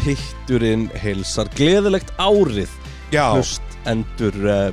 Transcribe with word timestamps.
Pitturinn 0.00 0.88
heilsar 1.02 1.50
gleðilegt 1.58 2.12
árið. 2.20 2.72
Já, 3.12 3.26
Hlust 3.34 3.78
endur 3.90 4.36
uh, 4.46 4.70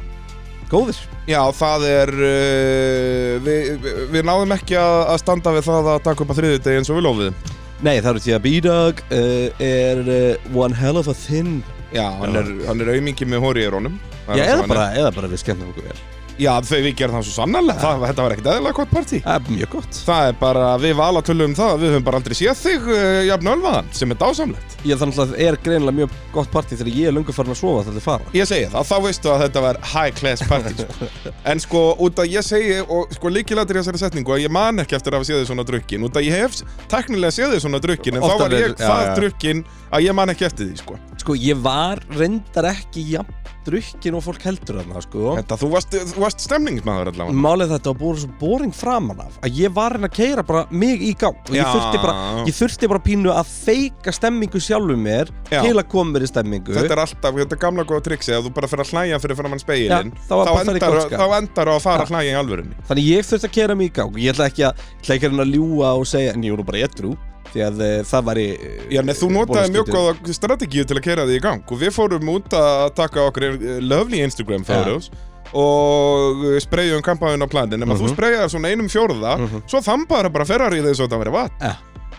góðir. 0.71 0.99
Já, 1.27 1.41
það 1.55 1.85
er 1.91 2.13
uh, 2.15 3.31
við, 3.43 3.71
við, 3.83 4.01
við 4.15 4.27
náðum 4.29 4.55
ekki 4.55 4.77
að, 4.79 4.97
að 5.11 5.21
standa 5.25 5.55
við 5.57 5.65
það 5.67 5.89
að 5.93 6.03
taka 6.05 6.23
upp 6.23 6.31
að 6.31 6.39
þriði 6.41 6.61
degi 6.63 6.81
eins 6.81 6.91
og 6.91 6.99
við 6.99 7.07
lofiðum 7.09 7.41
Nei, 7.83 7.97
það 7.99 8.07
eru 8.13 8.21
því 8.23 8.35
að 8.37 8.45
B-Dog 8.45 9.01
uh, 9.13 9.65
er 9.67 9.99
uh, 10.07 10.53
one 10.55 10.77
hell 10.79 10.97
of 11.01 11.11
a 11.11 11.17
thin 11.17 11.59
Já, 11.91 12.07
hann 12.21 12.35
er, 12.35 12.47
hann 12.67 12.83
er 12.83 12.95
aumingi 12.95 13.27
með 13.29 13.43
hóri 13.45 13.63
í 13.63 13.71
rónum. 13.71 13.99
Já, 14.27 14.43
eða 14.43 14.63
bara, 14.67 14.87
eða 14.97 15.11
bara 15.15 15.29
við 15.31 15.43
skemmtum 15.43 15.69
okkur 15.71 15.87
vel 15.87 16.16
Já, 16.37 16.51
þau 16.61 16.77
við 16.85 16.93
gerum 16.99 17.15
það 17.17 17.23
svo 17.25 17.33
sannarlega, 17.33 17.81
það, 17.81 18.03
þetta 18.11 18.23
var 18.25 18.33
ekkert 18.35 18.49
eðlilega 18.51 18.77
gott 18.77 18.91
partí. 18.93 19.19
Það 19.25 19.37
er 19.37 19.55
mjög 19.55 19.71
gott. 19.73 19.99
Það 20.07 20.27
er 20.27 20.35
bara, 20.37 20.67
við 20.83 20.93
vala 20.99 21.23
tölum 21.25 21.49
um 21.49 21.55
það, 21.57 21.71
við 21.81 21.93
höfum 21.95 22.05
bara 22.05 22.19
aldrei 22.21 22.35
séð 22.37 22.61
þig 22.61 22.85
uh, 22.93 22.99
jafn 23.25 23.51
ölvaðan, 23.53 23.89
sem 23.97 24.13
er 24.13 24.19
dásamlegt. 24.21 24.75
Ég 24.85 25.01
þannig 25.01 25.17
að 25.17 25.33
það 25.33 25.41
er 25.47 25.59
greinilega 25.65 25.97
mjög 25.97 26.13
gott 26.35 26.53
partí 26.53 26.77
þegar 26.77 26.93
ég 26.93 27.09
er 27.09 27.17
lungu 27.17 27.33
farin 27.33 27.55
að 27.55 27.59
sofa 27.63 27.87
þegar 27.87 27.97
þið 27.97 28.05
fara. 28.05 28.29
Ég 28.37 28.51
segi 28.51 28.69
það, 28.75 28.87
þá 28.91 28.95
veistu 29.07 29.33
að 29.33 29.43
þetta 29.47 29.65
var 29.65 29.81
high 29.95 30.15
class 30.21 30.45
party 30.51 30.75
sko. 30.77 31.09
En 31.53 31.63
sko, 31.63 31.83
út 32.05 32.21
að 32.21 32.31
ég 32.37 32.45
segi, 32.45 32.79
og 32.85 33.17
sko 33.17 33.33
líkilættir 33.33 33.79
í 33.79 33.81
þessari 33.81 34.03
setningu 34.03 34.37
að 34.37 34.45
ég 34.45 34.53
man 34.53 34.85
ekki 34.85 34.99
eftir 34.99 35.15
að 35.15 35.23
hafa 35.23 35.31
séð 35.31 35.41
þið 35.41 35.51
svona 35.51 35.67
drukkin 35.71 36.07
Út 36.07 36.19
að 36.19 36.27
ég 36.29 36.41
hef 36.43 36.61
teknilega 36.91 37.33
séð 37.33 37.55
þið 37.55 37.65
svona 37.65 37.83
drukkin, 37.83 38.19
en 38.19 38.27
Oftar 38.27 38.37
þá 38.37 38.45
var 38.45 38.57
ég 38.61 38.79
það 38.83 39.13
drukkin 39.21 39.67
að 39.89 40.09
ég 40.09 40.17
man 40.21 40.35
ekki 40.35 40.49
eftir 40.51 40.69
því, 40.69 40.81
sko 40.83 41.05
Sko, 41.17 41.35
ég 41.35 41.59
var 41.63 42.01
reyndar 42.17 42.69
ekki 42.71 43.03
jafn 43.15 43.33
drukkin 43.67 44.15
og 44.17 44.23
fólk 44.23 44.45
heldur 44.47 44.79
þarna, 44.79 45.01
sko. 45.03 45.33
Þetta, 45.37 45.57
þú 45.59 45.69
varst, 45.73 45.95
þú 46.13 46.23
varst 46.23 46.43
stemningsmaður 46.45 47.11
allavega. 47.11 47.41
Málið 47.43 47.73
þetta 47.75 47.91
var 47.91 47.99
búin 47.99 48.19
svo 48.21 48.29
boring 48.39 48.75
framan 48.75 49.21
af 49.25 49.37
að 49.43 49.59
ég 49.59 49.73
var 49.75 49.95
reyna 49.97 50.09
að 50.09 50.15
keira 50.15 50.45
bara 50.47 50.63
mig 50.71 51.03
í 51.03 51.11
gang. 51.19 51.37
Og 51.49 51.55
ég 51.55 51.63
Já. 51.63 51.71
þurfti 51.73 52.01
bara, 52.03 52.15
ég 52.47 52.57
þurfti 52.57 52.89
bara 52.93 53.03
pínu 53.03 53.33
að 53.33 53.51
feika 53.51 54.13
stemmingu 54.15 54.61
sjálfum 54.63 55.03
mér 55.03 55.31
Já. 55.51 55.61
til 55.65 55.75
að 55.75 55.87
koma 55.91 56.15
mér 56.15 56.27
í 56.27 56.31
stemmingu. 56.31 56.75
Þetta 56.77 56.95
er 56.97 57.03
alltaf, 57.03 57.39
þetta 57.41 57.57
er 57.57 57.63
gamla 57.65 57.87
góða 57.87 58.05
triksi 58.07 58.35
að 58.35 58.47
þú 58.47 58.53
bara 58.57 58.71
fyrir 58.71 58.87
að 58.87 58.93
hlæja 58.95 59.21
fyrir 59.23 59.41
framann 59.41 59.63
speilin 59.63 60.13
Já, 60.13 60.27
þá 60.29 60.35
var 60.35 60.51
bara 60.53 60.63
það 60.63 60.71
í 60.71 60.77
endar, 60.77 60.99
skap. 61.07 61.19
þá 61.19 61.37
endar 61.41 61.73
að 61.73 61.81
fara 61.87 62.07
að 62.07 62.13
hlæja 62.15 62.35
í 62.35 62.37
alvörunni. 62.41 62.83
Þannig 62.87 63.09
ég 63.11 63.31
þurfti 63.31 63.51
að 63.51 63.57
keira 63.59 63.75
mig 63.75 63.91
í 63.91 63.95
gang. 63.99 64.21
Ég 64.23 64.35
ætla 64.35 64.51
ekki 64.51 64.67
að, 64.69 64.85
ég 64.87 65.03
ætla 65.03 65.17
ekki 65.17 65.27
að 65.27 65.33
reyna 65.35 65.47
að 65.47 65.57
ljúga 65.57 65.95
og 65.97 66.07
segja 66.07 66.37
en 66.37 66.47
ég 66.47 66.55
voru 66.55 66.67
bara 66.71 66.85
etru 66.87 67.17
því 67.53 67.63
að 67.67 67.81
uh, 67.85 67.93
það 68.09 68.25
væri 68.29 68.45
uh, 68.57 68.83
Já, 68.95 69.01
nei, 69.07 69.13
þú 69.17 69.29
notaði 69.35 69.73
mjög 69.75 69.91
góða 69.95 70.35
strategíu 70.37 70.85
til 70.87 70.97
að 70.99 71.03
kera 71.07 71.25
þig 71.29 71.39
í 71.39 71.43
gang. 71.47 71.63
Og 71.71 71.81
við 71.81 71.93
fórum 71.95 72.29
út 72.35 72.53
að 72.57 72.93
taka 72.97 73.25
okkur 73.29 73.47
eh, 73.49 73.79
lovely 73.81 74.21
Instagram 74.25 74.63
photos 74.67 75.09
og 75.57 76.41
eh, 76.51 76.57
spreyjum 76.59 77.01
kampaðun 77.05 77.45
á 77.45 77.47
planin 77.47 77.79
nema 77.79 77.95
þú 77.95 78.09
Mhm. 78.09 78.15
spreyjaði 78.17 78.49
svona 78.51 78.71
einum 78.73 78.89
fjórða 78.91 79.37
Mhm. 79.39 79.61
svo 79.67 79.79
þambaður 79.79 80.31
bara 80.33 80.45
Ferrari 80.45 80.81
þess 80.83 80.99
að 81.05 81.09
það 81.13 81.21
verið 81.23 81.37
vatn. 81.37 81.61
Ja. 81.61 81.75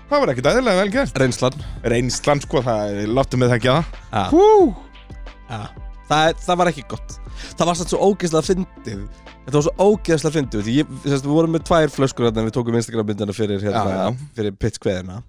það 0.08 0.20
var 0.22 0.28
ekkert 0.32 0.46
eðlilega 0.48 0.80
vel 0.80 0.90
gert. 0.90 1.18
Reynslan. 1.20 1.58
Reynslan 1.84 2.40
sko, 2.40 2.62
það 2.64 3.06
láttum 3.12 3.42
við 3.44 3.50
það. 3.50 3.58
Ekki 3.58 3.68
að 3.68 3.84
ja. 4.12 4.24
Ja. 5.50 5.60
Það, 6.08 6.34
það 6.46 6.56
var 6.56 6.70
ekki 6.72 6.84
gott. 6.88 7.18
Það 7.58 7.66
var 7.68 7.74
svo 7.76 7.98
ógeðslega 8.08 8.46
fyndið 8.48 9.02
Þetta 9.48 9.56
var 9.56 9.64
svo 9.64 9.88
ógeðslega 9.94 10.34
fyndið 10.34 10.66
Við 10.68 11.22
vorum 11.24 11.54
með 11.56 11.62
tvær 11.70 11.92
flöskur 11.92 12.28
hérna 12.28 12.42
en 12.42 12.48
Við 12.50 12.56
tókum 12.58 12.76
Instagram-myndina 12.76 13.36
fyrir, 13.36 13.62
hérna, 13.64 13.84
Já, 13.88 14.02
já. 14.04 14.26
fyrir 14.36 14.56
pitskveðina 14.60 15.22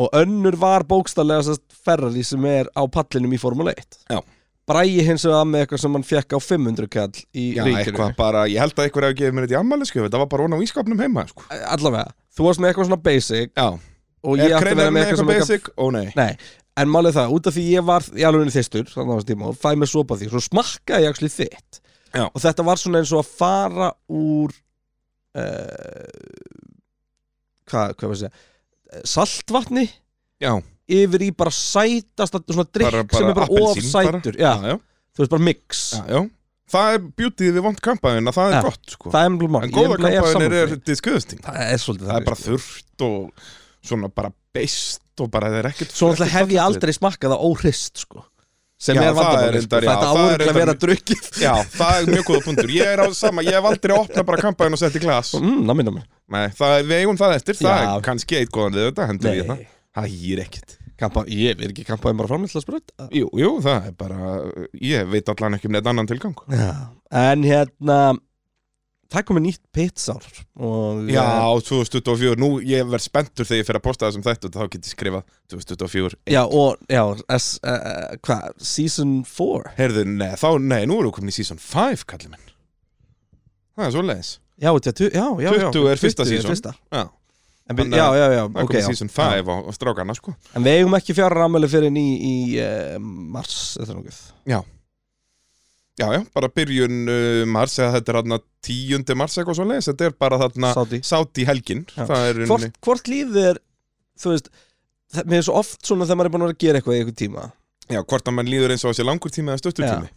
Og 0.00 0.16
önnur 0.16 0.56
var 0.58 0.86
bókstallega 0.88 1.44
sest, 1.46 1.62
Ferrari 1.84 2.24
sem 2.24 2.46
er 2.48 2.70
á 2.72 2.82
pallinum 2.88 3.36
í 3.36 3.40
Formule 3.42 3.76
1 3.76 4.00
Já. 4.14 4.22
Bræði 4.64 5.04
hins 5.04 5.26
vegar 5.28 5.44
með 5.44 5.66
eitthvað 5.66 5.82
sem 5.84 5.98
hann 5.98 6.06
fekk 6.08 6.34
á 6.34 6.38
500 6.40 6.88
kall 6.88 7.12
í 7.36 7.44
já, 7.52 7.66
ríkinu 7.66 7.82
eitthvað 7.82 8.14
bara, 8.16 8.46
ég 8.48 8.64
held 8.64 8.72
að 8.78 8.86
eitthvað 8.86 9.10
hefði 9.10 9.18
gefið 9.20 9.36
mér 9.36 9.44
þetta 9.44 9.54
í 9.54 9.58
ammælisku 9.60 10.00
það 10.06 10.22
var 10.22 10.30
bara 10.32 10.46
hún 10.46 10.56
á 10.56 10.64
ískapnum 10.64 11.02
heima 11.04 11.26
sko. 11.28 11.44
Allavega, 11.52 12.14
þú 12.32 12.46
varst 12.48 12.62
með 12.64 12.70
eitthvað 12.72 12.88
svona 12.88 13.00
basic 13.04 13.52
Já, 13.52 13.66
Og 14.24 14.40
ég 14.40 14.56
átti 14.56 14.72
að 14.72 14.80
vera 14.80 14.94
með 14.96 15.04
eitthvað 15.04 15.34
eitthvað 15.34 15.42
basic? 15.44 15.68
Ó 15.76 15.84
nei 15.92 16.06
Nei, 16.16 16.32
en 16.80 16.90
málið 16.96 17.18
það, 17.18 17.34
út 17.36 17.50
af 17.50 17.58
því 17.58 17.64
ég 17.74 17.86
var 17.92 18.08
í 18.16 18.24
alveg 18.24 18.54
þistur, 18.56 18.88
þannig 18.88 19.12
að 19.12 19.20
það 19.20 19.28
tíma, 19.34 19.50
og 19.52 19.58
fæði 19.60 19.80
mig 19.82 19.90
sopa 19.92 20.16
því, 20.18 20.30
svo 20.32 20.42
smakkaði 20.48 21.04
ég 21.04 21.12
actually 21.12 21.34
þitt. 21.34 21.80
Já. 22.14 22.26
Og 22.30 22.42
þetta 22.44 22.66
var 22.66 22.80
svona 22.80 23.00
eins 23.02 23.12
og 23.14 23.22
að 23.24 23.32
fara 23.40 23.88
úr, 24.14 24.54
uh, 25.34 26.54
hvað, 27.70 27.96
hvað 27.98 28.14
að 28.14 28.20
segja, 28.22 28.32
eh, 28.92 29.02
saltvatni 29.08 29.86
Já, 30.42 30.52
yfir 30.94 31.26
í 31.26 31.30
bara 31.34 31.52
sætasta, 31.54 32.42
svona 32.46 32.68
drikk 32.70 32.90
bara, 32.90 33.04
sem 33.18 33.28
er 33.28 33.36
bara 33.38 33.48
of 33.48 33.58
appelsín 33.58 33.90
bara. 33.92 34.22
sætur. 34.22 34.38
Já, 34.38 34.52
já, 34.54 34.74
já, 34.74 34.78
þú 35.14 35.24
veist, 35.24 35.34
bara 35.34 35.46
mix. 35.50 35.84
já. 36.08 36.22
Það 36.74 36.94
er 36.94 37.02
beautyð 37.20 37.50
við 37.58 37.64
vond 37.66 37.80
kampaðin 37.84 38.30
að 38.30 38.36
það 38.38 38.54
er 38.54 38.62
gott 38.64 38.94
sko. 38.94 39.10
Það 39.12 39.26
er. 39.26 39.34
En 39.66 39.72
góða 39.74 39.98
kampaðin 40.00 40.44
er, 40.46 40.54
er 40.62 40.78
disgusting 40.80 41.42
Það 41.44 41.58
er 41.60 41.82
svolítið 41.82 42.08
Það 42.08 42.16
er 42.16 42.24
bara 42.24 42.38
sko. 42.40 42.54
þurrt 42.54 43.04
og 43.04 43.50
svona 43.84 44.08
bara 44.08 44.30
beist 44.56 45.20
og 45.20 45.28
bara 45.34 45.50
það 45.52 45.58
er 45.60 45.68
ekkert 45.68 45.92
Svo 45.92 46.08
hef 46.16 46.54
ég 46.54 46.62
aldrei 46.62 46.94
smakkað 46.96 47.34
það 47.34 47.44
óhrist, 47.50 48.00
sko. 48.06 48.24
Sem 48.78 48.96
Já, 48.98 49.02
er 49.02 49.12
það 49.14 49.18
vandamáli, 49.20 49.56
er 49.56 49.62
sko. 49.64 49.80
Þetta 49.80 49.94
það 49.94 50.04
er 50.04 50.20
áurlega 50.24 50.50
að 50.50 50.56
vera 50.58 50.72
reyndar- 50.72 50.80
drukkið. 50.82 51.28
Já, 51.40 51.52
það 51.78 51.98
er 52.00 52.08
mjög 52.10 52.24
góða 52.28 52.40
punktur 52.44 52.70
Ég 52.74 52.88
er 52.90 52.98
á 53.00 53.06
sama, 53.14 53.42
ég 53.46 53.54
hef 53.54 53.68
aldrei 53.70 53.94
opnað 53.96 54.26
bara 54.26 54.42
kampaðin 54.42 54.76
og 54.76 54.80
sett 54.82 54.96
í 54.98 55.02
glas 55.04 55.30
Mm, 55.38 55.60
nammi, 55.68 55.84
nammi. 55.86 56.02
Nei, 56.34 56.48
það 56.58 56.74
er, 56.78 56.82
við 56.90 56.98
eigum 57.04 57.16
það 57.20 57.34
eftir 57.38 57.54
Það 57.60 57.78
Já. 57.84 57.94
er 57.96 58.02
kannski 58.08 58.36
eitt 58.40 58.50
góðan 58.50 58.74
við 58.74 58.88
þetta, 58.90 59.06
hendur 59.12 59.34
ég 59.38 59.46
það. 59.52 59.62
Það 59.94 60.08
hýr 60.10 60.42
ekkert 60.44 60.76
Kampa, 60.98 61.24
ég 61.26 61.58
er 61.58 61.70
ekki 61.72 61.84
kampaði 61.86 62.16
bara 62.20 62.28
framleyslasbröð 62.30 62.82
Jú, 63.14 63.28
jú, 63.34 63.48
það 63.62 63.86
er 63.88 63.94
bara 63.98 64.42
Ég 64.82 65.08
veit 65.10 65.28
allan 65.32 65.54
ekki 65.58 65.66
um 65.70 65.72
neitt 65.74 65.86
annan 65.90 66.06
tilgang 66.10 66.34
Já, 66.50 66.68
en 67.10 67.42
hérna 67.46 67.98
það 69.14 69.20
er 69.22 69.26
komið 69.30 69.44
nýtt 69.46 69.62
pitsár 69.74 70.26
og 70.68 71.08
Já, 71.14 71.24
2024, 71.70 72.36
nú 72.42 72.48
ég 72.66 72.86
verð 72.90 73.06
spenntur 73.06 73.48
þegar 73.48 73.60
ég 73.62 73.68
fer 73.70 73.78
að 73.78 73.84
posta 73.86 74.08
þessum 74.10 74.26
þættu 74.26 74.50
þá 74.54 74.62
get 74.74 74.80
ég 74.88 74.92
skrifað 74.92 75.24
2024 75.54 76.18
já, 76.34 76.42
og 76.44 76.82
já, 76.90 77.02
s, 77.38 77.48
uh, 77.62 78.14
hvað, 78.26 78.46
season 78.74 79.16
4 79.30 79.74
Herðu, 79.78 80.06
nei, 80.10 80.32
þá, 80.40 80.48
nei, 80.60 80.80
nú 80.90 80.98
erum 81.00 81.12
við 81.12 81.18
komin 81.20 81.34
í 81.34 81.36
season 81.38 81.60
5, 81.62 82.04
kallið 82.10 82.34
minn. 82.34 82.48
Það 83.74 83.86
er 83.88 83.94
svo 83.96 84.06
leiðis 84.06 84.32
já, 84.60 84.70
þetta, 84.70 85.10
já, 85.10 85.26
já, 85.42 85.50
já. 85.50 85.68
20 85.74 85.92
er 85.94 86.02
fyrsta 86.04 86.26
20 86.26 86.34
season. 86.34 86.50
fyrsta. 86.54 86.74
Já, 86.94 87.04
En 87.64 87.78
Þannig 87.78 87.96
já, 87.96 88.04
já, 88.12 88.24
já, 88.28 88.42
það 88.44 88.58
er 88.60 88.66
ok 88.66 88.68
komin 88.68 88.82
já. 88.82 88.86
season 88.92 89.08
5 89.08 89.46
á, 89.48 89.54
á 89.64 89.70
strákana, 89.72 90.14
sko. 90.18 90.34
En 90.52 90.66
við 90.66 90.82
eigum 90.82 90.96
ekki 90.98 91.14
fjara 91.16 91.38
ramæli 91.46 91.70
fyrir 91.72 91.88
ný 91.94 92.02
í 92.20 92.32
uh, 92.60 92.98
mars 93.00 93.78
eða 93.80 93.96
nokkuð? 93.96 94.18
Já 94.52 94.58
Já, 95.94 96.08
já, 96.10 96.20
bara 96.34 96.48
byrjun 96.50 97.04
uh, 97.06 97.44
mars 97.46 97.76
eða 97.78 97.92
þetta 97.98 98.10
er 98.12 98.16
þarna 98.18 98.38
10. 98.66 99.04
mars 99.20 99.36
eitthvað 99.38 99.58
svo 99.60 99.66
leiðis 99.68 99.88
Þetta 99.92 100.08
er 100.08 100.16
bara 100.24 100.40
þarna 100.42 100.72
sátt 101.06 101.38
í 101.38 101.44
helgin. 101.46 101.84
Það 101.94 102.40
hvort, 102.50 102.80
hvort 102.82 103.10
lífið 103.12 103.38
er 103.52 103.60
þú 104.18 104.32
veist, 104.34 104.50
það, 105.14 105.28
mér 105.30 105.38
er 105.38 105.46
svo 105.46 105.60
oft 105.60 105.78
svona 105.86 106.08
þegar 106.08 106.18
maður 106.18 106.30
er 106.30 106.34
búin 106.34 106.46
að 106.48 106.52
að 106.54 106.58
gera 106.64 106.80
eitthvað 106.80 106.96
í 106.96 107.04
eitthvað 107.04 107.20
tíma 107.22 107.46
Já, 107.92 108.00
hvort 108.00 108.26
að 108.30 108.36
mann 108.40 108.50
líður 108.50 108.74
eins 108.74 108.82
og 108.82 108.94
þessi 108.94 109.06
langur 109.06 109.34
tími 109.34 109.52
eða 109.52 109.62
stöttur 109.62 109.86
tími 109.86 110.10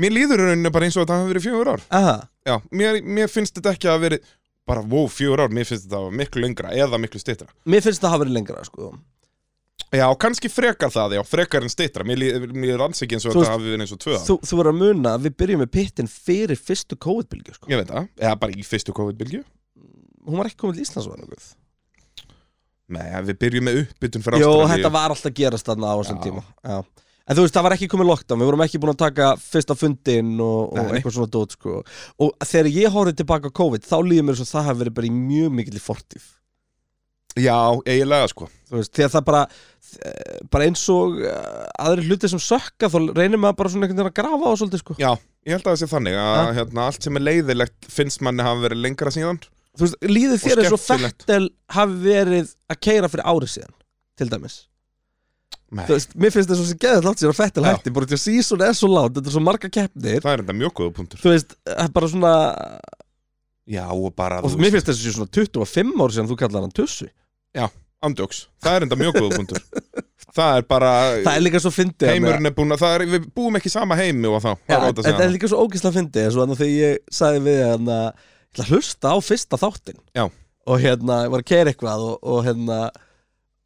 Mér 0.00 0.14
líður 0.16 0.42
rauninni 0.46 0.72
bara 0.72 0.88
eins 0.88 0.96
og 0.96 1.04
þetta 1.04 1.20
hafi 1.20 1.32
verið 1.34 1.46
fjögur 1.46 1.70
ár 1.74 1.86
Aha, 1.94 2.16
Já, 2.48 2.56
mér, 2.72 3.00
mér 3.04 3.30
finnst 3.30 3.58
þetta 3.58 3.74
ekki 3.76 3.90
að 3.92 4.04
verið 4.06 4.28
bara, 4.70 4.82
wow, 4.86 5.08
fjögur 5.10 5.42
ár, 5.44 5.52
mér 5.52 5.66
finnst 5.68 5.86
þetta 5.88 6.00
að 6.00 6.14
miklu 6.20 6.44
lengra 6.44 6.74
eða 6.74 7.00
miklu 7.02 7.20
stittra. 7.20 7.50
mér 7.68 7.82
finnst 7.84 8.02
það 8.02 8.14
hafa 8.14 8.22
verið 8.24 8.36
lengra 8.38 8.64
sko. 8.66 8.92
Já, 9.90 10.06
kannski 10.22 10.46
frekar 10.52 10.92
það, 10.94 11.16
já, 11.18 11.22
frekar 11.26 11.64
en 11.66 11.72
stittra. 11.72 12.04
Mér, 12.06 12.20
mér 12.54 12.76
er 12.76 12.82
alls 12.84 13.00
ekki 13.02 13.16
eins 13.18 13.24
og 13.26 13.32
Þú 13.34 13.40
þetta 13.42 13.54
hafi 13.56 13.64
verið 13.66 13.82
eins 13.86 13.94
og 13.96 13.98
tvö 14.04 14.12
ár. 14.14 14.26
þú, 14.28 14.36
þú 14.46 14.58
verður 14.60 14.70
að 14.70 14.78
muna 14.84 15.14
að 15.16 15.24
við 15.26 15.34
byrjum 15.42 15.62
með 15.64 15.70
pittin 15.74 16.10
fyrir 16.12 16.60
fyrstu 16.60 16.98
COVID-bylgju 17.06 17.56
sko. 17.56 17.70
Ég 17.72 17.80
veit 17.82 17.90
það, 17.90 18.06
eða 18.22 18.36
bara 18.44 18.54
í 18.54 18.62
fyrstu 18.68 18.94
COVID-bylgju. 18.94 19.42
hún 20.28 20.36
var 20.38 20.46
ekki 20.50 20.60
komið 20.62 20.78
til 20.78 20.84
Íslands 20.86 21.08
var 21.10 21.18
nokkuð 21.24 21.48
Nei, 22.90 23.06
við 23.28 23.36
byrjum 23.38 23.66
með 23.68 23.78
uppbytun 23.84 24.24
fyrir 24.26 24.42
Jó, 24.42 24.48
Ástralíu. 24.50 24.70
þetta 24.74 24.90
var 24.96 25.12
alltaf 25.14 25.34
gerast 25.38 25.68
þarna 25.70 25.90
á 25.90 25.96
þessum 26.00 26.18
Já. 26.18 26.22
tíma 26.26 26.42
Já. 26.66 26.78
En 27.30 27.36
þú 27.38 27.42
veist, 27.44 27.54
það 27.54 27.62
var 27.66 27.74
ekki 27.76 27.88
komið 27.92 28.08
lockdown 28.10 28.40
Við 28.42 28.48
vorum 28.50 28.62
ekki 28.64 28.80
búin 28.82 28.90
að 28.94 28.98
taka 29.04 29.28
fyrsta 29.38 29.76
fundin 29.78 30.32
og, 30.42 30.72
og 30.72 30.80
Nei, 30.80 30.96
eitthvað 30.98 31.14
svona 31.14 31.30
dót 31.30 31.54
sko. 31.54 31.76
Og 32.26 32.32
þegar 32.50 32.70
ég 32.74 32.90
horfði 32.94 33.14
tilbaka 33.20 33.50
á 33.50 33.58
COVID 33.60 33.86
Þá 33.86 33.96
líður 34.02 34.26
mér 34.26 34.38
svo 34.40 34.46
að 34.48 34.54
það 34.56 34.66
hafi 34.70 34.82
verið 34.82 34.96
bara 34.98 35.10
í 35.10 35.12
mjög 35.14 35.54
mikil 35.60 35.76
í 35.78 35.82
fortíð 35.84 36.26
Já, 37.38 37.58
eiginlega, 37.86 38.30
sko. 38.32 38.48
Veist, 38.72 38.92
þegar 38.96 39.12
það 39.12 39.26
bara 39.28 39.42
eh, 39.46 40.40
bara 40.50 40.66
eins 40.66 40.82
og 40.90 41.20
uh, 41.22 41.62
aðri 41.78 42.08
hluti 42.08 42.30
sem 42.30 42.42
sökka 42.42 42.90
þá 42.90 42.98
reynir 43.14 43.38
maður 43.38 43.60
bara 43.60 43.72
svona 43.72 43.86
einhvern 43.86 44.00
veginn 44.02 44.10
að 44.10 44.18
grafa 44.18 44.50
á 44.50 44.58
svolítið 44.58 44.82
sko. 44.82 44.96
Já, 44.98 45.10
ég 45.46 45.54
held 45.56 45.64
að 45.66 45.70
það 45.70 45.80
sé 45.82 45.90
þannig 45.92 46.18
að 46.24 46.50
hérna, 46.58 46.86
allt 46.90 47.06
sem 47.06 47.20
er 47.20 47.26
leiðilegt 47.28 47.90
finnst 47.98 48.24
manni 48.26 48.46
hafa 48.46 48.64
verið 48.66 48.82
lengra 48.86 49.14
síðan. 49.14 49.38
Þú 49.78 49.86
veist, 49.86 50.00
líður 50.10 50.42
þér 50.42 50.64
og 50.66 50.82
skemmtilegt. 50.82 51.22
Fettel 51.22 51.46
hafi 51.76 52.00
verið 52.02 52.50
að 52.70 52.82
keira 52.88 53.10
fyrir 53.12 53.30
árið 53.30 53.54
síðan 53.54 53.76
til 54.20 54.28
dæmis 54.32 54.58
Nei, 55.70 55.84
Þú 55.86 55.94
veist, 55.94 56.14
mér 56.18 56.32
finnst 56.34 56.50
þess 56.50 56.62
að 56.64 56.70
sé 56.72 56.76
geðið 56.82 57.04
látt 57.06 57.20
sér 57.22 57.30
að 57.30 57.36
Fettel 57.38 57.62
Já. 57.62 57.68
hætti 57.76 57.92
bara 57.94 58.08
til 58.10 58.16
að 58.16 58.22
sísun 58.24 58.62
er 58.66 58.72
svo 58.74 58.88
látt, 58.90 59.12
þetta 59.14 59.30
er 59.30 59.34
svo 59.36 59.42
marga 59.46 59.68
keppnir 59.70 60.24
það 60.24 60.32
er 60.32 60.42
enda 60.42 60.56
mjög 60.58 60.72
góða 60.80 60.94
punktur. 60.96 61.20
þú 61.22 61.30
veist, 61.30 61.54
það 61.68 61.82
er 61.84 61.92
bara 61.94 62.08
svona 62.10 62.32
Já, 63.70 63.84
og 63.94 64.08
bara, 64.18 64.40
og 64.42 64.56
mér 64.58 64.74
finnst 64.74 64.90
þessi 64.90 65.04
sé 65.06 65.14
svona 65.14 65.30
25 65.30 65.92
ár 66.02 66.14
síðan 66.16 66.30
þú 66.32 66.38
kallar 66.40 66.66
hann 66.66 66.74
tussu 66.74 67.06
andjóks. 68.00 68.46
Það 68.64 68.76
er 68.78 68.84
enda 68.86 68.96
mjög 68.96 69.16
góða 69.18 69.36
punktur. 69.36 69.64
það 70.36 70.56
er 70.60 70.66
bara, 70.70 70.90
það 71.24 71.34
er 71.36 71.42
líka 71.44 71.60
svo 71.60 71.72
fyndið 71.74 72.06
að- 72.08 72.14
heimurinn 72.16 72.48
er 72.48 72.54
búin 72.56 72.72
að, 72.72 72.80
það 72.84 72.94
er, 72.96 73.04
við 73.16 73.26
búum 73.36 73.58
ekki 73.58 73.72
sama 73.72 73.96
heimi 73.98 74.30
og 74.30 74.38
þá. 74.44 74.50
Já, 74.70 74.76
það 74.78 74.86
en 74.86 75.00
að 75.02 75.08
segja 75.08 75.24
er 75.26 75.34
líka 75.34 75.50
svo 75.50 75.64
ógislega 75.66 75.96
fyndið 75.98 76.24
eins 76.28 76.36
og 76.38 76.44
þannig 76.44 76.60
þegar 76.62 76.72
ég 76.78 77.16
sagði 77.20 77.42
við 77.48 77.60
hann 77.66 77.90
að 77.96 78.06
ég 78.06 78.54
ætla 78.54 78.64
að 78.64 78.72
hlusta 78.74 79.12
á 79.12 79.16
fyrsta 79.22 79.58
þáttin 79.60 79.98
Já. 80.16 80.24
og 80.70 80.80
hérna, 80.82 81.18
ég 81.26 81.34
var 81.34 81.42
að 81.44 81.48
keira 81.52 81.70
eitthvað 81.74 82.06
og, 82.08 82.16
og 82.34 82.40
hérna 82.48 82.78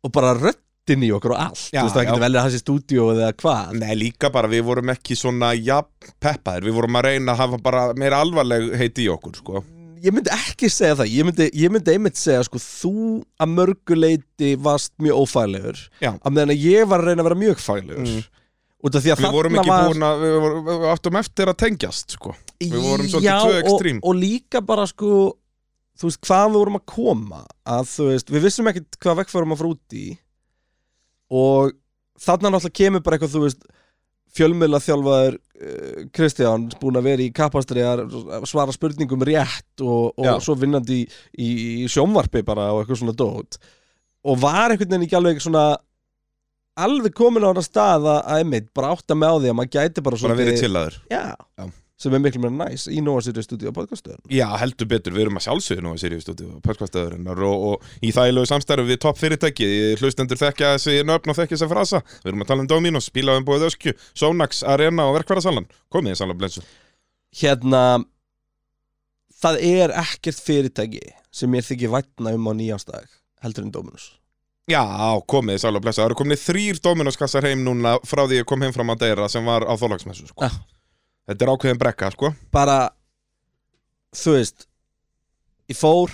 og 0.04 0.12
bara 0.12 0.34
röddin 0.36 1.04
í 1.06 1.12
okkur 1.16 1.32
og 1.36 1.40
allt 1.46 1.62
Já, 1.72 1.78
Þú 1.80 1.84
veist, 1.86 1.94
það 1.96 2.02
já. 2.04 2.08
getur 2.10 2.24
velið 2.26 2.42
hans 2.44 2.56
í 2.58 2.60
stúdíu 2.60 3.06
eða 3.14 3.30
hvað 3.40 3.70
Nei, 3.80 3.94
líka 3.96 4.28
bara, 4.34 4.50
við 4.52 4.66
vorum 4.66 4.92
ekki 4.92 5.16
svona 5.16 5.54
jafn 5.56 6.12
peppaðir, 6.20 6.66
við 6.68 6.76
vorum 6.80 6.98
að 7.00 7.06
reyna 7.08 7.32
að 7.32 7.40
hafa 7.46 7.60
bara 7.64 7.86
meira 7.96 8.18
alvarleg 8.24 8.74
heiti 8.82 9.06
í 9.06 9.12
okkur, 9.14 9.38
sko 9.40 9.62
Ég 10.04 10.12
myndi 10.12 10.30
ekki 10.34 10.68
segja 10.68 10.96
það, 10.98 11.10
ég 11.16 11.24
myndi, 11.28 11.46
ég 11.56 11.70
myndi 11.72 11.92
einmitt 11.94 12.18
segja 12.20 12.42
sko, 12.44 12.60
þú 12.60 12.92
að 13.40 13.52
mörguleiti 13.56 14.50
varst 14.60 14.92
mjög 15.00 15.22
ófælegur 15.24 15.78
að 16.04 16.34
meðan 16.34 16.52
að 16.54 16.64
ég 16.66 16.88
var 16.90 17.00
að 17.00 17.08
reyna 17.10 17.24
að 17.24 17.28
vera 17.30 17.40
mjög 17.44 17.62
fælegur 17.64 18.04
Mm. 18.04 18.24
út 18.84 18.98
af 18.98 19.04
því 19.06 19.12
að 19.14 19.22
Við 19.24 19.32
vorum 19.38 19.54
ekki 19.56 19.70
var 19.72 19.86
búin 19.88 20.04
að, 20.04 20.24
við, 20.24 20.58
við 20.66 20.84
áttum 20.92 21.16
eftir 21.22 21.48
að 21.48 21.56
tengjast, 21.64 22.10
sko 22.18 22.34
Við 22.60 22.74
vorum 22.84 23.08
svolítið 23.08 23.40
tvö 23.46 23.54
og, 23.54 23.62
ekstrím. 23.64 24.00
og 24.04 24.14
líka 24.20 24.60
bara 24.60 24.84
sko 24.90 25.12
þú 25.94 26.08
veist 26.10 26.20
hvað 26.26 26.44
við 26.50 26.58
vorum 26.58 26.76
að 26.80 26.84
koma 26.92 27.40
að 27.64 27.88
þú 27.94 28.08
veist, 28.10 28.28
við 28.34 28.44
vissum 28.48 28.68
ekkert 28.68 28.98
hvað 29.00 29.18
vekk 29.22 29.32
vorum 29.38 29.54
að 29.56 29.62
fara 29.62 29.72
út 29.72 29.96
í 29.96 30.04
og 31.34 31.72
þarna 32.20 32.50
náttúrulega 32.54 32.78
kemur 32.82 33.02
bara 33.06 33.16
eitthvað 33.18 33.34
þú 33.38 33.42
veist 33.46 33.64
fjölmiðla 34.34 34.80
þjálfaður 34.82 35.38
uh, 35.38 36.02
Kristján 36.14 36.68
búin 36.80 36.98
að 37.00 37.08
vera 37.08 37.24
í 37.24 37.30
kapastri 37.34 37.84
að 37.86 38.16
svara 38.50 38.74
spurningum 38.74 39.24
rétt 39.26 39.84
og, 39.84 40.12
og 40.18 40.42
svo 40.44 40.56
vinnandi 40.58 41.02
í, 41.04 41.08
í, 41.38 41.48
í 41.84 41.88
sjónvarpi 41.90 42.44
bara 42.46 42.72
og 42.74 42.82
eitthvað 42.82 43.02
svona 43.04 43.16
dót. 43.18 43.58
Og 44.24 44.38
var 44.40 44.72
einhvern 44.72 44.88
veginn 44.94 45.06
ekki 45.06 45.18
alveg 45.20 45.42
svona 45.44 45.66
alveg 46.80 47.14
komin 47.14 47.44
á 47.46 47.50
hana 47.52 47.62
stað 47.62 48.08
að, 48.08 48.20
að 48.24 48.42
einmitt 48.42 48.68
bara 48.74 48.92
átta 48.94 49.16
með 49.18 49.30
á 49.30 49.36
því 49.38 49.50
að 49.52 49.58
maður 49.60 49.74
gæti 49.76 50.04
bara 50.04 50.20
Bara 50.24 50.38
verið 50.38 50.60
tillaður 50.62 50.96
Já, 51.12 51.22
Já. 51.38 51.66
Sem 52.00 52.14
er 52.16 52.22
miklu 52.22 52.40
meira 52.42 52.68
næs 52.68 52.88
í 52.90 52.98
Nóa 53.04 53.22
Sirius 53.22 53.46
stúdíu 53.46 53.70
á 53.70 53.74
podcastöðun 53.76 54.32
Já, 54.32 54.48
heldur 54.58 54.88
betur, 54.90 55.14
við 55.14 55.26
erum 55.26 55.38
að 55.38 55.44
sjálfsögðu 55.46 55.84
nú 55.84 55.92
að 55.94 56.00
Sirius 56.02 56.24
stúdíu 56.26 56.56
podcastöðurinnar 56.64 57.42
og, 57.46 57.66
og 57.68 58.02
í 58.02 58.10
þægilegu 58.14 58.50
samstæru 58.50 58.86
við 58.88 58.98
topp 59.04 59.20
fyrirtæki 59.20 59.68
hlustendur 60.00 60.40
þekkja 60.40 60.72
þessi 60.74 61.04
nöfn 61.06 61.30
og 61.30 61.38
þekkja 61.38 61.54
þessi 61.54 61.70
frasa. 61.70 62.00
Við 62.24 62.32
erum 62.32 62.42
að 62.42 62.50
tala 62.50 62.64
um 62.64 62.70
Dominos, 62.72 63.10
bílaðum 63.14 63.46
búið 63.46 63.68
öskju 63.70 63.94
Sonax, 64.10 64.64
Arena 64.66 65.06
og 65.06 65.20
verkværasalan 65.20 65.70
Komið 65.94 66.14
þið 66.16 66.20
sannlega 66.22 66.42
blensu 66.42 66.66
Hérna 67.38 67.84
Það 69.44 69.62
er 69.70 69.96
ekkert 70.00 70.42
fyrirtæki 70.42 71.06
sem 71.34 71.54
ég 71.54 71.66
þykir 71.66 71.94
vætna 71.94 72.34
um 72.34 72.50
á 72.50 72.52
nýjástag 72.58 73.06
heldur 73.44 73.68
en 73.68 73.74
Dominus 73.74 74.10
Já, 74.70 74.82
komið 75.30 75.58
þið 75.58 75.64
sannlega 75.66 75.86
blensu 75.86 76.02
Það 76.02 76.10
eru 76.10 76.20
komin 76.24 76.42
þrýr 76.42 76.84
Dominos 76.84 77.20
kassar 77.20 77.46
heim 77.46 77.62
núna 77.66 77.98
frá 78.02 78.24
því 78.26 78.42
ég 78.42 78.48
kom 78.48 78.64
heim 78.64 78.74
frá 78.74 78.82
Madeira 78.88 79.28
sem 79.30 79.44
var 79.46 79.66
á 79.68 79.74
þólagsmessu 79.78 80.30
sko. 80.30 80.48
Já. 80.48 80.73
Þetta 81.28 81.44
er 81.46 81.52
ákveðin 81.54 81.80
brekka, 81.80 82.10
sko 82.14 82.32
Bara 82.54 82.78
Þú 84.14 84.34
veist 84.36 84.66
Ég 85.72 85.78
fór 85.78 86.12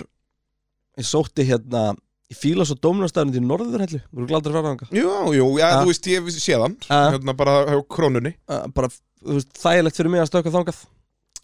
Ég 1.01 1.07
sótti 1.09 1.47
hérna 1.49 1.89
Ég 2.31 2.39
fíla 2.39 2.62
svo 2.69 2.77
Dominus-stæðin 2.79 3.35
til 3.35 3.43
Norðurhellu 3.43 4.01
Þú 4.05 4.21
eru 4.21 4.29
glæður 4.31 4.51
að 4.53 4.57
fara 4.59 4.69
þangað 4.71 4.95
Jú, 5.01 5.15
jú, 5.35 5.47
já, 5.59 5.65
Ja. 5.67 5.81
þú 5.83 5.91
veist, 5.91 6.11
ég 6.12 6.31
sé 6.37 6.59
þann 6.62 6.77
Ja. 6.87 7.01
Hérna 7.17 7.35
bara 7.41 7.57
á 7.67 7.75
krónunni 7.91 8.35
uh, 8.47 8.67
Bara, 8.77 8.91
þú 9.25 9.39
veist, 9.41 9.51
þægilegt 9.59 9.99
fyrir 9.99 10.15
mig 10.15 10.23
að 10.23 10.31
stöka 10.31 10.55
þangað 10.55 10.85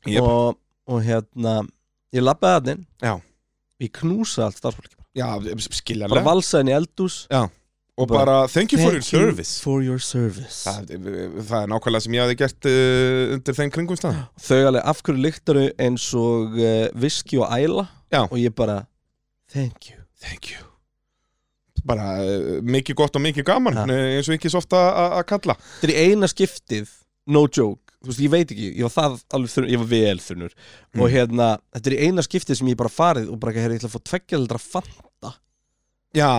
Jep. 0.06 0.22
og, 0.22 0.60
og 0.86 1.02
hérna 1.02 1.56
Ég 2.14 2.22
labbaði 2.22 2.60
að 2.60 2.70
inn 2.76 2.84
Já. 3.02 3.14
Ég 3.82 3.90
knúsa 3.98 4.46
allt 4.46 4.56
starfsfólki 4.62 4.94
bara. 4.94 5.08
Já, 5.16 5.26
bara 5.42 5.74
skiljanlega 5.80 6.22
valsa 6.24 6.60
henni 6.62 6.72
í 6.72 6.76
eldús 6.78 7.16
Og 7.96 8.08
bara, 8.10 8.42
thank 8.52 8.74
you 8.74 8.78
for 8.82 8.92
your 8.92 9.00
Thank 9.00 9.12
you 9.14 9.20
service. 9.30 9.52
For 9.64 9.80
your 9.80 9.98
service. 10.04 10.58
Það, 10.66 10.90
það 11.48 11.62
er 11.62 11.70
nákvæmlega 11.72 12.04
sem 12.04 12.16
ég 12.18 12.24
hafði 12.26 12.36
gert 12.42 12.68
uh, 12.68 13.32
undir 13.38 13.56
þeim 13.56 13.72
kringum 13.72 13.96
stað 13.96 14.18
Þau 14.48 14.58
alveg 14.68 14.84
af 14.92 15.00
hverju 15.06 15.22
líktaru 15.24 15.62
eins 15.86 16.08
og 16.20 16.58
uh, 16.60 16.74
viski 17.00 17.40
og 17.40 17.48
æla? 17.56 17.86
Já. 18.12 18.20
Og 18.28 18.36
ég 18.42 18.52
bara 18.58 18.82
Thank 19.54 19.88
you. 19.94 20.02
Thank 20.20 20.50
you. 20.52 20.60
Bara 21.88 22.10
uh, 22.20 22.60
mikið 22.66 22.98
gott 23.00 23.16
og 23.16 23.24
mikið 23.24 23.48
gaman 23.48 23.80
Ja. 23.80 23.86
eins 23.88 24.28
og 24.28 24.36
ekki 24.36 24.52
svo 24.52 24.60
ofta 24.60 24.76
að 24.92 25.16
að 25.22 25.26
kalla. 25.32 25.56
Þetta 25.80 25.88
er 25.88 25.94
í 25.96 26.12
eina 26.12 26.28
skiptið 26.34 26.92
No 27.32 27.46
joke. 27.48 27.80
Þú 28.04 28.12
veist, 28.12 28.20
ég 28.22 28.30
veit 28.30 28.52
ekki, 28.54 28.66
ég 28.76 28.84
var 28.86 28.92
það 28.94 29.14
alveg 29.34 29.50
þunnur, 29.50 29.70
ég 29.72 29.80
var 29.80 29.88
vel 29.90 30.20
þunnur. 30.22 30.52
Mm. 30.92 31.00
Og 31.00 31.08
hérna, 31.10 31.46
þetta 31.74 31.90
er 31.90 31.96
í 31.96 32.04
eina 32.06 32.22
skiptið 32.22 32.60
sem 32.60 32.68
ég 32.70 32.76
bara 32.78 32.92
farið 32.92 33.32
Og 33.32 33.40
bara 33.42 33.50
ekki, 33.56 33.64
ég 33.64 33.80
ætla 33.80 33.88
að 33.88 33.96
fá 33.96 34.04
tveggjalaldra 34.12 34.60
fanta 34.62 35.05
Já, 36.16 36.30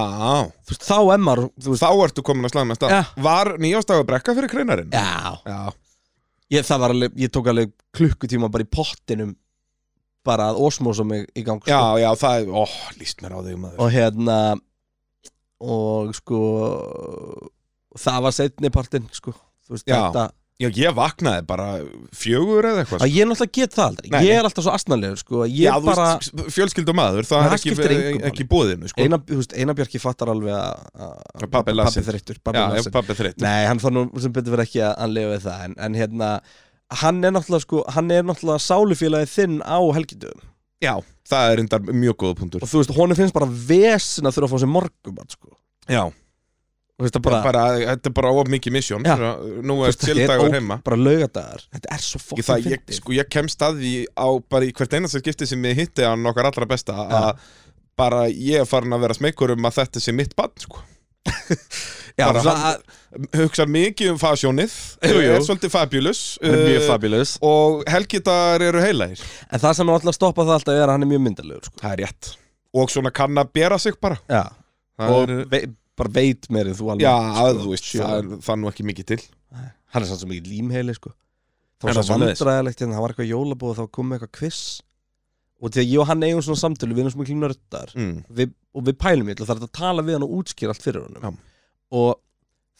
veist, 0.69 0.83
þá 0.87 0.97
emmar, 1.13 1.41
þá 1.61 1.89
ertu 2.07 2.23
komin 2.25 2.47
að 2.49 2.53
slaga 2.55 2.69
með 2.71 2.79
stað. 2.79 3.11
Var 3.27 3.51
nýjástafa 3.61 4.05
brekka 4.09 4.33
fyrir 4.37 4.49
kreinarinn? 4.51 4.89
Já, 4.95 5.37
Já, 5.45 5.59
ég, 6.57 6.65
það 6.65 6.81
var 6.83 6.95
alveg, 6.95 7.17
ég 7.21 7.33
tók 7.35 7.51
alveg 7.51 7.75
klukkutíma 7.97 8.49
bara 8.53 8.65
í 8.65 8.71
pottinum 8.73 9.35
Bara 10.27 10.49
að 10.51 10.57
osmosa 10.67 11.05
mig 11.07 11.21
í 11.39 11.43
gang 11.47 11.61
sko. 11.63 11.71
já, 11.71 12.01
já 12.03 12.09
það 12.19 12.41
er, 12.41 12.49
ó, 12.51 12.63
líst 12.99 13.21
mér 13.23 13.35
á 13.37 13.39
þig 13.45 13.59
maður 13.63 13.83
og 13.85 13.93
hérna 13.93 14.39
og 15.63 16.09
sko 16.17 16.39
það 17.97 18.17
var 18.25 18.35
setni 18.35 18.71
partinn 18.73 19.07
sko 19.15 19.31
veist 19.71 19.87
Já. 19.87 20.01
þetta 20.09 20.25
Já, 20.57 20.71
ég 20.73 20.93
vaknaði 20.97 21.43
bara 21.45 21.65
fjögur 22.17 22.65
eða 22.65 22.81
eitthvað 22.81 23.03
að 23.05 23.11
ég 23.13 23.27
náttúrulega 23.29 23.53
get 23.59 23.75
það 23.75 23.83
aldrei 23.91 24.07
Nei. 24.09 24.19
ég 24.25 24.39
er 24.39 24.47
alltaf 24.47 24.65
svo 24.65 24.71
asnalegur 24.73 25.19
sko 25.21 25.41
ég 25.45 25.67
Já, 25.67 25.73
þú 25.77 25.89
bara 25.91 26.05
veist, 26.17 26.41
fjölskyldum 26.55 26.97
maður, 26.97 27.27
það 27.29 27.45
er 27.45 27.55
ekki, 27.59 27.75
ekki 28.31 28.45
bóðinu, 28.49 28.89
sko 28.89 29.05
eina, 29.05 29.19
þú 29.21 29.37
veist, 29.37 29.53
eina 29.53 29.75
björki 29.77 30.01
fattar 30.01 30.31
alveg 30.33 30.55
að 30.57 31.71
lasinn. 31.77 32.07
þreyttur 32.09 32.41
pabbi 32.41 32.57
Já, 32.57 32.65
já, 32.65 32.73
lasinn. 32.79 32.95
pabbi 32.97 33.17
þreytt 33.21 33.45
nei 33.45 33.67
hann 33.69 33.83
þarf 33.85 33.95
nú 33.99 34.07
sem 34.25 34.33
betur 34.33 34.55
verið 34.57 34.65
ekki 34.71 34.81
að 34.87 34.95
hann 35.03 35.13
lifa 35.19 35.33
við 35.35 35.45
það 35.45 35.63
en, 35.67 35.77
en 35.87 35.99
hérna 36.01 36.31
hann 37.03 37.21
er 37.21 37.37
náttúrulega 37.37 37.67
sko 37.67 37.85
hann 37.93 38.11
er 38.17 38.25
náttúrulega 38.25 38.65
sálufélagið 38.65 39.33
þinn 39.37 39.59
á 39.61 39.77
helgidöðum 39.93 40.45
Já, 40.81 40.93
það 41.25 41.51
er 41.51 41.57
reyndar 41.61 41.85
mjög 41.89 42.17
góða 42.21 42.37
punktur 42.41 42.65
og 42.65 42.69
þú 42.69 42.81
veist 42.81 42.97
honum 42.97 43.17
finnst 43.17 43.33
bara 43.37 43.47
vesin 43.49 44.25
að 44.29 44.35
þurfa 44.37 44.49
að 44.49 44.53
fá 44.57 44.61
sér 44.63 44.69
morgum 44.73 45.21
sko. 45.31 45.53
Já, 45.89 46.03
þetta 46.97 48.09
er 48.09 48.15
bara 48.17 48.31
of 48.33 48.49
mikið 48.49 48.73
misjón 48.73 49.05
Já. 49.05 49.15
Nú 49.61 49.75
þú 49.85 50.15
er 50.17 50.31
ó- 50.41 50.53
heima. 50.55 50.79
bara 50.83 50.97
laugadagar 50.97 51.61
þetta 51.75 51.93
er 51.93 52.03
svo 52.03 52.21
fokkin 52.23 52.47
það, 52.47 52.65
ég, 52.65 52.81
fyndið. 52.81 52.99
sko, 52.99 53.13
ég 53.13 53.29
kemst 53.29 53.61
að 53.61 53.79
því 53.83 53.93
á 54.17 54.27
bara 54.49 54.65
í 54.65 54.73
hvert 54.73 54.97
einasta 54.97 55.21
skipti 55.21 55.47
sem 55.49 55.61
ég 55.69 55.77
hitti 55.83 56.07
hann 56.07 56.25
okkar 56.25 56.49
allra 56.49 56.65
besta 56.69 56.93
að 57.05 57.37
bara 57.97 58.25
ég 58.29 58.61
er 58.63 58.69
farin 58.69 58.93
að 58.97 59.05
vera 59.05 59.17
smeykur 59.17 59.53
um 59.53 59.69
að 59.69 59.77
þetta 59.81 60.01
sé 60.01 60.13
mitt 60.13 60.35
bann 60.37 60.53
sko. 60.57 60.81
hugsa 63.37 63.65
mikið 63.69 64.11
um 64.15 64.19
fasjónið 64.21 64.73
jú. 65.05 65.19
er 65.21 65.43
svolítið 65.45 65.69
fabulous 65.73 66.21
mjög 66.41 66.81
uh, 66.81 66.87
fabulous. 66.87 67.37
og 67.45 67.83
helgitar 67.89 68.63
eru 68.65 68.81
heilægir 68.81 69.21
En 69.51 69.61
það 69.61 69.73
sem 69.77 69.89
er 69.89 69.97
alltaf 69.99 70.13
að 70.13 70.17
stoppa 70.17 70.45
það 70.47 70.55
alltaf 70.59 70.73
er 70.77 70.85
að 70.87 70.93
hann 70.95 71.05
er 71.05 71.11
mjög 71.11 71.23
myndalegur 71.27 71.67
sko. 71.69 71.81
það 71.83 71.91
er 71.93 72.01
rétt. 72.03 72.31
Og 72.77 72.89
svona 72.93 73.11
kann 73.15 73.37
að 73.37 73.51
bera 73.55 73.77
sig 73.81 73.95
bara. 74.01 74.17
Já, 74.29 74.43
það 74.99 75.13
og 75.13 75.29
er, 75.29 75.69
bara 75.97 76.13
veit 76.13 76.49
meir 76.53 76.69
en 76.71 76.77
þú 76.77 76.89
alveg 76.93 77.05
já, 77.07 77.13
sko, 77.33 77.61
þú 77.61 77.71
veist, 77.73 77.87
það 77.93 78.17
er, 78.17 78.27
það 78.45 78.53
er 78.53 78.59
nú 78.63 78.71
ekki 78.71 78.85
mikið 78.91 79.09
til 79.13 79.21
Hann 79.95 80.03
er 80.03 80.09
sann 80.09 80.19
svo 80.19 80.27
mikið 80.27 80.49
límheili 80.51 80.93
sko. 80.97 81.13
Það 81.79 81.87
Er 81.87 81.87
var 81.87 81.95
svo 81.95 82.01
það 82.01 82.07
svoleiðis? 82.11 82.41
vandræðilegt 82.41 82.81
hérna, 82.83 82.95
það 82.97 83.03
var 83.05 83.13
eitthvað 83.13 83.29
jólabóð 83.31 83.69
og 83.71 83.77
þá 83.77 83.91
kom 83.97 84.13
eitthvað 84.15 84.31
quiz 84.37 84.59
Og 85.57 85.71
því 85.73 85.81
að 85.81 85.87
ég 85.89 86.01
og 86.03 86.09
hann 86.11 86.25
eigum 86.27 86.43
svona 86.45 86.61
samtölu, 86.61 86.93
við 86.93 87.03
erum 87.05 87.13
svo 87.15 87.21
mikið 87.23 87.39
nördar 87.41 87.93
mm. 87.95 88.17
við, 88.39 88.51
Og 88.77 88.83
við 88.89 88.97
pælum 89.01 89.31
illa, 89.31 89.45
það 89.47 89.53
er 89.55 89.61
hægt 89.61 89.69
að 89.69 89.79
tala 89.79 90.03
við 90.05 90.17
hann 90.17 90.25
og 90.27 90.33
útskýra 90.37 90.73
allt 90.75 90.83
fyrir 90.85 91.05
honum. 91.07 91.39
Og 91.97 92.11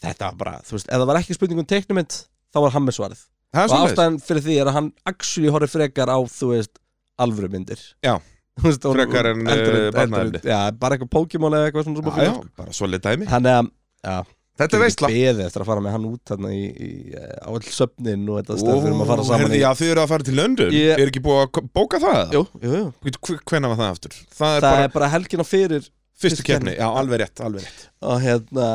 þetta 0.04 0.28
var 0.30 0.38
bara, 0.44 0.54
þú 0.68 0.76
veist, 0.76 0.92
ef 0.92 1.02
það 1.02 1.10
var 1.10 1.20
ekki 1.22 1.38
spurning 1.38 1.64
um 1.64 1.70
teiknumind 1.72 2.18
Þá 2.54 2.60
var 2.66 2.76
hann 2.76 2.86
með 2.86 2.98
svarið 3.00 3.24
það 3.56 3.62
er 3.62 3.68
Og 3.68 3.72
svolítið 3.72 3.94
ástæðan 3.96 4.20
fyrir 4.28 4.46
því 4.46 4.58
er 4.62 4.70
að 4.70 4.78
hann 4.78 4.90
actually 5.10 5.54
horfið 5.56 5.74
frekar 5.74 6.12
á, 6.12 6.18
þú 6.28 6.52
veist, 6.52 6.82
alvöru 7.24 7.50
myndir 7.54 7.82
Já. 8.06 8.14
Frekar 8.62 9.30
en, 9.34 9.44
eh, 9.48 9.92
barnaefni. 9.96 10.42
Já, 10.44 10.72
bara 10.80 10.98
eitthvað 10.98 11.12
Pokémon 11.14 11.54
eða 11.58 11.70
eitthvað 11.70 11.86
svona 11.90 12.16
já, 12.18 12.26
já, 12.32 12.34
bara 12.58 12.74
svolítið 12.74 13.06
dæmi 13.08 13.28
Þannig 13.30 13.54
að, 13.60 13.70
já 14.08 14.18
þetta 14.58 14.74
er 14.74 14.82
veistla 14.82 15.10
Beðið 15.14 15.42
eftir 15.46 15.62
að 15.62 15.68
fara 15.70 15.82
með 15.86 15.94
hann 15.94 16.06
út 16.10 16.22
þarna 16.32 16.50
í, 16.58 16.64
í, 16.74 16.90
eh, 17.14 17.36
á 17.46 17.50
all 17.54 17.68
söfnin 17.70 18.24
og 18.34 18.40
þetta 18.42 18.56
stöð 18.64 18.80
fyrir 18.88 18.96
að 18.98 19.12
fara 19.12 19.26
saman 19.28 19.44
herði, 19.46 19.60
í 19.60 19.62
já, 19.62 19.70
þið 19.78 19.92
eru 19.94 20.02
að 20.02 20.10
fara 20.14 20.24
til 20.30 20.36
London 20.40 20.72
Ég- 20.74 20.98
er 21.04 21.12
ekki 21.12 21.22
búið 21.28 21.42
að 21.44 21.52
k- 21.54 21.68
bóka 21.78 22.00
það? 22.02 22.34
Jú, 22.34 22.42
jú, 22.64 22.80
jú 23.06 23.38
Hvenær 23.46 23.74
var 23.76 23.78
það 23.84 23.92
aftur? 23.94 24.18
Það 24.34 24.56
er 24.58 24.62
Það 24.62 24.72
bara 24.72 24.88
er 24.88 24.96
bara 24.98 25.12
helgina 25.14 25.46
fyrir 25.46 25.84
fyrstu 25.86 26.42
fyrstu 26.42 26.48
keppni, 26.50 26.74
keppni. 26.74 26.78
já, 26.82 26.88
alveg 27.04 27.22
rétt, 27.22 27.44
alveg 27.46 27.62
rétt 27.68 27.86
að 28.02 28.26
hérna 28.26 28.72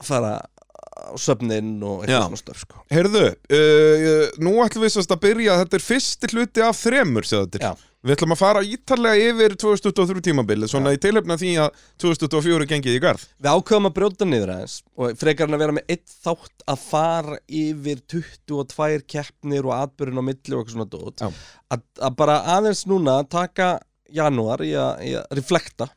fara 0.00 0.32
á 0.40 1.12
söfnin 1.20 1.82
og 1.84 2.06
Já. 2.08 2.16
eitthvað 2.16 2.30
svona 2.30 2.40
stöf 2.40 2.58
sko. 2.64 2.80
Heyrðu, 2.92 3.26
uh, 3.28 4.24
nú 4.40 4.52
ætlum 4.64 4.84
við 4.86 4.92
sérst 4.96 5.12
að 5.12 5.20
byrja 5.24 5.56
Þetta 5.60 5.76
er 5.76 5.84
fyrsti 5.84 6.30
hluti 6.32 6.64
af 6.64 6.76
þremur 6.80 7.28
séð 7.28 7.46
þetta 7.50 7.60
Já. 7.60 7.72
Við 8.00 8.14
ætlum 8.14 8.32
að 8.32 8.40
fara 8.40 8.62
ítarlega 8.64 9.28
yfir 9.28 9.54
2023 9.60 10.22
tímabilið 10.30 10.70
Svona 10.72 10.94
í 10.96 11.00
tilhefna 11.02 11.36
því 11.36 11.50
að 11.66 11.82
2024 12.00 12.56
er 12.56 12.68
gengið 12.70 12.96
í 12.96 13.02
garð. 13.04 13.26
Við 13.36 13.50
ákveðum 13.52 13.88
að 13.90 13.94
brjóta 13.98 14.28
niður 14.28 14.52
aðeins 14.54 14.76
og 14.96 15.20
frekar 15.20 15.50
en 15.50 15.58
að 15.58 15.64
vera 15.66 15.76
með 15.76 15.92
eitt 15.92 16.14
þátt 16.24 16.64
að 16.72 16.86
fara 16.86 17.38
yfir 17.60 18.00
22 18.14 19.04
keppnir 19.04 19.68
og 19.68 19.76
atbyrjun 19.76 20.24
á 20.24 20.28
milli 20.30 20.56
og 20.56 20.62
eitthvað 20.62 20.76
svona 20.78 20.90
dót. 20.94 21.26
Að, 21.68 21.84
að 22.00 22.18
bara 22.22 22.40
aðeins 22.56 22.86
núna 22.88 23.20
taka 23.28 23.74
janúar 24.08 24.64
í 24.64 24.72
að, 24.80 25.04
í 25.04 25.14
að 25.20 25.36
reflekta. 25.36 25.90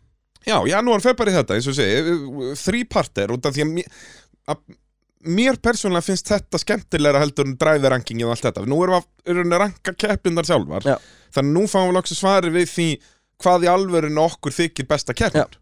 Já, 0.43 0.57
janúar, 0.67 0.99
februar 0.99 1.31
í 1.31 1.37
þetta, 1.37 1.55
eins 1.55 1.71
og 1.71 1.75
segi 1.77 2.53
Þrý 2.59 2.83
parter, 2.91 3.31
út 3.31 3.47
af 3.47 3.55
því 3.55 3.63
að 3.63 3.85
að 4.51 4.63
mér 5.23 5.55
persónulega 5.63 6.03
finnst 6.03 6.27
þetta 6.27 6.59
skemmtilegra 6.59 7.21
heldur 7.23 7.47
en 7.47 7.57
driver 7.59 7.93
rankingið 7.95 8.27
og 8.27 8.33
allt 8.33 8.47
þetta. 8.49 8.63
Nú 8.67 8.79
erum 8.83 9.05
við 9.23 9.55
að 9.55 9.61
ranka 9.61 9.93
keppindar 9.95 10.47
sjálfar. 10.47 10.87
Já. 10.87 10.97
Þannig 11.33 11.49
að 11.49 11.57
nú 11.57 11.65
fáum 11.71 11.89
við 11.89 11.97
loksins 11.97 12.21
svari 12.23 12.53
við 12.53 12.69
því 12.73 12.87
hvað 13.43 13.65
í 13.67 13.71
alvörinu 13.73 14.23
okkur 14.27 14.55
þykir 14.59 14.89
besta 14.89 15.15
keppin 15.17 15.59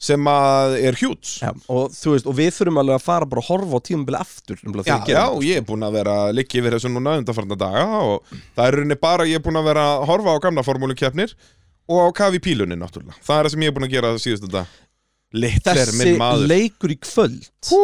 sem 0.00 0.28
að 0.32 0.74
er 0.80 0.96
hjúts 0.96 1.34
Já, 1.42 1.50
og 1.68 1.92
og 1.92 2.36
við 2.38 2.54
þurfum 2.56 2.78
alveg 2.80 2.96
að 2.96 3.04
fara 3.04 3.26
bara 3.28 3.42
að 3.42 3.50
horfa 3.50 3.80
á 3.80 3.84
tímabili 3.84 4.16
aftur 4.20 4.60
Já, 4.64 4.96
við 5.04 5.10
já, 5.12 5.24
ég 5.44 5.60
er 5.60 5.66
búinn 5.68 5.84
að 5.84 5.98
vera 5.98 6.14
liggja 6.32 6.62
yfir 6.62 6.76
þessu 6.78 6.92
núna 6.92 7.18
undanfarna 7.20 7.58
daga 7.60 7.82
og 8.06 8.30
það 8.56 8.62
er 8.64 8.78
rauninni 8.78 8.96
bara 9.02 9.26
ég 9.28 9.36
er 9.40 9.44
búinn 9.44 9.60
að 9.60 9.68
vera 9.68 9.84
að 9.98 10.06
horfa 10.08 10.36
á 10.40 10.42
gamla 10.46 10.64
formúlukeppnir 10.64 11.34
og 11.90 12.00
á 12.00 12.08
kafi 12.16 12.40
pílunni 12.40 12.78
náttúrulega. 12.78 13.18
Það 13.26 13.36
er 13.36 13.44
það 13.48 13.52
sem 13.54 13.64
ég 13.66 13.70
er 13.70 13.76
búinn 13.76 13.88
að 13.88 13.94
gera 13.96 14.12
síðustu 14.22 14.50
dag 14.52 14.78
Littler 15.30 15.78
Þessi 15.78 15.98
minn 16.00 16.16
maður. 16.18 16.48
leikur 16.50 16.90
í 16.90 16.96
kvöld. 16.98 17.44
Hú. 17.70 17.82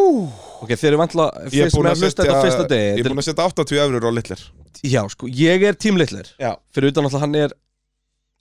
Ok, 0.65 0.73
þeir 0.73 0.89
eru 0.89 0.99
vantla 0.99 1.27
Ég 1.55 1.69
er 1.69 1.77
með 1.77 1.93
að 1.93 2.01
setja 2.01 2.25
þetta 2.25 2.39
á 2.41 2.43
fyrsta 2.43 2.65
degi 2.73 2.87
Ég 2.87 2.89
er 2.91 2.97
þetta 2.97 3.13
búinn 3.13 3.23
að 3.23 3.29
setja 3.29 3.47
80 3.53 3.83
eurur 3.85 4.07
á 4.07 4.11
Littler 4.17 4.41
er- 4.41 4.49
Já, 4.85 5.03
sko, 5.13 5.27
ég 5.29 5.63
er 5.65 5.75
tímlittler 5.79 6.29
Já. 6.41 6.57
Fyrir 6.75 6.93
utan 6.93 7.05
alltaf 7.09 7.21
hann 7.25 7.35
er 7.35 7.55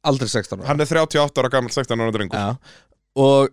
aldrei 0.05 0.27
16 0.29 0.59
ára. 0.59 0.67
Hann 0.67 0.81
er 0.81 0.85
38 0.85 1.41
ára 1.41 1.49
gammal 1.53 1.71
16 1.73 1.99
ára 2.01 2.11
drengur. 2.13 2.37
Já, 2.37 2.57
og 3.15 3.49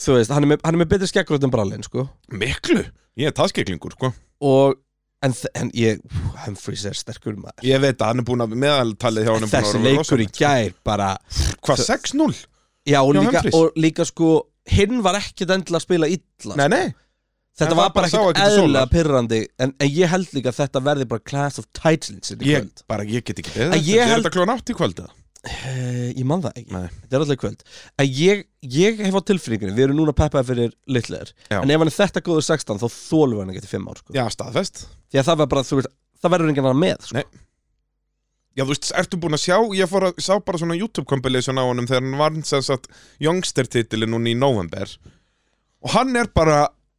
þú 0.00 0.16
veist, 0.18 0.30
hann 0.34 0.44
er 0.46 0.52
með, 0.54 0.62
hann 0.64 0.74
er 0.78 0.82
með 0.84 0.90
betri 0.94 1.08
skeggröð 1.10 1.44
en 1.48 1.52
brallin, 1.54 1.82
sko. 1.86 2.06
Miklu, 2.32 2.84
ég 3.20 3.30
er 3.32 3.34
taskeklingur 3.36 3.94
sko. 3.96 4.12
og, 4.42 4.78
en, 5.22 5.32
þ- 5.38 5.50
en 5.54 5.70
ég 5.78 6.00
Humphreys 6.44 6.84
er 6.88 6.96
sterkur 6.98 7.36
maður. 7.38 7.62
Ég 7.66 7.80
veit 7.82 7.98
að 8.02 8.08
hann 8.12 8.22
er 8.22 8.26
búinn 8.26 8.42
að 8.42 8.56
meðaltalið 8.58 9.26
hjá 9.28 9.34
hann 9.36 9.44
er 9.46 9.50
búinn 9.50 9.58
að 9.58 9.66
Þessi 9.66 9.76
vera 9.76 9.84
leikur 9.84 9.98
í 9.98 10.00
rosalegt, 10.02 10.34
sko. 10.34 10.46
gær 10.46 10.72
bara 10.84 11.10
Hvað, 11.62 11.84
6-0? 11.86 12.40
Já, 12.90 12.98
og 13.02 13.14
Já, 13.14 13.20
líka, 13.20 13.30
Humphreys. 13.30 13.54
og 13.54 13.78
líka 13.78 14.06
sko 14.08 14.30
Hinn 14.72 15.00
var 15.02 15.14
ekkert 15.18 15.50
endilega 15.54 15.78
að 15.78 15.82
spila 15.86 16.08
illa 16.10 16.56
Nei, 16.58 16.68
nei 16.70 16.94
Þetta 17.60 17.76
var 17.76 17.90
bara 17.92 18.08
ekkert 18.08 18.54
sólar. 18.56 18.86
pyrrandi 18.92 19.40
en, 19.60 19.74
en 19.76 19.90
ég 19.92 20.08
held 20.08 20.30
líka 20.32 20.52
að 20.52 20.60
þetta 20.62 20.80
verði 20.86 21.06
bara 21.10 21.20
Class 21.28 21.60
of 21.60 21.66
Titans 21.76 22.32
í 22.32 22.38
Ég, 22.48 22.70
bara, 22.88 23.04
ég 23.04 23.26
get 23.26 23.42
ekki 23.42 23.52
beðið 23.52 23.74
Að 23.76 23.90
ég 23.90 24.00
Er 24.06 24.14
þetta 24.14 24.32
klóðan 24.32 24.54
átt 24.54 24.72
í 24.72 24.76
kvöld 24.78 25.02
eða? 25.02 25.12
uh, 25.42 26.08
Ég 26.16 26.24
man 26.30 26.44
það 26.46 26.56
ekki 26.62 26.72
Nei. 26.78 26.88
Þetta 27.02 27.18
er 27.18 27.24
alltaf 27.26 27.40
kvöld 27.42 27.64
En 28.00 28.08
ég, 28.16 28.42
ég 28.78 29.02
hef 29.04 29.18
á 29.18 29.22
tilfinningunni 29.28 29.76
Við 29.76 29.84
erum 29.88 30.00
núna 30.00 30.16
peppaði 30.16 30.48
fyrir 30.48 30.72
litlegar. 30.96 31.34
En 31.52 31.68
ef 31.68 31.84
hann 31.84 31.92
er 31.92 31.96
þetta 31.98 32.24
góður 32.24 32.48
16 32.48 32.80
þá 32.80 32.88
þólum 32.88 33.36
við 33.36 33.44
hann 33.44 33.52
ekki 33.54 33.64
til 33.66 33.72
5 33.76 33.88
ár 33.92 34.00
sko. 34.00 34.16
Já, 34.16 34.24
staðfest 34.32 34.84
Því 35.12 35.20
að 35.20 35.28
það 35.28 35.40
var 35.44 35.52
bara, 35.52 35.68
þú 35.68 35.80
veist 35.82 35.92
Það 36.22 36.34
verður 36.36 36.52
enginn 36.54 36.66
annar 36.70 36.82
með 36.86 37.08
sko. 37.10 37.24
Já, 38.52 38.62
þú 38.64 38.72
veist, 38.74 38.90
ertu 39.00 39.18
búinn 39.20 39.36
að 39.36 39.40
sjá, 39.46 39.56
ég 39.76 39.88
fór 39.88 40.04
að 40.10 40.18
sá 40.20 40.34
bara 40.44 40.58
svona 40.60 40.76
YouTube 40.76 41.08
compilation 41.08 41.56
á 41.56 41.64
honum 41.64 41.86
þegar 41.88 42.04
hann 42.04 42.18
var 42.20 42.32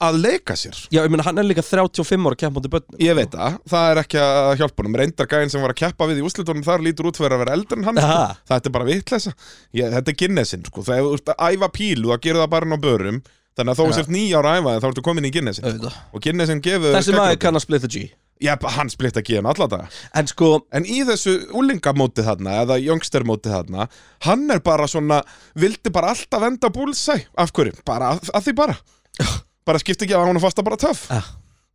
hann 0.03 0.17
að 0.17 0.23
leika 0.23 0.55
sér. 0.59 0.79
Já, 0.93 1.01
ég 1.01 1.11
meina 1.13 1.25
hann 1.27 1.39
er 1.41 1.47
líka 1.47 1.63
35 1.65 2.27
ára 2.29 2.39
keppandi 2.43 2.71
börnum 2.73 3.03
Ég 3.03 3.15
veit 3.17 3.35
það, 3.35 3.59
það 3.73 3.91
er 3.93 4.01
ekki 4.03 4.21
að 4.23 4.49
hjálpa 4.61 4.83
honum. 4.83 4.97
Reyndar 5.01 5.29
gæðin 5.33 5.53
sem 5.53 5.63
var 5.63 5.73
að 5.75 5.79
keppa 5.83 6.09
við 6.11 6.19
í 6.21 6.25
úslitunum 6.27 6.65
þar 6.67 6.83
lítur 6.87 7.09
út 7.11 7.19
fyrir 7.21 7.37
að 7.37 7.43
vera 7.45 7.55
eldri 7.57 7.79
en 7.79 7.87
hann 7.89 8.01
sko. 8.03 8.17
Þetta 8.53 8.69
er 8.71 8.75
bara 8.79 8.89
vitleysa. 8.89 9.35
Ég, 9.79 9.93
Þetta 9.97 10.13
er 10.13 10.19
Guinnessin, 10.23 10.67
sko. 10.67 10.83
Það 10.87 10.99
er 10.99 11.33
að 11.37 11.55
æfa 11.57 11.71
pílu, 11.77 12.11
það 12.13 12.23
gerur 12.27 12.43
það 12.45 12.51
bara 12.57 12.75
á 12.75 12.79
börum. 12.83 13.23
Þannig 13.53 13.75
að 13.75 13.79
þó 13.83 13.93
sért 13.93 14.09
nýja 14.09 14.39
ára 14.41 14.51
að 14.57 14.63
æfa 14.63 14.71
þá 14.81 14.85
ertu 14.89 15.01
komin 15.05 15.27
í 15.29 15.29
Guinnessin 15.33 15.65
Auðvitað. 15.69 15.97
Og 16.09 16.21
Guinnessin 16.25 16.61
gefur 16.65 16.95
Þessi 16.95 17.13
maður 17.13 17.35
kann 17.43 17.59
að 17.59 17.65
splitta 17.67 17.89
G. 17.93 18.07
Já, 18.41 18.55
hann 18.75 18.89
splitt 18.89 19.19
að 19.19 19.27
gefa 19.29 19.51
alla 19.53 19.67
daga. 19.69 19.85
En 20.17 20.27
sko, 20.27 20.47
En 20.73 20.87
í 20.89 21.03
þessu 21.05 21.35
úlingamótið 21.55 22.25
þarna 22.27 22.55
eða 22.63 22.79
youngstermótið 22.81 23.53
þarna 23.53 23.85
hann 24.25 24.49
er 24.51 24.59
bara 24.65 24.87
svona, 24.89 25.21
vildi 25.53 25.93
bara 25.93 26.09
alltaf 26.15 26.41
venda 26.41 26.71
búlsæ, 26.73 27.19
af 27.37 27.53
hverju? 27.53 27.77
Bara 27.85 28.15
að, 28.15 28.31
að 28.33 28.47
því 28.49 28.55
bara 28.57 28.75
bara 29.67 29.81
skipti 29.81 30.07
ekki 30.07 30.17
að 30.17 30.31
er 30.33 30.43
fasta 30.43 30.65
bara 30.65 30.79
töff 30.81 31.05
Ja. 31.11 31.21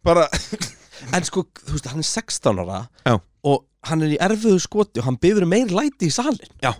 bara, 0.05 0.27
en 1.15 1.25
sko, 1.27 1.47
þú 1.65 1.77
veist, 1.77 1.89
hann 1.93 2.03
er 2.05 2.09
16 2.11 2.63
ára 2.65 2.83
Já. 3.07 3.17
Og 3.49 3.65
hann 3.89 4.03
er 4.05 4.15
í 4.17 4.21
erfiðu 4.21 4.59
skoti 4.63 5.01
Og 5.03 5.07
hann 5.09 5.19
byður 5.23 5.47
um 5.47 5.53
meir 5.55 5.73
læti 5.73 6.11
í 6.11 6.15
salin 6.15 6.53
já 6.65 6.75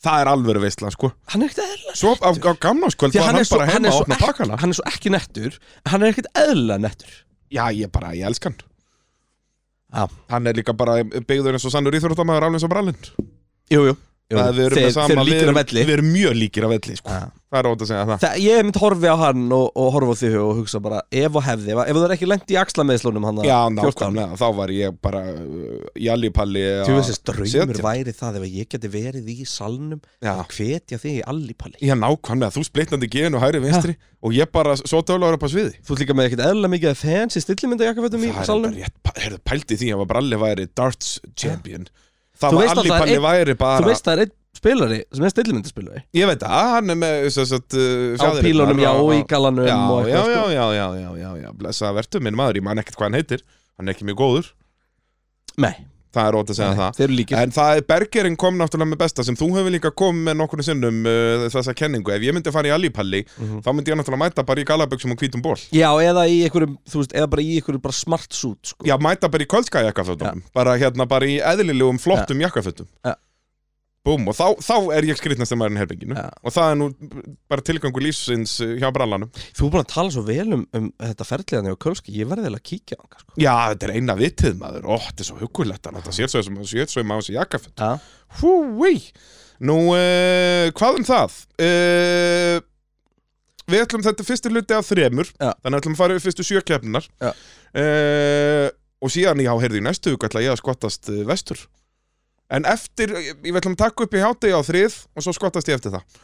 það 0.00 0.22
er 0.22 0.28
alveg 0.32 0.62
veistla, 0.62 0.90
sko 0.94 1.10
Hann 1.28 1.42
er 1.44 1.50
ekkert 1.50 1.66
eðla 1.66 1.96
svo 1.98 2.14
á, 2.16 2.30
á 2.32 2.52
gamnáskvöld 2.56 3.16
var 3.18 3.26
hann 3.28 3.36
hann, 3.40 3.50
bara 3.52 3.66
hann 3.68 3.84
heima 3.84 3.92
svo, 3.92 4.04
opna 4.06 4.16
pakkana 4.22 4.56
hann 4.62 4.72
er 4.72 4.78
svo 4.78 4.86
ekki 4.88 5.12
nettur 5.12 5.58
Hann 5.92 6.02
er 6.02 6.14
ekkert 6.14 6.30
eðla 6.40 6.78
nettur 6.80 7.12
já, 7.52 7.66
ég 7.74 7.90
bara, 7.92 8.14
ég 8.16 8.24
elska 8.30 8.48
hann 8.52 8.60
Já. 9.90 10.06
hann 10.30 10.46
er 10.46 10.54
líka 10.56 10.72
bara 10.78 11.00
byggður 11.04 11.58
eins 11.58 11.66
og 11.66 11.72
sannur 11.74 11.96
íþróttamæður 11.98 12.46
alveg 12.46 12.60
eins 12.60 12.64
og 12.68 12.72
brallinn 12.72 13.00
Jú, 13.70 13.82
jú, 13.84 13.92
jú. 13.92 13.94
Það 13.94 14.09
við 14.30 14.64
erum 14.66 14.78
Þeir, 14.78 14.86
með 14.86 14.96
sama, 14.96 15.24
við 15.26 15.40
erum, 15.40 15.56
að 15.56 15.60
velli. 15.60 15.84
við 15.84 15.94
erum 15.96 16.10
mjög 16.14 16.34
líkir 16.38 16.66
að 16.66 16.72
velli, 16.76 16.96
sko. 17.00 17.18
Það 17.50 17.58
er 17.58 17.66
ótt 17.66 17.80
að 17.82 17.88
segja 17.90 18.02
það. 18.06 18.18
Það, 18.22 18.34
ég 18.44 18.60
mynd 18.62 18.76
horfi 18.78 19.08
á 19.10 19.16
hann 19.18 19.40
og, 19.56 19.64
og 19.74 19.88
horfi 19.96 20.12
á 20.14 20.16
þig 20.20 20.34
og 20.38 20.50
hugsa 20.60 20.80
bara 20.84 21.00
ef 21.10 21.34
og 21.34 21.42
hefði, 21.42 21.72
ef, 21.74 21.80
það 21.96 22.04
er 22.06 22.12
ekki 22.14 22.28
lengt 22.30 22.52
í 22.54 22.58
axlameðslunum 22.60 23.26
hann 23.26 23.40
Já, 23.42 23.56
nákvæmlega, 23.74 24.38
þá 24.38 24.44
var 24.60 24.70
ég 24.70 24.94
bara 25.02 25.22
uh, 25.34 25.88
í 25.98 26.06
allipalli 26.14 26.62
Þú 26.86 26.94
veist 26.94 27.10
þessi 27.10 27.24
draumur 27.26 27.80
væri 27.88 28.14
það 28.14 28.38
ef 28.38 28.44
ég 28.54 28.70
geti 28.70 28.90
verið 28.92 29.32
í 29.34 29.48
salnum 29.50 29.98
og 29.98 30.54
hvetja 30.54 31.00
þig 31.02 31.16
í 31.18 31.24
allipalli 31.32 31.82
Já, 31.82 31.96
nákvæmlega, 31.98 32.54
þú 32.54 32.62
splittandi 32.68 33.10
gen 33.10 33.34
og 33.34 33.42
hægri 33.42 33.64
vinstri 33.66 33.96
og 34.20 34.36
ég 34.36 34.46
bara 34.52 34.76
svo 34.76 35.00
töluður 35.02 35.38
upp 35.38 35.46
á 35.48 35.50
sviði. 35.50 35.78
Þú 35.80 35.96
líka 35.96 36.14
með 36.14 36.26
ekkert 36.28 36.44
eðla 36.44 36.68
mikið 36.70 36.98
fans 37.00 37.38
í 37.38 37.42
stillimynda 37.42 37.88
jakkafötum 37.88 38.26
í 38.26 38.30
Það 38.30 38.42
er 38.42 38.48
salnum. 38.50 38.70
bara 38.70 38.78
rétt, 38.84 38.96
Það 42.40 42.56
var 42.56 42.70
Allipalli 42.74 43.16
einn- 43.16 43.24
væri 43.26 43.56
bara 43.60 43.82
Þú 43.84 43.90
veist 43.90 44.06
það 44.06 44.14
er 44.16 44.22
einn 44.24 44.34
spilari 44.60 44.98
sem 45.14 45.26
er 45.28 45.32
stillimyndaspilari 45.34 46.02
Ég 46.16 46.30
veit 46.30 46.44
að 46.46 46.64
hann 46.74 46.92
er 46.94 46.98
með 47.00 47.28
að 47.28 47.52
uh, 47.76 48.24
á 48.24 48.28
pílunum, 48.44 48.80
já, 48.82 48.90
og 48.96 49.12
í 49.14 49.20
galanum 49.30 49.68
Já, 49.68 49.76
og 49.76 50.08
já, 50.08 50.16
eitthvað 50.16 50.32
já, 50.34 50.40
sko. 50.40 50.50
já, 50.56 50.64
já, 50.80 50.86
já, 51.00 51.10
já, 51.20 51.30
já, 51.44 51.50
blessa 51.60 51.92
vertu 51.96 52.22
minn 52.24 52.38
maður, 52.38 52.60
ég 52.60 52.66
man 52.66 52.82
ekkert 52.82 52.98
hvað 52.98 53.10
hann 53.10 53.20
heitir. 53.20 53.44
Hann 53.78 53.88
er 53.88 53.94
ekki 53.96 54.08
mjög 54.08 54.18
góður, 54.20 54.50
Nei, 55.60 55.74
það 56.14 56.28
er 56.28 56.36
ótt 56.40 56.50
að 56.50 56.56
segja 56.58 56.74
það. 56.78 57.00
eru 57.04 57.14
líkir. 57.20 57.36
En 57.38 57.50
það 57.54 57.76
er 57.76 57.84
Bergerinn 57.90 58.36
kom 58.36 58.56
náttúrulega 58.58 58.90
með 58.92 58.98
besta 59.04 59.24
sem 59.24 59.36
þú 59.38 59.48
hefur 59.56 59.70
líka 59.76 59.90
komið 59.94 60.24
með 60.30 60.36
nokkurnu 60.40 60.64
sinnum 60.66 60.98
uh, 61.06 61.46
þessa 61.54 61.74
kenningu, 61.78 62.10
ef 62.14 62.22
ég 62.26 62.34
myndi 62.34 62.50
fara 62.52 62.68
í 62.68 62.74
Allipalli 62.74 63.24
Mhm. 63.38 63.60
þá 63.62 63.70
myndi 63.74 63.92
ég 63.92 63.98
náttúrulega 64.00 64.22
mæta 64.24 64.44
bara 64.46 64.60
í 64.60 64.64
galaböksum 64.66 65.12
og 65.14 65.18
hvítum 65.22 65.42
ból 65.42 65.56
Já, 65.70 65.88
eða 66.02 66.26
í 66.26 66.42
einhverjum, 66.48 66.76
þú 66.90 67.02
veist, 67.04 67.12
eða 67.14 67.30
bara 67.30 67.42
í 67.42 67.56
einhverjum 67.60 67.82
bara 67.82 67.92
smart 67.94 68.32
suit 68.32 68.58
sko. 68.74 68.84
Já, 68.86 68.96
mæta 68.98 69.30
bara 69.30 69.44
í 69.44 69.46
kvöldska 69.46 69.84
jakkafötum 69.86 70.42
bara 70.54 70.76
hérna 70.76 71.06
bara 71.08 71.26
í 71.26 71.38
eðlilegum 71.40 71.98
flottum 72.02 72.40
jakkafötum 72.42 72.86
Já. 73.06 73.14
Búm, 74.00 74.22
og 74.30 74.36
þá, 74.36 74.46
þá 74.64 74.74
er 74.96 75.04
ég 75.10 75.18
skrýtnast 75.20 75.52
maðurinn 75.60 75.76
í 75.76 75.80
herbygginu 75.82 76.14
Já. 76.16 76.28
og 76.40 76.52
það 76.54 76.70
er 76.70 76.76
nú 76.80 76.86
bara 77.52 77.64
tilgangu 77.68 78.00
lífsins 78.00 78.54
uh, 78.64 78.70
hjá 78.80 78.88
brallanum. 78.96 79.28
Þú 79.52 79.66
er 79.66 79.72
búin 79.74 79.82
að 79.84 79.90
tala 79.92 80.12
svo 80.14 80.22
vel 80.24 80.46
um, 80.56 80.62
um 80.78 80.86
þetta 81.02 81.26
ferðliðan 81.28 81.68
á 81.68 81.82
Kölski, 81.84 82.14
ég 82.16 82.30
verði 82.30 82.46
eiginlega 82.48 82.62
að 82.62 82.70
kíkja 82.70 82.96
á 82.96 83.02
hann 83.04 83.20
sko. 83.20 83.34
Já, 83.44 83.52
þetta 83.74 83.86
er 83.90 83.92
eina 83.98 84.16
vitið 84.16 84.56
maður, 84.62 84.86
ó, 84.88 84.96
þetta 85.04 85.20
er 85.20 85.28
svo 85.28 85.36
hugulegt 85.42 85.90
þetta 85.90 86.14
sér 86.16 86.32
svo 86.32 86.42
sem 86.46 86.56
að 86.56 86.70
sér 86.72 86.88
svo 86.88 87.04
um 87.04 87.12
á 87.12 87.16
þessi 87.20 87.36
jakkaföt 87.36 87.84
Já, 87.84 87.90
Húi 88.40 88.94
Nú, 89.68 89.76
uh, 89.92 90.70
hvað 90.80 90.96
um 90.96 91.04
það? 91.04 91.34
Uh, 91.60 92.56
við 93.68 93.82
ætlum 93.84 94.06
þetta 94.06 94.24
er 94.24 94.28
fyrsti 94.30 94.48
hluti 94.54 94.78
af 94.78 94.88
þremur. 94.88 95.28
Já. 95.36 95.50
Þannig 95.60 95.76
að 95.76 95.82
ætlum 95.82 95.98
að 95.98 96.00
fara 96.00 96.16
við 96.16 96.24
fyrstu 96.24 96.46
sjö 96.48 96.62
keppninar 96.64 97.04
Já. 97.20 97.34
uh, 97.76 98.70
Og 99.00 99.12
síðan, 99.12 99.40
já, 99.44 99.52
heyrðu 99.60 99.78
í 99.80 99.84
næstu 99.84 100.16
En 102.50 102.66
eftir, 102.66 103.12
ég 103.22 103.38
við 103.46 103.60
ætlum 103.60 103.76
að 103.76 103.82
taka 103.84 104.04
upp 104.06 104.14
í 104.18 104.22
hátegi 104.24 104.54
á 104.56 104.60
þrið 104.66 104.96
Og 105.16 105.24
svo 105.26 105.34
skottast 105.36 105.68
ég 105.70 105.78
eftir 105.78 105.92
það. 105.94 106.20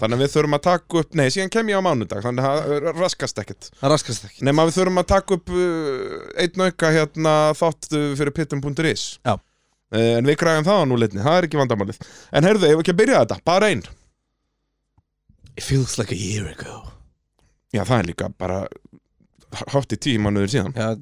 Þannig 0.00 0.16
að 0.16 0.22
við 0.22 0.32
þurfum 0.34 0.56
að 0.56 0.62
taka 0.64 0.98
upp, 1.02 1.14
nei, 1.18 1.26
síðan 1.34 1.50
kem 1.52 1.70
ég 1.72 1.80
á 1.80 1.82
mánudag 1.84 2.22
Þannig 2.24 2.46
að 2.46 2.60
það 2.70 2.90
raskast 3.00 3.40
ekkert. 3.42 3.70
Það 3.80 3.92
raskast 3.94 4.26
ekki 4.28 4.44
Nefn 4.48 4.62
að 4.62 4.70
við 4.70 4.76
þurfum 4.78 5.00
að 5.02 5.08
taka 5.12 5.38
upp 5.38 5.54
uh, 5.56 6.18
einn 6.44 6.64
auka 6.66 6.92
hérna 6.94 7.34
þátt 7.58 7.88
uh, 7.96 8.04
fyrir 8.20 8.36
pittum.is 8.36 9.06
Já. 9.26 9.34
uh, 9.34 10.12
En 10.20 10.28
við 10.30 10.38
græðum 10.40 10.68
það 10.68 10.80
á 10.80 10.88
núleitni, 10.92 11.24
það 11.24 11.38
er 11.40 11.48
ekki 11.48 11.60
vandamálið. 11.60 11.98
En 12.32 12.46
heyrðu, 12.48 12.68
ef 12.70 12.76
við 12.78 12.84
ekki 12.84 12.94
að 12.94 13.00
byrja 13.02 13.24
þetta, 13.24 13.40
bara 13.50 13.72
einn 13.74 13.82
It 15.58 15.64
feels 15.66 15.98
like 15.98 16.14
a 16.14 16.16
year 16.16 16.46
ago. 16.48 16.78
Já, 17.74 17.82
það 17.84 17.98
er 17.98 18.06
líka 18.08 18.28
bara 18.40 18.62
hátt 19.74 19.92
í 19.92 19.98
tíu 20.00 20.20
mánuður 20.22 20.52
síðan. 20.54 20.72
Já, 20.78 20.94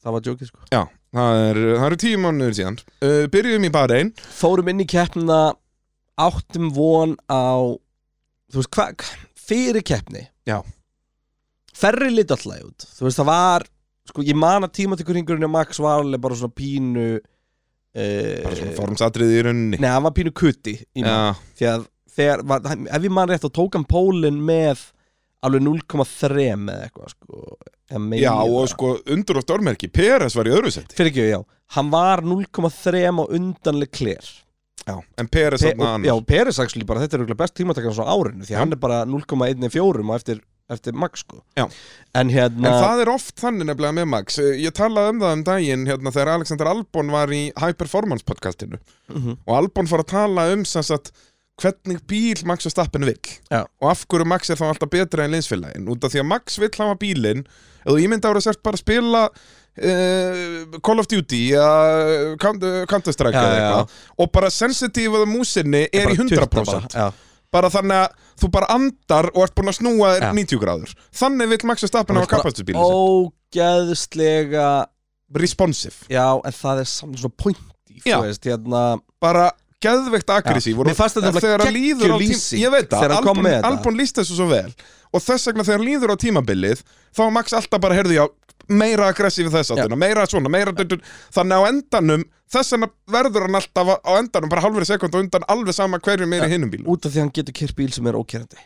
það 0.00 0.14
var 0.14 0.28
jókið 0.30 0.48
sko. 0.52 0.62
Já, 0.72 0.80
það, 1.16 1.40
er, 1.48 1.60
eru 1.88 1.98
tíu 2.00 2.20
mánuður 2.22 2.58
síðan. 2.58 2.78
Uh, 3.04 3.24
Byrjum 3.32 3.66
í 3.68 3.72
bara 3.74 4.00
einn 4.00 4.12
Fórum 4.38 4.70
inn 4.72 4.84
í 4.84 4.88
keppnina 4.88 5.40
Áttum 6.18 6.70
von 6.74 7.16
á 7.30 7.76
Þú 8.48 8.62
veist, 8.62 8.70
hvað, 8.72 9.08
fyrir 9.48 9.84
keppni. 9.84 10.22
Já. 10.48 10.62
Ferri 11.76 12.08
lit 12.14 12.30
alltaf 12.32 12.62
út. 12.64 12.86
Þú 12.96 13.08
veist, 13.08 13.20
það 13.20 13.28
var 13.28 13.68
Sko, 14.08 14.24
ég 14.24 14.38
man 14.40 14.64
að 14.64 14.72
tímatökurringurinn 14.78 15.44
á 15.44 15.52
Max 15.52 15.80
var 15.84 16.00
alveg 16.00 16.22
bara 16.24 16.38
svona 16.38 16.56
pínu 16.56 17.08
Bara 17.98 18.56
svona 18.56 18.72
uh, 18.72 18.76
formsatriði 18.78 19.36
í 19.36 19.42
rauninni. 19.44 19.80
Nei, 19.82 19.88
hann 19.90 20.04
var 20.06 20.14
pínu 20.16 20.32
kutti 20.36 20.78
í 20.80 21.04
Já, 21.04 21.34
Því 21.58 21.68
að 21.72 21.88
þegar, 22.18 22.44
var, 22.48 22.68
ef 22.68 23.04
ég 23.04 23.14
man 23.14 23.30
rétt 23.30 23.44
þá 23.44 23.50
tók 23.58 23.76
hann 23.76 23.86
pólinn 23.88 24.40
með 24.44 24.86
alveg 25.44 25.64
0,3 25.66 26.46
eða 26.48 26.78
eitthvað 26.86 27.12
sko. 27.14 27.42
Já 28.20 28.34
og 28.44 28.68
sko 28.68 28.98
undur 29.10 29.40
og 29.40 29.46
stórmerki 29.46 29.88
Peres 29.92 30.36
var 30.36 30.48
í 30.50 30.52
öðru 30.52 30.70
seti 30.74 30.96
Fyrir 30.98 31.12
ekki, 31.12 31.28
já. 31.32 31.40
Hann 31.76 31.90
var 31.92 32.20
0,3 32.24 33.06
á 33.08 33.24
undanleg 33.28 33.90
kler 33.92 34.28
Já, 34.88 34.94
en 35.20 35.28
Peres 35.28 35.60
Pe 35.64 35.74
og, 35.76 36.04
Já, 36.06 36.14
Peres 36.24 36.58
actually 36.62 36.86
bara, 36.88 37.00
þetta 37.04 37.18
er 37.18 37.24
örugglega 37.24 37.42
best 37.42 37.56
tímatakkan 37.58 37.92
á 38.00 38.08
árinu 38.08 38.46
Því 38.46 38.54
Já. 38.54 38.58
hann 38.62 38.72
er 38.72 38.80
bara 38.80 39.02
0,14 39.04 40.04
og 40.08 40.14
eftir, 40.16 40.40
eftir 40.72 40.92
max 40.96 41.20
sko. 41.24 41.42
En 42.16 42.30
hérna 42.32 42.70
En 42.70 42.78
það 42.84 43.02
er 43.02 43.10
oft 43.12 43.34
þannig 43.40 43.68
nefnilega 43.68 43.96
með 43.98 44.08
Max. 44.14 44.38
Ég 44.38 44.72
talaði 44.76 45.12
um 45.14 45.20
það 45.20 45.34
um 45.36 45.44
daginn 45.44 45.84
hérna, 45.88 46.12
þegar 46.14 46.30
Alexander 46.38 46.70
Albon 46.72 47.12
var 47.12 47.28
í 47.32 47.42
High 47.56 47.76
Performance 47.76 48.24
podcastinu. 48.24 48.80
Mhm. 49.12 49.38
og 49.46 49.56
Albon 49.56 49.86
fór 49.88 50.04
að 50.04 50.10
tala 50.12 50.52
um 50.52 50.64
sem 50.64 50.82
sagt, 50.82 51.12
hvernig 51.58 52.00
bíl 52.10 52.42
Max 52.46 52.66
Verstappen 52.68 53.04
vill. 53.08 53.18
Já. 53.50 53.64
og 53.80 53.90
af 53.90 54.04
hverju 54.06 54.26
Max 54.30 54.50
er 54.50 54.58
þá 54.60 54.68
alltaf 54.70 54.90
betra 54.92 55.24
en 55.26 55.32
linsfélagin 55.34 55.88
út 55.90 56.04
af 56.06 56.12
því 56.14 56.22
að 56.22 56.28
Max 56.32 56.58
vill 56.62 56.70
hafa 56.78 56.98
bílinn 57.00 57.44
ef 57.44 57.88
þú 57.92 57.96
ímynda 58.04 58.30
ára 58.30 58.42
sért 58.44 58.62
bara 58.62 58.78
að 58.78 58.82
spila 58.84 59.22
uh, 59.28 60.78
Call 60.84 61.02
of 61.02 61.08
Duty 61.10 61.40
eða 61.54 62.36
Counter- 62.42 62.84
Counter-Strike 62.90 63.34
Já, 63.38 63.46
eða 63.46 63.56
eitthvað 63.62 63.96
og 64.24 64.32
bara 64.38 64.50
sensitive 64.54 65.22
að 65.22 65.30
músinni 65.32 65.84
er 65.88 66.12
í 66.12 66.18
100% 66.18 66.48
bara, 66.94 67.10
bara, 67.54 67.70
þannig 67.72 68.02
að 68.04 68.26
þú 68.42 68.50
bara 68.54 68.70
andar 68.74 69.30
og 69.34 69.42
ert 69.46 69.56
búin 69.58 69.72
að 69.72 69.78
snúa 69.80 70.12
þér 70.16 70.26
Já. 70.28 70.32
90 70.36 70.62
gráður. 70.62 70.92
Þannig 71.22 71.52
vill 71.54 71.64
Max 71.70 71.82
Verstappen 71.86 72.20
hafa 72.20 72.30
kapastusbílinn 72.36 72.84
sinn. 72.84 73.32
ógeðslega 73.58 74.68
responsive. 75.38 76.06
Já, 76.12 76.26
en 76.44 76.54
það 76.56 76.82
er 76.84 76.88
samt 76.88 77.18
svona 77.20 77.56
þú 77.98 78.20
veist, 78.22 78.46
hérna 78.46 78.82
bara 79.20 79.48
geðveikt 79.84 80.32
aggressív 80.34 80.80
þegar 81.42 81.62
að 81.66 81.72
líður 81.76 82.14
á 82.14 82.18
geggjuð 82.18 82.18
tím 82.18 82.32
lýsing 82.32 82.62
ég 82.64 82.72
veit 82.74 82.88
það, 82.90 83.14
Albon. 83.18 83.48
Albon 83.68 83.98
líst 83.98 84.18
þessu 84.18 84.38
svo 84.38 84.48
vel. 84.50 84.72
Og 85.14 85.22
þess 85.24 85.48
vegna 85.50 85.64
þegar 85.68 85.84
líður 85.86 86.12
á 86.12 86.16
tímabilið 86.24 86.82
þá 87.14 87.22
er 87.28 87.34
Max 87.38 87.54
alltaf 87.56 87.80
bara, 87.80 87.96
heyrðu 87.98 88.16
já 88.18 88.24
meira 88.68 89.06
aggressív 89.08 89.48
þess 89.52 89.72
áttina, 89.72 89.96
meira 89.96 90.26
svona 90.28 90.50
meira 90.52 90.74
þannig 90.76 91.56
á 91.56 91.62
endanum 91.70 92.24
þess 92.52 92.74
vegna 92.74 92.88
verður 93.14 93.46
hann 93.46 93.56
alltaf 93.56 93.94
á 94.04 94.12
endanum 94.18 94.50
bara 94.52 94.64
halvri 94.66 94.84
sekund 94.88 95.14
og 95.16 95.24
undan 95.24 95.46
alveg 95.48 95.72
sama 95.76 96.00
hverju 96.04 96.28
meiri 96.28 96.50
hinnum 96.52 96.68
bílum 96.72 96.90
út 96.92 97.06
af 97.08 97.14
því 97.14 97.22
að 97.22 97.24
hann 97.24 97.32
getur 97.38 97.56
kyrt 97.56 97.76
bíl 97.78 97.88
sem 97.94 98.06
er 98.10 98.18
ókerandi. 98.18 98.60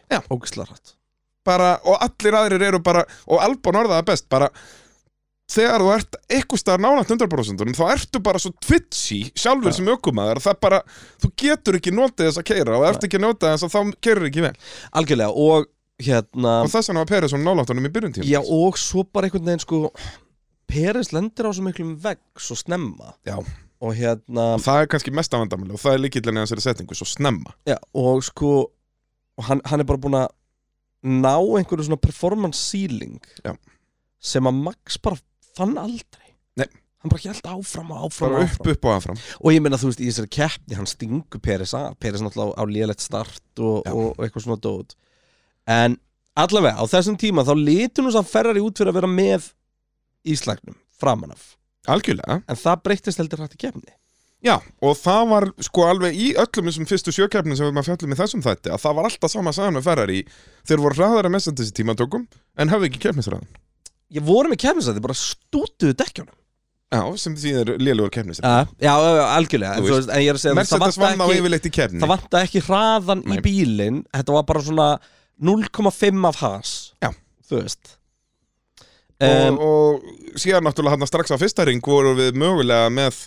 Bara, 1.47 1.76
og 1.87 1.99
allir 2.02 2.37
aðrir 2.38 2.62
eru 2.69 2.78
bara 2.83 3.04
og 3.26 3.40
Albon 3.42 3.78
orðaði 3.81 4.07
best 4.11 4.28
bara 4.31 4.50
þegar 5.50 5.82
þú 5.84 5.90
ert 5.96 6.16
eitthvað 6.30 6.61
staðar 6.62 6.82
nálægt 6.84 7.12
100% 7.12 7.76
þá 7.76 7.84
ertu 7.92 8.22
bara 8.25 8.40
svo 8.40 8.52
twitchy 8.62 9.20
sjálfur 9.34 9.72
Já. 9.72 9.76
sem 9.78 9.90
ökumæður 9.92 10.40
það 10.44 10.58
bara, 10.62 10.80
þú 11.22 11.30
getur 11.42 11.78
ekki 11.78 11.94
notið 11.94 12.28
þess 12.28 12.40
að 12.42 12.49
keira 12.52 12.78
og 12.78 12.87
ert 12.88 13.06
ekki 13.06 13.18
að 13.20 13.25
nota 13.26 13.52
þess 13.54 13.66
að 13.66 13.75
þá 13.75 13.96
keirir 14.06 14.28
ekki 14.30 14.44
vel 14.46 14.52
algjörlega 15.00 15.46
og 15.46 15.66
hérna 16.02 16.54
og 16.64 16.70
þess 16.72 16.90
vegna 16.90 17.02
var 17.04 17.11
Peres 17.11 17.34
nálægt 17.37 17.72
honum 17.75 17.88
í 17.88 17.92
byrjun 17.94 18.14
tíma 18.16 18.28
já 18.30 18.40
og 18.42 18.78
svo 18.80 19.04
bara 19.04 19.28
einhvern 19.28 19.50
veginn 19.50 19.64
sko 19.64 19.82
Peres 20.72 21.11
lendir 21.12 21.44
á 21.44 21.50
svo 21.52 21.66
miklum 21.66 21.96
vegg 22.00 22.22
svo 22.40 22.56
snemma 22.56 23.12
Já. 23.28 23.37
og 23.82 23.96
hérna 23.99 24.54
og 24.56 24.62
það 24.64 24.84
er 24.84 24.92
kannski 24.94 25.12
mesta 25.14 25.40
vandamæli 25.42 25.75
og 25.76 25.82
það 25.82 25.99
er 25.99 26.04
líkillin 26.06 26.38
í 26.40 26.44
þessari 26.46 26.64
setningu 26.64 26.96
svo 26.96 27.08
snemma 27.11 27.52
já, 27.68 27.76
og 27.92 28.22
sko 28.25 28.54
og 29.37 29.44
hann, 29.49 29.61
hann 29.68 29.82
er 29.82 29.88
bara 29.88 30.00
búin 30.00 30.16
að 30.16 30.30
ná 31.02 31.34
einhverju 31.34 31.88
svona 31.88 32.00
performance 32.00 32.62
ceiling 32.62 33.18
Já. 33.44 33.52
sem 34.22 34.46
að 34.49 34.58
Max 34.70 34.96
bara 35.02 35.18
fann 35.59 35.76
aldrei. 35.80 36.32
Nei. 36.61 36.68
hann 37.02 37.11
bara 37.11 37.23
held 37.25 37.47
áfram 37.50 37.90
og 37.90 38.02
áfram, 38.06 38.30
bara 38.30 38.42
og 38.42 38.44
upp, 38.44 38.59
áfram. 38.59 38.73
upp 38.73 38.85
og 38.85 38.92
aðfram 38.94 39.21
og 39.40 39.54
ég 39.54 39.62
meina 39.64 39.78
þú 39.80 39.88
veist 39.90 40.02
í 40.02 40.09
þessari 40.11 40.30
keppni 40.37 40.76
hann 40.78 40.90
stingur 40.90 41.40
Peres 41.42 41.73
að 41.75 41.97
Peres 42.02 42.23
náttúrulega 42.23 42.54
á, 42.54 42.62
á 42.62 42.64
lélegt 42.71 43.02
start 43.02 43.62
og, 43.62 43.88
og, 43.90 44.21
eitthvað 44.23 44.44
svona 44.47 44.61
dót. 44.62 44.94
En 45.66 45.97
allavega 46.38 46.78
á 46.78 46.85
þessum 46.92 47.16
tíma 47.18 47.47
þá 47.49 47.56
litur 47.59 48.06
nú 48.06 48.12
samt 48.14 48.30
Ferrari 48.30 48.62
út 48.62 48.78
fyrir 48.78 48.92
að 48.92 49.00
vera 49.00 49.11
með 49.11 49.49
íslagnum 50.23 50.78
framan 51.02 51.35
af. 51.35 51.56
Algjörlega, 51.90 52.38
en 52.47 52.61
það 52.61 52.85
breyttist 52.87 53.18
heldur 53.18 53.42
hægt 53.42 53.59
í 53.59 53.62
keppni. 53.64 53.97
Já, 54.42 54.56
og 54.82 54.94
það 54.99 55.25
var 55.30 55.44
sko 55.62 55.85
alveg 55.87 56.16
í 56.18 56.28
öllum 56.38 56.68
þessum 56.71 56.87
fyrstu 56.90 57.14
sjökeppnum 57.14 57.59
sem 57.59 57.66
við 57.66 57.75
maður 57.75 57.92
fjallum 57.92 58.14
í 58.14 58.18
þessum 58.18 58.42
þætti 58.42 58.73
að 58.75 58.80
það 58.82 58.97
var 58.99 59.09
alltaf 59.09 59.35
sama 59.35 59.54
sagan 59.54 59.76
með 59.78 59.87
Ferrari. 59.87 60.23
Þeir 60.66 60.82
voru 60.82 60.99
hraðara 60.99 61.30
mest 61.30 61.50
en 61.50 61.59
þessi 61.59 61.75
tímatökum 61.78 62.25
en 62.59 62.73
hafði 62.73 62.90
ekki 62.90 63.04
keppnisræðan 63.06 63.50
ég 64.12 64.25
voru 64.26 64.50
með 64.52 64.61
keppnisæti, 64.64 65.02
bara 65.04 65.16
stútuðu 65.19 65.97
dekkjónum 66.02 66.38
já, 66.92 67.02
sem 67.16 67.35
því 67.40 67.52
er 67.62 67.71
lélugur 67.81 68.11
keppnisræðan 68.12 68.69
já, 68.76 68.92
já, 68.92 69.23
algjörlega. 69.38 69.76
En, 69.78 69.83
Þú 69.83 69.88
þú 69.88 69.97
veist, 69.97 70.11
en 70.12 70.21
ég 70.23 70.28
er 70.33 70.38
að 70.38 70.42
segja 70.45 70.57
Mercedes 70.59 70.99
vann 71.00 71.25
á 71.25 71.26
yfirleitt 71.33 71.68
í 71.70 71.72
keppni 71.72 72.03
það 72.03 72.12
vanta 72.12 72.42
ekki 72.44 72.61
hraðan 72.66 73.22
Nei. 73.25 73.37
í 73.38 73.42
bílinn. 73.46 74.03
Þetta 74.12 74.37
var 74.37 74.44
bara 74.51 74.62
svona 74.66 74.88
0,5 75.42 76.29
af 76.29 76.37
has 76.44 76.72
Já. 77.03 77.11
þú 77.48 77.62
veist. 77.62 77.96
Og, 79.22 79.33
um, 79.48 79.59
og 79.62 80.38
síðan 80.42 80.64
náttúrulega 80.66 80.96
hann 80.98 81.07
strax 81.09 81.31
á 81.33 81.38
fyrsta 81.38 81.64
ring 81.68 81.81
voru 81.87 82.12
við 82.18 82.35
mögulega 82.42 82.90
með 82.92 83.20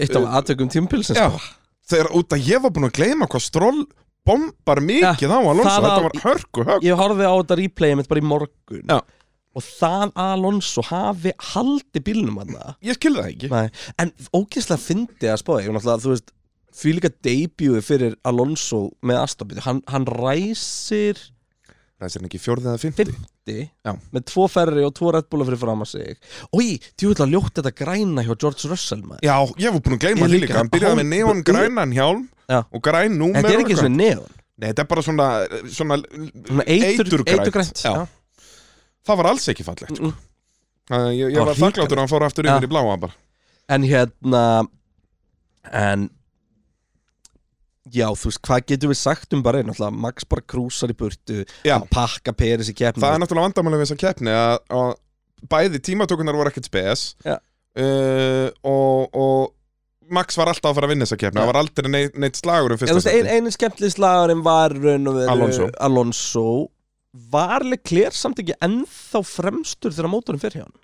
eitt 0.00 0.14
af 0.16 0.24
aðtökum 0.40 0.70
tímpilsins 0.72 1.18
já, 1.20 1.28
þegar 1.92 2.08
út 2.16 2.32
að 2.32 2.46
ég 2.48 2.62
var 2.64 2.72
búin 2.72 2.88
að 2.88 2.94
gleyma 2.96 3.28
hvað 3.28 3.44
stról 3.44 3.82
bombar 4.24 4.80
mikið 4.80 5.34
á 5.34 5.38
Alonso, 5.38 5.66
það 5.68 5.82
þetta 5.84 5.90
var- 5.90 6.06
var 6.06 6.22
hörku 6.24 6.64
högg 6.64 6.86
ég 6.86 6.96
horfði 6.96 7.26
á 7.28 7.34
þetta 7.42 7.58
replayið 7.60 7.96
mitt 8.00 8.08
bara 8.08 8.22
í 8.22 8.24
morgun. 8.30 8.86
Já. 8.88 9.00
Og 9.52 9.66
það 9.66 10.06
að 10.14 10.30
Alonso 10.36 10.84
hafi 10.88 11.34
haldi 11.52 12.04
bílnum 12.06 12.40
hann 12.42 12.54
ég 12.88 12.98
skilði 12.98 13.24
það 13.24 13.32
ekki. 13.34 13.50
Nei, 13.52 13.68
en 14.04 14.14
ógeðslega 14.32 14.84
fyndi 14.86 15.28
að 15.28 15.42
ég 15.66 15.68
þú 16.06 16.14
veist, 16.14 16.32
því 16.82 16.96
líka 16.96 17.12
debut 17.28 17.84
fyrir 17.84 18.16
Alonso 18.24 18.82
með 19.04 19.22
Aston 19.26 19.54
hann, 19.66 19.82
hann 19.92 20.08
ræsir 20.08 21.20
það 22.02 22.08
er 22.08 22.14
ekki 22.26 22.40
fjórðið 22.42 22.70
eða 22.72 22.80
fymti 22.82 23.04
50 23.06 23.60
Já. 23.86 23.92
með 24.14 24.24
tvo 24.30 24.46
ferri 24.50 24.84
og 24.86 24.94
tvo 24.98 25.12
Red 25.14 25.28
Bulla 25.30 25.46
fyrir 25.46 25.60
fram 25.60 25.84
að 25.84 25.90
sig. 25.92 26.18
Og 26.50 26.62
djúvill 26.98 27.24
að 27.24 27.34
ljótt 27.34 27.58
þetta 27.58 27.72
græna 27.78 28.24
hjá 28.26 28.32
George 28.34 28.70
Russell 28.70 29.02
maður. 29.06 29.22
Já, 29.26 29.36
ég 29.62 29.74
var 29.74 29.84
búin 29.84 29.96
að 29.98 30.04
gleyma 30.06 30.22
Ég 30.26 30.32
því 30.32 30.32
líka. 30.34 30.46
líka. 30.46 30.58
Hann 30.60 30.72
byrjaði 30.72 30.98
með 31.00 31.10
neon 31.12 31.42
grænan 31.46 31.94
hjálm 31.96 32.24
Já. 32.50 32.58
og 32.62 32.82
græn 32.86 33.18
númer 33.18 33.38
þetta 33.38 33.52
er 33.52 33.62
og 33.62 33.64
ekki 33.66 33.78
svona 33.78 33.96
neon. 33.98 34.34
Nei, 34.62 34.66
þetta 34.70 34.84
er 34.84 34.90
bara 34.92 35.02
svona, 35.06 35.28
svona 35.72 35.96
svona 36.02 36.66
eitur, 36.66 37.06
Eiturgrænt, 37.06 37.32
eiturgrænt 37.38 37.82
já. 37.82 37.94
já. 37.94 38.02
Það 39.06 39.20
var 39.22 39.30
alls 39.32 39.48
ekki 39.52 39.66
fallegt 39.66 39.98
sko. 39.98 40.12
Mm, 40.12 41.10
ég, 41.12 41.28
ég 41.28 41.36
Það 41.36 41.42
var 41.42 41.52
var 41.52 41.60
þakkláttur 41.60 41.98
að 41.98 42.04
hann 42.04 42.12
fór 42.12 42.26
aftur 42.26 42.48
yfir 42.50 42.66
í 42.68 42.72
bláa 42.72 42.96
bara 43.02 43.14
en 43.72 43.86
hérna 43.86 44.42
en 45.70 46.08
já, 47.92 48.06
þú 48.16 48.30
veist, 48.30 48.42
hvað 48.46 48.66
getum 48.72 48.92
við 48.92 48.98
sagt 49.00 49.34
um 49.36 49.42
bara 49.44 49.62
alltaf, 49.62 49.94
Max 49.94 50.26
bara 50.28 50.44
krúsar 50.46 50.92
í 50.92 50.96
burtu 50.98 51.42
Já. 51.66 51.76
hann 51.76 51.88
pakka 51.92 52.34
Peris 52.36 52.70
í 52.72 52.76
keppni 52.76 53.02
það 53.02 53.16
er 53.16 53.22
náttúrulega 53.22 53.48
vandamæli 53.50 53.80
við 53.80 53.86
þessa 53.86 54.02
keppni 54.02 54.34
að, 54.36 54.58
að 54.78 54.92
bæði 55.52 55.82
tímatökunar 55.88 56.38
voru 56.38 56.52
ekkert 56.52 56.70
spes 56.70 57.04
Já. 57.26 57.36
uh, 57.78 58.48
og, 58.62 59.18
og 59.18 60.12
Max 60.12 60.36
var 60.36 60.50
alltaf 60.52 60.72
að 60.72 60.78
fara 60.78 60.88
að 60.88 60.94
vinna 60.94 61.06
þessa 61.08 61.20
keppni 61.22 61.40
Já. 61.40 61.42
það 61.42 61.50
var 61.52 61.60
aldrei 61.62 61.90
neitt, 61.94 62.20
neitt 62.22 62.38
slagur 62.38 62.74
um 62.74 62.78
Ég, 62.78 62.82
fyrsta 62.84 62.98
veist, 62.98 63.10
ein, 63.10 63.26
seti 63.26 63.38
einu 63.40 63.54
skemmtileg 63.56 63.94
slagurinn 63.96 64.44
var 64.46 64.76
raun 64.76 65.10
og 65.12 65.18
veru 65.18 65.34
Alonso. 65.34 65.68
Alonso 65.88 66.46
var 67.12 67.64
Leclerc 67.66 68.16
samt 68.16 68.40
ekki 68.40 68.56
ennþá 68.64 69.20
fremstur 69.26 69.92
þegar 69.92 70.12
mótorinn 70.12 70.40
fyrir 70.42 70.62
hjá 70.62 70.66
hann 70.66 70.78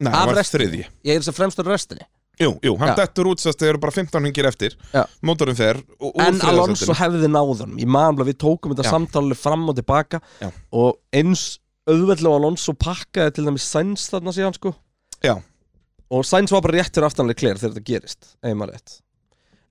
Nei, 0.00 0.08
það 0.14 0.30
var 0.30 0.48
þriðji. 0.48 0.86
Ég 1.04 1.18
er 1.18 1.20
þess 1.20 1.28
að 1.28 1.36
fremstur 1.36 1.68
restinni. 1.68 2.06
Jú, 2.40 2.54
jú, 2.64 2.72
hann 2.80 2.94
Já. 2.94 2.94
dettur 3.02 3.28
út 3.28 3.42
sérst 3.42 3.60
þegar 3.60 3.74
eru 3.74 3.80
bara 3.82 3.92
15 3.92 4.24
hringir 4.24 4.46
eftir. 4.48 4.76
Já. 4.94 5.02
Mótorinn 5.28 5.58
fer 5.58 5.82
en 6.24 6.38
Alonso 6.48 6.94
hefði 6.96 7.28
náðan 7.28 7.74
ég 7.82 7.90
maður 7.90 8.30
við 8.30 8.38
tókum 8.40 8.72
þetta 8.72 8.94
samtalið 8.94 9.36
fram 9.42 9.66
og 9.68 9.76
tilbaka. 9.76 10.22
Já. 10.40 10.48
og 10.72 10.96
eins 11.12 11.58
auðveldlega 11.90 12.40
Alonso 12.40 12.72
pakkaði 12.80 13.36
til 13.36 13.44
dæmis 13.50 13.68
Sainz 13.68 14.06
þarna 14.08 14.32
síðan 14.32 14.56
sko. 14.56 14.72
Já. 15.20 15.34
og 16.08 16.24
Sainz 16.24 16.54
var 16.54 16.64
bara 16.64 16.80
rétt 16.80 16.96
fyrir 16.96 17.10
aftanlega 17.10 17.36
Leclerc 17.36 17.60
þegar 17.60 17.76
þetta 17.76 17.88
gerist 17.92 18.32
einmar 18.40 18.72
rétt. 18.72 19.00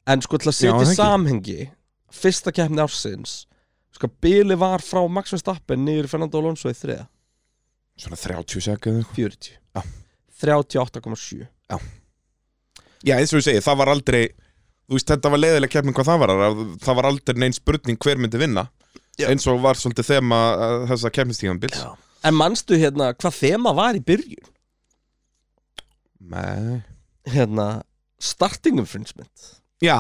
En 0.06 0.22
sko 0.22 0.38
til 0.38 0.54
að 0.54 0.60
setja 0.60 0.86
í 0.86 0.94
samhengi 0.94 1.60
fyrsta 2.14 2.54
keppni 2.54 2.86
ársins 2.86 3.48
sko 4.00 4.10
Bili 4.24 4.56
var 4.60 4.80
frá 4.84 5.02
Max 5.12 5.34
Verstappen 5.36 5.84
niður 5.84 6.08
Fernando 6.12 6.40
Alonso 6.40 6.72
í 6.72 6.78
þriða 6.78 7.06
Svona 8.00 8.16
30 8.16 8.64
sekund 8.64 9.08
40 9.12 9.58
Já. 9.76 9.82
38,7 10.40 11.48
Já, 13.04 13.16
eins 13.16 13.32
og 13.34 13.42
ég 13.42 13.46
segi, 13.50 13.64
það 13.64 13.82
var 13.82 13.92
aldrei 13.94 14.22
Þú 14.90 14.98
veist, 14.98 15.12
þetta 15.12 15.30
var 15.30 15.42
leiðileg 15.44 15.70
keppning 15.70 15.94
hvað 15.94 16.08
það 16.10 16.22
var 16.24 16.32
að 16.34 16.62
Það 16.82 16.96
var 16.98 17.08
aldrei 17.12 17.42
neinn 17.44 17.54
spurning 17.54 18.00
hver 18.02 18.18
myndi 18.18 18.40
vinna. 18.42 18.64
Já. 19.20 19.28
Eins 19.30 19.46
og 19.52 19.60
var 19.62 19.78
svolítið 19.78 20.08
þema 20.08 20.40
uh, 20.56 20.86
þessa 20.90 21.12
keppnistíðanbils 21.14 21.84
En 22.26 22.36
manstu 22.40 22.80
hérna 22.80 23.12
hvað 23.20 23.36
þema 23.38 23.76
var 23.78 24.00
í 24.00 24.02
byrjun? 24.04 24.48
Nei. 26.32 26.82
Hérna, 27.30 27.68
starting 28.20 28.80
infringement 28.82 29.59
Já, 29.80 29.96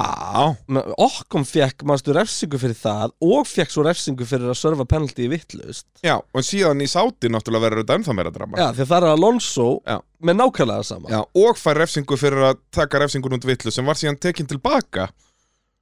Okkom 1.00 1.46
fekk, 1.48 1.86
manstu, 1.88 2.12
refsingu 2.12 2.60
fyrir 2.60 2.76
það 2.76 3.14
og 3.24 3.46
fekk 3.48 3.72
svo 3.72 3.86
refsingu 3.88 4.26
fyrir 4.28 4.50
að 4.52 4.58
serva 4.60 4.84
penalty 4.90 5.24
í 5.24 5.30
vittlust 5.32 5.86
já, 6.04 6.18
og 6.20 6.44
síðan 6.44 6.84
í 6.84 6.88
sáti 6.92 7.32
náttúrulega 7.32 7.64
verður 7.64 7.84
þetta 7.86 7.96
ennþá 8.00 8.16
meira 8.18 8.34
drama. 8.36 8.60
Já, 8.60 8.68
því 8.76 8.84
að 8.84 8.90
það 8.92 8.98
er 9.00 9.08
Alonso 9.14 9.68
Já. 9.88 9.96
með 10.28 10.38
nákvæmlega 10.42 10.84
sama. 10.90 11.14
Já, 11.16 11.22
og 11.46 11.62
fær 11.62 11.80
refsingu 11.80 12.20
fyrir 12.20 12.44
að 12.50 12.60
taka 12.76 13.00
refsingun 13.06 13.38
út 13.40 13.48
villu 13.48 13.72
sem 13.72 13.88
var 13.88 13.96
síðan 14.02 14.20
tekin 14.20 14.52
tilbaka. 14.52 15.08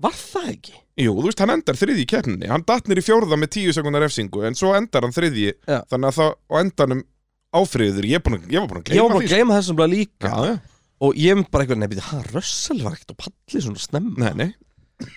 Var 0.06 0.14
það 0.14 0.48
ekki? 0.54 0.78
Jú, 1.02 1.18
þú 1.18 1.26
veist, 1.32 1.42
hann 1.42 1.56
endar 1.58 1.78
þriðji 1.82 2.06
í 2.06 2.10
keppninni. 2.14 2.48
Hann 2.54 2.66
datnir 2.70 3.02
í 3.02 3.06
fjórða 3.06 3.38
með 3.42 3.50
tíu 3.58 3.74
sekundar 3.74 4.02
refsingu 4.06 4.46
En 4.46 4.54
svo 4.58 4.76
endar 4.78 5.02
hann 5.06 5.14
þriðji. 5.14 5.56
Já. 5.66 5.82
Þannig 5.90 6.12
að 6.14 6.18
það 6.22 6.32
á 6.38 6.56
endanum 6.62 7.02
áfriður 7.58 8.06
Ég, 8.06 8.22
að- 8.22 8.46
ég 8.54 8.62
var 8.62 8.70
búin 8.70 8.84
að 8.84 8.94
Ég 8.94 8.94
gleyma 8.94 9.02
var 9.02 9.10
bara 9.10 9.24
að 9.24 9.28
sko. 9.28 9.34
gleyma 9.34 9.58
Og 11.04 11.18
ég 11.20 11.38
mynd 11.38 11.50
bara 11.54 11.66
eitthvað, 11.66 11.82
nefnir, 11.84 12.06
hæ, 12.10 12.22
Russell 12.34 12.82
var 12.82 12.96
ekkert 12.98 13.14
á 13.14 13.18
palli 13.28 13.64
svona 13.64 13.82
snemma? 13.82 14.32
Nei, 14.32 14.48
nei. 14.48 15.10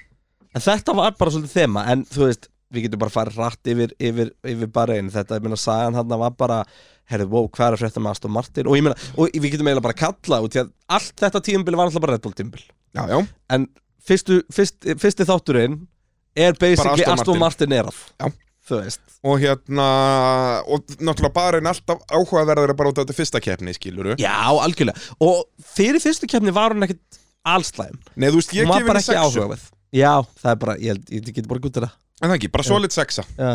En 0.50 0.64
þetta 0.64 0.94
var 0.98 1.14
bara 1.18 1.32
svolítið 1.32 1.52
þema 1.60 1.84
En 1.92 2.00
þú 2.10 2.24
veist, 2.26 2.48
við 2.74 2.86
getum 2.86 3.00
bara 3.04 3.14
farið 3.14 3.36
rætt 3.38 3.70
yfir, 3.70 3.92
yfir, 4.02 4.32
yfir 4.52 4.72
bara 4.74 4.96
einn 4.98 5.12
Þetta, 5.14 5.38
ég 5.38 5.46
meina, 5.46 5.58
sagan 5.60 5.98
hann 5.98 6.16
var 6.24 6.34
bara 6.38 6.64
Herðu, 7.10 7.30
wow, 7.32 7.46
hvað 7.50 7.68
er 7.68 7.76
að 7.76 7.84
frétta 7.84 8.02
með 8.02 8.16
Aston 8.16 8.34
Martin? 8.34 8.68
Og 8.70 8.76
ég 8.78 8.84
meina, 8.86 8.98
og 9.14 9.30
við 9.30 9.54
getum 9.54 9.70
eiginlega 9.70 9.86
bara 9.86 10.00
kalla 10.02 10.42
út 10.44 10.54
Því 10.54 10.64
að 10.64 10.72
allt 10.98 11.24
þetta 11.24 11.44
tímbil 11.46 11.78
var 11.78 11.88
alltaf 11.88 12.04
bara 12.04 12.16
Red 12.18 12.26
Bull 12.26 12.36
tímbil 12.38 12.66
Já, 12.66 13.04
já, 13.06 13.18
En 13.54 13.68
fyrstu, 14.10 14.40
fyrst, 14.52 14.82
fyrsti 15.00 15.26
þátturinn 15.28 15.80
er 16.38 16.54
basically 16.58 17.02
Aston 17.04 17.18
Aston 17.18 17.40
Martin. 17.40 17.74
Er 17.74 17.90
að 17.90 17.98
Já. 18.18 18.30
Þú 18.70 18.78
veist. 18.84 19.00
Og 19.26 19.40
hérna 19.42 19.86
og 20.70 20.84
náttúrulega 21.02 21.34
bara 21.36 21.58
einn 21.60 21.68
alltaf 21.70 22.00
áhugaverður 22.08 22.74
bara 22.78 22.92
út 22.92 23.00
af 23.00 23.06
þetta 23.08 23.18
fyrsta 23.18 23.40
keppni, 23.44 23.74
skiluru 23.76 24.14
já, 24.20 24.34
algjörlega. 24.48 24.96
Og 25.26 25.42
fyrir 25.74 26.00
fyrstu 26.02 26.28
keppni 26.30 26.54
var 26.56 26.72
hún 26.74 26.86
ekkit 26.86 27.20
allslæm 27.50 27.98
Nei, 28.16 28.28
þú 28.30 28.40
veist, 28.40 28.54
ég 28.56 28.64
hún 28.68 28.72
var 28.74 28.86
bara 28.86 29.00
henni 29.00 29.04
ekki 29.04 29.16
sexu. 29.16 29.40
áhugaverð. 29.40 29.66
Já, 29.96 30.12
það 30.42 30.50
er 30.54 30.58
bara, 30.62 30.74
ég, 30.78 30.94
held- 30.94 31.10
ég 31.18 31.34
get 31.34 31.48
bara 31.50 31.60
gútið 31.66 31.86
það 31.88 31.98
En 32.20 32.28
það 32.30 32.36
ekki, 32.38 32.50
bara 32.52 32.64
solid 32.68 32.92
sexa. 32.92 33.24
Já. 33.38 33.52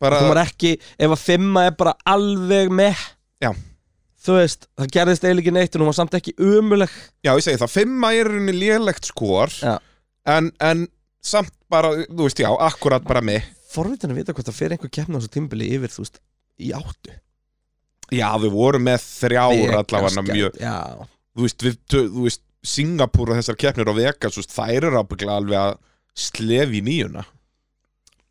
bara, 0.00 0.20
hún 0.22 0.30
var 0.32 0.40
ekki, 0.46 0.76
ef 0.98 1.10
að 1.10 1.22
fimma 1.24 1.64
er 1.68 1.74
bara 1.78 1.92
alveg 2.06 2.70
með 2.70 2.96
Já. 3.42 3.50
þú 4.24 4.36
veist, 4.38 4.66
það 4.78 4.92
gerðist 4.94 5.24
eiginlega 5.26 5.42
ekki 5.44 5.54
neitt 5.56 5.74
en 5.76 5.82
hún 5.82 5.90
var 5.90 5.96
samt 5.98 6.14
ekki 6.18 6.34
umuleg 6.38 6.92
Já, 7.26 7.32
ég 7.34 7.42
segi 7.44 7.58
það, 7.60 7.72
fimma 7.74 8.12
er 8.14 8.30
henni 8.36 8.54
lélegt 8.54 9.08
skor 9.10 9.50
Já. 9.58 9.76
en, 10.26 10.52
en 10.62 10.86
samt 11.22 11.50
bara, 11.68 11.90
þú 12.08 12.24
veist, 12.28 12.38
já, 12.40 12.48
akkurat 12.70 13.02
bara 13.04 13.20
með 13.26 13.42
forvitin 13.68 14.14
að 14.14 14.20
vita 14.22 14.34
hvort 14.36 14.48
það 14.48 14.58
fer 14.58 14.74
einhver 14.74 14.92
keppni 14.92 15.16
á 15.16 15.18
þessu 15.20 15.32
tímbili 15.36 15.70
yfir, 15.76 15.94
þú 15.94 16.04
veist, 16.04 16.20
í 16.58 16.72
áttu. 16.76 17.14
Já, 18.08 18.28
við 18.40 18.54
vorum 18.56 18.86
með 18.88 19.02
þrjár 19.04 19.54
Vegas 19.54 19.80
allavega 19.82 20.26
mjög 20.30 20.60
Þú 21.38 21.44
veist, 21.44 21.64
við, 21.64 21.80
þú 21.92 22.22
veist, 22.24 22.44
Singapúr 22.68 23.30
og 23.30 23.38
þessar 23.38 23.58
keppnir 23.60 23.90
á 23.92 23.94
Vegas, 23.94 24.38
þær 24.50 24.88
eru 24.88 25.02
ábygglega 25.02 25.36
alveg 25.38 25.58
að 25.60 25.76
slefi 26.18 26.80
nýjuna. 26.82 27.22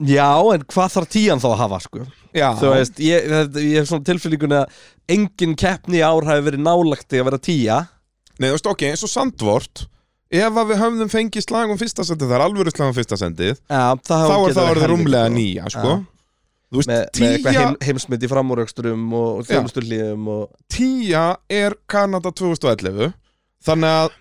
Já, 0.03 0.29
en 0.53 0.65
hvað 0.69 0.91
þarf 0.93 1.09
tían 1.09 1.41
þá 1.41 1.47
að 1.49 1.61
hafa, 1.63 1.77
sko? 1.81 2.03
Já, 2.35 2.51
þú 2.59 2.71
veist, 2.75 2.99
ég, 3.01 3.29
ég, 3.57 3.77
hef 3.79 3.87
svona 3.89 4.05
tilfinningunni 4.05 4.57
að 4.59 4.81
engin 5.15 5.55
keppni 5.57 6.03
ár 6.05 6.27
hafi 6.27 6.43
verið 6.45 6.61
nálagt 6.65 7.15
í 7.15 7.21
að 7.21 7.29
vera 7.31 7.39
tíja 7.41 7.77
Nei, 8.37 8.49
þú 8.51 8.53
veist, 8.53 8.69
ok, 8.69 8.83
eins 8.91 9.05
og 9.07 9.09
Sandvort 9.09 9.87
Ef 10.27 10.59
að 10.59 10.71
við 10.73 10.81
höfðum 10.81 11.11
fengið 11.11 11.45
slag 11.45 11.71
um 11.71 11.79
fyrsta 11.79 12.03
sendið, 12.03 12.27
það 12.27 12.37
er 12.37 12.43
alvöru 12.43 12.73
slag 12.73 12.91
um 12.91 12.95
fyrsta 12.97 13.17
sendið 13.19 13.53
já, 13.55 13.83
Þá 14.03 14.15
er 14.17 14.55
það 14.57 14.71
orðið 14.73 14.89
rúmlega 14.91 15.29
ný 15.31 15.37
nýja, 15.37 15.69
sko. 15.71 15.93
Þú 16.67 16.81
veist, 16.81 16.89
með, 16.91 17.03
með 17.21 17.29
eitthvað 17.31 17.53
tíja, 17.53 17.61
heim, 17.63 17.77
heimsmynd 17.87 18.25
í 18.27 18.29
framúröxturum 18.31 19.05
og, 19.15 19.27
og 19.27 19.45
Já. 19.45 19.49
þjónustulíðum 19.53 20.25
og 20.33 20.49
tíja 20.73 21.21
er 21.47 21.77
Kanada 21.87 22.33
2011 22.35 23.13
Þannig 23.67 23.93
að 24.01 24.17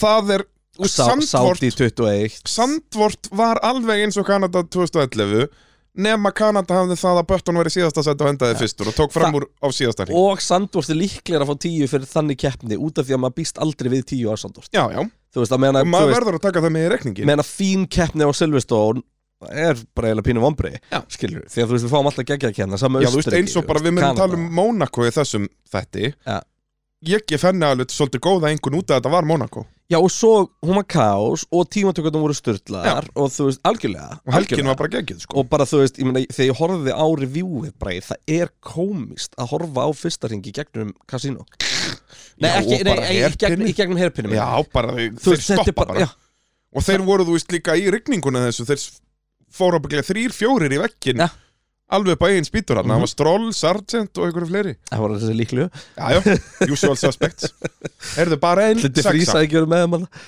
það 0.00 0.32
er 0.38 0.46
Sandvort, 0.88 1.60
Sáti 1.60 1.68
21 1.68 2.38
Sandvort 2.48 3.28
var 3.36 3.60
alveg 3.60 4.06
eins 4.06 4.16
og 4.16 4.24
Kanada 4.24 4.64
2011 4.64 5.50
Nema 5.92 6.30
Kanada 6.32 6.78
hafði 6.78 6.96
það 6.96 7.18
að 7.20 7.26
Bötton 7.28 7.58
væri 7.60 7.70
síðasta 7.74 8.02
sett 8.06 8.22
og 8.24 8.30
hendaði 8.30 8.56
fyrstur 8.62 8.88
og 8.88 8.94
tók 8.96 9.12
fram 9.12 9.34
úr 9.36 9.44
á 9.60 9.68
síðasta 9.68 10.06
hring. 10.06 10.16
Og 10.16 10.40
Sandvort 10.40 10.88
er 10.88 10.96
líklega 10.96 11.44
að 11.44 11.50
fá 11.50 11.58
tíu 11.66 11.88
fyrir 11.90 12.08
þannig 12.08 12.40
keppni 12.40 12.78
út 12.80 12.96
af 12.96 13.04
því 13.04 13.18
að 13.18 13.20
maður 13.26 13.36
býst 13.42 13.60
aldrei 13.60 13.90
við 13.92 14.06
tíu 14.14 14.32
á 14.32 14.36
Sandvort 14.40 14.72
Já, 14.72 14.86
já, 14.88 15.02
þú 15.32 15.42
veist, 15.42 15.54
að 15.54 15.64
meðan 15.64 15.80
og 15.80 15.82
að, 15.82 15.90
maður 15.94 16.14
verður 16.16 16.38
að 16.38 16.44
taka 16.46 16.62
það 16.64 16.74
með 16.76 16.86
í 16.86 16.92
rekningin 16.92 17.28
meðan 17.30 17.44
að 17.44 17.50
fín 17.50 17.88
keppni 17.88 18.28
á 18.28 18.30
Silverstone 18.36 19.04
er 19.50 19.80
bara 19.96 20.10
eiginlega 20.10 20.28
pínu 20.28 20.42
vombri 20.42 20.72
Já. 20.78 21.00
skilur, 21.10 21.46
því 21.50 21.62
að 21.64 21.68
þú 21.68 21.76
veist, 21.76 21.86
við 21.86 21.92
fáum 21.92 22.08
alltaf 22.10 22.28
geggja 22.28 22.50
að 22.52 22.58
kenna 22.60 22.78
sama 22.78 23.02
Já, 23.02 23.10
þú 23.10 23.20
veist, 23.20 23.36
eins 23.38 23.56
og 23.58 23.66
bara 23.68 23.82
við 23.82 23.96
myndum 23.96 24.18
tala 24.20 24.38
um 24.38 24.48
Monaco 24.54 25.06
í 25.06 25.14
þessum 25.14 25.48
þætti. 25.72 26.12
Já. 26.28 26.38
Ég 27.02 27.24
gef 27.26 27.42
henni 27.48 27.66
alveg 27.66 27.90
svolítið 27.90 28.22
góða 28.22 28.52
einhvern 28.52 28.78
út 28.78 28.92
að 28.92 29.00
þetta 29.00 29.14
var 29.16 29.26
Monaco 29.26 29.64
Já, 29.92 29.98
og 30.00 30.08
svo 30.14 30.30
hún 30.64 30.78
var 30.78 30.86
kaos 30.88 31.42
og 31.52 31.66
tímatökundum 31.74 32.22
voru 32.24 32.36
styrlaðar 32.38 33.10
og 33.18 33.28
þú 33.34 33.48
veist, 33.50 33.60
algjörlega 33.68 34.18
og 34.24 34.32
helgin 34.38 34.70
var 34.70 34.78
bara 34.80 34.92
geggjuð 34.94 35.20
sko. 35.26 35.36
Og 35.42 35.50
bara 35.52 35.66
þú 35.68 35.82
veist, 35.82 35.98
ég 36.00 36.08
meina, 36.08 36.22
þegar 36.32 36.48
ég 36.48 36.60
horfði 36.62 36.94
á 36.96 37.06
reviewið 37.20 37.74
bara, 37.82 37.96
það 38.08 38.36
er 38.38 38.52
komist 38.64 39.36
að 39.36 39.50
horfa 39.52 39.84
á 39.84 39.90
fyrsta 40.00 40.30
ringi 40.32 40.54
gegnum 40.56 40.94
kasínó 41.10 41.44
Nei, 42.40 42.48
Já, 42.48 42.56
ekki, 42.62 42.74
og 42.78 42.84
nei, 42.86 42.88
bara 42.88 43.04
í 43.04 43.18
gegnum, 43.18 43.36
hairpinni. 43.42 43.68
í 43.68 43.76
gegnum 43.78 44.00
herpinni 44.00 44.36
Já, 44.38 44.48
bara 44.72 44.96
þeir 44.96 45.12
þú 45.20 45.34
veist, 45.34 45.46
þetta 45.50 45.60
er 45.60 45.66
stoppa 45.66 45.78
bara, 45.84 45.92
bara. 45.92 46.06
já, 46.06 46.10
Og 46.72 46.86
þeir 46.88 47.02
voru, 47.04 47.26
þú 47.28 47.34
veist, 47.36 47.52
líka 47.52 47.74
í 47.76 47.86
rigninguna 47.92 48.46
þessu 48.46 48.64
Þeir 48.70 48.84
fóru 49.52 49.76
ábygglega 49.82 50.06
þrýr, 50.08 50.32
fjórir 50.32 50.72
í 50.72 50.80
vekkin 50.80 51.20
Já. 51.20 51.28
Alveg 51.92 52.16
upp 52.16 52.24
á 52.24 52.28
eigin 52.32 52.46
spýtur 52.48 52.78
hann 52.80 52.86
Mhm. 52.88 52.94
Það 52.96 53.00
var 53.04 53.12
Stroll, 53.12 53.48
Sargent 53.52 54.18
og 54.18 54.26
einhverju 54.28 54.48
fleiri. 54.52 54.76
Það 54.90 55.02
var 55.04 55.10
þessi 55.16 55.38
líklu 55.40 55.66
Já, 55.70 56.06
já, 56.16 56.38
usual 56.72 56.96
suspects. 56.96 57.52
Erðu 58.16 58.38
bara 58.40 58.68
einn 58.70 58.78
Þetta 58.80 59.02
sexa. 59.02 59.12
frísaði 59.12 59.46
ekki 59.48 59.58
verið 59.60 59.68
með 59.74 59.84
þeim 59.84 59.98
alveg. 59.98 60.22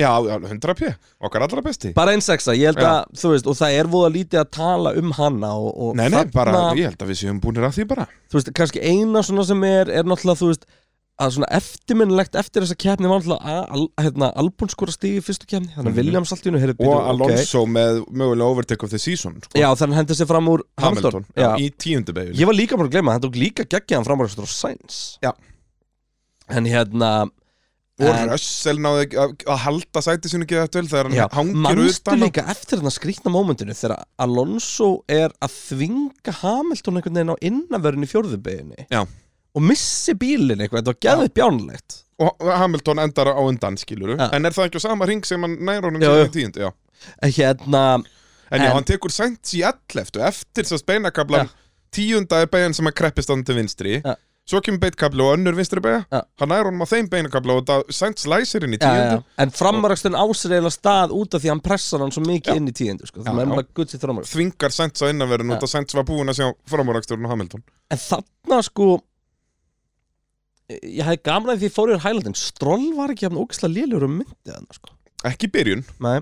Já, 0.00 0.08
já, 0.24 0.38
100 0.48 0.74
p, 0.78 0.88
okkar 1.20 1.42
allra 1.44 1.60
besti. 1.62 1.90
Bara 1.92 2.12
einn 2.14 2.22
sexa, 2.24 2.54
ég 2.56 2.70
held 2.70 2.78
að, 2.80 3.10
þú 3.12 3.32
veist 3.34 3.46
og 3.52 3.56
það 3.58 3.74
er 3.76 3.90
voða 3.92 4.08
lítið 4.14 4.38
að 4.40 4.50
tala 4.56 4.92
um 4.96 5.10
hana 5.18 5.50
og, 5.52 5.68
og 5.76 5.96
Nei, 5.98 6.06
nei, 6.08 6.22
bara, 6.32 6.54
þarna- 6.54 6.78
ég 6.80 6.86
held 6.88 7.02
að 7.04 7.10
við 7.12 7.18
séum 7.20 7.40
búinir 7.44 7.66
að 7.68 7.74
því 7.76 7.84
bara. 7.90 8.06
Þú 8.32 8.38
veist, 8.38 8.52
kannski 8.56 8.80
eina 8.80 9.20
svona 9.22 9.44
sem 9.44 9.62
er 9.68 9.90
er 9.92 10.04
náttúrulega, 10.08 10.40
þú 10.40 10.48
veist 10.48 10.64
að 11.20 11.34
svona 11.36 11.48
eftirminnilegt 11.54 12.34
eftir 12.40 12.64
þessa 12.64 12.76
keppni 12.80 13.06
var 13.10 13.20
náttúrulega 13.20 13.52
að, 13.52 13.66
al, 13.76 13.82
hérna, 14.00 14.30
Albon 14.40 14.70
skora 14.72 14.94
stig 14.94 15.18
í 15.18 15.22
fyrstu 15.22 15.46
keppni 15.46 15.68
þannig 15.74 15.90
að 15.92 15.92
Mhm. 15.92 15.98
Williams 16.00 16.32
allt 16.32 16.46
í 16.48 16.50
heyrðu 16.56 16.86
Og 16.88 17.02
Alonso 17.12 17.66
með 17.66 18.00
mögulega 18.10 18.48
overtake 18.48 18.82
of 18.84 18.90
the 18.90 18.98
season 18.98 19.36
sko. 19.44 19.58
Já, 19.60 19.68
þannig 19.76 19.96
hendur 20.00 20.16
sér 20.16 20.26
fram 20.26 20.48
úr 20.48 20.62
Hamilton, 20.80 21.22
Hamilton 21.22 21.26
já, 21.36 21.50
í 21.60 21.70
tíundu 21.76 22.12
beigul 22.16 22.34
Ég 22.40 22.46
var 22.46 22.54
líka 22.56 22.76
bara 22.80 22.88
að 22.88 22.92
gleyma, 22.96 23.12
hann 23.12 23.20
tók 23.20 23.36
líka 23.36 23.64
geggjaðan 23.68 24.04
fram 24.08 24.20
úr 24.24 24.46
Sainz 24.48 25.18
Já. 25.22 25.32
En 26.48 26.64
hérna 26.66 27.30
Og 28.02 28.08
Russell 28.32 28.78
náði 28.82 29.04
að, 29.14 29.34
að 29.46 29.58
halda 29.62 30.00
sæti 30.02 30.28
sinu 30.32 30.46
ekki 30.46 30.56
eftir 30.58 30.82
þegar 30.90 31.12
Já, 31.14 31.26
hann 31.30 31.52
hangir 31.52 31.76
manstu 31.76 32.00
utan 32.08 32.18
á- 32.18 32.24
líka 32.24 32.42
eftir 32.50 32.80
þarna 32.80 32.90
skrýtna 32.96 33.30
mómentinu 33.30 33.76
þegar 33.76 34.02
Alonso 34.18 35.04
er 35.12 35.30
að 35.44 35.52
þvinga 35.68 36.34
Hamilton 36.40 36.98
einhvern 36.98 37.14
veginn 37.20 37.34
á 37.36 37.42
innanverðin 37.46 38.06
í 38.08 38.10
fjórðubeginni 38.10 38.86
Já. 38.90 39.04
Og 39.54 39.62
missi 39.68 40.14
bílinn 40.18 40.62
eitthvað, 40.64 40.82
þetta 40.82 40.92
var 40.92 41.00
geðið 41.06 41.32
bjánlegt. 41.38 41.98
Og 42.22 42.44
Hamilton 42.46 43.00
endar 43.02 43.32
á 43.34 43.40
undan 43.42 43.76
skiluru 43.80 44.14
Já. 44.16 44.28
en 44.36 44.46
er 44.46 44.54
það 44.54 44.68
ekki 44.70 44.80
á 44.80 44.86
sama 44.86 45.06
ring 45.10 45.24
sem 45.26 45.42
hann 45.42 45.56
nær 45.66 45.82
honum 45.88 46.02
sem 46.02 46.26
í 46.28 46.32
tíundu, 46.36 46.60
já. 46.68 46.70
Hérna, 47.26 47.84
en 48.52 48.60
já, 48.60 48.66
En- 48.68 48.76
hann 48.76 48.84
tekur 48.84 49.10
sænt 49.10 49.42
í 49.56 49.62
11 49.66 50.20
eftir 50.28 50.64
þess 50.68 50.82
að 50.82 50.86
beinakablan 50.92 51.50
tíunda 51.92 52.42
er 52.42 52.46
beigjan 52.52 52.74
sem 52.74 52.86
er 52.86 52.92
kreppist 52.96 53.28
hann 53.28 53.42
til 53.44 53.56
vinstri. 53.58 54.02
Já. 54.04 54.14
svo 54.42 54.58
kemur 54.60 54.80
beitkabli 54.82 55.22
og 55.22 55.36
önnur 55.38 55.54
vinstri 55.54 55.78
Já. 55.80 56.22
hann 56.38 56.48
nær 56.50 56.64
honum 56.66 56.82
á 56.82 56.86
þeim 56.90 57.08
beinakabla 57.08 57.54
og 57.60 57.66
það 57.66 57.84
sænt 57.94 58.18
slæsir 58.18 58.64
inn 58.64 58.74
í 58.74 58.78
tíundu. 58.78 59.22
En 59.38 59.50
framarakstun 59.50 60.14
ásir 60.18 60.50
eiginlega 60.50 60.74
stað 60.74 61.10
út 61.14 61.34
af 61.34 61.42
því 61.42 61.48
hann 61.52 61.60
pressar 61.60 62.00
hann 62.02 62.10
svo 62.10 62.22
mikið 62.26 62.56
inn 62.58 62.66
í 62.68 62.72
tíundu 62.74 63.06
sko. 63.06 63.22
Hann 63.22 63.38
framarakstun 63.38 64.24
þvingar 64.26 64.74
sænt 64.74 64.98
á 64.98 65.06
innanverðin 65.10 65.54
og 65.54 65.62
það 65.62 65.72
sænt 65.76 65.94
var 65.94 66.04
búin 66.04 66.28
að 66.32 66.40
sjá 66.40 66.48
framúraksturinn 66.66 67.26
á 67.26 67.30
Hamilton. 67.30 67.62
En 67.90 67.98
þarna 67.98 68.62
sko 68.66 68.88
Ég 70.82 71.04
hefði 71.06 71.22
gamlega 71.28 71.60
því 71.62 71.70
fór 71.74 71.92
yfir 71.94 72.04
Highlandin. 72.06 72.34
Stroll 72.38 72.88
var 72.98 73.12
ekki 73.14 73.26
jafn 73.28 73.40
ógislega 73.42 73.74
lélur 73.76 74.06
um 74.08 74.18
myndið 74.22 74.54
hann 74.56 74.66
sko. 74.72 74.94
ekki 75.28 75.46
í 75.50 75.52
byrjun. 75.54 75.84
Nei. 76.02 76.18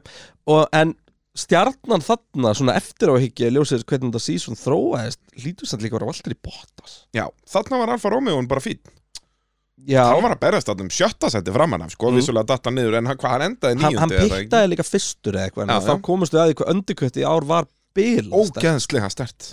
og, 0.46 0.66
En 0.76 0.94
stjarnan 1.40 2.02
þarna 2.04 2.50
Svona 2.58 2.74
eftir 2.76 3.08
á 3.08 3.16
higgja 3.22 3.48
ljósið 3.54 3.84
hvernig 3.88 4.10
þetta 4.10 4.20
sísón 4.24 4.58
þróaðist 4.58 5.20
Lítur 5.44 5.68
samt 5.70 5.84
líka 5.84 5.94
að 5.94 6.00
vera 6.02 6.08
valdur 6.10 6.34
í 6.34 6.38
Bottas. 6.42 6.96
Já, 7.14 7.28
þarna 7.48 7.78
var 7.84 7.92
Alfa 7.94 8.10
Romeo 8.12 8.40
bara 8.50 8.60
fín 8.64 8.80
Já, 9.88 10.02
þá 10.10 10.18
var 10.20 10.34
að 10.34 10.40
berjast 10.42 10.68
þarna 10.68 10.84
um 10.84 10.90
sjötta 10.92 11.30
seti 11.32 11.52
framan 11.54 11.82
af 11.86 11.94
sko, 11.94 12.10
Mm. 12.10 12.18
vissulega 12.20 12.46
datta 12.50 12.70
niður 12.74 12.98
en 12.98 13.06
hann, 13.08 13.16
hvað, 13.16 13.30
hann 13.30 13.44
endaði 13.46 13.70
hann, 13.70 13.78
níundi 13.80 14.00
hann 14.02 14.10
eða 14.10 14.26
ekki? 14.26 14.42
piktaði 14.44 14.68
líka 14.74 14.84
fyrstur 14.84 15.38
eitthvað 15.40 15.70
þá 15.86 15.94
við 16.34 16.40
að 16.42 16.50
því 16.50 16.56
hvað 16.58 16.72
öndurkötti 16.74 17.22
í 17.22 17.28
ár 17.30 17.46
var 17.48 17.68
bil 17.96 18.26
ógeðslega 18.28 19.10
stert 19.14 19.48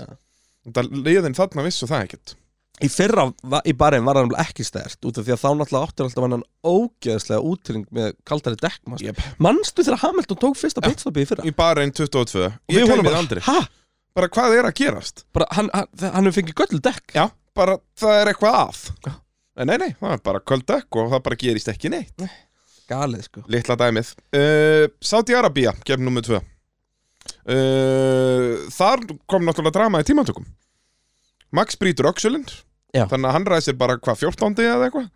liðin 1.05 1.37
þarna 1.37 1.63
vissu 1.63 1.87
það 1.87 2.03
ekkert 2.09 2.35
Í 2.83 2.89
fyrra 2.93 3.23
í 3.65 3.73
barinn 3.77 4.05
var 4.05 4.19
hann 4.19 4.33
ekki 4.37 4.61
stert 4.65 5.01
Út 5.07 5.17
af 5.17 5.25
því 5.25 5.33
að 5.33 5.39
þá 5.41 5.47
náttúrulega 5.57 5.87
áttur 5.87 6.05
alltaf 6.07 6.25
hann 6.27 6.43
ógeðslega 6.61 7.39
útring 7.51 7.85
með 7.93 8.11
kaldari 8.27 8.59
dekk 8.61 8.81
manstu. 8.85 9.07
yep. 9.07 9.21
Manstu 9.41 9.85
þegar 9.85 10.03
Hamilton 10.03 10.41
tók 10.43 10.59
fyrsta 10.59 10.83
pitstoppi 10.85 11.23
í 11.25 11.29
fyrra? 11.29 11.45
Í 11.47 11.53
bara 11.57 11.85
einn 11.85 11.93
22 11.95 12.43
Og 12.45 12.75
ég 12.75 12.83
við 12.83 12.91
vorum 12.91 13.07
gleymi 13.07 13.41
bara, 14.17 14.29
hvað 14.33 14.57
er 14.57 14.65
að 14.65 14.77
gerast? 14.79 15.25
Bara, 15.33 15.45
hann, 15.53 15.69
hann, 15.73 15.89
hann 16.01 16.25
hefur 16.25 16.39
fengið 16.39 16.55
göllu 16.57 16.79
dekk. 16.81 17.11
Já, 17.13 17.27
bara 17.57 17.75
það 18.01 18.15
er 18.17 18.31
eitthvað 18.31 18.55
að. 18.63 18.79
En 19.57 19.69
nei, 19.69 19.75
nei, 19.77 19.91
það 19.99 20.15
er 20.15 20.23
bara 20.25 20.41
köldökk 20.41 20.97
og 20.97 21.11
það 21.13 21.23
bara 21.27 21.37
gerist 21.43 21.69
ekki 21.69 21.91
neitt. 21.93 22.25
Galið 22.89 23.27
sko. 23.27 23.43
Litla 23.53 23.77
dæmið. 23.77 24.15
Uh, 24.33 24.87
Saudi 25.05 25.37
Arabia, 25.37 25.75
gefn 25.85 26.07
nummið 26.07 26.31
2 26.31 26.41
uh, 27.47 28.67
þar 28.73 29.03
kom 29.29 29.45
náttúrulega 29.47 29.75
drama 29.79 30.01
í 30.03 30.07
tímantökum 30.07 30.47
Max 31.55 31.79
brýtur 31.79 32.09
öxulinn 32.11 32.47
Já. 32.95 33.03
þannig 33.11 33.27
að 33.29 33.35
hann 33.35 33.47
ræsir 33.51 33.75
bara 33.77 33.97
hvað 33.99 34.21
14. 34.23 34.55
eða 34.63 34.87
eitthvað 34.87 35.07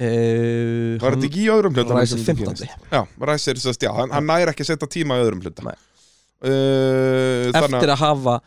uh, 0.00 0.94
var 1.02 1.16
þetta 1.16 1.28
ekki 1.30 1.42
í 1.44 1.50
öðrum 1.52 1.74
hluta 1.76 1.98
ræsir 1.98 2.22
15. 2.24 2.64
já, 2.94 3.00
ræsir, 3.32 3.60
sest, 3.60 3.82
já, 3.84 3.90
hann, 3.96 4.12
hann 4.14 4.28
næri 4.30 4.52
ekki 4.54 4.64
að 4.66 4.70
setja 4.74 4.88
tíma 4.98 5.18
í 5.18 5.24
öðrum 5.26 5.42
hluta 5.44 5.66
Nei. 5.66 5.74
uh, 6.46 7.50
þannig 7.56 7.80
eftir 7.80 7.94
að 7.96 8.02
hafa 8.04 8.38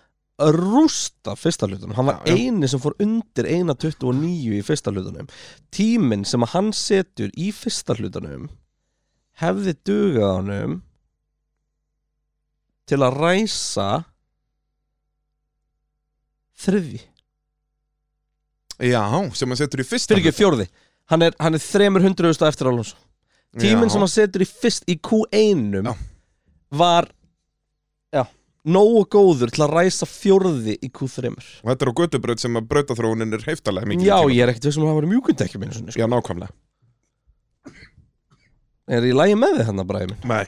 rústa 0.55 1.35
fyrsta 1.37 1.67
hlutunum 1.69 1.93
hann 1.99 2.07
var 2.09 2.23
Já, 2.25 2.33
já. 2.33 2.39
eini 2.41 2.67
sem 2.71 2.81
fór 2.81 2.95
undir 3.03 3.45
1.29 3.53 4.55
í 4.57 4.63
fyrsta 4.65 4.89
hlutunum 4.95 5.27
tíminn 5.75 6.23
sem 6.25 6.41
að 6.47 6.55
hann 6.55 6.71
setur 6.73 7.29
í 7.37 7.51
fyrsta 7.53 7.93
hlutunum 7.99 8.47
hefði 9.43 9.75
dugað 9.85 10.33
honum 10.39 10.73
til 12.89 12.99
að 13.05 13.19
ræsa 13.21 13.87
þriði 16.65 17.03
Já, 18.81 19.03
sem 19.37 19.49
hann 19.53 19.59
setur 19.59 19.83
í 19.83 19.87
fyrsta 19.87 20.13
fyrir 20.15 20.23
ekki 20.25 20.37
fjórði 20.39 20.67
hann 21.11 21.27
er, 21.27 21.35
hann 21.39 21.57
er 21.57 21.61
þremur 21.61 22.05
hundruðust 22.07 22.45
eftir 22.47 22.71
Alonso 22.71 22.97
tíminn 23.61 23.91
sem 23.93 24.01
hann 24.01 24.11
setur 24.11 24.45
í 24.45 24.49
fyrst 24.49 24.87
í 24.89 24.97
Q1 24.97 25.83
Já. 25.83 25.93
var 26.73 27.11
nógu 28.63 29.03
góður 29.11 29.51
til 29.51 29.65
að 29.65 29.73
ræsa 29.75 30.07
fjórði 30.07 30.77
í 30.79 30.89
Q3 30.89 31.31
og 31.35 31.67
þetta 31.67 31.83
er 31.85 31.91
á 31.91 31.99
götubraut 31.99 32.43
sem 32.43 32.59
að 32.59 32.67
brautaþróunin 32.71 33.35
er 33.35 33.43
heiftalega 33.43 33.89
mikið 33.91 34.07
Já, 34.07 34.15
í 34.15 34.21
tíma. 34.21 34.35
ég 34.37 34.43
er 34.45 34.51
ekkert 34.53 34.67
þessum 34.69 34.85
að 34.85 34.91
hafa 34.91 34.99
verið 35.01 35.11
mjúkundekjum 35.13 35.65
einu 35.65 35.75
sinni, 35.75 35.91
sko. 35.91 35.99
Já, 35.99 36.07
nákvæmlega 36.13 36.53
Er 38.93 39.05
ég 39.07 39.15
lægi 39.15 39.35
með 39.39 39.53
þið 39.59 39.67
hann 39.69 39.79
að 39.83 39.89
bræði 39.91 40.07
minn? 40.11 40.23
Nei 40.31 40.45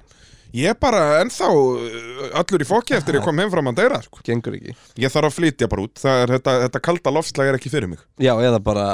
Ég 0.56 0.70
er 0.72 0.78
bara 0.80 1.00
ennþá 1.20 1.48
uh, 1.52 2.26
allur 2.40 2.64
í 2.64 2.68
fokki 2.70 2.96
eftir 2.96 3.18
ég 3.18 3.24
kom 3.26 3.40
heim 3.42 3.50
frá 3.52 3.60
Madeira 3.66 3.98
sko. 4.06 4.22
Gengur 4.24 4.56
ekki 4.56 4.76
Ég 5.04 5.12
þarf 5.12 5.28
að 5.32 5.36
flytja 5.40 5.68
bara 5.72 5.84
út 5.84 6.00
Það 6.00 6.22
er, 6.24 6.34
þetta, 6.38 6.54
þetta 6.66 6.82
kalda 6.88 7.14
loftslag 7.18 7.50
er 7.52 7.58
ekki 7.60 7.72
fyrir 7.74 7.92
mig 7.92 8.00
Já, 8.24 8.32
eða 8.40 8.62
bara, 8.64 8.86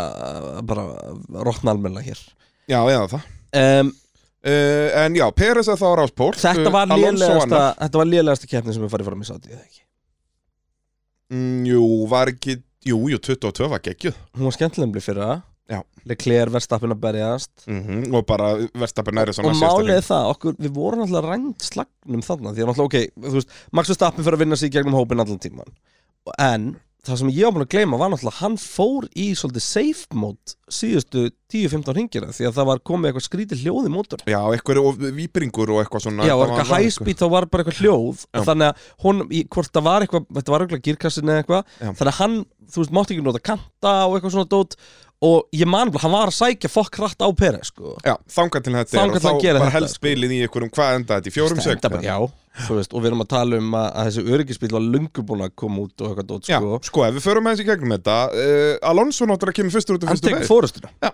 bara 0.66 0.86
rotna 1.46 1.76
almennilega 1.76 2.10
hér 2.10 2.24
Já, 2.72 2.80
eða 2.82 3.06
það 3.12 3.30
um, 3.62 3.92
uh, 3.92 4.90
En 5.04 5.20
já, 5.20 5.26
Peres 5.38 5.70
er 5.70 5.78
þá 5.82 5.86
á 5.86 5.96
ráspól 6.02 6.32
Þetta 6.40 6.74
var 6.74 6.90
uh, 6.90 6.98
annar. 6.98 7.78
Þetta 7.84 8.02
var 8.02 8.10
lélegasta 8.10 8.50
keppni 8.50 8.74
sem 8.78 8.86
við 8.88 8.94
farið 8.96 9.12
fram 9.12 9.22
í 9.22 9.30
sátti, 9.30 9.54
eða 9.54 9.62
ekki? 9.68 9.84
mm, 11.36 11.62
Jú, 11.70 11.86
var 12.12 12.34
ekki 12.34 12.58
Jú, 12.90 12.98
jú, 13.14 13.22
22 13.22 13.68
var 13.70 13.84
geggjuð 13.86 14.16
Hún 14.34 14.48
var 14.50 14.56
skemmtilegumli 14.58 15.04
fyrir 15.06 15.22
það. 15.28 15.42
Leclerc 16.10 16.54
verðstappin 16.56 16.96
að 16.96 17.02
berjast. 17.04 17.66
Mm 17.70 18.12
Og 18.18 18.26
bara 18.30 18.54
verstapin 18.82 19.18
næri 19.18 19.34
Og 19.34 19.40
svona 19.40 19.58
málið 19.60 19.98
er 20.00 20.06
það, 20.06 20.30
okkur, 20.36 20.60
við 20.62 20.78
vorum 20.78 21.04
alltaf 21.06 21.28
rænt 21.28 21.66
slagnum 21.68 22.24
þarna 22.26 22.56
Því 22.56 22.64
að 22.64 22.72
náttúrulega, 22.72 22.88
ok, 22.90 23.28
þú 23.28 23.36
veist 23.40 23.58
Max 23.78 23.92
Verstappen 23.94 24.26
fyrir 24.26 24.40
að 24.40 24.46
vinna 24.46 24.62
í 24.62 24.72
gegnum 24.78 24.98
hópin 24.98 25.24
allan 25.24 25.42
tíman 25.42 25.76
En 26.42 26.72
það 27.02 27.18
sem 27.18 27.30
ég 27.34 27.54
búin 27.54 27.66
að 27.66 27.72
gleyma 27.74 27.98
var 27.98 28.12
náttúrulega 28.14 28.42
Hann 28.42 28.58
fór 28.62 29.08
í 29.18 29.28
svolítið 29.38 29.66
safe 29.66 30.18
mode 30.18 30.56
Síðustu 30.72 31.28
10-15 31.54 31.98
ringina 31.98 32.34
Því 32.36 32.50
að 32.50 32.58
það 32.60 32.70
var 32.72 32.82
komið 32.90 33.10
eitthvað 33.12 33.26
skrítið 33.28 33.64
hljóð 33.66 33.90
í 33.90 33.94
mótor 33.94 34.26
Já, 34.30 34.40
eitthvað 34.54 34.82
og 34.84 35.06
víbringur 35.18 35.74
og 35.74 35.82
eitthvað 35.84 36.06
svona 36.08 36.30
Já, 36.30 36.36
og 36.38 36.46
eitthvað 36.48 36.90
speed 36.98 37.22
þá 37.22 37.28
var 37.34 37.50
bara 37.52 37.66
eitthvað 37.66 37.82
hljóð 37.82 38.26
Já. 38.26 38.34
og 38.38 38.50
þannig 38.50 38.70
að 38.70 38.90
hún, 39.06 39.24
í, 39.30 39.44
hvort 39.54 39.74
það 39.74 39.88
var 39.90 40.06
eitthvað 40.06 40.28
þetta 40.40 40.56
var 40.56 40.66
eitthvað 40.66 40.84
girkassin 40.90 41.32
eða 41.34 41.44
eitthvað 41.44 41.80
þannig 41.82 42.12
að 42.14 42.20
hann, 42.22 42.38
þú 42.72 42.84
veist, 42.84 42.94
mátti 42.98 43.18
ekki 43.18 43.26
nota 43.26 43.44
kanta 43.52 43.96
og 44.06 44.18
eitthvað 44.18 44.38
svona 44.38 44.52
dót 44.54 44.78
og 45.22 45.48
ég 45.54 45.68
man 45.70 45.92
hann 46.02 46.12
var 46.16 46.32
að 46.32 46.38
sækja 46.38 46.70
fokk 46.74 46.96
hratt 46.98 47.22
á 47.22 47.30
Peri, 47.38 47.60
sko. 47.68 47.96
Já, 48.06 48.16
þangað 48.34 48.64
til 48.66 48.74
þetta 48.74 48.98
Þangað 48.98 49.26
er 49.26 49.28
hann 49.28 49.36
og 49.38 49.42
þá 49.46 49.60
bara 49.62 49.74
helst 49.76 49.96
sko. 49.96 50.02
spilið 50.02 50.32
í 50.34 50.40
einhverjum 50.46 50.72
hvað 50.74 50.96
enda 50.98 51.18
þetta 51.20 51.30
í 51.30 51.36
fjórum 51.36 51.62
bara, 51.86 52.02
Já, 52.08 52.18
þú 52.66 52.78
veist, 52.80 52.94
og 52.98 53.04
við 53.04 53.10
erum 53.12 53.22
að 53.26 53.30
tala 53.36 53.60
um 53.62 53.76
að, 53.78 53.88
að 54.02 54.10
þessi 54.10 54.24
öryggisbíl 54.36 54.72
var 54.74 54.88
lungu 54.96 55.26
búin 55.30 55.46
að 55.46 55.54
koma 55.62 55.86
út 55.86 56.02
og 56.02 56.10
eitthvað 56.10 56.30
dót, 56.34 56.50
Já, 56.50 56.58
sko. 56.58 56.80
sko, 56.90 57.06
ef 57.06 57.16
við 57.20 57.26
förum 57.30 57.48
aðeins 57.52 57.62
í 57.64 57.68
gegnum 57.70 57.94
þetta 57.96 58.18
uh, 58.34 58.90
Alonso 58.92 59.30
náttúrulega 59.30 59.60
kemur 59.62 59.76
fyrstur 59.78 60.00
út 60.00 60.04
af 60.04 60.10
Hann 60.12 60.18
fyrstu 60.18 60.32
tekur 60.32 60.42
beig 60.42 60.50
fórustuna 60.50 61.14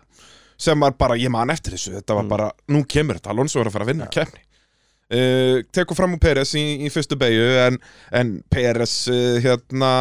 sem 0.58 0.80
var 0.82 0.96
bara, 0.98 1.14
ég 1.22 1.30
man 1.30 1.52
eftir 1.54 1.76
þessu 1.76 1.92
þetta 2.00 2.16
var 2.18 2.24
Mm. 2.26 2.30
bara, 2.32 2.48
nú 2.74 2.80
kemur 2.90 3.20
þetta, 3.20 3.30
Alonso 3.36 3.60
er 3.62 3.68
að 3.70 3.76
fara 3.76 3.86
að 3.86 3.92
vinna 3.92 4.08
keppni 4.10 4.40
uh, 5.14 5.64
tekur 5.76 5.98
fram 5.98 6.16
úr 6.18 6.22
Peres 6.24 6.54
í, 6.58 6.66
í 6.86 6.92
fyrstu 6.94 7.18
beigju 7.20 7.48
en, 7.66 7.80
en 8.16 8.34
Peres 8.52 8.96
uh, 9.12 9.38
hérna 9.44 9.94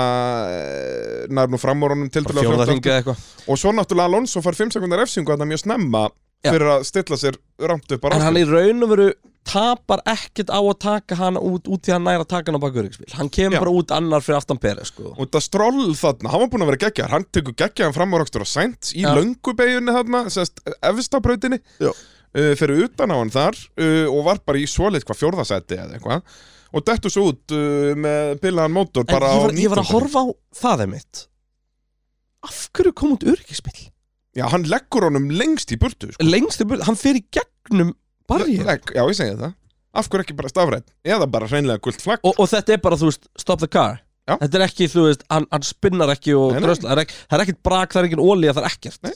uh, 0.51 1.25
nær 1.31 1.53
nú 1.53 1.61
fram 1.63 1.83
úr 1.87 1.97
honum 1.97 2.11
til 2.11 2.25
eitthvað 2.25 3.15
og 3.47 3.61
svo 3.61 3.75
náttúrulega 3.77 4.11
Alonso 4.11 4.43
fær 4.45 4.59
5 4.59 4.77
sekundar 4.79 5.05
efsingu 5.07 5.35
að 5.35 5.45
það 5.45 5.53
mjög 5.55 5.65
snemma 5.67 6.09
Já. 6.45 6.53
fyrir 6.53 6.69
að 6.75 6.85
stilla 6.91 7.19
sér 7.21 7.41
ramt 7.71 7.97
upp 7.97 8.05
á 8.07 8.15
En 8.15 8.27
hann 8.27 8.39
í 8.39 8.45
raun 8.47 8.85
og 8.85 8.93
veru 8.93 9.09
tapar 9.47 10.03
ekkert 10.11 10.51
á 10.51 10.59
að 10.59 10.79
taka 10.83 11.19
hann 11.21 11.39
út 11.39 11.69
út 11.71 11.87
í 11.89 11.93
að 11.95 12.03
næra 12.03 12.27
taka 12.27 12.51
hann 12.51 12.59
á 12.59 12.63
bak 12.65 12.77
öryggisbíl 12.81 13.15
Hann 13.15 13.31
kemur 13.33 13.57
Já. 13.57 13.63
bara 13.63 13.75
út 13.79 13.95
annar 13.95 14.25
fyrir 14.25 14.41
aftan 14.41 14.61
Peri, 14.63 14.87
sko 14.89 15.13
og 15.15 15.21
þetta 15.23 15.43
stroll 15.45 15.95
þarna, 15.99 16.33
hann 16.33 16.43
var 16.43 16.51
búinn 16.53 16.67
að 16.67 16.73
vera 16.73 16.83
geggjar 16.87 17.15
hann 17.15 17.27
tekur 17.31 17.57
geggjaðan 17.63 17.97
fram 17.97 18.15
á 18.15 18.17
rakstur 18.23 18.43
á 18.43 18.49
sænt 18.51 18.91
í 18.93 19.05
Já. 19.05 19.13
löngubeginni 19.15 19.95
þarna, 19.97 20.25
sérst 20.35 20.63
efstabrautinni 20.91 21.61
Já. 21.79 21.93
Uh, 22.37 22.53
fyrir 22.59 22.85
utan 22.87 23.13
á 23.13 23.17
hann 23.17 23.33
þar 23.35 23.57
uh, 23.57 24.05
og 24.13 24.21
var 24.29 24.43
bara 24.47 24.61
í 24.61 24.69
svoleitt 24.71 25.07
hvað 25.09 25.21
fjórðasæti 25.23 25.81
eða 25.81 25.97
eitthvað 25.99 26.37
og 26.77 26.85
dettu 26.87 27.13
svo 27.13 27.31
út 27.33 27.55
uh, 27.57 27.93
með 27.99 28.37
bilaðan 28.45 28.77
mótor 28.77 29.07
En 29.07 29.13
bara 29.13 29.33
ég 29.33 29.41
á 29.41 29.45
var, 29.47 29.59
ég 29.65 29.73
var 29.73 29.83
að 29.83 29.91
19. 29.91 29.93
horfa 29.95 30.23
á 30.23 30.27
það 30.63 30.87
emitt 30.87 31.27
Af 32.47 32.59
hverju 32.77 32.95
kom 32.95 33.15
út 33.17 33.27
öryggisbíl? 33.27 33.77
Já, 34.37 34.45
hann 34.53 34.67
leggur 34.69 35.07
honum 35.09 35.31
lengst 35.33 35.71
í 35.73 35.79
burtu 35.81 36.11
sko. 36.13 36.25
Lengst 36.27 36.61
í 36.61 36.67
burð, 36.69 36.85
hann 36.87 36.99
í 37.17 37.23
gegnum 37.33 37.95
Legg, 38.27 38.91
Já, 38.93 39.03
ég 39.07 39.17
segi 39.17 39.39
það 39.39 39.55
Af 39.97 40.11
hverju 40.13 40.27
ekki 40.27 40.37
bara 40.37 40.51
stafrætt? 40.53 40.91
Eða 41.07 41.29
bara 41.31 41.49
hreinlega 41.49 41.81
gult 41.81 42.03
flagg 42.05 42.21
og, 42.27 42.37
og 42.43 42.51
þetta 42.51 42.75
er 42.75 42.83
bara, 42.85 42.99
þú 43.01 43.09
veist, 43.09 43.31
stop 43.41 43.63
the 43.63 43.71
car 43.71 44.03
Já. 44.27 44.35
Þetta 44.43 44.59
er 44.59 44.65
ekki, 44.67 44.89
þú 44.91 45.05
veist, 45.07 45.23
hann, 45.31 45.47
hann 45.55 45.65
spinnar 45.65 46.11
ekki 46.11 46.35
og 46.35 46.51
Nei, 46.51 46.59
nei. 46.59 46.65
drösla, 46.67 46.91
það 46.91 47.01
er, 47.05 47.13
er 47.37 47.43
ekkert 47.45 47.61
brak, 47.69 47.93
það 47.95 48.01
er 48.01 48.09
engin 48.09 48.23
ólíja, 48.27 48.55
það 48.57 48.65
er 48.65 48.73
ekkert 48.75 49.07
Nei. 49.07 49.13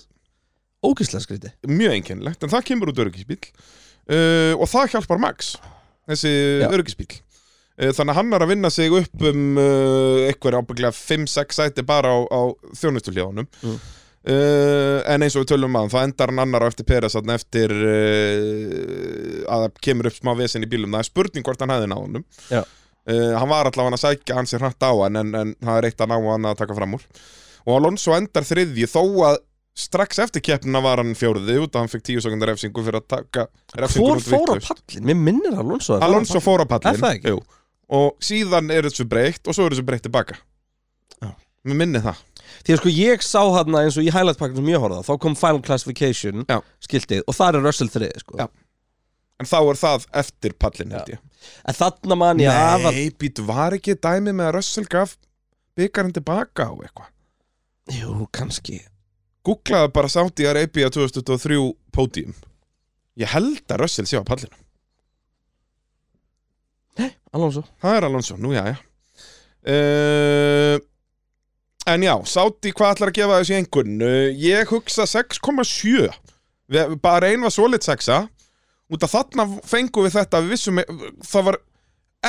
Ógislega 0.86 1.20
skríti 1.24 1.50
Mjög 1.68 1.92
einkennilegt, 1.98 2.44
en 2.44 2.52
það 2.52 2.66
kemur 2.70 2.92
út 2.92 3.00
öryggisbíl 3.04 3.40
uh, 3.44 4.54
Og 4.56 4.66
það 4.70 4.94
hjálpar 4.94 5.20
Max 5.20 5.54
Þessi 6.08 6.32
Já. 6.62 6.68
öryggisbíl 6.72 7.08
uh, 7.12 7.90
Þannig 7.92 8.12
að 8.14 8.18
hann 8.20 8.32
er 8.36 8.44
að 8.46 8.52
vinna 8.54 8.70
sig 8.72 8.96
upp 8.96 9.24
um 9.30 9.42
uh, 9.60 10.26
Eitthvað 10.30 10.56
ábygglega 10.62 10.96
5-6 10.96 11.58
sæti 11.60 11.84
bara 11.86 12.14
á, 12.16 12.18
á 12.32 12.40
þjónustuljóðunum 12.80 13.50
Mm. 13.60 13.80
En 14.20 15.22
eins 15.24 15.32
og 15.32 15.46
við 15.46 15.54
tölum 15.54 15.70
maður 15.72 15.94
Það 15.94 16.02
endar 16.04 16.28
hann 16.28 16.42
annar 16.42 16.64
á 16.64 16.68
eftir 16.68 16.84
Peres 16.84 17.14
Eftir 17.16 17.72
að 19.48 19.62
það 19.64 19.78
kemur 19.86 20.08
upp 20.10 20.16
smá 20.18 20.30
vesen 20.36 20.66
í 20.66 20.68
bílum. 20.68 20.92
Það 20.92 21.00
er 21.00 21.08
spurning 21.08 21.46
hvort 21.46 21.62
hann 21.64 21.72
hefði 21.72 21.88
náðunum 21.88 22.26
hann 23.08 23.48
var 23.48 23.70
allavega 23.70 23.96
að 23.96 24.02
sækja 24.02 24.36
hann 24.36 24.50
sér 24.50 24.60
hratt 24.60 24.84
á 24.84 24.92
hann 24.92 25.16
en, 25.22 25.32
en 25.40 25.54
það 25.64 25.78
er 25.80 25.88
eitt 25.88 26.04
að 26.04 26.12
ná 26.12 26.18
hann 26.26 26.48
að 26.50 26.58
taka 26.60 26.76
fram 26.76 26.98
úr. 26.98 27.06
Og 27.64 27.78
Alonso 27.78 28.12
endar 28.18 28.44
þriðji 28.44 28.90
þó 28.92 29.00
að 29.30 29.40
strax 29.76 30.18
eftir 30.18 30.42
keppnina 30.44 30.80
var 30.84 31.00
hann 31.00 31.14
fjórði 31.16 31.56
út 31.62 31.74
að 31.74 31.84
hann 31.84 31.90
fekk 31.92 32.04
tíu 32.08 32.20
sekundar 32.24 32.50
refsingu 32.52 32.82
fyrir 32.84 33.00
að 33.00 33.06
taka 33.14 33.46
refsingu 33.78 34.08
Hvor 34.10 34.22
fór 34.24 34.52
á 34.58 34.60
pallin? 34.66 35.04
Mér 35.06 35.18
minnir 35.18 35.58
Alonso 35.62 35.96
að 35.96 36.06
Alonso 36.08 36.40
fór 36.42 36.64
á 36.64 36.66
Er 36.66 36.70
það 36.70 36.82
pallin 36.84 37.06
ekki? 37.14 37.34
Jú. 37.34 37.42
og 37.90 38.16
síðan 38.22 38.70
er 38.74 38.86
þessu 38.86 39.06
breytt 39.10 39.46
og 39.50 39.56
svo 39.56 39.66
er 39.66 39.74
þessu 39.76 39.86
breytt 39.86 40.04
tilbaka 40.06 40.36
Já. 41.22 41.30
mér 41.66 41.78
minni 41.84 42.02
það. 42.02 42.18
Því 42.66 42.74
að 42.74 42.80
sko 42.82 42.90
ég 42.94 43.22
sá 43.24 43.40
hann 43.54 43.74
eins 43.78 43.96
og 44.00 44.04
í 44.06 44.10
highlight 44.10 44.38
pakkinu 44.40 44.60
sem 44.62 44.70
ég 44.72 44.82
horfði 44.82 45.00
á, 45.00 45.08
þá 45.08 45.14
kom 45.22 45.34
Final 45.38 45.62
Classification 45.62 46.44
Já. 46.50 46.58
skiltið 46.82 47.22
og 47.30 47.36
það 47.38 47.58
er 47.60 47.66
Russell 47.68 47.90
3 47.94 48.10
sko. 48.24 48.36
Já. 48.42 48.46
en 49.40 49.46
þá 49.48 49.58
er 49.62 49.78
það 49.80 50.06
eftir 50.24 50.54
pallin 50.60 50.92
held 50.98 51.14
ég 51.14 51.20
En 51.64 51.74
þarna 51.78 52.16
man 52.20 52.40
ég 52.42 52.52
að 52.52 52.90
Nei, 52.90 53.10
být 53.16 53.38
var 53.48 53.72
ekki 53.78 53.94
dæmi 53.96 54.34
með 54.34 54.50
að 54.50 54.54
Russell 54.58 54.86
gaf 54.92 55.14
byggarinn 55.78 56.12
tilbaka 56.12 56.66
á 56.68 56.74
eitthvað 56.76 57.96
Jú, 57.96 58.26
kannski 58.34 58.82
Googlaði 59.46 59.92
bara 59.96 60.08
Saudi 60.12 60.44
Arabia 60.46 60.90
2023 60.92 61.58
pódium. 61.96 62.34
Ég 63.20 63.30
held 63.32 63.62
að 63.72 63.80
Russell 63.84 64.06
sé 64.08 64.20
á 64.20 64.24
pallinu 64.24 64.56
Alonso? 67.32 67.62
Það 67.80 67.96
er 67.96 68.06
Alonso, 68.08 68.36
nú 68.40 68.52
já, 68.54 68.64
já. 68.72 68.76
Uh, 69.60 70.78
En 71.88 72.02
já, 72.04 72.12
Saudi, 72.28 72.70
hvað 72.76 72.92
ætlar 72.94 73.10
að 73.10 73.16
gefa 73.16 73.36
þessi 73.40 73.54
einhvern? 73.56 73.94
Uh, 74.04 74.26
ég 74.36 74.68
hugsa 74.70 75.06
6,7 75.08 76.10
Við- 76.70 76.92
Bara 77.02 77.30
ein 77.32 77.40
var 77.42 77.50
solid 77.54 77.82
6 77.86 78.10
Út 78.90 79.06
af 79.06 79.12
þarna 79.14 79.46
fengum 79.70 80.04
við 80.06 80.16
þetta 80.18 80.40
við 80.44 80.52
vissum, 80.56 80.80
Það 81.24 81.46
var 81.48 81.58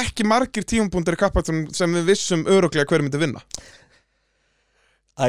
ekki 0.01 0.23
margir 0.29 0.63
tímapunktur 0.63 1.17
í 1.17 1.19
kappaktum 1.19 1.63
sem 1.75 1.91
við 1.97 2.05
vissum 2.13 2.45
öruglega 2.47 2.87
hver 2.87 3.03
myndi 3.03 3.19
vinna 3.19 3.41
Æ, 5.19 5.27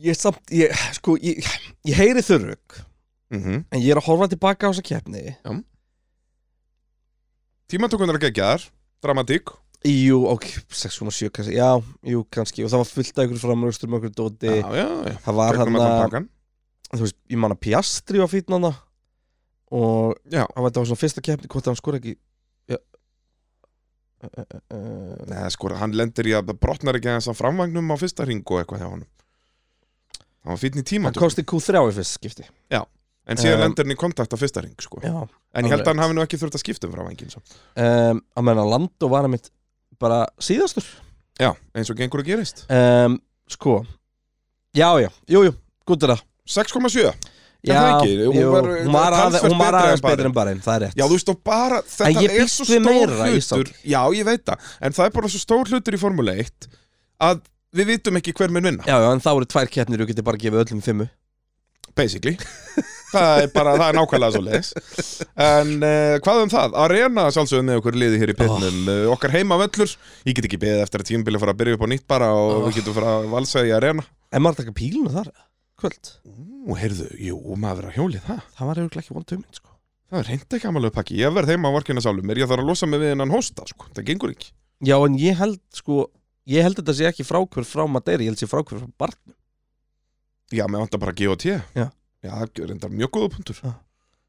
ég 0.00 0.16
samt, 0.16 0.40
ég, 0.54 0.72
sko, 0.96 1.18
ég, 1.20 1.44
ég 1.84 1.98
heyri 1.98 2.22
þurrug 2.24 2.78
mm 3.34 3.64
En 3.70 3.82
ég 3.82 3.90
er 3.92 4.00
að 4.00 4.08
horfa 4.08 4.30
tilbaka 4.32 4.68
á 4.68 4.72
þessa 4.72 4.84
keppni. 4.86 5.34
Tímatökunar 7.68 8.16
að 8.18 8.26
gegja 8.28 8.48
þar 8.54 8.66
Dramatík. 9.04 9.52
Jú, 9.84 10.22
ok, 10.32 10.46
6,7 10.72 11.28
kannski 11.34 11.56
Já, 11.58 11.68
jú, 12.08 12.22
kannski 12.32 12.64
Og 12.64 12.70
það 12.72 12.80
var 12.80 12.88
fullt 12.88 13.18
af 13.18 13.26
ykkur 13.26 13.40
framröstur 13.42 13.90
með 13.92 14.06
ykkur 14.06 14.14
dóti 14.16 14.48
Já, 14.48 14.68
já, 14.78 14.86
já. 15.10 15.16
Það 15.26 15.38
var 15.40 15.58
hann 15.60 15.76
að, 15.76 16.16
þú 16.94 17.00
veist, 17.02 17.18
ég 17.28 17.40
man 17.42 17.52
að 17.52 17.60
Piastri 17.66 18.22
var 18.22 18.30
fítn 18.32 18.56
hann 18.56 18.70
Og 19.74 20.14
Já, 20.32 20.46
hann 20.46 20.62
var 20.64 20.70
þetta 20.70 20.84
var 20.84 20.88
svona 20.88 21.02
fyrsta 21.02 21.24
keppni 21.26 21.50
Hvort 21.52 21.68
hann 21.68 21.76
skor 21.76 21.98
ekki 22.00 22.14
Já 24.32 25.24
neða 25.30 25.50
sko, 25.54 25.70
hann 25.80 25.94
lendir 25.96 26.28
í 26.30 26.34
að 26.36 26.52
brotnar 26.60 26.98
ekki 26.98 27.10
aðeins 27.12 27.28
á 27.30 27.34
framvagnum 27.36 27.92
á 27.92 27.96
fyrsta 28.00 28.26
ring 28.28 28.42
og 28.44 28.60
eitthvað 28.60 28.82
hjá 28.84 28.88
honum. 28.90 29.08
Það 30.44 30.52
var 30.52 30.60
fínn 30.60 30.80
í 30.80 30.84
Hann 31.08 31.16
kosti 31.24 31.44
Q3 31.48 31.82
í 31.88 31.94
fyrst 31.98 32.18
skipti. 32.18 32.46
En 33.24 33.38
síðan 33.40 33.56
Um, 33.56 33.62
lendir 33.64 33.86
hann 33.86 33.94
í 33.94 33.96
kontakt 33.96 34.34
á 34.34 34.36
fyrsta 34.36 34.60
ring 34.60 34.74
sko. 34.84 35.00
Já 35.00 35.14
En 35.54 35.64
ég 35.64 35.72
held 35.72 35.86
að 35.86 35.92
hann 35.94 36.02
hafi 36.02 36.16
nú 36.16 36.20
ekki 36.24 36.36
þurft 36.36 36.58
að 36.58 36.60
skipta 36.64 36.88
um 36.88 36.92
framvangin 36.92 37.30
um, 37.32 38.20
Að 38.36 38.44
menna 38.44 38.64
Lando 38.68 39.08
var 39.08 39.24
að 39.24 39.32
mitt 39.32 39.48
Bara 40.02 40.26
síðastur. 40.42 40.84
Já, 41.40 41.54
eins 41.74 41.88
og 41.90 41.96
gengur 41.96 42.20
að 42.20 42.28
gerist. 42.32 42.66
Um, 42.68 43.16
Sko 43.48 43.78
Já, 44.74 44.90
já, 45.00 45.08
jú, 45.30 45.44
jú, 45.46 45.52
gútið 45.86 46.12
það. 46.12 46.24
6,7 46.50 47.06
Er 47.06 47.14
Já? 47.64 47.80
Hún 48.04 48.36
jú, 48.36 48.48
var, 48.52 48.66
hún 48.84 48.92
var, 48.92 49.14
aðeins, 49.16 49.44
hún 49.46 49.56
var 49.56 49.72
betri 49.72 49.86
aðeins 49.88 50.02
Bahrein. 50.04 50.18
betri 50.18 50.28
en 50.30 50.36
bara 50.36 50.52
einn, 50.52 50.60
það 50.64 50.74
er 50.76 50.82
rétt. 50.84 50.98
Já, 51.00 51.04
þú 51.08 51.16
veist 51.16 51.32
og 51.32 51.38
bara 51.48 51.78
Þetta 51.88 52.24
er 52.28 52.50
svo 52.52 52.66
stór 52.68 52.84
meira 52.84 53.28
hlutur. 53.30 53.70
Já, 53.94 54.00
ég 54.18 54.28
veit 54.28 54.44
það. 54.50 54.70
En 54.84 54.96
það 54.98 55.08
er 55.08 55.14
bara 55.18 55.30
svo 55.32 55.40
stór 55.42 55.70
hlutur 55.72 55.96
í 55.96 56.00
Formule 56.02 56.34
1 56.44 56.68
Að 57.24 57.40
við 57.74 57.88
vitum 57.94 58.20
ekki 58.20 58.34
hver 58.36 58.52
mun 58.54 58.68
vinna. 58.68 58.84
Já, 58.86 58.98
já, 59.00 59.08
en 59.16 59.22
þá 59.24 59.30
eru 59.34 59.48
tvær 59.54 59.70
keppnir 59.78 60.04
og 60.04 60.10
getur 60.12 60.26
bara 60.28 60.40
gefið 60.44 60.60
öllum 60.66 60.82
fimmu. 60.84 61.08
Basically. 61.94 62.36
Það 63.14 63.40
er 63.44 63.50
bara, 63.54 63.72
það 63.78 63.84
er 63.86 63.96
nákvæmlega 64.00 64.34
svo 64.34 64.40
leis 64.42 64.70
En 65.38 65.68
uh, 65.86 66.16
hvað 66.24 66.40
um 66.42 66.50
það? 66.50 66.72
Arena 66.82 67.26
sjálfsögum 67.30 67.68
með 67.70 67.76
okkur 67.78 67.98
liði 68.02 68.18
hér 68.18 68.32
í 68.32 68.34
pitnum. 68.40 68.80
Oh. 68.90 69.12
Okkar 69.14 69.30
heimavöllur, 69.36 69.92
ég 70.26 70.34
get 70.34 70.48
ekki 70.48 70.58
beðið 70.64 70.82
eftir 70.82 71.04
að 71.04 71.10
tímabili 71.12 71.38
fara 71.38 71.54
að 71.54 71.60
byrja 71.60 71.78
upp 71.78 71.84
á 71.86 71.88
nýtt 71.94 72.06
bara 72.10 72.32
og 72.34 72.50
Oh. 72.56 72.64
við 72.66 72.80
getum 72.80 72.96
fara 72.98 73.12
að 73.20 73.28
valsa 73.36 73.62
í 73.62 73.70
Arena. 73.76 74.02
En 74.34 74.42
maður 74.42 74.64
taka 74.64 74.74
pílunu 74.74 75.12
þar, 75.14 75.30
kvöld. 75.78 76.10
Ú, 76.26 76.34
heyrðu, 76.72 77.06
jú, 77.20 77.38
maður 77.60 77.90
að 77.90 77.96
hjólið 77.98 78.26
það. 78.28 78.42
Það 78.56 78.68
var 78.70 78.80
eiginlega 78.80 79.02
ekki 79.04 79.24
two 79.28 79.38
minutes, 79.40 79.60
sko. 79.60 79.72
Það 80.10 80.20
er 80.20 80.28
reyndi 80.30 80.58
ekki 80.58 80.68
amalegu 80.70 80.94
pakki, 80.94 81.16
ég 81.20 81.32
verð 81.34 81.52
heima 81.52 81.70
á 81.72 81.74
vorkina 81.74 82.02
sálum 82.04 82.28
mér, 82.28 82.40
ég 82.40 82.48
þarf 82.50 82.64
að 82.64 82.70
losa 82.70 82.88
mig 82.88 83.02
við 83.02 83.12
hennan 83.14 83.32
hósta, 83.34 83.64
sko, 83.68 83.88
það 83.96 84.06
gengur 84.10 84.32
ekki. 84.34 84.52
Já, 84.84 84.96
en 85.00 85.18
ég 85.20 85.40
held, 85.40 85.60
sko 85.74 86.06
Ég 86.44 86.60
held 86.60 86.76
þetta 86.76 86.92
sé 86.96 87.06
ekki 87.08 87.24
frákvör 87.24 87.64
frá 87.64 87.86
Madeira 87.88 88.24
Ég 88.24 88.32
held 88.32 88.40
sé 88.40 88.48
frákvör 88.50 88.82
frá 88.82 88.90
barnum. 89.00 89.36
Já, 90.52 90.66
mér 90.68 90.82
vantar 90.84 91.00
bara 91.00 91.14
GOT 91.16 91.46
Já. 91.48 91.62
Já, 91.74 91.88
það 92.20 92.44
er 92.44 92.68
reyndar 92.68 92.92
mjög 92.92 93.12
góða 93.16 93.30
punktur. 93.32 93.60
Já. 93.64 93.72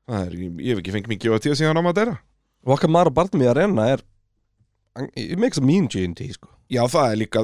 Það 0.06 0.26
er, 0.26 0.38
ég, 0.40 0.56
ég 0.64 0.72
hef 0.72 0.82
ekki 0.82 0.96
fengið 0.96 1.12
mig 1.12 1.22
GOT 1.26 1.50
síðan 1.52 1.80
á 1.80 1.84
Madeira. 1.84 2.16
Á 2.64 3.10
barnum 3.12 3.44
í 3.44 3.52
arena 3.52 3.90
er 3.96 4.06
It 5.20 5.36
makes 5.40 5.60
a 5.60 5.62
mean 5.62 5.90
G&T, 5.92 6.30
sko 6.38 6.55
Já, 6.72 6.82
það 6.90 7.12
er 7.12 7.20
líka 7.22 7.42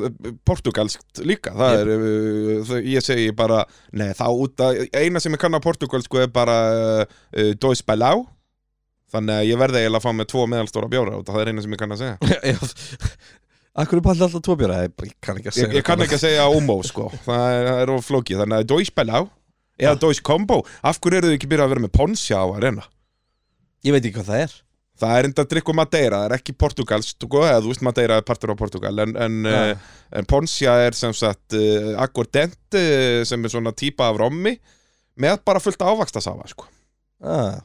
portugalskt 0.49 1.19
líka 1.29 1.51
Það 1.53 1.75
er, 1.77 1.89
uh, 1.93 2.71
ég 2.89 3.03
segi 3.05 3.27
bara 3.37 3.59
Nei, 3.93 4.09
þá 4.17 4.23
út 4.33 4.63
að, 4.65 4.79
eina 4.97 5.21
sem 5.21 5.35
ég 5.35 5.41
kann 5.43 5.53
á 5.53 5.61
portugalsku 5.61 6.23
er 6.23 6.31
bara 6.33 6.55
uh, 7.03 7.51
Dois 7.61 7.83
Belau 7.85 8.23
Þannig 9.11 9.35
að 9.41 9.49
ég 9.51 9.59
verði 9.61 9.83
eiginlega 9.83 9.99
að 10.01 10.07
fá 10.07 10.15
með 10.17 10.29
tvo 10.31 10.47
meðalstóra 10.49 10.89
bjóra 10.89 11.19
út 11.19 11.29
Það 11.29 11.43
er 11.43 11.51
eina 11.51 11.65
sem 11.65 11.75
ég 11.75 11.81
kann 11.81 11.93
að 11.93 12.01
segja. 12.01 12.15
Akkur 13.81 13.99
er 13.99 14.05
pallið 14.05 14.25
alltaf 14.27 14.43
tvo 14.47 14.55
bjóra? 14.59 14.79
Ég 14.87 14.95
bara- 14.97 15.13
kann 15.27 15.37
ekki 15.41 15.51
að 15.51 15.57
segja 15.57 15.67
Ég, 15.69 15.75
ég 15.77 15.85
kann 15.87 16.01
ekki 16.07 16.17
að 16.17 16.23
segja 16.25 16.47
Omo, 16.51 16.77
sko. 16.87 17.09
Það 17.27 17.45
er, 17.59 17.69
er 17.83 17.91
of 17.93 18.07
flókið. 18.07 18.41
Þannig 18.41 18.63
að 18.63 18.67
Dois 18.71 18.91
Belau 18.95 19.21
Eða 19.81 19.99
Dois 19.99 20.19
Combo. 20.21 20.61
Af 20.85 20.99
hverju 21.01 21.21
eru 21.21 21.31
þau 21.31 21.37
ekki 21.37 21.49
byrjað 21.51 21.67
að 21.67 21.73
vera 21.75 21.83
með 21.85 21.93
Ponsia 21.97 22.41
á 22.41 22.47
arena? 22.53 22.83
Ég 23.85 23.95
veit 23.95 24.03
ekki 24.05 24.17
hvað 24.19 24.29
það 24.31 24.43
er 24.45 24.57
Það 25.01 25.15
er 25.17 25.27
enda 25.29 25.43
að 25.45 25.49
drikku 25.55 25.73
Madeira, 25.77 26.19
það 26.21 26.27
er 26.29 26.35
ekki 26.37 26.53
portugalst 26.61 27.17
sko, 27.25 27.41
eða 27.47 27.61
þú 27.65 27.71
veist 27.71 27.81
Madeira 27.87 28.19
er 28.21 28.25
partur 28.27 28.53
á 28.53 28.55
Portugal 28.59 29.01
en, 29.01 29.15
en, 29.17 29.39
Ja. 29.49 29.61
uh, 29.71 29.97
en 30.19 30.27
Ponsia 30.29 30.75
er 30.85 30.93
sem 30.97 31.13
sagt 31.17 31.55
uh, 31.57 31.95
aguardente 32.03 32.83
sem 33.25 33.41
er 33.43 33.53
svona 33.53 33.73
típa 33.73 34.11
af 34.11 34.19
rommi 34.21 34.53
með 35.21 35.41
bara 35.47 35.59
fullt 35.63 35.81
ávaksta 35.81 36.21
safa 36.23 36.45
sko. 36.53 36.67
ah, 37.25 37.57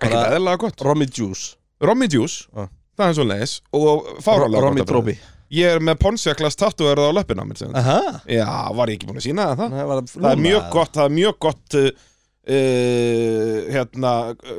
ekki 0.00 0.16
eðlilega 0.16 0.62
gott 0.64 0.80
Romy 0.84 1.06
Juice 1.12 1.54
Rommi 1.80 2.08
juice, 2.10 2.48
Ja. 2.56 2.66
það 2.98 3.08
er 3.12 3.14
svo 3.20 3.26
leis 3.28 3.52
og 3.72 4.08
fáralega 4.24 4.64
gott 4.64 4.86
Drobi 4.88 5.12
bragði. 5.14 5.18
Ég 5.54 5.76
er 5.76 5.80
með 5.80 5.96
Ponsia 6.02 6.34
klass 6.36 6.56
tattu 6.60 6.84
er 6.90 6.98
það 7.00 7.12
á. 7.16 7.70
Aha 7.78 8.00
Já, 8.28 8.48
var 8.76 8.90
ég 8.90 8.98
ekki 8.98 9.06
búin 9.08 9.20
að 9.20 9.24
sína 9.28 9.46
það 9.56 9.70
Það, 9.76 9.86
var 9.88 10.02
Það 10.12 10.30
er 10.32 10.42
mjög 10.44 10.66
gott, 10.74 10.92
það 10.98 11.04
er 11.06 11.14
mjög 11.20 11.38
gott 11.46 11.76
uh, 12.48 13.68
hérna, 13.74 14.12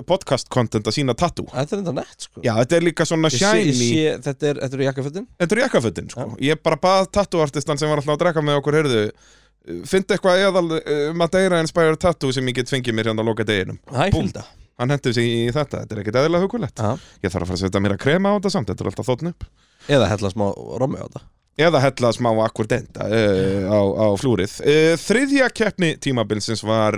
podcast 0.09 0.49
content 0.53 0.87
að 0.89 0.97
sína 0.99 1.15
tattu 1.17 1.47
Þetta 1.49 1.75
er 1.75 1.81
enda 1.81 1.95
nett 1.99 2.27
sko 2.27 2.43
Já, 2.45 2.53
þetta 2.61 2.77
er 2.77 2.87
líka 2.87 3.07
svona 3.09 3.31
shiny 3.33 3.73
ég 3.73 3.81
sé, 3.81 4.15
þetta 4.29 4.53
er, 4.53 4.61
er 4.69 4.85
jakkafötin 4.89 5.27
Þetta 5.41 5.57
er 5.57 5.63
jakkafötin, 5.65 6.13
sko. 6.13 6.29
Ég 6.43 6.63
bara 6.63 6.79
bað 6.81 7.09
tattooartistan 7.17 7.81
sem 7.81 7.91
var 7.91 8.01
alltaf 8.01 8.15
að 8.15 8.23
drekka 8.23 8.45
með 8.45 8.61
okkur, 8.61 8.79
heyrðu, 8.79 9.03
fyndi 9.89 10.15
eitthvað 10.15 10.45
eðal 10.45 10.65
uh, 10.77 11.03
Madeira 11.17 11.59
Inspired 11.63 11.99
Tattoo 12.01 12.33
sem 12.35 12.47
ég 12.49 12.61
get 12.61 12.71
fengið 12.71 12.95
mér 12.97 13.11
hérna 13.11 13.25
á 13.25 13.29
loka 13.29 13.45
deginum. 13.47 13.79
Hæ, 13.89 14.09
Búm. 14.13 14.29
fylgda 14.29 14.45
Hann 14.79 14.93
hendur 14.93 15.11
sig 15.11 15.25
í 15.27 15.39
þetta, 15.51 15.81
þetta 15.83 15.95
er 15.95 15.99
ekkert 16.03 16.17
eðlilega 16.21 16.45
hugulegt. 16.45 16.79
Já. 16.79 17.09
Ég 17.25 17.33
þarf 17.33 17.43
að 17.43 17.49
fara 17.49 17.57
að 17.57 17.63
setja 17.65 17.81
mér 17.83 17.95
að 17.97 17.99
krema 18.05 18.31
á 18.31 18.35
þetta 18.37 18.51
samt, 18.53 18.69
þetta 18.71 18.85
er 18.85 18.89
alltaf 18.93 19.09
þóttn 19.09 19.31
upp. 19.33 19.43
Eða 19.91 20.07
hella 20.13 20.31
smá 20.31 20.45
Romy 20.79 21.01
á 21.01 21.05
þetta 21.09 21.25
Eða 21.59 21.81
hella 21.83 22.11
smá 22.15 22.29
akkordenta 22.45 23.09
uh, 23.11 23.65
á, 23.67 23.79
á 23.83 24.07
flúrið. 24.15 24.53
Uh, 24.63 24.93
þriðja 25.01 25.49
keppni 25.51 25.89
tímabilsins 25.99 26.63
var 26.63 26.95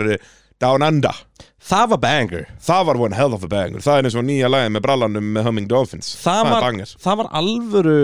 Down 0.62 0.86
Under. 0.86 1.16
Það 1.62 1.90
var 1.92 2.00
banger 2.02 2.46
Það 2.66 2.86
var 2.88 3.00
one 3.06 3.16
hell 3.18 3.34
of 3.38 3.44
a 3.46 3.50
banger. 3.52 3.82
Það 3.86 3.98
er 4.00 4.08
eins 4.10 4.16
og 4.18 4.26
nýja 4.26 4.48
lagi 4.50 4.72
með 4.74 4.82
brallanum 4.86 5.28
með 5.36 5.46
Humming 5.50 5.68
Dolphins. 5.70 6.08
Það 6.24 6.40
er 6.46 6.50
var, 6.56 6.66
banger. 6.66 6.94
það 7.06 7.20
var 7.22 7.28
alvöru 7.42 7.98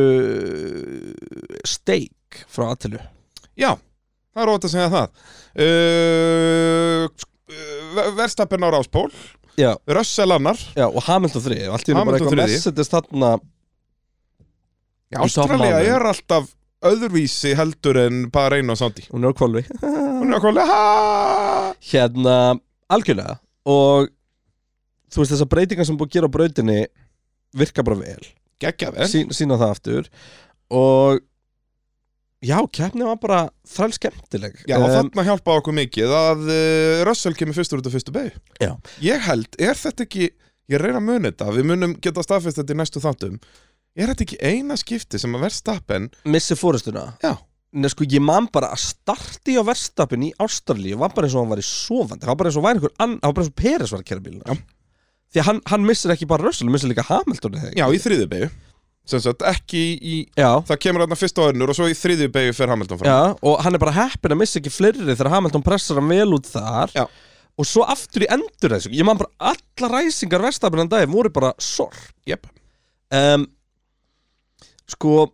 steik 1.68 2.42
frá 2.52 2.68
Atilu 2.74 3.00
Já, 3.58 3.72
það 4.36 4.44
er 4.44 4.52
ótt 4.54 4.68
að 4.68 4.74
segja 4.76 4.90
það 4.94 5.08
uh, 5.66 7.04
Verstappen 8.18 8.66
á 8.66 8.70
ráspól 8.76 9.10
Já, 9.58 9.72
Russell 9.90 10.30
annar 10.36 10.60
já, 10.78 10.86
og 10.86 11.02
Hamilton 11.08 11.42
3 11.48 11.56
og 11.66 11.78
allt 11.80 11.88
í 11.90 11.94
henni 11.96 11.98
bara 11.98 12.04
Hamilton 12.04 12.28
eitthvað 12.28 12.36
þriðji. 12.38 12.58
Mercedes 12.60 12.92
þarna 12.94 13.30
Já, 15.08 15.18
Í 15.18 15.24
Ástralja 15.24 15.56
toppmálum. 15.56 15.88
er 15.96 16.06
alltaf 16.12 16.50
öðruvísi 16.86 17.56
heldur 17.58 17.98
en 18.04 18.26
bara 18.34 18.60
einu 18.60 18.76
og 18.76 18.80
sándi 18.80 19.08
Hún 19.10 19.26
er 19.26 19.34
á 19.34 19.38
kvolvi 19.38 19.64
Hún 20.22 20.34
er 20.36 20.42
kóla 20.44 20.66
ha! 20.68 20.82
Hérna, 21.88 22.36
algjörlega. 22.92 23.38
Og 23.70 24.10
þú 25.14 25.22
veist 25.22 25.34
þessar 25.34 25.50
breytingar 25.52 25.88
sem 25.88 25.98
búið 25.98 26.10
að 26.10 26.16
gera 26.18 26.30
á 26.30 26.36
brautinni 26.36 26.78
virka 27.58 27.84
bara 27.86 28.00
vel. 28.02 28.26
Gekkja 28.64 28.90
vel. 28.96 29.08
Sín, 29.12 29.30
sína 29.36 29.58
það 29.62 29.74
aftur. 29.76 30.10
Og 30.74 31.22
já, 32.44 32.58
keppni 32.74 33.06
var 33.08 33.20
bara 33.22 33.40
þræl 33.70 33.94
skemmtileg. 33.96 34.58
Já, 34.68 34.76
Em, 34.80 34.88
þarna 34.98 35.28
hjálpaði 35.30 35.62
okkur 35.62 35.78
mikið 35.78 36.16
að 36.18 36.44
uh, 36.50 37.06
Russell 37.08 37.38
kemur 37.38 37.56
fyrstur 37.58 37.80
út 37.84 37.88
af 37.90 37.96
fyrstu 37.96 38.16
beig 38.16 38.36
Já. 38.64 38.74
Ég 39.06 39.24
held, 39.30 39.50
er 39.62 39.78
þetta 39.80 40.08
ekki 40.08 40.32
Ég 40.68 40.82
reyna 40.82 41.00
að 41.00 41.06
muni 41.08 41.30
þetta, 41.30 41.46
við 41.56 41.64
munum 41.70 41.94
geta 42.04 42.26
staðfest 42.26 42.60
þetta 42.60 42.74
í 42.76 42.80
næstu 42.82 43.00
þáttum 43.00 43.38
Er 43.98 44.12
þetta 44.12 44.26
ekki 44.28 44.38
eina 44.46 44.78
skipti 44.78 45.20
sem 45.22 45.34
að 45.38 45.48
Verstappen 45.48 46.10
missi 46.30 46.58
fórustuna 46.60 47.08
Já. 47.24 47.34
Nei, 47.78 47.90
sko, 47.92 48.06
ég 48.08 48.22
man 48.24 48.46
bara 48.54 48.70
að 48.74 48.80
starti 48.86 49.58
á 49.60 49.62
verstapin 49.68 50.24
í 50.24 50.32
Ástralíu 50.42 50.96
var 51.02 51.12
bara 51.14 51.28
eins 51.28 51.36
og 51.36 51.44
hann 51.44 51.52
var 51.52 51.60
í 51.62 51.66
sofandi 51.68 52.24
það 52.24 52.32
var 52.32 52.38
bara 52.40 52.52
eins 52.52 52.58
og 52.62 52.64
væri 52.66 52.80
einhver 52.80 52.94
ann, 53.04 53.18
það 53.20 53.28
var 53.28 53.36
bara 53.36 53.44
eins 53.44 53.52
og 53.52 53.58
Peres 53.60 53.92
var 53.94 54.04
að 54.04 54.08
kera 54.08 54.24
bíluna 54.24 54.46
Já. 54.48 54.62
því 55.34 55.42
að 55.42 55.48
hann, 55.50 55.60
hann 55.74 55.84
missir 55.90 56.14
ekki 56.16 56.30
bara 56.32 56.46
Russell, 56.48 56.66
hann 56.70 56.76
missir 56.78 56.92
líka 56.94 57.04
Hamilton 57.10 57.58
eða 57.60 57.68
ekki? 57.74 57.82
Já, 57.82 57.88
í 57.92 58.00
þriðu 58.06 58.30
beig 58.32 58.48
Sem 59.08 59.22
sagt, 59.24 59.44
ekki 59.48 59.82
í 60.00 60.16
Já, 60.40 60.50
Það 60.68 60.80
kemur 60.84 61.04
þarna 61.06 61.18
fyrst 61.20 61.38
á 61.40 61.44
önnur 61.48 61.72
og 61.72 61.78
svo 61.78 61.90
í 61.92 61.96
þriðju 61.96 62.30
beig 62.38 62.50
fer 62.58 62.72
Hamilton 62.72 63.00
fram 63.04 63.12
já, 63.12 63.20
og 63.52 63.60
hann 63.64 63.78
er 63.78 63.84
bara 63.84 63.96
heppin 64.00 64.36
að 64.36 64.42
missa 64.42 64.60
ekki 64.62 64.74
fleiri 64.74 65.04
þegar 65.12 65.30
Hamilton 65.36 65.64
pressar 65.68 66.00
hann 66.02 66.10
vel 66.12 66.32
út 66.40 66.48
þar 66.52 66.96
Já. 66.96 67.06
og 67.60 67.68
svo 67.68 67.84
aftur 67.88 68.26
í 68.26 68.32
endur 68.36 68.76
þessu 68.78 68.92
ég 68.96 69.08
man 69.08 69.20
bara 69.20 69.54
alla 69.54 69.92
ræsingar 70.00 70.44
verstapin 70.48 70.84
en 70.84 70.92
dag 70.92 71.08
voru 71.12 71.32
bara 71.36 71.54
sorg 71.60 72.00
Jep. 72.28 72.48
um, 73.16 73.48
sko, 74.92 75.28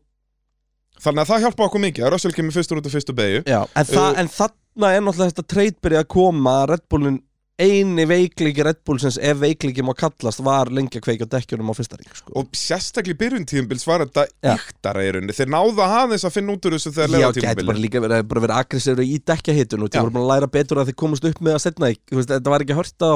Þannig 1.04 1.24
að 1.24 1.30
það 1.32 1.44
hjálpa 1.44 1.68
okkur 1.68 1.82
mikið 1.84 2.06
að 2.06 2.12
Russell 2.14 2.36
kemur 2.36 2.56
fyrstur 2.56 2.80
út 2.80 2.88
af 2.88 2.94
fyrstu 2.96 3.16
beigju 3.18 3.44
já. 3.50 3.62
En, 3.76 3.88
þa 3.90 4.04
Uh, 4.14 4.18
en 4.22 4.30
þarna 4.32 4.90
er 4.96 5.02
náttúrulega 5.04 5.34
þetta 5.34 5.52
treyt 5.54 5.80
byrjað 5.84 6.04
að 6.06 6.12
koma 6.14 6.54
að 6.62 6.68
Red 6.72 6.84
Bullin 6.90 7.18
eini 7.62 8.06
veikliki 8.10 8.64
Red 8.66 8.80
Bullsins 8.88 9.20
ef 9.22 9.38
veikliki 9.38 9.84
má 9.86 9.92
kallast 9.98 10.42
var 10.46 10.72
lengi 10.74 10.98
að 10.98 11.04
kveikja 11.06 11.28
á 11.30 11.34
dekkjunum 11.36 11.70
á 11.70 11.74
fyrsta 11.78 12.00
ring 12.00 12.16
sko. 12.18 12.34
og 12.40 12.56
sérstaklega 12.58 13.14
í 13.14 13.20
byrjun 13.20 13.46
tímubils 13.50 13.86
var 13.86 14.06
þetta 14.06 14.26
Já. 14.42 14.56
yktara 14.56 15.04
í 15.06 15.12
rauninni. 15.14 15.36
Þeir 15.38 15.52
náðu 15.54 15.84
aðeins 15.86 16.26
að 16.26 16.34
finna 16.34 16.56
út 16.56 16.66
úr 16.66 16.78
þessu 16.78 16.94
þegar 16.96 17.12
Já, 17.12 17.14
leða 17.14 17.44
gæti 17.46 17.68
bara 17.70 17.84
líka 17.84 18.02
verið, 18.02 18.24
bara 18.32 18.46
verið 18.48 18.56
aggressífur 18.58 19.06
í 19.06 19.20
dekkjahitun 19.22 19.86
og 19.86 19.92
Já. 19.92 19.94
þið 19.94 20.08
voru 20.08 20.16
búin 20.18 20.24
að 20.26 20.32
læra 20.34 20.50
betur 20.58 20.82
að 20.82 20.90
þið 20.90 21.00
komast 21.04 21.28
upp 21.30 21.44
með 21.46 21.60
að 21.60 21.66
setna 21.68 21.92
þetta 22.24 22.56
var 22.56 22.66
ekki 22.66 22.80
hört 22.80 23.06
á 23.06 23.14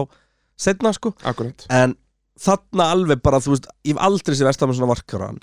setna 0.68 0.94
sko. 0.94 1.14
Akkurat. 1.26 1.66
En 1.74 1.98
þarna 2.38 2.92
alveg 2.94 3.26
bara, 3.26 3.42
þú 3.42 3.56
veist, 3.56 3.72
ég 3.90 3.98
hef 3.98 4.06
aldrei 4.06 4.38
sér 4.38 4.52
versta 4.52 4.70
með 4.70 4.78
svona 4.78 4.94
varkaran 4.94 5.42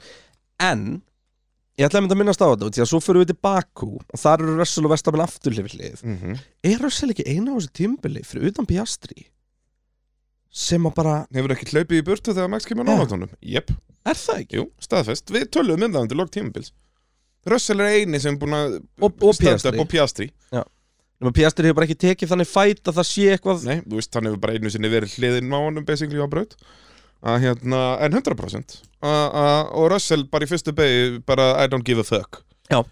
en 0.62 1.02
ég 1.78 1.86
ætla 1.88 1.98
að 1.98 2.04
mynda 2.04 2.14
að 2.14 2.20
minnast 2.22 2.42
á 2.42 2.46
þetta 2.46 2.70
því 2.70 2.82
að 2.84 2.90
svo 2.90 3.00
fyrir 3.02 3.24
við 3.24 3.30
til 3.32 3.38
Baku 3.42 3.88
og 3.98 4.20
þar 4.20 4.44
eru 4.44 4.56
Russell 4.60 4.86
og 4.86 4.92
Verstapen 4.94 5.24
aftur 5.24 5.56
hlifið 5.56 5.74
hlið 5.78 6.02
mm 6.04 6.18
-hmm. 6.18 6.42
er 6.70 6.78
Russell 6.84 7.10
ekki 7.10 7.26
eina 7.26 7.50
á 7.50 7.56
þessu 7.58 7.72
tímbili 7.80 8.22
fyrir 8.24 8.52
utan 8.52 8.66
Piastri 8.66 9.26
sem 10.54 10.86
að 10.86 10.94
bara, 10.94 11.26
Hefur 11.34 11.50
ekki 11.50 11.66
hlaupið 11.72 11.98
í 11.98 12.04
burtu 12.06 12.30
þegar 12.32 12.48
Max 12.48 12.64
kemur 12.64 12.86
Já. 12.86 12.90
náðatónum? 12.94 13.30
Jep, 13.42 13.70
er 14.06 14.14
það 14.14 14.38
ekki? 14.38 14.56
jú, 14.60 14.70
staðfest 14.78 15.30
Við 15.34 15.48
tölum 15.50 15.82
um 15.82 15.92
það 15.92 16.02
undir 16.04 16.16
lok 16.16 16.30
tímubils 16.30 16.70
Russell 17.44 17.80
er 17.80 17.86
eini 17.98 18.20
sem 18.20 18.34
er 18.34 18.38
búin 18.38 18.54
að 18.54 18.76
Og- 19.00 19.18
og 19.22 19.34
standa 19.34 19.58
Piastri. 19.58 19.74
upp 19.74 19.80
og 19.80 19.88
Piastri 19.88 20.30
Nefnum 21.20 21.32
Piastri 21.34 21.66
hefur 21.66 21.74
bara 21.80 21.86
ekki 21.86 21.98
tekið 22.06 22.30
þannig 22.30 22.48
fæt 22.50 22.88
að 22.90 22.96
það 22.98 23.06
sé 23.08 23.26
eitthvað 23.34 23.64
Nei, 23.64 23.80
þú 23.80 23.94
veist, 23.98 24.14
hann 24.14 24.26
hefur 24.28 24.40
bara 24.40 24.52
einu 24.54 24.70
sinni 24.70 24.88
verið 24.88 25.14
hliðin 25.18 25.54
á 25.54 25.58
honum 25.58 25.84
basically 25.86 26.18
á 26.22 26.26
braut 26.30 26.54
að 27.24 27.46
hérna, 27.46 27.82
en 28.04 28.16
100% 28.18 28.76
a, 29.00 29.08
a, 29.08 29.44
og 29.72 29.88
Russell 29.92 30.26
bara 30.30 30.46
í 30.46 30.50
fyrstu 30.50 30.74
beig 30.76 31.22
bara 31.28 31.54
I 31.62 31.70
don't 31.70 31.86
give 31.86 32.02
a 32.02 32.06
fuck. 32.06 32.42
Já. 32.70 32.82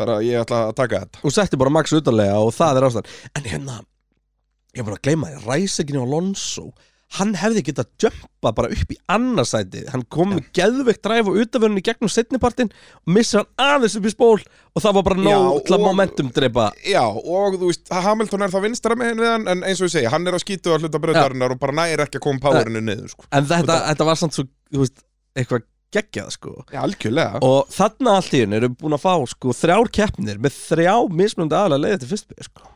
bara 0.00 0.20
ég 0.24 0.40
ætla 0.40 0.68
að 0.70 0.76
taka 0.78 1.02
þetta. 1.04 1.22
Og 1.26 1.34
setti 1.34 1.58
bara 1.60 1.72
Max 1.74 1.92
utanlega 1.92 2.38
og 2.40 2.54
það 2.56 2.78
er 2.78 2.86
ástæðan. 2.88 3.10
En 3.36 3.48
hérna, 3.50 3.74
ég 4.78 4.86
var 4.86 4.96
að 4.96 5.02
gleyma 5.08 5.32
því 5.32 5.42
ræseginu 5.44 6.00
á 6.00 6.06
Alonso 6.06 6.70
hann 7.18 7.32
hefði 7.34 7.64
getað 7.66 7.88
jumpa 8.04 8.52
bara 8.54 8.70
upp 8.70 8.92
í 8.94 8.96
annarsæti 9.10 9.82
hann 9.90 10.04
kom 10.12 10.36
með 10.36 10.50
geðveikt 10.54 11.02
dræf 11.02 11.30
og 11.30 11.40
utaförunni 11.42 11.82
gegnum 11.82 12.12
setnipartin 12.12 12.70
og 12.70 13.14
missa 13.16 13.40
hann 13.40 13.74
aðeins 13.80 13.96
upp 13.98 14.06
í 14.06 14.12
spól 14.14 14.36
og 14.38 14.84
það 14.84 14.96
var 14.98 15.06
bara 15.08 15.24
nóg 15.24 15.64
til 15.66 15.74
að 15.74 15.82
momentum 15.82 16.30
drepa. 16.34 16.68
Já, 16.86 17.02
og 17.02 17.58
þú 17.58 17.72
veist, 17.72 17.90
Hamilton 17.90 18.46
er 18.46 18.54
það 18.54 18.66
vinstra 18.68 18.98
megin 18.98 19.24
við 19.24 19.32
hann 19.32 19.50
en 19.50 19.66
eins 19.66 19.82
og 19.82 19.90
ég 19.90 19.96
segi, 19.96 20.12
hann 20.12 20.30
er 20.30 20.38
að 20.38 20.44
skýtu 20.44 20.70
að 20.76 20.86
hluta 20.86 21.02
brautarinnar 21.02 21.56
og 21.56 21.60
bara 21.62 21.76
næri 21.80 22.06
ekki 22.06 22.20
að 22.20 22.26
koma 22.28 22.44
powerinu 22.46 22.84
niður 22.86 23.10
sko. 23.16 23.26
en 23.34 23.50
þetta, 23.50 23.80
þetta 23.88 24.08
var 24.12 24.22
samt 24.22 24.38
svo, 24.38 24.46
þú 24.70 24.84
veist, 24.84 25.04
eitthvað 25.34 25.66
geggjað 25.90 26.32
sko. 26.36 26.52
Já, 26.70 26.80
algjörlega. 26.84 27.42
Og 27.42 27.70
þarna 27.74 28.16
allt 28.20 28.34
í 28.38 28.44
henni 28.44 28.60
erum 28.60 28.76
við 28.76 28.82
búin 28.84 28.94
að 28.94 29.02
fá 29.02 29.14
sko 29.32 29.54
þrjár 29.58 29.90
keppnir 29.98 30.38
með 30.38 30.58
þrjá 30.68 30.94
mismunandi 31.10 31.58
aðalega 31.58 31.82
leiði 31.82 32.02
til 32.04 32.10
fyrst 32.12 32.30
byrja 32.30 32.46
sko 32.46 32.68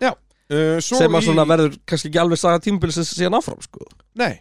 uh, 0.51 0.79
sem 0.85 1.09
að 1.15 1.23
í- 1.23 1.27
svona 1.29 1.47
verður 1.49 1.79
kannski 1.89 2.11
ekki 2.13 2.21
alveg 2.25 2.41
saga 2.43 2.61
tímabilsins 2.67 3.15
síðan 3.17 3.39
áfram 3.41 3.63
sko. 3.65 3.87
Nei. 4.21 4.35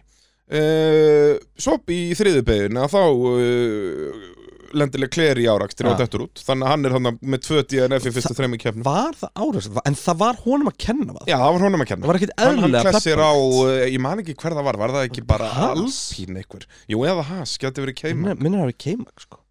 Uh, 0.44 1.38
Svo 1.56 1.78
í 1.88 2.12
þriðubegin 2.18 2.76
að 2.76 2.90
þá 2.92 3.00
uh, 3.04 4.32
lendilega 4.74 5.12
Claire 5.14 5.38
í 5.40 5.46
árakstri 5.48 5.86
og 5.86 5.94
Ja. 5.94 6.00
dettur 6.02 6.24
út. 6.26 6.42
Þannig 6.44 6.66
að 6.66 6.72
hann 6.72 6.84
er 6.88 6.94
hann 6.96 7.08
með 7.22 7.42
tvö 7.46 7.62
DNF 7.70 8.08
í 8.10 8.12
fyrstu 8.16 8.34
þremi 8.34 8.58
keppnum. 8.58 8.82
Var 8.84 9.14
það 9.20 9.30
árið 9.44 9.78
en 9.86 9.94
það 10.00 10.18
var 10.24 10.40
honum 10.44 10.70
að 10.72 10.76
kenna 10.84 11.14
það? 11.14 11.28
Já, 11.30 11.36
það 11.38 11.52
var 11.54 11.64
honum 11.68 11.84
að 11.84 11.88
kenna. 11.92 12.02
Það 12.04 12.10
var 12.12 12.18
ekkit 12.20 12.34
Hann, 12.42 12.58
hann 12.64 12.76
klessir 12.88 13.22
á, 13.22 13.32
ég 13.94 14.00
man 14.02 14.18
ekki 14.24 14.34
hver 14.42 14.56
það 14.58 14.68
var, 14.68 14.80
var 14.82 14.94
það 14.98 15.06
ekki 15.08 15.24
bara 15.30 15.48
einhver? 15.54 16.66
Jú, 16.90 17.04
eða 17.06 17.26
Haas, 17.30 17.56
geti 17.62 17.86
verið 17.86 17.98
keima 18.02 18.34
Minna- 18.34 18.42
minnir 18.42 18.66
að 18.66 18.74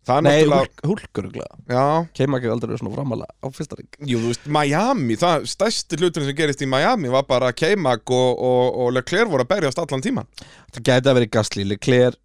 það. 0.04 0.10
Það 0.10 0.24
nei, 0.26 0.32
náttúrulega, 0.36 0.88
húlkur 0.90 1.28
já, 1.72 1.84
K-Mag 2.20 2.44
er 2.48 2.54
aldrei 2.54 2.78
svona 2.80 2.92
framalega 2.98 3.32
á 3.40 3.48
fyrsta 3.56 3.78
ring 3.80 4.10
jú, 4.12 4.18
þú 4.20 4.32
veist, 4.34 4.50
Miami 4.58 5.16
Það 5.22 5.46
stærsti 5.54 6.00
hluturinn 6.02 6.28
sem 6.28 6.36
gerist 6.38 6.64
í 6.66 6.68
Miami 6.68 7.12
var 7.14 7.24
bara 7.30 7.54
K-Mag 7.56 8.04
og, 8.12 8.42
og, 8.44 8.82
og 8.84 8.92
Leclerc 8.98 9.32
voru 9.32 9.46
að 9.48 9.54
berjast 9.54 9.80
allan 9.80 10.04
tíman 10.04 10.28
það 10.76 10.84
gæti 10.90 11.08
að 11.14 11.18
vera 11.20 11.32
Gasly, 11.38 11.64
Leclerc. 11.72 12.20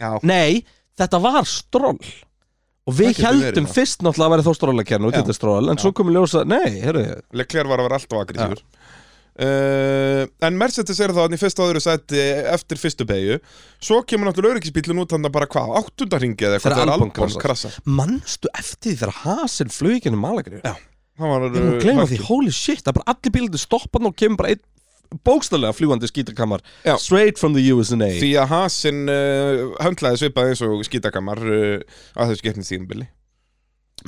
Já, 0.00 0.10
nei, 0.22 0.62
þetta 0.98 1.18
var 1.20 1.44
Stroll. 1.50 2.00
Og 2.88 2.94
Það 2.94 3.00
við 3.02 3.08
getur 3.10 3.24
heldum 3.26 3.44
verið, 3.44 3.66
já. 3.68 3.72
fyrst 3.76 4.00
náttúrulega 4.06 4.28
að 4.28 4.32
vera 4.32 4.44
þó 4.46 4.54
Stroll 4.56 4.78
að 4.80 4.86
kenna 4.88 5.08
út 5.10 5.16
Já. 5.16 5.20
þetta 5.20 5.34
Stroll, 5.36 5.68
en 5.68 5.80
svo 5.82 5.90
komum 5.92 6.14
ljósa, 6.16 6.44
nei, 6.48 6.78
heyrðu. 6.80 7.02
Leclerc 7.36 7.68
var 7.68 7.82
að 7.82 7.88
vera 7.90 7.98
alltaf 7.98 8.22
aggressífur 8.22 8.62
uh, 9.42 10.22
En 10.48 10.58
Mercedes 10.60 11.00
er 11.04 11.12
það 11.16 11.36
í 11.36 11.40
fyrsta 11.40 11.64
og 11.64 11.72
öðru 11.72 11.82
sæti 11.84 12.22
eftir 12.54 12.80
fyrstu 12.80 13.06
beigju 13.08 13.38
Svo 13.80 14.00
kemur 14.08 14.30
náttúrulega 14.30 14.58
öryggisbílun 14.58 15.02
út 15.04 15.14
hann 15.14 15.28
bara 15.34 15.48
hvað, 15.50 15.74
áttundarringi 15.82 16.48
eða 16.48 16.60
Þegar 16.62 16.76
eitthvað 16.78 16.94
Albon 16.96 17.12
Albon 17.14 17.42
krassar 17.44 17.76
manstu 17.86 18.50
eftir 18.58 18.92
því 18.92 18.96
þegar 19.02 19.14
Hasen 19.24 19.74
flög 19.74 19.98
ekki 19.98 20.12
ennum 20.12 20.24
Malagri 20.26 20.62
Já. 20.64 20.74
Það 21.18 21.32
var 21.34 21.46
Ég 21.48 21.60
uh, 21.60 21.78
gleyma 21.82 22.02
höggi. 22.06 22.14
því, 22.16 22.24
holy 22.28 22.52
shit, 22.54 22.82
það 22.84 22.92
er 22.92 22.98
bara 23.00 23.14
allir 23.14 23.34
bílandi 23.34 23.58
stoppa 23.62 24.02
og 24.06 24.14
kemur 24.18 24.38
bara 24.42 24.54
einn 24.54 24.66
bókstælega 25.24 25.72
fljúandi 25.72 26.08
skítakammar 26.10 26.60
Já. 26.84 26.94
straight 27.00 27.38
from 27.40 27.54
the 27.56 27.62
USA 27.72 27.96
Því 28.20 28.32
að 28.42 28.50
Hasin 28.52 28.98
uh, 29.08 29.62
höndlaði 29.82 30.20
svipað 30.20 30.50
eins 30.52 30.62
og 30.66 30.82
skítakamar 30.86 31.40
uh, 31.40 31.78
að 32.14 32.34
þessu 32.34 32.44
getnum 32.44 32.66
tíðumbili 32.68 33.08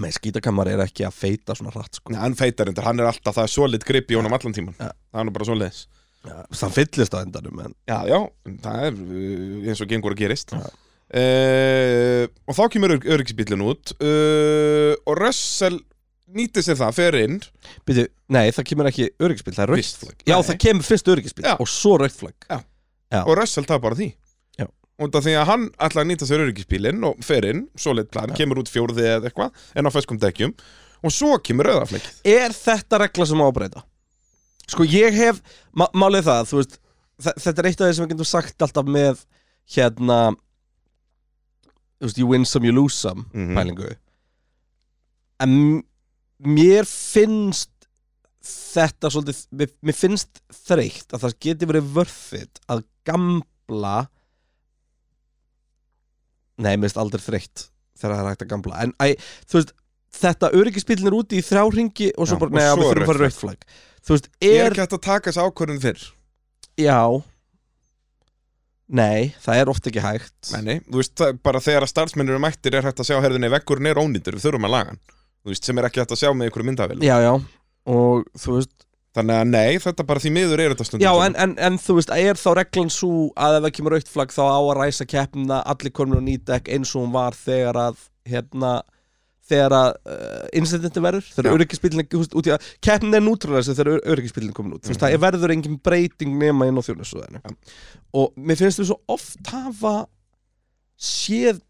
með 0.01 0.15
skítakammar 0.19 0.69
er 0.71 0.83
ekki 0.85 1.07
að 1.09 1.17
feita 1.17 1.57
svona 1.59 1.73
hratt 1.75 1.99
sko. 1.99 2.13
Nei, 2.15 2.21
hann 2.23 2.37
feitar 2.39 2.71
endur, 2.71 2.85
hann 2.87 3.01
er 3.03 3.09
alltaf 3.11 3.35
það 3.39 3.49
er 3.49 3.53
solid 3.55 3.87
grip 3.89 4.13
í 4.13 4.19
honum 4.19 4.37
allan 4.37 4.55
tíman 4.57 4.77
Já. 4.79 4.93
Það 5.11 5.23
er 5.23 5.27
nú 5.29 5.35
bara 5.35 5.49
svoleiðis 5.49 5.81
það 6.53 6.75
fyllist 6.77 7.15
á 7.17 7.19
endanum 7.25 7.61
en 7.65 7.75
Já, 7.89 7.99
já, 8.11 8.19
það 8.61 8.87
er 8.87 8.99
uh, 9.01 9.69
eins 9.73 9.81
og 9.81 9.89
gengur 9.91 10.13
að 10.15 10.21
gerist 10.21 10.53
Já. 10.53 10.67
uh, 11.17 12.25
Og 12.45 12.59
þá 12.59 12.63
kemur 12.75 12.95
ör 12.99 13.07
öryggisbílinn 13.17 13.65
út 13.65 13.95
uh, 13.99 14.93
Og 15.09 15.17
Russell 15.19 15.81
nýtti 16.37 16.63
sér 16.63 16.79
það, 16.79 16.93
fer 16.99 17.17
inn 17.25 17.39
Byrju, 17.89 18.05
nei, 18.37 18.51
það 18.55 18.69
kemur 18.71 18.91
ekki 18.91 19.09
öryggisbíl, 19.19 19.57
það 19.57 19.65
er 19.65 19.81
Fyrst. 19.81 20.05
Já, 20.29 20.37
Nei. 20.37 20.45
það 20.51 20.61
kemur 20.67 20.87
fyrst 20.87 21.09
öryggisbíl 21.15 21.49
og 21.57 21.71
svo. 21.73 21.97
Já. 23.11 23.25
Og 23.25 23.33
Russell 23.41 23.67
bara 23.83 23.97
því. 23.99 24.13
Og 25.01 25.09
því 25.15 25.33
að 25.41 25.47
hann 25.49 25.63
ætlaði 25.81 26.03
að 26.05 26.09
nýta 26.11 26.27
sér 26.29 26.43
öryggisbílinn 26.45 27.05
Og 27.09 27.23
fer 27.25 27.47
inn, 27.49 27.63
solid 27.81 28.11
plan, 28.13 28.33
kemur 28.37 28.61
út 28.63 28.69
fjórði 28.73 29.07
eða 29.15 29.31
eitthvað 29.31 29.51
En 29.81 29.89
á 29.89 29.91
feskum 29.95 30.19
dekkjum 30.21 30.53
Og 31.07 31.15
svo 31.15 31.39
kemur 31.41 31.71
rauðafleikið 31.71 32.29
Er 32.29 32.53
þetta 32.53 33.01
regla 33.07 33.27
sem 33.31 33.41
á 33.41 33.47
að 33.49 33.55
breyta? 33.57 33.85
Sko, 34.71 34.85
ég 34.87 35.17
hef, 35.17 35.41
má, 35.75 35.87
málið 35.97 36.29
það, 36.29 36.53
veist 36.61 36.77
þe- 37.25 37.37
Þetta 37.47 37.63
er 37.65 37.69
eitt 37.71 37.81
af 37.81 37.89
því 37.89 37.95
sem 37.97 38.05
við 38.07 38.13
getum 38.15 38.29
sagt 38.29 38.67
alltaf 38.67 38.87
með 38.87 39.25
hérna 39.75 40.21
you 42.17 42.27
win 42.27 42.45
some, 42.49 42.65
you 42.65 42.73
lose 42.73 42.95
some 42.97 43.25
Mhm. 43.35 43.57
pælingu 43.57 43.91
En 45.41 45.83
mér 46.45 46.85
finnst 46.89 47.71
þetta 48.45 49.11
svolítið, 49.13 49.41
mér, 49.53 49.69
finnst 49.97 50.41
þreytt 50.53 51.13
að 51.17 51.25
það 51.25 51.35
geti 51.45 51.67
verið 51.69 51.91
vörfið 51.97 52.61
að 52.73 52.85
gamla 53.09 54.09
Nei, 56.61 56.75
mér 56.77 56.89
finnst 56.89 57.01
aldrei 57.01 57.25
þreytt 57.25 57.67
þegar 58.01 58.17
það 58.17 58.25
er 58.25 58.33
hægt 58.35 58.45
að 58.47 58.51
gamla 58.55 58.83
En 58.85 58.97
æ, 59.01 59.07
þú 59.49 59.61
veist, 59.61 59.73
þetta 60.21 60.53
öryggisbílinn 60.61 61.11
er 61.11 61.17
úti 61.17 61.41
í 61.41 61.45
þrjá 61.47 61.65
ringi 61.77 62.11
og 62.17 62.29
svo 62.29 62.37
Já, 62.37 62.43
bara, 62.43 62.51
og 62.51 62.59
neða, 62.59 62.75
svo 62.75 62.81
við 62.81 62.91
þurfum 62.91 63.05
að 63.05 63.13
fara 63.13 63.25
rautt 63.25 63.41
flagg 63.41 63.71
Þú 64.01 64.17
veist, 64.17 64.31
Ég 64.41 64.57
er 64.57 64.65
er, 64.65 64.73
ekki 64.73 64.83
hægt 64.85 64.97
að 64.97 65.05
taka 65.05 65.29
þessi 65.31 65.45
ákvörðun 65.45 65.83
fyrr. 65.83 66.05
Já. 66.81 67.01
Nei, 68.91 69.31
það 69.45 69.61
er 69.61 69.71
oft 69.71 69.89
ekki 69.91 70.03
hægt. 70.03 70.39
Nei, 70.55 70.63
nei, 70.67 70.77
þú 70.89 71.03
veist, 71.03 71.15
það, 71.21 71.33
er 71.35 71.43
bara 71.47 71.63
þegar 71.63 71.87
að 71.87 71.93
starfsmennir 71.93 72.35
eru 72.35 72.43
mættir 72.43 72.77
er 72.79 72.89
hægt 72.89 73.03
að 73.03 73.11
sjá 73.11 73.19
herðinni 73.23 73.51
vekkurinn 73.53 73.91
er 73.91 74.01
ónýtur, 74.01 74.39
við 74.39 74.47
þurfum 74.49 74.67
að 74.67 74.75
laga 74.75 74.95
hann. 74.95 75.03
Þú 75.41 75.53
veist, 75.53 75.69
sem 75.69 75.81
er 75.81 75.89
ekki 75.89 76.03
hægt 76.03 76.15
að 76.17 76.23
sjá 76.23 76.33
með 76.37 76.51
ykkur 76.51 76.67
myndavél. 76.67 76.99
Já, 77.05 77.17
já, 77.23 77.35
og 77.95 78.25
þú 78.41 78.57
veist 78.57 78.75
Þannig 79.17 79.41
að 79.41 79.49
nei, 79.51 79.79
þetta 79.83 80.07
bara 80.07 80.23
því 80.23 80.31
miður 80.37 80.61
er 80.63 80.73
þetta 80.73 80.87
stundum 80.87 81.03
Já, 81.03 81.25
en, 81.27 81.35
en, 81.43 81.57
en 81.59 81.79
þú 81.83 81.97
veist, 81.97 82.13
er 82.15 82.39
þá 82.39 82.51
reglan 82.61 82.93
svo 82.95 83.11
að 83.35 83.57
ef 83.57 83.65
það 83.65 83.75
kemur 83.79 83.95
raukt 83.97 84.13
flagg 84.13 84.35
þá 84.37 84.43
á 84.47 84.61
að 84.61 84.71
ræsa 84.79 85.07
keppnina 85.11 85.59
allir 85.73 85.95
komin 85.99 86.23
á 86.23 86.29
nýdekk 86.29 86.71
eins 86.71 86.93
og 86.95 87.03
hún 87.03 87.17
var 87.17 87.35
þegar 87.35 87.81
að 87.89 88.05
hérna, 88.31 88.71
þegar 89.51 89.77
að 89.81 89.91
uh, 90.15 90.45
incidenti 90.61 91.03
verður, 91.03 91.27
þegar 91.35 91.59
öryggisbílinn 91.59 92.07
út 92.23 92.53
í 92.53 92.55
að 92.55 92.71
keppnin 92.87 93.19
er 93.19 93.27
nútrúlega 93.27 93.75
þegar 93.75 94.07
öryggisbílinn 94.15 94.55
komin 94.55 94.79
út, 94.79 94.87
þú 94.87 94.95
veist, 94.95 95.03
það 95.03 95.19
verður 95.27 95.57
engin 95.57 95.81
breyting 95.83 96.39
nema 96.39 96.71
inn 96.71 96.79
á 96.79 96.87
þjónusöðinu 96.87 97.43
Já. 97.43 97.57
og 98.23 98.39
mér 98.39 98.63
finnst 98.63 98.85
við 98.85 98.93
svo 98.93 99.01
oft 99.11 99.51
hafa 99.51 99.97
séð 101.01 101.65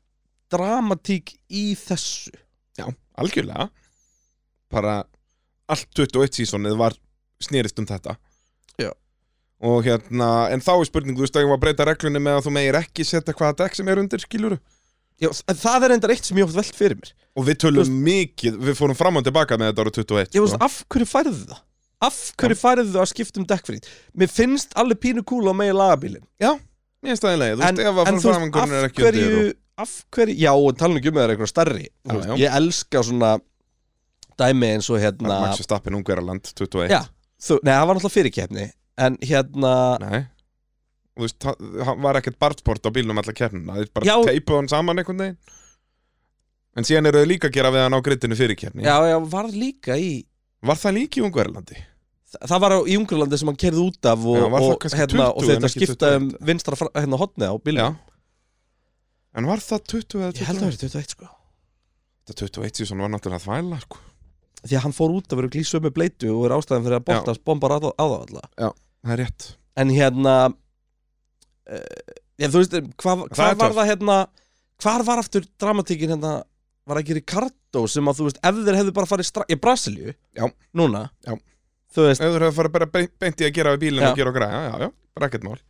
dramatík 0.51 1.37
í 1.49 1.71
þessu. 1.79 2.33
Já, 2.79 2.89
algjörlega. 3.21 3.71
Bara 4.71 5.01
allt 5.71 5.89
21 5.97 6.41
sísonið 6.41 6.77
var 6.81 6.97
snerist 7.45 7.79
um 7.81 7.89
þetta 7.89 8.17
Já. 8.81 8.91
Og 9.61 9.83
hérna, 9.85 10.29
en 10.55 10.63
þá 10.65 10.73
er 10.79 10.89
spurning, 10.89 11.17
þú 11.19 11.27
veist 11.27 11.37
að 11.37 11.45
ég 11.45 11.51
var 11.51 11.59
að 11.59 11.65
breyta 11.67 11.87
reglunni 11.89 12.23
með 12.23 12.39
að 12.39 12.47
þú 12.47 12.53
megir 12.57 12.79
ekki 12.81 13.05
setja 13.05 13.35
hvaða 13.37 13.59
dekk 13.65 13.81
sem 13.81 13.91
er 13.93 14.01
undir, 14.01 14.23
skiluru 14.25 14.61
Já, 15.21 15.29
en 15.53 15.59
það 15.61 15.85
er 15.85 15.95
enda 15.97 16.09
eitt 16.15 16.25
sem 16.25 16.39
ég 16.41 16.47
oft 16.49 16.57
velt 16.57 16.77
fyrir 16.79 16.97
mér 16.97 17.11
Og 17.37 17.45
við 17.45 17.59
tölum 17.61 17.85
Þú 17.85 17.99
mikið, 18.07 18.57
við 18.71 18.79
fórum 18.79 18.97
fram 18.97 19.21
og 19.21 19.27
tilbaka 19.27 19.59
með 19.61 19.73
þetta 19.73 19.85
ára 19.85 19.93
21 19.99 20.39
Ég 20.39 20.45
veist, 20.47 20.55
sko. 20.55 20.65
af 20.65 20.79
hverju 20.95 21.09
færðu 21.11 21.35
það? 21.51 21.61
Af 22.01 22.21
hverju 22.41 22.57
færðu 22.57 22.87
það 22.95 23.03
að 23.05 23.11
skipta 23.11 23.43
um 23.43 23.47
dekkfrít? 23.51 23.91
Mér 24.17 24.33
finnst 24.33 24.73
alveg 24.81 25.01
pínu 25.05 25.25
kúl 25.29 25.45
á 25.45 25.55
megi 25.61 25.77
lagabílin 25.77 26.25
Mér 26.41 27.13
finnst 27.13 27.27
það 27.27 27.37
í 27.37 27.41
leið, 27.43 27.53
þú 27.53 27.67
veist, 27.67 27.83
ef 27.85 28.01
að 28.01 28.11
fórum 28.25 28.25
fram 28.25 28.73
veist, 28.73 28.73
er 28.73 28.87
af 28.87 28.89
ekki 28.89 29.05
hverju. 29.05 29.45
Af 29.81 29.93
hverju, 30.17 30.37
já, 30.41 30.51
nú 30.57 31.01
ekki 31.01 31.13
um 31.13 31.17
að 31.17 31.21
það 31.21 31.27
er 31.27 31.35
eitthvað 31.35 31.53
starri 31.53 31.85
Já, 31.85 32.13
veist, 32.15 32.29
já. 32.31 32.35
Ég 32.41 32.57
elska 32.61 33.05
svona 33.11 33.31
dæmi 34.41 34.73
eins 34.75 34.89
og 34.89 35.01
hérna 35.05 35.39
Max 35.45 35.61
Verstappen, 35.61 35.97
Ungverjaland, 36.01 36.49
21 36.57 36.93
Já, 36.93 37.01
þú, 37.41 37.59
nei, 37.67 37.73
það 37.75 37.87
var 37.89 37.99
náttúrulega 37.99 38.17
fyrirkeppni 38.19 38.67
En 39.01 39.17
hérna, 39.25 39.73
Nei 40.05 40.21
Þú 41.21 41.25
veist, 41.27 41.37
það 41.43 42.03
var 42.05 42.17
ekkert 42.21 42.39
bartport 42.41 42.87
á 42.87 42.91
bílnum 42.95 43.19
alla 43.21 43.33
keppnina 43.37 43.75
Það 43.77 43.83
er 43.85 43.89
bara 43.97 44.09
Já. 44.09 44.15
teipuð 44.31 44.57
hann 44.61 44.71
saman 44.73 45.01
einhvern 45.03 45.23
veginn 45.25 45.39
En 46.79 46.87
síðan 46.87 47.09
eru 47.11 47.23
þau 47.25 47.29
líka 47.33 47.49
að 47.51 47.57
gera 47.59 47.73
við 47.75 47.83
hann 47.87 47.97
á 47.99 48.01
grittinu 48.07 48.37
fyrir 48.39 48.57
keppni 48.61 48.85
já, 48.87 48.95
já, 49.11 49.17
var 49.33 49.49
líka 49.51 49.97
í 49.99 50.11
Var 50.63 50.79
það 50.79 50.95
líki 51.01 51.21
í 51.21 51.25
Ungverjalandi? 51.27 51.81
Það 52.31 52.47
það 52.53 52.61
var 52.63 52.73
á, 52.77 52.79
í 52.87 52.95
Ungarlandi 53.01 53.39
sem 53.41 53.49
hann 53.51 53.59
kerði 53.59 53.81
út 53.89 54.07
af 54.07 54.23
og, 54.23 54.37
Já, 54.39 54.45
var 54.53 54.63
það 54.63 54.71
og, 54.71 54.79
kannski 54.85 55.01
hérna, 55.01 55.25
20 55.27 55.35
og 55.35 55.43
en 55.43 55.51
þetta 55.51 55.71
ekki 55.71 55.89
skipta 55.89 56.11
um 56.15 56.29
21? 56.31 56.47
vinstra 56.51 56.79
fra- 56.79 56.93
hérna 57.01 57.19
hotni 57.19 57.49
á 57.49 57.55
Já 57.57 57.59
bílum 57.67 57.97
En 59.41 59.47
var 59.51 59.63
það 59.65 59.83
20 59.97 60.21
eða 60.21 60.31
21? 60.31 60.41
Ég 60.41 60.47
held 60.51 60.61
að 60.61 60.63
það 60.63 60.71
verið 60.71 60.85
21 60.87 61.15
sko 61.17 61.31
Þetta 62.31 62.47
21 62.47 62.81
síðan 62.85 63.03
var 63.03 63.11
náttúrulega 63.17 63.45
þvæla 63.49 63.81
sko. 63.83 63.99
Því 64.67 64.77
að 64.77 64.85
hann 64.85 64.95
fór 64.97 65.15
út 65.17 65.33
að 65.33 65.41
vera 65.41 65.53
glísu 65.55 65.81
með 65.81 65.95
bleitu 65.97 66.31
og 66.35 66.45
er 66.49 66.55
ástæðan 66.59 66.85
fyrir 66.87 66.99
að 66.99 67.07
Bottas 67.09 67.41
bombar 67.49 67.73
á, 67.73 67.79
það 67.81 67.95
alla 68.01 68.45
Það 69.01 69.15
er 69.15 69.21
rétt 69.23 69.47
En 69.81 69.93
hérna 69.95 70.35
uh, 70.51 72.15
Já, 72.41 72.49
þú 72.49 72.61
veist, 72.63 72.77
hvað, 73.01 73.25
er 73.31 73.41
var 73.41 73.57
töff. 73.61 73.77
það 73.79 73.91
hérna 73.95 74.19
Hvar 74.81 75.05
var 75.09 75.23
aftur 75.23 75.47
dramatíkin 75.61 76.13
hérna 76.15 76.35
Var 76.91 77.01
ekki 77.03 77.17
Ricardo 77.21 77.87
sem 77.89 78.09
að 78.11 78.21
þú 78.21 78.29
veist 78.29 78.41
Ef 78.51 78.61
þeir 78.67 78.81
hefðu 78.81 78.97
bara 78.97 79.11
farið 79.11 79.31
strax 79.31 79.53
Í 79.55 79.61
Brasilíu 79.61 80.15
Já. 80.37 80.47
Núna 80.77 81.07
Já. 81.25 81.37
Þú 81.95 82.07
veist 82.09 82.25
Ef 82.25 82.33
þú 82.35 82.41
hefur 82.45 82.59
farið 82.61 82.77
bara 82.79 82.91
beint 82.99 83.13
beint 83.21 83.41
í 83.45 83.49
að 83.49 83.55
gera 83.57 83.75
við 83.77 83.85
bílinn 83.87 84.05
Já. 84.05 84.13
og 84.13 84.21
gera 84.21 84.33
og 84.33 84.39
græja 84.41 84.65
Já, 84.67 84.73
já, 84.85 84.91
bara 85.17 85.31
ekkert 85.31 85.47
mál 85.49 85.61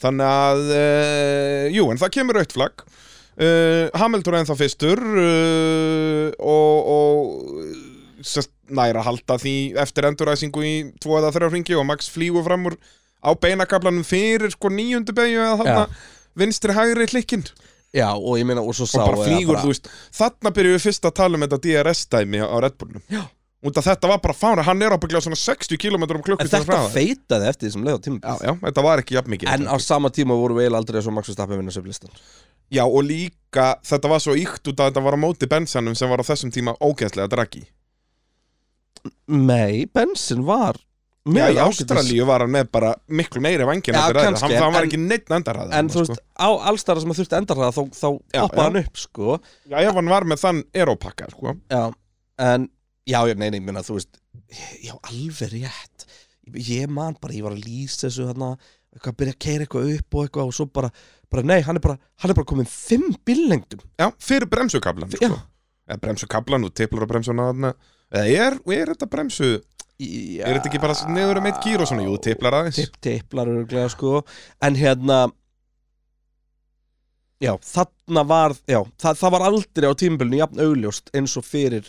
Þannig 0.00 0.32
að, 0.32 0.60
uh, 0.72 1.64
jú, 1.76 1.82
en 1.92 1.98
það 2.00 2.12
kemur 2.14 2.38
aukt 2.40 2.54
flagg 2.56 2.84
uh, 2.84 3.88
Hamilton 4.00 4.36
er 4.36 4.40
ennþá 4.44 4.56
fyrstur 4.56 5.02
og, 6.40 6.88
og 6.94 7.89
næra 8.70 9.02
að 9.02 9.08
halda 9.08 9.38
því 9.42 9.54
eftir 9.82 10.08
enduræsingu 10.10 10.64
í 10.66 10.74
tvo 11.02 11.18
eða 11.18 11.32
þrjá 11.34 11.50
ringi 11.54 11.78
og 11.78 11.86
Max 11.88 12.10
flýgur 12.12 12.46
fram 12.46 12.70
úr 12.70 12.78
á 13.20 13.30
beinakablanum 13.36 14.06
fyrir 14.06 14.52
sko 14.54 14.70
níundu 14.72 15.14
beigju 15.16 15.42
eða 15.42 15.58
þarna 15.60 15.84
vinstri 16.38 16.76
hægri 16.76 17.08
klikkinn 17.10 17.44
Já, 17.90 18.06
og 18.14 18.38
ég 18.38 18.46
meina, 18.46 18.62
og 18.62 18.74
svo 18.78 18.86
sá 18.86 19.00
og 19.02 19.08
bara 19.10 19.26
flýgur, 19.26 19.58
þú 19.58 19.72
veist 19.72 19.88
þarna 20.14 20.52
byrjum 20.54 20.76
við 20.76 20.84
fyrst 20.84 21.06
að 21.08 21.14
tala 21.18 21.38
um 21.38 21.42
þetta 21.42 21.58
DRS-dæmi 21.64 22.38
á 22.38 22.56
Red 22.62 22.76
Bullnum. 22.78 23.02
Já. 23.10 23.24
af 23.66 23.84
þetta 23.88 24.08
var 24.12 24.20
bara 24.22 24.36
fána, 24.36 24.62
hann 24.62 24.82
er 24.82 24.94
ábygglega 24.94 25.24
svona 25.26 25.36
60 25.36 25.76
km 25.76 26.04
um 26.06 26.20
En 26.20 26.22
klukkustund 26.22 26.68
þetta 26.68 26.84
feitaði 26.94 27.48
eftir 27.50 27.66
því 27.66 27.72
sem 27.74 27.88
leið 27.88 27.98
á 27.98 28.00
tíma 28.06 28.20
Já, 28.22 28.46
já, 28.46 28.52
þetta 28.62 28.84
var 28.86 29.02
ekki 29.02 29.18
jafn 29.18 29.34
mikið 29.34 29.50
En 29.52 29.66
á 29.66 29.76
sama 29.82 30.08
tíma 30.14 30.38
voru 30.38 30.56
við 30.56 30.68
eiginlega 30.68 30.84
aldrei 30.84 31.02
svo 31.02 31.16
Verstappen 31.18 31.58
vinna 31.60 31.74
söflistan 31.74 32.14
Já, 32.70 32.84
og 32.86 33.02
líka, 33.02 33.74
þetta 33.82 34.08
var 34.08 34.22
svo 34.22 34.38
ykt 34.38 34.70
út 34.70 34.80
að 34.80 34.92
þetta 34.92 35.04
var 35.04 35.18
á 35.18 35.24
móti 35.26 35.50
bensanum 35.50 35.98
sem 35.98 36.08
var 36.08 36.22
á 36.22 36.28
þessum 36.30 36.54
tíma 36.54 36.76
ógeðslega 36.78 37.26
draggi 37.34 37.66
Nei, 39.28 39.86
bensin 39.86 40.44
var 40.46 40.78
Já, 41.30 41.50
í. 41.52 41.58
Ástralíu 41.60 42.24
var 42.26 42.40
hann 42.46 42.50
með 42.54 42.70
bara 42.72 42.94
miklu 43.12 43.42
meiri 43.44 43.66
vangin 43.68 43.92
Já, 43.94 44.00
eftir 44.08 44.16
kannski, 44.24 44.46
hann, 44.48 44.54
það 44.56 44.72
var 44.74 44.82
en- 44.82 44.88
ekki 44.88 45.00
neitt 45.02 45.28
endarhæða 45.36 45.74
En 45.78 45.88
þú 45.92 46.00
veist, 46.06 46.22
á 46.40 46.48
allstæðar 46.70 47.02
sem 47.04 47.12
að 47.12 47.18
þurfti 47.20 47.38
endarhraða 47.38 47.74
þá, 47.76 47.82
þá 48.00 48.08
Já, 48.08 48.40
poppaði 48.40 48.56
já. 48.56 48.64
hann 48.64 48.80
upp, 48.80 48.96
sko. 49.02 49.38
Já, 49.68 49.76
ef 49.84 49.94
hann 50.00 50.08
var 50.14 50.24
með 50.32 50.40
þann 50.44 50.62
erópakka, 50.84 51.28
sko. 51.34 51.54
Já, 51.70 51.82
en 52.38 52.68
Já, 53.10 53.20
já, 53.28 53.34
nei, 53.36 53.50
nei, 53.50 53.60
minna, 53.60 53.82
þú 53.84 53.98
veist 53.98 54.18
Já, 54.82 54.94
alveg 55.10 55.52
rétt. 55.52 56.06
Ég 56.56 56.88
man 56.90 57.14
bara, 57.20 57.34
ég 57.36 57.44
var 57.46 57.52
að 57.54 57.64
lýsa 57.68 58.08
þessu 58.08 58.26
þarna 58.30 58.54
eitthvað 58.90 59.12
að 59.12 59.18
byrja 59.20 59.34
að 59.36 59.40
keira 59.44 59.64
eitthvað 59.66 59.92
upp 59.98 60.14
og 60.18 60.24
eitthvað 60.26 60.48
og 60.50 60.54
svo 60.56 60.66
bara, 60.74 60.90
bara 61.30 61.42
nei, 61.46 61.60
hann 61.62 61.76
er 61.78 61.84
bara, 61.84 61.98
hann 62.24 62.32
er 62.32 62.34
bara 62.34 62.48
komin 62.50 62.66
fimm 62.66 63.12
bíllengdum. 63.28 63.84
Já, 64.00 64.08
fyrir 64.18 64.48
bremsukablan, 64.50 65.12
Já. 65.14 65.28
sko. 65.30 65.38
Eða 65.90 66.00
bremsukablan 66.02 66.64
og 66.66 66.74
tiplar 66.74 67.06
á 67.06 67.10
bremsuna 67.12 67.46
þarna 67.52 67.70
Eða 68.10 68.46
er, 68.46 68.56
er 68.74 68.94
þetta 68.94 69.10
bremsu? 69.10 69.50
Já, 70.00 70.46
Er 70.48 70.56
þetta 70.56 70.70
ekki 70.70 70.80
bara 70.80 70.96
neður 71.12 71.42
um 71.42 71.46
eitt 71.50 71.60
gýr 71.60 71.82
og 71.84 71.90
svona? 71.90 72.06
Jú, 72.06 72.16
tiplar 72.24 72.56
aðeins. 72.56 72.78
Tipp, 72.80 72.96
tipplar 73.04 73.50
öruglega, 73.52 73.90
sko. 73.92 74.22
En 74.64 74.78
hérna 74.80 75.26
Já, 77.40 77.54
þarna 77.64 78.24
var 78.28 78.54
Já, 78.68 78.80
það, 79.00 79.20
það 79.22 79.34
var 79.36 79.46
aldrei 79.48 79.88
á 79.88 79.94
tímabilinu 80.00 80.40
jafn 80.40 80.62
augljóst 80.64 81.12
eins 81.16 81.36
og 81.40 81.46
fyrir 81.46 81.88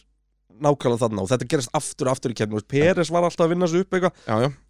nákvæmlega 0.61 1.01
þarna. 1.01 1.23
Og 1.23 1.31
þetta 1.31 1.47
gerist 1.49 1.71
aftur 1.75 2.09
og 2.09 2.13
aftur 2.13 2.35
í 2.35 2.37
kemni 2.37 2.61
Peres 2.69 3.09
var 3.11 3.25
alltaf 3.25 3.47
að 3.47 3.55
vinna 3.55 3.67
sig 3.71 3.81
upp 3.81 3.95
eitthvað. 3.97 4.19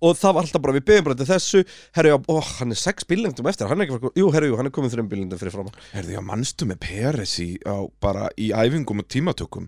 Og 0.07 0.15
það 0.21 0.37
var 0.37 0.45
alltaf 0.45 0.63
bara 0.63 0.77
við 0.77 0.85
byggjum 0.87 1.07
bara 1.09 1.17
til 1.19 1.29
þessu. 1.33 1.63
Herru, 1.97 2.13
já, 2.13 2.17
ó, 2.31 2.35
hann 2.61 2.71
er 2.71 2.79
sex 2.79 3.09
bílengdum 3.09 3.49
eftir. 3.51 3.67
Hann 3.67 3.83
er 3.83 3.89
ekki, 3.89 4.13
jú, 4.21 4.29
herru, 4.31 4.53
jú, 4.53 4.57
hann 4.61 4.69
er 4.69 4.75
komið 4.77 4.95
þreim 4.95 5.11
bílengdum 5.11 5.41
fyrir 5.41 5.57
fram 5.57 5.73
herði, 5.91 6.15
já, 6.15 6.23
manstu 6.23 6.69
með 6.69 6.79
Peres 6.85 7.35
í, 7.43 7.49
á, 7.67 7.75
bara 8.01 8.29
í 8.39 8.53
æfingum 8.55 9.03
og 9.03 9.09
tímatökum 9.11 9.67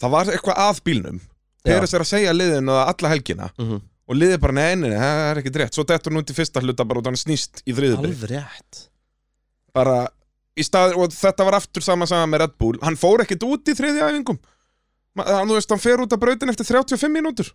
Það 0.00 0.12
var 0.12 0.32
eitthvað 0.32 0.62
að 0.66 0.80
bílnum. 0.86 1.20
Peres 1.66 1.94
er 1.96 2.04
að 2.04 2.10
segja 2.10 2.34
liðinu 2.34 2.74
að 2.74 2.90
alla 2.92 3.12
helgina. 3.12 3.48
Mm 3.56 3.68
-hmm. 3.68 3.84
og 4.06 4.18
liðið 4.20 4.40
bara, 4.42 4.54
nei, 4.54 4.74
nei, 4.76 4.90
nei, 4.90 4.98
það 4.98 5.30
er 5.30 5.40
ekki 5.40 5.54
rétt. 5.56 5.74
Svo 5.74 5.84
dettur 5.84 6.12
hún 6.12 6.22
í 6.22 6.36
fyrsta 6.36 6.62
hluta 6.62 6.84
bara 6.84 7.00
út 7.00 7.08
hann 7.10 7.18
snýst 7.18 7.62
í 7.66 7.74
þriðubri 7.74 8.12
alveg 8.12 8.30
rétt. 8.30 8.82
Bara 9.74 9.96
í 10.56 10.62
stað, 10.62 10.94
og 10.96 11.10
þetta 11.12 11.44
var 11.44 11.58
aftur 11.58 11.82
sama 11.82 12.06
saman 12.06 12.30
með 12.30 12.44
Red 12.44 12.54
Bull. 12.58 12.78
Hann 12.82 12.96
fór 12.96 13.24
ekkert 13.24 13.42
út 13.42 13.68
í 13.68 13.74
þriðja 13.74 14.10
æfingum. 14.10 14.38
Hann, 15.16 15.48
veist, 15.48 15.70
hann 15.70 15.80
fer 15.80 16.00
út 16.00 16.12
af 16.12 16.20
brautin 16.20 16.52
eftir 16.52 16.64
35 16.68 17.10
mínútur. 17.12 17.50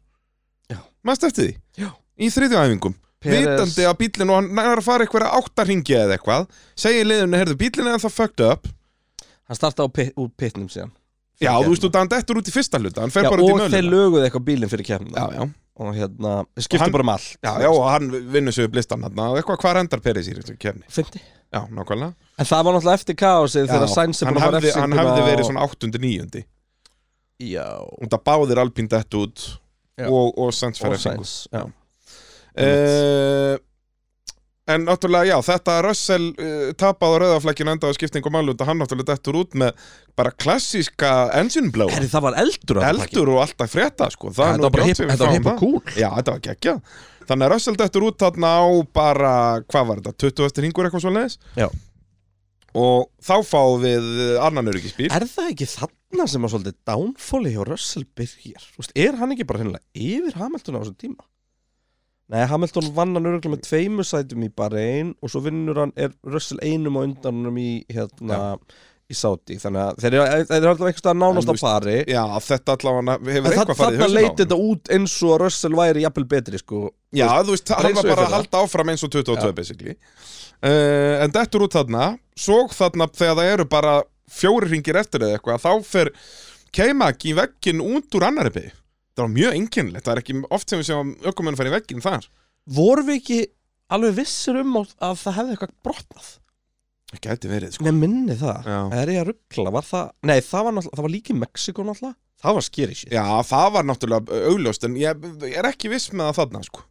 Maður 1.03 1.31
eftir 1.31 1.45
því? 1.45 1.55
Já. 1.77 1.89
í 2.21 2.27
þriðja 2.29 2.65
æfingum. 2.65 2.95
Peres- 3.21 3.45
vitandi 3.45 3.85
að 3.85 3.97
bílinn 3.97 4.29
og 4.29 4.35
hann 4.35 4.59
er 4.59 4.79
að 4.81 4.83
fara 4.85 5.05
eitthvað 5.05 5.29
áttarhingi 5.29 5.93
eða 5.93 6.17
eitthvað 6.17 6.47
segir 6.75 7.05
liðinu, 7.05 7.37
heyrðu, 7.37 7.57
bílinn 7.57 7.87
er 7.93 8.01
það 8.01 8.15
fucked 8.17 8.45
up. 8.45 8.67
Hann 9.45 9.91
pit, 9.93 10.13
úr 10.17 10.29
pitnum 10.37 10.69
síðan 10.69 10.91
já, 11.41 11.51
þú 11.57 11.71
veist, 11.73 11.87
að 11.89 11.97
hann 12.01 12.11
dettur 12.13 12.39
út 12.41 12.47
í 12.51 12.53
fyrsta 12.55 12.79
hluta 12.81 13.01
hann 13.03 13.13
fer 13.13 13.25
já, 13.25 13.31
og 13.33 13.65
þeir 13.73 13.87
löguðu 13.89 14.23
eitthvað 14.27 14.45
bílinn 14.47 14.71
fyrir 14.71 14.87
kemna 14.87 15.15
já, 15.17 15.37
já, 15.39 15.45
og 15.81 15.93
hérna, 15.97 16.33
þeir 16.53 16.61
Og 16.61 16.65
skiptu 16.67 16.83
hann- 16.85 16.95
bara 16.95 17.05
um 17.07 17.13
all 17.15 17.27
já, 17.41 17.51
já, 17.65 17.69
og 17.71 17.85
hann 17.89 18.09
vinnur 18.35 18.53
sig 18.55 18.65
upp 18.69 18.75
listan 18.77 19.03
og 19.07 19.37
eitthvað, 19.39 19.57
hvað 19.63 19.79
endar 19.83 20.03
Peris 20.05 20.27
í 20.29 20.35
kefni 20.61 20.85
Fyndi. 20.89 21.21
já, 21.51 21.61
nákvæmlega. 21.67 22.13
En 22.39 22.45
það 22.45 22.63
var 22.67 22.73
náttúrulega 22.77 22.99
eftir 23.01 23.15
kaosið 23.19 23.67
þegar 23.73 23.89
Sainz 23.91 24.21
er 24.21 24.27
búin 24.31 24.37
að 24.37 24.45
fara 24.45 24.59
hefði, 24.61 24.75
hann 24.81 24.91
hefði 25.01 25.25
verið 25.31 25.49
svona 25.49 25.65
8.9. 25.67 26.43
já, 27.41 27.65
og 27.81 28.07
það 28.07 28.23
báðir 28.29 28.61
Alpín 28.63 28.87
dett 28.91 29.17
út 29.19 29.47
og, 30.01 30.53
Sainz 30.53 30.79
og 30.79 30.85
fyrir 30.85 30.95
refsingu. 30.95 31.25
Sainz 31.25 31.47
já. 31.51 31.65
uh, 32.61 33.57
En 34.69 34.83
náttúrulega, 34.85 35.25
já, 35.25 35.37
þetta 35.41 35.75
Russell 35.81 36.27
uh, 36.37 36.67
tapaði 36.77 37.15
á 37.17 37.21
rauðaflækinu 37.23 37.71
endaði 37.73 37.97
skiptingum 37.97 38.35
álund 38.37 38.59
og 38.61 38.67
hann 38.69 38.77
náttúrulega 38.77 39.15
dettur 39.15 39.39
út 39.39 39.55
með 39.57 39.87
bara 40.19 40.33
klassíska 40.37 41.09
engine 41.39 41.71
blow 41.73 41.89
Herri, 41.89 42.09
það 42.11 42.25
var 42.27 42.37
eldur 42.43 42.77
á 42.77 42.81
eldur 42.91 43.31
og 43.33 43.39
alltaf 43.41 43.73
frétta, 43.73 44.09
sko? 44.13 44.29
Það 44.37 44.59
nú 44.59 44.67
var 44.67 44.75
bara 44.75 44.85
hip, 44.91 45.01
var 45.01 45.33
hip 45.33 45.49
og 45.49 45.57
cool 45.63 45.79
Já, 45.97 46.11
þetta 46.19 46.35
var 46.35 46.43
geggjað 46.45 46.99
Þannig 47.31 47.47
að 47.47 47.53
Russell 47.55 47.79
dettur 47.79 48.05
út 48.05 48.19
þarna 48.21 48.53
á 48.53 48.65
bara, 49.01 49.33
hvað 49.65 49.89
var 49.89 50.03
þetta, 50.03 50.15
20 50.27 50.47
eftir 50.51 50.67
hingur 50.67 50.89
eitthvað 50.89 51.05
svo 51.07 51.15
leiðis 51.15 51.39
Já. 51.57 51.67
Og 52.77 53.09
þá 53.25 53.35
fáum 53.43 53.81
við 53.81 54.13
annan 54.45 54.69
öryggisbíl 54.71 55.09
Er 55.09 55.25
það 55.25 55.51
ekki 55.55 55.71
þarna 55.73 56.29
sem 56.29 56.45
að 56.45 56.53
svolítið 56.53 56.77
downfalli 56.87 57.57
hjá 57.57 57.65
Russell 57.67 58.05
byrjar? 58.15 58.69
Er 58.93 59.17
hann 59.19 59.33
ekki 59.33 59.49
bara 59.49 59.65
hennilega 59.65 59.83
yfir 59.97 60.37
Hamilton 60.37 60.77
á 60.77 60.81
þessum 60.85 61.01
tíma? 61.01 61.25
Nei, 62.31 62.45
Hamilton 62.47 62.93
vann 62.95 63.17
hann 63.17 63.27
öruglega 63.27 63.51
með 63.51 63.65
tveimu 63.65 64.05
sætum 64.07 64.45
í 64.45 64.47
Bahrein 64.55 65.11
og 65.19 65.33
svo 65.33 65.41
vinnur 65.43 65.81
hann, 65.83 65.91
er 65.99 66.13
Russell 66.23 66.61
einum 66.63 66.95
á 66.95 67.01
undan 67.03 67.41
honum 67.41 67.57
í, 67.59 67.81
hérna, 67.91 68.37
í 69.11 69.17
Saudi. 69.17 69.57
Þannig 69.59 69.81
að 69.83 69.99
þeir 70.05 70.15
eru 70.15 70.55
eru 70.55 70.71
alltaf 70.71 71.01
staðar 71.01 71.19
nánast 71.19 71.51
á 71.51 71.55
pari. 71.59 71.97
Já, 72.07 72.21
þetta 72.47 72.77
allavega 72.77 73.17
hefur 73.35 73.51
eitthvað 73.51 73.81
farið 73.81 73.97
í 73.97 74.01
þarna 74.01 74.07
hausinn 74.07 74.07
á 74.07 74.15
leit 74.15 74.29
honum. 74.29 74.39
þetta 74.43 74.59
út 74.69 74.93
eins 74.95 75.17
og 75.19 75.33
að 75.35 75.43
Russell 75.43 75.79
væri 75.81 76.05
jafnvel 76.05 76.27
betri, 76.35 76.61
sko. 76.63 76.81
Já, 77.11 77.27
þú 77.43 77.57
veist, 77.57 77.75
hann 77.75 77.99
var 77.99 78.09
bara 78.13 78.27
að 78.29 78.37
halda 78.37 78.63
áfram 78.63 78.93
eins 78.95 79.03
og 79.03 79.11
22 79.17 79.53
basically. 79.59 79.97
Uh, 80.61 81.17
En 81.25 81.33
dettur 81.33 81.65
út 81.65 81.73
þarna 81.73 82.11
Svo 82.37 82.67
þarna 82.69 83.07
þegar 83.09 83.39
það 83.39 83.47
eru 83.55 83.63
bara 83.65 83.93
fjóri 84.29 84.69
ringir 84.69 84.99
eftir 84.99 85.23
eða 85.25 85.39
eitthvað 85.39 85.63
Þá 85.63 85.87
fer 85.87 86.11
K-Mag 86.69 87.25
í 87.25 87.33
veggin 87.33 87.81
út 87.81 88.13
úr 88.19 88.27
annari 88.27 88.53
bygg 88.53 88.75
Það 89.11 89.23
var 89.25 89.33
mjög 89.35 89.57
einkennilegt, 89.57 90.05
það 90.05 90.13
er 90.13 90.21
ekki 90.21 90.35
oft 90.55 90.71
sem 90.71 90.79
við 90.81 90.87
séum 90.87 91.09
ökumenn 91.31 91.57
fara 91.59 91.71
í 91.71 91.73
veggin 91.73 92.03
þar. 92.03 92.27
Vorum 92.71 93.09
við 93.09 93.19
ekki 93.19 93.39
alveg 93.91 94.15
vissir 94.21 94.61
um 94.61 94.77
að 94.79 94.93
að 95.03 95.17
það 95.19 95.37
hefði 95.39 95.55
eitthvað 95.55 95.73
brotnað? 95.87 96.29
Það 97.11 97.23
gæti 97.25 97.49
verið, 97.51 97.73
sko. 97.75 97.85
Nei, 97.87 97.97
minni 97.99 98.37
það. 98.39 98.69
Já. 98.71 98.77
Er 99.01 99.11
ég 99.11 99.19
að 99.19 99.31
ruggla, 99.33 99.73
var 99.75 99.87
það 99.89 100.13
Nei, 100.29 100.37
það 100.47 100.67
var, 100.67 100.77
það 100.85 101.03
var 101.03 101.11
líka 101.11 101.33
í 101.33 101.39
Mexiko 101.41 101.83
náttúrulega. 101.83 102.17
Það 102.41 102.55
var 102.57 102.65
skeri 102.65 102.95
shit. 102.97 103.11
Já, 103.13 103.25
það 103.45 103.67
var 103.75 103.83
náttúrulega 103.85 104.39
augljóst 104.49 104.87
En 104.87 104.95
ég, 104.97 105.27
ég 105.43 105.59
er 105.59 105.67
ekki 105.69 105.91
viss 105.91 106.07
með 106.15 106.31
það 106.31 106.39
þarna, 106.39 106.63
sko. 106.69 106.85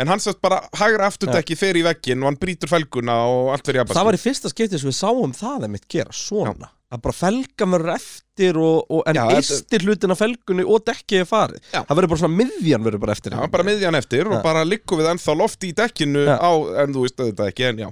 En 0.00 0.10
hann 0.10 0.22
sett 0.22 0.40
bara 0.42 0.62
hægra 0.74 1.06
afturdekki 1.10 1.54
fer 1.58 1.76
í 1.78 1.84
veggin 1.86 2.22
og 2.24 2.30
hann 2.30 2.38
brýtur 2.40 2.70
felguna 2.70 3.14
og 3.30 3.52
allt 3.54 3.68
jafnast 3.70 3.94
Það 3.94 4.08
var 4.08 4.16
í 4.16 4.22
fyrsta 4.24 4.50
skipti 4.50 4.80
sem 4.80 4.90
við 4.90 4.96
sáum 4.98 5.34
það 5.36 5.68
einmitt 5.68 5.86
gera 5.90 6.14
svona 6.18 6.70
að 6.94 7.02
bara 7.04 7.16
felgan 7.18 7.72
verður 7.74 7.92
eftir 7.96 8.58
og, 8.60 8.76
og, 8.88 9.00
en 9.10 9.18
Já, 9.18 9.24
þetta- 9.28 9.40
eistir 9.40 9.86
hlutin 9.86 10.14
af 10.14 10.20
felgunni 10.22 10.66
og 10.66 10.84
dekkið 10.88 11.20
er 11.24 11.28
farið. 11.30 11.64
Já. 11.72 11.80
það 11.82 11.96
verður 11.98 12.12
bara 12.14 12.22
svona 12.22 12.38
miðjan 12.42 12.86
verður 12.86 13.02
bara 13.04 13.16
eftir. 13.18 13.34
Já, 13.36 13.50
bara 13.56 13.66
miðjan 13.68 13.98
eftir 14.00 14.30
og 14.30 14.38
bara 14.46 14.64
liggum 14.68 15.00
við 15.02 15.10
ennþá 15.14 15.36
loft 15.40 15.66
í 15.66 15.72
dekkinu 15.76 16.24
á, 16.30 16.50
en 16.84 16.94
þú 16.94 17.04
veist 17.06 17.18
þetta 17.20 17.50
ekki, 17.50 17.66
en 17.72 17.82
já. 17.86 17.90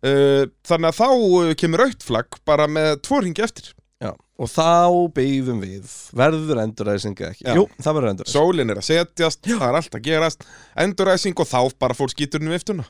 Uh, 0.00 0.46
Þannig 0.64 0.88
að 0.88 0.96
þá 0.96 1.08
uh, 1.12 1.50
kemur 1.60 1.82
aukt 1.84 2.04
flagg 2.06 2.38
bara 2.48 2.64
með 2.70 2.94
tvo 3.04 3.20
ringi 3.20 3.44
eftir. 3.44 3.74
Já. 4.00 4.14
og 4.40 4.48
þá 4.48 5.10
beigðum 5.12 5.58
við. 5.60 5.90
Verður 6.16 6.62
enduræsing 6.62 7.18
eða 7.20 7.34
ekki. 7.34 7.44
Jú, 7.52 7.66
það 7.84 7.96
verður 7.98 8.12
enduræsing 8.14 8.32
Sólin 8.32 8.72
er 8.72 8.78
að 8.80 8.86
setjast, 8.86 9.42
það 9.44 9.66
er 9.66 9.76
allt 9.76 9.98
að 9.98 10.06
gerast. 10.06 10.46
Enduræsing 10.80 11.36
og 11.36 11.48
þá 11.50 11.58
bara 11.84 11.96
fór 11.98 12.08
skíturinn 12.14 12.48
við 12.48 12.62
eftuna 12.62 12.86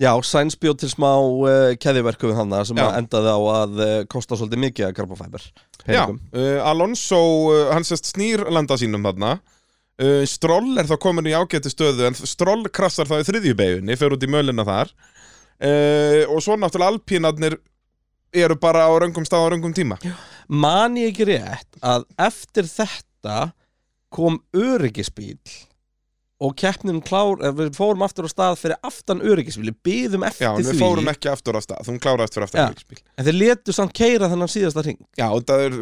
Já, 0.00 0.10
Sainz 0.26 0.56
bjóð 0.58 0.80
til 0.82 0.88
smá 0.90 1.10
uh, 1.22 1.72
keðiverku 1.78 2.26
við 2.26 2.38
hann 2.40 2.54
sem 2.66 2.78
Já. 2.78 2.88
að 2.88 2.96
endaði 2.98 3.30
á 3.30 3.40
að 3.54 3.74
uh, 3.78 3.92
kosta 4.10 4.34
svolítið 4.34 4.62
mikið 4.64 4.86
að 4.88 4.94
karbofæber 4.96 5.44
Já, 5.86 6.08
uh, 6.10 6.58
Alonso, 6.66 7.20
hann 7.70 7.86
sest 7.86 8.10
snýr 8.10 8.42
landa 8.50 8.78
sínum 8.80 9.04
þarna. 9.06 9.36
Uh, 9.94 10.24
Stroll 10.26 10.72
er 10.80 10.88
þá 10.90 10.96
komin 10.98 11.28
í 11.30 11.36
ágæti 11.36 11.70
stöðu 11.70 12.08
en 12.08 12.18
Stroll 12.18 12.66
krassar 12.74 13.06
það 13.06 13.22
í 13.22 13.28
þriðjubeginni 13.28 13.98
fer 14.00 14.16
út 14.16 14.26
í 14.26 14.30
mölina 14.34 14.66
þar. 14.66 14.90
Og 16.34 16.40
svo 16.42 16.56
náttúrulega 16.58 16.90
alpínarnir 16.90 17.54
eru 18.34 18.56
bara 18.60 18.88
á 18.90 18.92
röngum 18.98 19.24
stað 19.24 19.46
á 19.46 19.48
röngum 19.54 19.72
tíma. 19.76 19.96
Man 20.50 20.98
ég 20.98 21.12
ekki 21.12 21.28
rétt 21.30 21.78
að 21.78 22.08
eftir 22.26 22.66
þetta 22.66 23.36
kom 24.12 24.40
öryggisbíl 24.50 25.38
og 26.44 26.52
keppnin 26.60 27.00
klár, 27.04 27.40
eh, 27.40 27.54
við 27.56 27.72
fórum 27.78 28.04
aftur 28.06 28.28
á 28.28 28.30
stað 28.32 28.60
fyrir 28.60 28.78
aftan 28.84 29.22
öryggisbíl, 29.24 29.70
við 29.70 29.78
byðum 29.88 30.26
eftir 30.28 30.46
Já, 30.46 30.50
en 30.52 30.60
við 30.60 30.70
því 30.74 30.84
fórum 30.84 31.10
ekki 31.14 31.32
aftur 31.32 31.58
á 31.58 31.60
stað, 31.64 31.88
þú 31.88 31.96
kláraðist 32.04 32.36
fyrir 32.36 32.46
Já. 32.46 32.50
aftur 32.50 32.68
öryggisbíl. 32.68 33.02
en 33.16 33.28
þeir 33.28 33.38
letu 33.40 33.76
samt 33.76 33.96
keira 33.96 34.30
þennan 34.32 34.52
síðasta 34.52 34.84
ring 34.84 35.00
Já, 35.16 35.26
og 35.30 35.44
það 35.48 35.66
er 35.66 35.80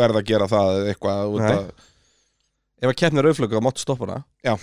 verð 0.00 0.20
að 0.22 0.28
gera 0.32 0.50
það 0.50 0.82
eitthvað 0.94 1.38
að, 1.52 1.70
ef 2.82 2.92
að 2.92 2.98
keppnin 3.02 3.22
er 3.22 3.30
auðflöku, 3.32 3.64
stoppa 3.76 4.06
hana 4.06 4.24
Já. 4.44 4.56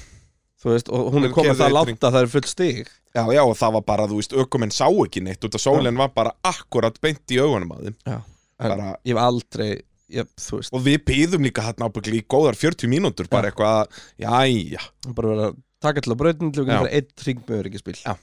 Veist, 0.66 0.88
og 0.89 1.12
hún 1.14 1.28
er 1.28 1.34
komið 1.36 1.60
það 1.60 1.76
að 1.78 2.00
það 2.02 2.24
er 2.24 2.32
full 2.32 2.48
stig 2.50 2.78
Já, 3.16 3.22
já, 3.32 3.41
og 3.46 3.54
það 3.56 3.76
var 3.78 3.84
bara, 3.88 4.06
þú 4.10 4.18
veist, 4.20 4.34
ökumenn 4.34 4.74
sá 4.74 4.88
ekki 4.89 5.22
neitt 5.24 5.46
út 5.46 5.56
að 5.56 5.62
sólinn 5.64 6.00
var 6.00 6.10
bara 6.16 6.34
akkurat 6.43 6.98
beint 7.04 7.32
í 7.32 7.38
augunum 7.39 7.76
að 7.78 7.91
Já. 7.93 8.18
Bara, 8.58 8.96
ég 9.06 9.14
hef 9.14 9.22
aldrei, 9.22 9.70
veist. 10.10 10.72
Og 10.76 10.84
við 10.86 10.99
býðum 11.08 11.45
líka 11.47 11.66
hann 11.66 11.86
ábyggli 11.88 12.22
í 12.22 12.26
góðar 12.30 12.58
40 12.60 12.91
mínútur 12.91 13.30
bara 13.32 13.51
eitthvað, 13.51 13.93
jæja, 14.22 14.84
bara 15.12 15.32
verið 15.32 15.45
að 15.49 15.56
taka 15.86 16.03
til 16.06 16.14
að 16.14 16.20
brautin 16.22 16.51
til 16.53 16.64
að 16.64 16.72
Já. 16.72 16.78
vera 16.84 16.99
einn 16.99 17.26
ring 17.28 17.41
með 17.47 17.62
öryggisbíl. 17.64 17.97
Já. 18.03 18.16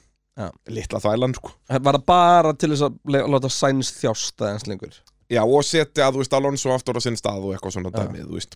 litla 0.73 0.99
þvælan, 1.03 1.35
sko. 1.37 1.51
Var 1.69 1.97
það 1.99 2.05
bara 2.09 2.53
til 2.57 2.71
þess 2.73 2.87
að 2.87 3.19
láta 3.35 3.51
Sainz 3.53 3.91
þjásta 3.99 4.53
eins 4.53 4.65
lengur? 4.65 4.95
Já, 5.29 5.43
og 5.43 5.61
setja, 5.65 6.07
þú 6.09 6.23
veist, 6.23 6.33
Alonso 6.33 6.73
aftur 6.73 6.97
á 6.97 7.01
sinn 7.05 7.19
stað 7.19 7.45
og 7.45 7.53
eitthvað 7.53 7.75
svona 7.77 7.91
Já. 7.93 7.99
dæmið, 8.01 8.47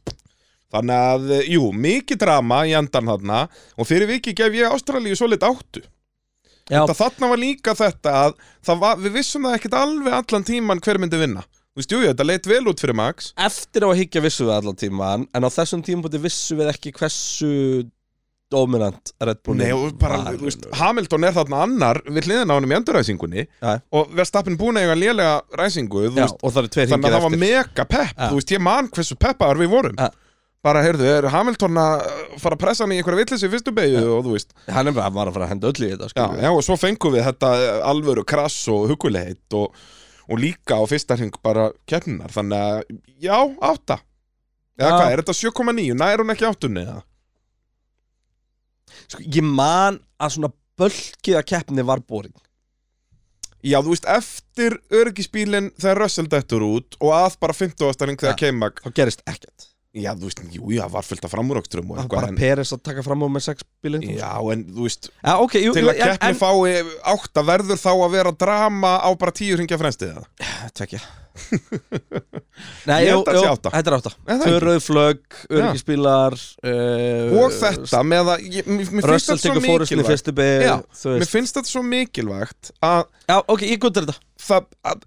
Þannig 0.67 0.97
að, 0.99 1.29
jú, 1.47 1.67
mikið 1.71 2.19
drama 2.19 2.63
í 2.67 2.73
endan 2.75 3.07
þarna. 3.07 3.43
Og 3.79 3.87
fyrir 3.87 4.09
viki 4.09 4.33
gef 4.35 4.51
ég 4.57 4.67
Ástralíu 4.67 5.15
svo 5.15 5.29
lit 5.31 5.45
áttu. 5.47 5.83
Já, 6.67 6.81
Það 6.83 6.97
þarna 6.99 7.29
var 7.31 7.39
líka 7.39 7.75
þetta 7.79 8.15
að 8.25 8.33
var, 8.81 8.97
við 8.99 9.13
vissum 9.15 9.45
það 9.47 9.53
ekkert 9.55 9.77
alveg 9.79 10.17
allan 10.17 10.47
tíman 10.49 10.81
hver 10.83 10.99
myndi 10.99 11.19
vinna 11.21 11.45
Þú 11.77 11.81
veist, 11.83 11.91
jú, 11.93 11.97
jú, 12.01 12.09
þetta 12.09 12.25
leit 12.25 12.47
vel 12.49 12.63
út 12.71 12.81
fyrir 12.81 12.97
Max. 12.97 13.27
Eftir 13.37 13.83
á 13.85 13.93
að 13.93 13.99
higgja 13.99 14.21
vissu 14.25 14.47
við 14.47 14.55
allan 14.55 14.77
tíman 14.81 15.27
en 15.29 15.45
á 15.45 15.49
þessum 15.53 15.83
tímabúti 15.85 16.17
vissu 16.23 16.57
við 16.57 16.71
ekki 16.71 16.89
hversu 16.97 17.51
dominant 18.49 19.11
Red 19.21 19.41
Bull 19.45 19.57
Nei, 19.59 19.69
og 19.75 19.93
bara, 19.99 20.17
þú 20.33 20.47
veist, 20.47 20.65
Hamilton 20.79 21.27
er 21.27 21.35
þarna 21.35 21.59
annar 21.65 21.99
við 22.07 22.29
hliðina 22.29 22.55
á 22.55 22.57
honum 22.57 22.71
í 22.73 22.77
enduræsingunni 22.77 23.43
Já. 23.43 23.73
og 23.91 24.13
Verstappen 24.15 24.55
búin 24.57 24.79
að 24.79 24.87
eiga 24.87 24.95
lélega 24.97 25.33
ræsingu 25.59 26.05
Já, 26.07 26.13
veist, 26.15 26.39
þannig 26.47 27.09
að 27.09 27.17
það 27.17 27.25
var 27.27 27.35
mega 27.43 27.85
pepp 27.91 28.15
þú 28.23 28.39
veist, 28.39 28.55
ég 28.55 28.63
man 28.63 28.87
hversu 28.93 29.19
peppaðar 29.19 29.59
við 29.61 29.73
vorum. 29.75 29.99
Já. 29.99 30.07
bara, 30.63 30.81
heyrðu, 30.83 31.05
er 31.11 31.27
Hamilton 31.31 31.77
að 31.83 32.07
fara 32.41 32.57
að 32.57 32.63
pressa 32.63 32.83
hann 32.87 32.95
í 32.95 33.01
einhverja 33.01 33.21
vitlis 33.21 33.43
í 33.45 33.51
fyrstu 33.51 33.75
beigju 33.75 34.01
og 34.15 34.25
þú 34.25 34.33
veist, 34.33 34.55
Hann 34.65 34.89
er 34.89 34.95
bara 34.97 35.05
hann 35.11 35.19
var 35.19 35.29
að 35.29 35.37
fara 35.37 35.45
að 35.47 35.53
henda 35.53 35.69
öll 35.69 35.83
í 35.85 35.91
þetta 35.93 36.09
já, 36.15 36.25
já, 36.47 36.49
og 36.55 36.65
svo 36.65 36.79
fengum 36.79 37.13
við 37.13 37.27
þetta 37.27 37.51
alvöru 37.91 38.25
krass 38.27 38.57
og 38.73 38.87
hugulegheit 38.91 39.59
og, 39.59 39.75
og 40.27 40.39
líka 40.41 40.77
á 40.79 40.83
fyrsta 40.89 41.15
hring 41.17 41.35
bara 41.43 41.69
keppninar, 41.87 42.31
þannig 42.33 42.57
að, 42.57 42.97
já, 43.23 43.37
átta 43.63 43.99
eða 44.77 44.89
Já. 44.89 44.97
hvað, 44.97 45.11
er 45.13 45.21
þetta 45.23 45.37
7,9, 45.41 45.93
nær 45.97 46.21
hún 46.23 46.33
ekki 46.35 46.47
áttunni 46.49 46.83
eða? 46.83 46.99
sko, 49.07 49.23
Ég 49.23 49.43
man 49.45 50.01
að 50.19 50.35
svona 50.35 50.51
bölkið 50.77 51.39
að 51.39 51.47
keppni 51.53 51.85
var 51.87 52.03
boring 52.05 52.35
Já, 53.65 53.79
þú 53.81 53.89
veist, 53.95 54.05
eftir 54.05 54.75
örgisbílinn 54.93 55.71
þegar 55.81 56.03
Russell 56.03 56.27
dettur 56.29 56.63
út 56.67 56.95
og 57.01 57.09
að 57.17 57.39
bara 57.41 57.55
50 57.57 57.87
ástæðning 57.89 58.19
þegar 58.21 58.35
Ja. 58.35 58.39
K-Mag 58.43 58.83
þá 58.85 58.91
gerist 58.99 59.23
ekkert 59.25 59.71
Já, 59.97 60.11
þú 60.17 60.27
veist, 60.29 60.41
jú, 60.53 60.71
já, 60.75 60.83
var 60.93 61.05
fullt 61.07 61.25
af 61.25 61.31
framúrökstrum 61.33 61.89
og 61.89 61.97
var 61.97 62.03
eitthvað 62.05 62.19
bara 62.21 62.31
en, 62.33 62.39
Peres 62.39 62.73
að 62.75 62.83
taka 62.85 63.03
fram 63.05 63.23
á 63.25 63.27
með 63.33 63.45
sex 63.49 63.65
bílinn 63.83 64.03
Já, 64.17 64.33
en 64.53 64.65
þú 64.75 64.85
veist, 64.87 65.09
Já, 65.23 65.33
ok, 65.41 65.55
jú, 65.63 65.73
til 65.77 65.85
jú, 65.85 65.91
að 65.93 66.01
keppni 66.03 66.33
en, 66.33 66.41
fái 66.41 66.81
átta 67.13 67.45
verður 67.47 67.81
þá 67.81 67.91
að 67.95 68.11
vera 68.17 68.33
drama 68.45 68.91
á 69.01 69.09
bara 69.17 69.33
tíu 69.39 69.57
hringja 69.57 69.79
frestið 69.81 70.13
það 70.17 70.51
en 70.67 70.75
Tvekja 70.77 71.01
Nei, 72.87 73.03
Ég 73.05 73.11
jú, 73.11 73.17
held 73.19 73.27
að 73.29 73.35
jú, 73.37 73.41
sé 73.43 73.49
átta. 73.51 73.71
Þetta 73.75 73.91
er 73.91 73.95
átta. 73.97 74.11
Er 74.25 74.39
það 74.39 74.47
ekki? 74.47 74.61
rauð 74.63 74.79
flögg, 74.87 75.35
öryggisbílar 75.53 76.37
uh, 76.65 77.35
Og 77.43 77.53
þetta 77.59 77.99
með 78.09 78.31
að, 78.33 78.47
ég, 78.55 78.65
mér, 78.71 78.79
mér 78.79 78.89
finnst 78.89 79.11
Russell 79.11 79.37
þetta 79.37 79.43
svo 79.43 79.53
tekur 79.53 79.67
fórustin 79.67 79.99
í 79.99 80.01
mikilvægt. 80.01 80.09
fyrstu 80.15 80.33
beig 80.39 80.65
Já, 80.65 80.73
Þú 80.97 81.13
Mér 81.13 81.21
veist 81.21 81.35
finnst 81.35 81.59
þetta 81.59 81.71
svo 81.73 81.83
mikilvægt 81.85 82.71
að 82.89 83.03
Já, 83.29 83.37
ok, 83.53 83.65
ég 83.69 83.81
guttur 83.85 84.07
þetta. 84.07 84.17
Það 84.47 84.67
að 84.93 85.05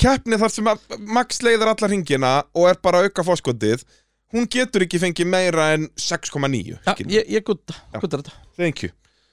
keppni 0.00 0.38
þar 0.40 0.52
sem 0.54 0.70
Max 1.12 1.42
leiðir 1.44 1.70
allar 1.72 1.90
hringina 1.92 2.32
og 2.56 2.68
er 2.70 2.78
bara 2.82 3.02
auka 3.04 3.24
fórskotið 3.26 3.84
hún 4.32 4.48
getur 4.50 4.86
ekki 4.86 5.00
fengið 5.02 5.28
meira 5.28 5.72
en 5.76 5.88
6,9 6.00 6.76
Já, 6.78 6.94
skilur. 6.94 7.12
ég, 7.12 7.28
ég 7.28 7.44
gutta, 7.44 7.76
þetta. 7.92 8.32
Thank 8.56 8.84
you. 8.86 8.92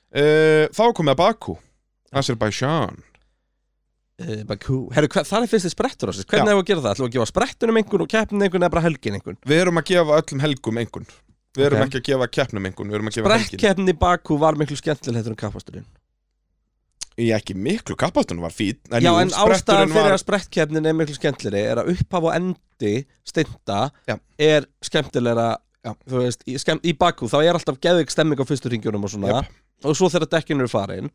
Uh, 0.10 0.66
Þá 0.76 0.84
komið 0.98 1.14
að 1.14 1.22
Baku 1.22 1.56
Azerbaijan. 2.20 2.98
Uh, 4.20 4.42
Bakú 4.50 4.82
Herru, 4.96 5.08
það 5.14 5.46
er 5.46 5.52
fyrst 5.52 5.70
í 5.70 5.72
sprettur 5.72 6.12
Hvernig 6.12 6.52
hefur 6.52 6.64
að 6.66 6.68
gera 6.68 6.82
það? 6.84 6.92
Ætlum 6.96 7.06
við 7.06 7.12
að 7.12 7.16
gefa 7.16 7.30
sprettunum 7.30 7.80
einhvern 7.80 8.04
og 8.04 8.10
keppnin 8.12 8.44
einhvern 8.44 8.66
eða 8.66 8.74
bara 8.74 8.84
helgin 8.84 9.16
einhvern? 9.16 9.38
Við 9.48 9.62
erum 9.64 9.80
að 9.80 9.86
gefa 9.94 10.18
öllum 10.20 10.42
helgum 10.44 10.82
engun 10.82 11.08
Við 11.56 11.66
erum 11.70 11.80
Ok. 11.80 11.88
ekki 11.88 12.02
að 12.02 12.08
gefa 12.10 12.28
keppnum 12.36 12.68
Við 12.68 13.24
Brettkeppnin 13.30 13.94
í 13.94 13.96
Bakú 14.02 14.38
var 14.42 14.60
miklu 14.60 14.76
skemmtileg 14.76 15.22
heldur 15.22 15.38
en 15.38 15.40
kappasturinn 15.40 15.88
Ég 17.20 17.34
ekki 17.36 17.56
miklu 17.60 17.98
kappastunum 18.00 18.46
var 18.46 18.54
fít 18.56 18.80
Já, 18.94 19.02
jú, 19.04 19.16
en 19.20 19.30
ástæðan 19.30 19.58
spretturinn 19.60 19.94
fyrir 19.96 20.06
var- 20.08 20.16
að 20.18 20.22
sprettkeppnin 20.24 20.86
er 20.88 20.94
miklu 20.96 21.16
skemmtilegri 21.18 21.64
er 21.74 21.82
að 21.82 21.90
upphaf 21.94 22.28
og 22.30 22.36
endi 22.38 22.94
stinta 23.28 23.80
Já. 24.08 24.16
er 24.40 24.68
skemmtilegra 24.88 25.48
Já. 25.84 25.94
þú 26.08 26.22
veist, 26.24 26.44
í, 26.48 26.56
skemm, 26.60 26.80
í 26.84 26.94
Bakú 26.98 27.28
þá 27.32 27.38
er 27.44 27.54
alltaf 27.60 27.80
geðvik 27.84 28.12
stemming 28.12 28.40
á 28.40 28.46
fyrstu 28.48 28.72
ringjunum 28.72 29.04
og 29.04 29.12
svona 29.14 29.42
og 29.84 29.96
svo 29.96 30.10
þegar 30.12 30.30
dekkin 30.38 30.60
eru 30.64 30.68
farin 30.72 31.10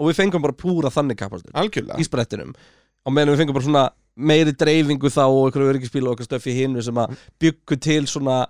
og 0.00 0.08
við 0.08 0.20
fengum 0.20 0.42
bara 0.44 0.56
púra 0.56 0.88
þannig 0.92 1.18
kappastur 1.20 1.52
Algjörlega 1.56 1.98
í 2.00 2.04
sprettinum 2.08 2.54
og 3.06 3.12
meðan 3.12 3.34
við 3.34 3.42
fengum 3.42 3.56
bara 3.58 3.64
svona 3.68 3.84
meiri 4.16 4.52
dreifingu 4.52 5.08
þá 5.12 5.22
og 5.28 5.46
einhverju 5.48 5.72
öryggispíl 5.72 6.04
og 6.08 6.16
eitthvað 6.16 6.28
stöfi 6.30 6.54
hinu 6.56 6.82
sem 6.84 6.94
að 7.00 7.16
byggu 7.40 7.78
til 7.80 8.04
svona 8.08 8.42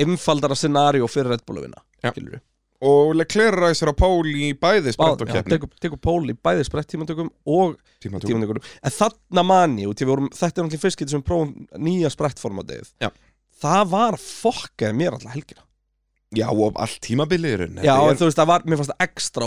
einfaldara 0.00 0.56
scenario 0.56 1.08
fyrir 1.10 1.34
Red 1.34 1.44
Bull 1.46 1.60
að 1.60 1.66
vinna 1.68 1.82
Já. 2.04 2.12
skilurðu. 2.14 2.40
Og 2.80 3.10
Leclerc 3.12 3.58
ræsir 3.60 3.90
á 3.92 3.94
pól 3.96 4.24
í 4.30 4.54
bæði 4.56 4.94
Bá- 4.94 4.96
sprett 4.96 5.20
og 5.24 5.28
já, 5.28 5.32
keppni 5.36 5.52
tekur, 5.58 5.68
tekur 5.84 6.00
pól 6.00 6.22
í 6.32 6.34
bæði 6.34 6.64
spretttímantökum 6.64 7.28
og 7.52 7.74
tímantökum 8.00 8.62
en 8.64 8.94
þarna 8.96 9.44
mani 9.44 9.84
og 9.86 9.96
vorum, 10.08 10.30
þetta 10.32 10.62
er 10.62 10.64
náttúrulega 10.64 10.84
fyrst 10.86 11.00
getur 11.02 11.16
sem 11.18 11.22
prófum 11.26 11.66
nýja 11.76 12.08
sprettformatið 12.14 12.88
Já. 13.04 13.10
það 13.60 13.90
var 13.92 14.16
fokkaði 14.16 14.96
mér 14.96 15.18
alltaf 15.18 15.34
helgina. 15.36 15.66
Já, 16.30 16.46
og 16.46 16.76
allt 16.78 17.00
tímabilið 17.02 17.52
í 17.52 17.56
rauninni. 17.58 17.82
Já, 17.82 17.96
en 18.06 18.12
er- 18.14 18.18
þú 18.20 18.26
veist, 18.28 18.38
það 18.38 18.46
var, 18.46 18.62
mér 18.62 18.78
fannst 18.78 18.92
það 18.94 19.04
ekstra 19.08 19.46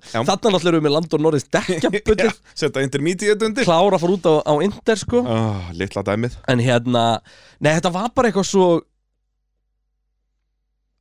Já. 0.00 0.22
þarna 0.24 0.52
náttúrulega 0.54 0.70
erum 0.72 0.80
við 0.80 0.86
með 0.88 0.94
Landon 0.96 1.22
Norris 1.26 1.44
dekkjabutið 1.52 2.38
Setta 2.62 2.80
intermediate 2.82 3.44
undir. 3.46 3.66
Klára 3.68 3.98
að 3.98 4.00
fara 4.00 4.14
út 4.16 4.26
á, 4.26 4.34
á 4.48 4.54
Inter 4.64 4.96
sko. 4.96 5.20
Oh, 5.28 5.68
Litla 5.76 6.02
dæmið. 6.08 6.38
En 6.48 6.58
hérna, 6.64 7.04
nei 7.60 7.74
þetta 7.76 7.92
var 7.92 8.08
bara 8.16 8.30
eitthvað 8.32 8.48
svo 8.48 8.68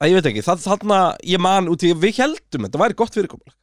að 0.01 0.11
ég 0.11 0.17
veit 0.17 0.29
ekki, 0.31 0.45
það, 0.45 0.63
þarna 0.65 0.99
ég 1.29 1.41
man 1.41 1.69
út 1.71 1.85
í, 1.85 1.93
við 1.93 2.21
heldum 2.23 2.67
þetta 2.67 2.81
væri 2.81 2.97
gott 2.97 3.17
fyrirkomulag. 3.17 3.57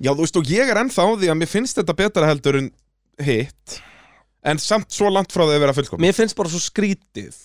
Já, 0.00 0.12
þú 0.12 0.24
veist, 0.24 0.38
og 0.40 0.50
ég 0.50 0.70
er 0.72 0.80
ennþá 0.80 1.06
því 1.20 1.30
að 1.32 1.38
mér 1.40 1.50
finnst 1.50 1.80
þetta 1.80 1.96
betra 1.96 2.28
heldur 2.28 2.58
en 2.60 2.70
hitt 3.20 3.80
En 4.40 4.60
samt 4.60 4.88
svo 4.94 5.10
langt 5.12 5.32
frá 5.34 5.44
því 5.44 5.56
að 5.58 5.64
vera 5.66 5.76
fullkom 5.76 6.02
Mér 6.02 6.16
finnst 6.16 6.36
bara 6.38 6.52
svo 6.52 6.60
skrítið 6.64 7.36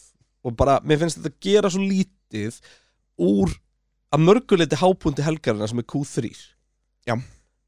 og 0.46 0.54
bara, 0.56 0.78
mér 0.86 1.02
finnst 1.02 1.20
þetta 1.20 1.42
gera 1.44 1.72
svo 1.74 1.82
lítið 1.84 2.60
úr 3.20 3.52
að 4.14 4.24
mörguleiti 4.28 4.80
hápundi 4.80 5.26
helgarina 5.26 5.68
sem 5.68 5.82
er 5.82 5.88
Q3 5.90 6.32
Já. 7.10 7.18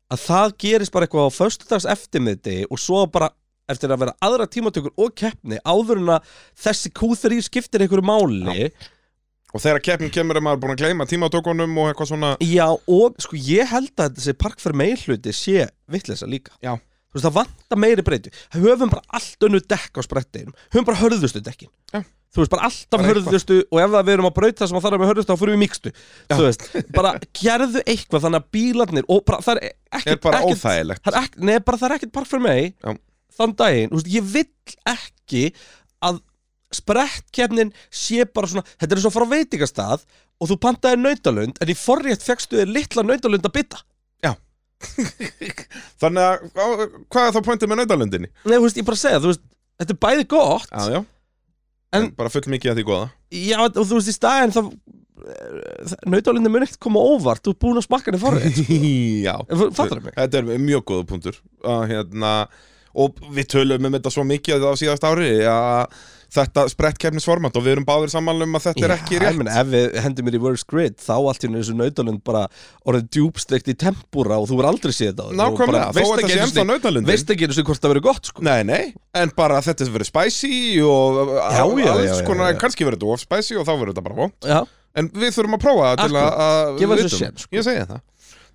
Að 0.08 0.24
það 0.24 0.54
gerist 0.64 0.94
bara 0.94 1.08
eitthvað 1.08 1.28
á 1.28 1.38
föstudags 1.38 1.88
eftirmiðdi 1.90 2.62
og 2.70 2.80
svo 2.80 3.04
bara 3.12 3.32
eftir 3.68 3.92
að 3.92 4.06
vera 4.06 4.16
aðra 4.24 4.48
tímatökur 4.48 4.94
og 4.96 5.12
keppni 5.20 5.60
áður 5.68 6.00
en 6.00 6.14
að 6.16 6.30
þessi 6.64 6.94
Q3 6.96 7.42
skiptir 7.50 7.84
einhverju 7.84 8.08
máli 8.08 8.70
Og 9.58 9.64
þegar 9.64 9.82
keppnin 9.88 10.12
kemur 10.14 10.38
er 10.38 10.46
maður 10.46 10.60
búin 10.64 10.76
að 10.76 10.84
gleyma 10.84 11.08
tímatökunum 11.10 11.80
og 11.82 11.90
eitthvað 11.92 12.12
svona. 12.12 12.34
Já, 12.46 12.68
og 12.70 13.16
sko 13.24 13.40
ég 13.42 13.72
held 13.72 14.04
að 14.06 14.20
þessi 14.20 14.36
park 14.38 14.62
fyrir 14.62 14.78
meilhluti 14.84 15.34
sé 15.34 15.66
vitleisa 15.90 16.30
líka. 16.30 16.54
Já. 16.62 16.76
Þú 17.08 17.18
veist, 17.18 17.26
það 17.26 17.36
vantar 17.40 17.80
meiri 17.80 18.04
breyti 18.06 18.32
Höfum 18.54 18.90
bara 18.92 19.02
allt 19.18 19.46
önnu 19.48 19.62
dekk 19.64 19.98
á 19.98 20.02
sprettinum. 20.06 20.54
Höfum 20.70 20.86
bara 20.86 21.00
hörðustu 21.00 21.42
dekkin. 21.42 21.72
Já. 21.96 22.04
Þú 22.36 22.44
veist, 22.44 22.52
bara 22.52 22.68
alltaf 22.68 22.92
Bara 23.00 23.08
eitthvað. 23.08 23.28
hörðustu 23.32 23.58
Og 23.72 23.80
ef 23.82 23.92
það 23.94 24.06
við 24.10 24.14
erum 24.18 24.28
að 24.28 24.36
það 24.60 24.70
sem 24.70 24.78
að 24.78 24.84
er 24.98 25.02
með 25.02 25.10
hörðustu 25.12 25.32
Þá 25.32 25.40
fyrir 25.42 25.54
við 25.56 25.62
mikstu 25.62 25.92
Þú 26.34 26.40
veist, 26.44 26.66
bara 26.98 27.12
gerðu 27.40 27.84
eitthvað 27.88 28.26
Þannig 28.26 28.42
að 28.44 28.50
bílarnir 28.58 29.08
Og 29.08 29.22
bara, 29.26 29.40
það 29.46 29.62
er 29.62 29.70
ekkert 29.98 30.12
Er 30.12 30.20
bara 30.28 30.42
ekkert- 30.42 30.58
óþægilegt. 30.60 31.04
það 31.08 31.16
er 31.16 31.24
ekki, 31.24 31.46
Nei, 31.48 31.60
bara 31.70 31.80
það 31.82 31.88
er 31.88 31.96
ekkert 31.98 32.14
park 32.18 32.28
fyrir 32.28 32.44
mig 32.44 32.76
Já. 32.84 32.92
Þann 33.40 33.56
daginn, 33.64 33.90
þú 33.94 34.02
veist, 34.02 34.12
ég 34.18 34.28
vill 34.36 34.76
ekki 34.92 35.44
Að 36.12 36.20
sprettkeppnin 36.76 37.70
sé 37.94 38.26
bara 38.28 38.50
svona 38.52 38.66
Þetta 38.80 38.96
er 38.98 39.04
svo 39.06 39.12
frá 39.16 39.26
veitingastað 39.32 40.04
Og 40.42 40.50
þú 40.52 40.58
pantaði 40.62 41.00
nautalund 41.02 41.62
En 41.64 41.72
í 41.72 41.76
forrétt 41.78 42.26
fegstu 42.26 42.60
þér 42.60 42.74
litla 42.76 43.06
nautalund 43.08 43.46
að 43.48 43.56
bytta 43.60 43.84
Þannig 46.02 46.22
að, 46.22 46.82
hvað 47.10 47.24
er 47.24 47.32
þá 47.34 47.40
pointið 47.48 47.70
með 47.72 47.80
nautalundinni? 47.82 48.28
Nei, 48.46 48.58
þú 48.60 48.66
veist, 48.68 48.78
ég 48.78 48.86
bara 48.86 49.00
segja, 49.02 49.22
þú 49.24 49.32
veist, 49.32 49.42
þetta 49.82 49.96
er 49.96 50.00
bæði 50.06 50.26
gott 50.36 50.70
Já, 50.70 50.84
já. 50.94 51.00
En- 51.98 52.04
En 52.04 52.12
bara 52.20 52.30
full 52.30 52.44
mikið 52.52 52.74
að 52.74 52.78
því 52.78 52.84
góða. 52.90 53.08
Já, 53.34 53.58
og 53.64 53.78
þú 53.80 53.98
veist, 53.98 54.12
í 54.12 54.16
staðin 54.18 54.54
þá 54.54 54.62
Nautalindi 56.14 56.52
mun 56.54 56.62
ekkert 56.68 56.80
koma 56.84 57.02
óvart 57.02 57.42
Þú 57.48 57.54
ert 57.56 57.62
búin 57.64 57.80
að 57.82 57.86
smakka 57.88 58.12
henni 58.12 58.22
forrið 58.22 58.60
Já. 59.28 59.34
Fattar 59.74 60.04
mig? 60.04 60.14
Þetta 60.20 60.42
er 60.44 60.52
mjög 60.68 60.84
góða 60.92 61.08
punktur. 61.10 61.40
Að, 61.66 61.82
hérna, 61.96 62.34
Og 62.98 63.18
við 63.34 63.50
tölum 63.56 63.90
um 63.90 63.98
þetta 63.98 64.14
svo 64.14 64.24
mikið 64.30 64.68
á 64.68 64.72
síðast 64.78 65.08
ári 65.10 65.32
að 65.50 65.98
þetta 66.34 66.64
sprettkeppnisformat 66.72 67.56
og 67.58 67.64
við 67.66 67.74
erum 67.78 67.86
báðir 67.88 68.12
saman 68.12 68.42
um 68.44 68.58
að 68.60 68.66
þetta 68.68 68.86
er 68.88 68.94
ekki 68.98 69.16
Já, 69.18 69.22
rétt 69.24 69.38
meina, 69.40 69.54
ef 69.62 69.70
við 69.72 69.98
hendum 70.04 70.30
í 70.32 70.42
worst 70.44 70.68
grid 70.68 70.98
Þá 71.00 71.14
allt 71.16 71.46
í 71.48 71.50
þessu 71.54 71.76
nautalund 71.78 72.24
bara 72.28 72.42
Orðið 72.88 73.06
djúbsteikt 73.16 73.72
í 73.72 73.76
tempúra 73.80 74.40
Og 74.42 74.50
þú 74.50 74.60
verður 74.60 74.70
aldrei 74.74 74.96
séð. 74.98 75.22
Og 75.24 75.36
Nákvæmlega, 75.40 75.94
þó 75.96 76.02
að 76.04 76.12
þetta 76.22 76.34
ennþá 76.36 76.50
sinni- 76.52 76.68
nautalundin 76.74 77.12
Veist 77.12 77.32
ekki 77.34 77.48
eins 77.48 77.62
og 77.62 77.70
hvort 77.72 77.84
það 77.84 77.94
verður 77.94 78.06
gott, 78.10 78.32
sko. 78.32 78.44
Nei, 78.48 78.60
nei, 78.68 78.94
en 79.16 79.32
bara 79.38 79.62
þetta 79.66 79.88
verður 79.94 80.10
spicy 80.12 80.54
og 80.84 81.22
Já, 81.38 81.64
já, 81.64 81.64
alls 81.64 82.04
já, 82.04 82.18
já, 82.22 82.26
konar, 82.28 82.52
já. 82.54 82.60
kannski 82.66 82.88
verður 82.88 83.00
þetta 83.02 83.14
of 83.16 83.24
spicy 83.24 83.58
og 83.58 83.66
þá 83.68 83.74
verður 83.78 83.94
þetta 83.96 84.06
bara 84.10 84.20
vond 84.24 84.52
Já, 84.52 84.60
En 84.98 85.10
við 85.14 85.36
þurfum 85.36 85.58
að 85.60 85.62
prófa 85.64 85.90
það 85.94 86.04
til 86.08 86.18
að- 86.18 86.80
Gefa 86.82 86.96
þessu 86.98 87.20
séns, 87.22 87.44
sko. 87.46 87.54
Ég 87.54 87.66
segi 87.68 87.84
það. 87.86 88.02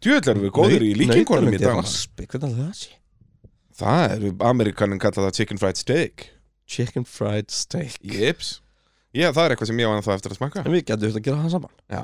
Djöðl 0.02 0.30
erum 0.32 0.42
við 0.42 0.52
góðir 0.56 0.82
í 0.82 0.92
líkingunum 0.98 1.54
í 1.54 1.60
dag 1.62 1.76
það? 1.86 2.80
Það 3.82 4.14
er, 4.16 4.24
Amerikanin 4.50 5.00
kalla 5.00 5.28
það 5.28 5.36
chicken 5.38 5.60
fried 5.62 5.78
steak 5.80 6.26
Chicken 6.66 7.04
fried 7.08 7.50
steak. 7.50 7.98
Jips. 8.02 8.60
Já, 9.12 9.28
það 9.34 9.44
er 9.44 9.54
eitthvað 9.56 9.68
sem 9.72 9.80
ég 9.82 9.90
var 9.92 10.02
það 10.06 10.14
eftir 10.18 10.32
að 10.32 10.38
smaka 10.40 10.62
En 10.64 10.72
við 10.72 10.84
getum 10.88 11.08
þetta 11.10 11.20
að 11.20 11.26
gera 11.26 11.42
það 11.44 11.54
saman. 11.56 11.72
Já. 11.92 12.02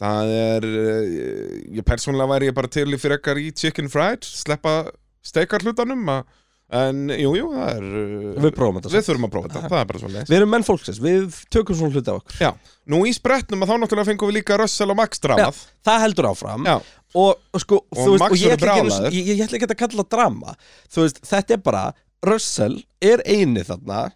Það 0.00 0.30
er, 0.32 0.64
eh, 0.64 1.56
ég 1.76 1.84
persónulega 1.84 2.30
væri 2.32 2.46
ég 2.48 2.54
bara 2.56 2.70
til 2.72 2.86
í 2.88 2.96
fyrir 3.00 3.18
ekkar 3.18 3.36
í 3.36 3.50
chicken 3.52 3.90
fried 3.92 4.24
Sleppa 4.24 4.76
steikar 5.20 5.60
hlutanum 5.66 6.06
að 6.08 6.22
En 6.70 7.08
jú, 7.10 7.32
jú, 7.34 7.48
það 7.50 7.70
er 7.74 7.86
eh, 7.98 8.40
Við 8.46 8.52
prófum 8.54 8.76
þetta 8.78 8.88
Við 8.88 8.94
saman. 8.94 9.06
þurfum 9.10 9.26
að 9.26 9.32
prófa 9.34 9.48
þetta, 9.50 9.62
það 9.72 9.80
er 9.82 9.88
bara 9.90 9.98
svo 10.00 10.10
leið 10.14 10.28
Við 10.30 10.36
erum 10.38 10.52
menn 10.54 10.64
fólksins, 10.68 11.00
við 11.02 11.38
tökum 11.50 11.76
svona 11.76 11.92
hluti 11.98 12.14
á 12.14 12.16
okkur. 12.16 12.36
Já, 12.40 12.50
nú 12.94 13.00
í 13.04 13.12
spretnum 13.16 13.64
að 13.66 13.72
þá 13.72 13.74
náttúrulega 13.82 14.08
fengum 14.12 14.30
við 14.30 14.36
líka 14.38 14.58
Russell 14.62 14.94
og 14.94 14.98
Max 15.02 15.18
dramað 15.20 15.58
Það 15.84 16.04
heldur 16.06 16.28
áfram. 16.30 16.68
Já, 16.70 16.76
og, 17.18 17.42
og 17.52 17.64
sko, 17.64 17.80
Og 17.90 17.98
þú 17.98 18.12
veist, 18.14 18.22
Max 18.22 18.30
og 18.30 18.38
ég 18.38 18.54
verður 18.54 18.70
ætla 18.70 18.76
ekki, 18.78 18.86
einu 18.86 18.94
sinni- 18.96 19.18
ég, 19.18 19.32
ég 19.34 19.42
ætla 19.48 19.58
ekki 19.58 19.68
að 19.74 19.80
kalla 19.82 20.04
það 20.04 20.10
drama. 20.14 20.54
Þú 20.94 21.02
veist, 21.04 21.20
þetta 21.26 21.56
er 21.58 21.62
bara 21.66 21.82
Russell 22.26 22.80
er 23.00 23.22
eini 23.24 23.62
þarna 23.64 24.10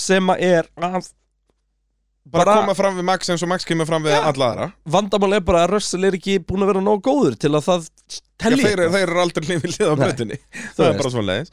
sem 0.00 0.30
er 0.38 0.68
að 0.80 1.10
bara, 2.30 2.44
Bara- 2.44 2.54
koma 2.62 2.74
fram 2.78 2.96
við 2.98 3.04
Max 3.04 3.28
eins 3.32 3.42
og 3.44 3.50
Max 3.50 3.64
kemur 3.68 3.86
fram 3.88 4.04
við 4.06 4.14
Já. 4.14 4.22
alla 4.30 4.48
aðra. 4.52 4.68
Vandamál 4.86 5.34
er 5.36 5.40
bara 5.44 5.64
að 5.66 5.74
Russell 5.74 6.04
er 6.08 6.16
ekki 6.16 6.38
búin 6.40 6.62
að 6.64 6.70
vera 6.72 6.82
nóg 6.84 7.02
góður 7.04 7.36
til 7.40 7.50
að 7.50 7.66
það 7.68 7.88
telli 8.40 8.62
þeir, 8.64 8.72
eru- 8.78 8.90
þeir 8.94 9.06
eru 9.10 9.20
aldrei 9.24 9.46
hlifið 9.50 9.76
hlið 9.76 9.86
á 9.90 9.94
þú 9.94 10.40
Það 10.76 10.86
er 10.88 10.98
bara 11.02 11.10
svo 11.16 11.22
leiðis 11.26 11.50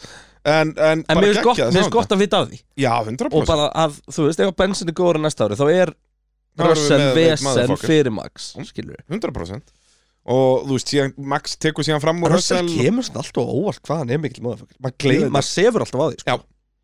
En, 0.47 0.69
en, 0.79 1.01
En 1.09 1.17
mér 1.19 1.33
finnst 1.35 1.91
gott, 1.91 2.11
að 2.13 2.21
vita 2.21 2.37
af 2.39 2.47
því. 2.47 2.61
Já, 2.79 2.93
100% 3.03 3.33
Og 3.35 3.45
bara 3.49 3.65
að, 3.75 3.97
þú 4.15 4.27
veist, 4.29 4.39
ef 4.39 4.53
bensin 4.55 4.87
er 4.87 4.95
góður 4.95 5.19
næsta 5.19 5.43
ári 5.49 5.57
Þá 5.59 5.65
er 5.73 5.91
Russell 6.57 7.03
vesen 7.17 7.73
fyrir 7.81 8.13
Max 8.15 8.53
Mm. 8.55 8.63
Skilur 8.69 9.01
100% 9.11 9.73
Og 10.27 10.65
þú 10.67 10.75
veist, 10.75 10.91
síðan, 10.91 11.13
Max 11.33 11.55
tekur 11.61 11.85
síðan 11.87 12.03
fram 12.03 12.19
úr 12.25 12.33
Russell 12.35 12.67
kemur 12.67 13.05
svona 13.07 13.23
alltaf 13.23 13.47
óvart 13.47 13.83
hvað 13.87 14.01
hann 14.03 14.11
er 14.11 14.19
mikil 14.19 14.43
Maður 14.43 14.65
maður 15.31 15.47
sefur 15.47 15.85
alltaf 15.85 16.03
á 16.03 16.07
því 16.09 16.19
sko. 16.19 16.33
Já, 16.33 16.35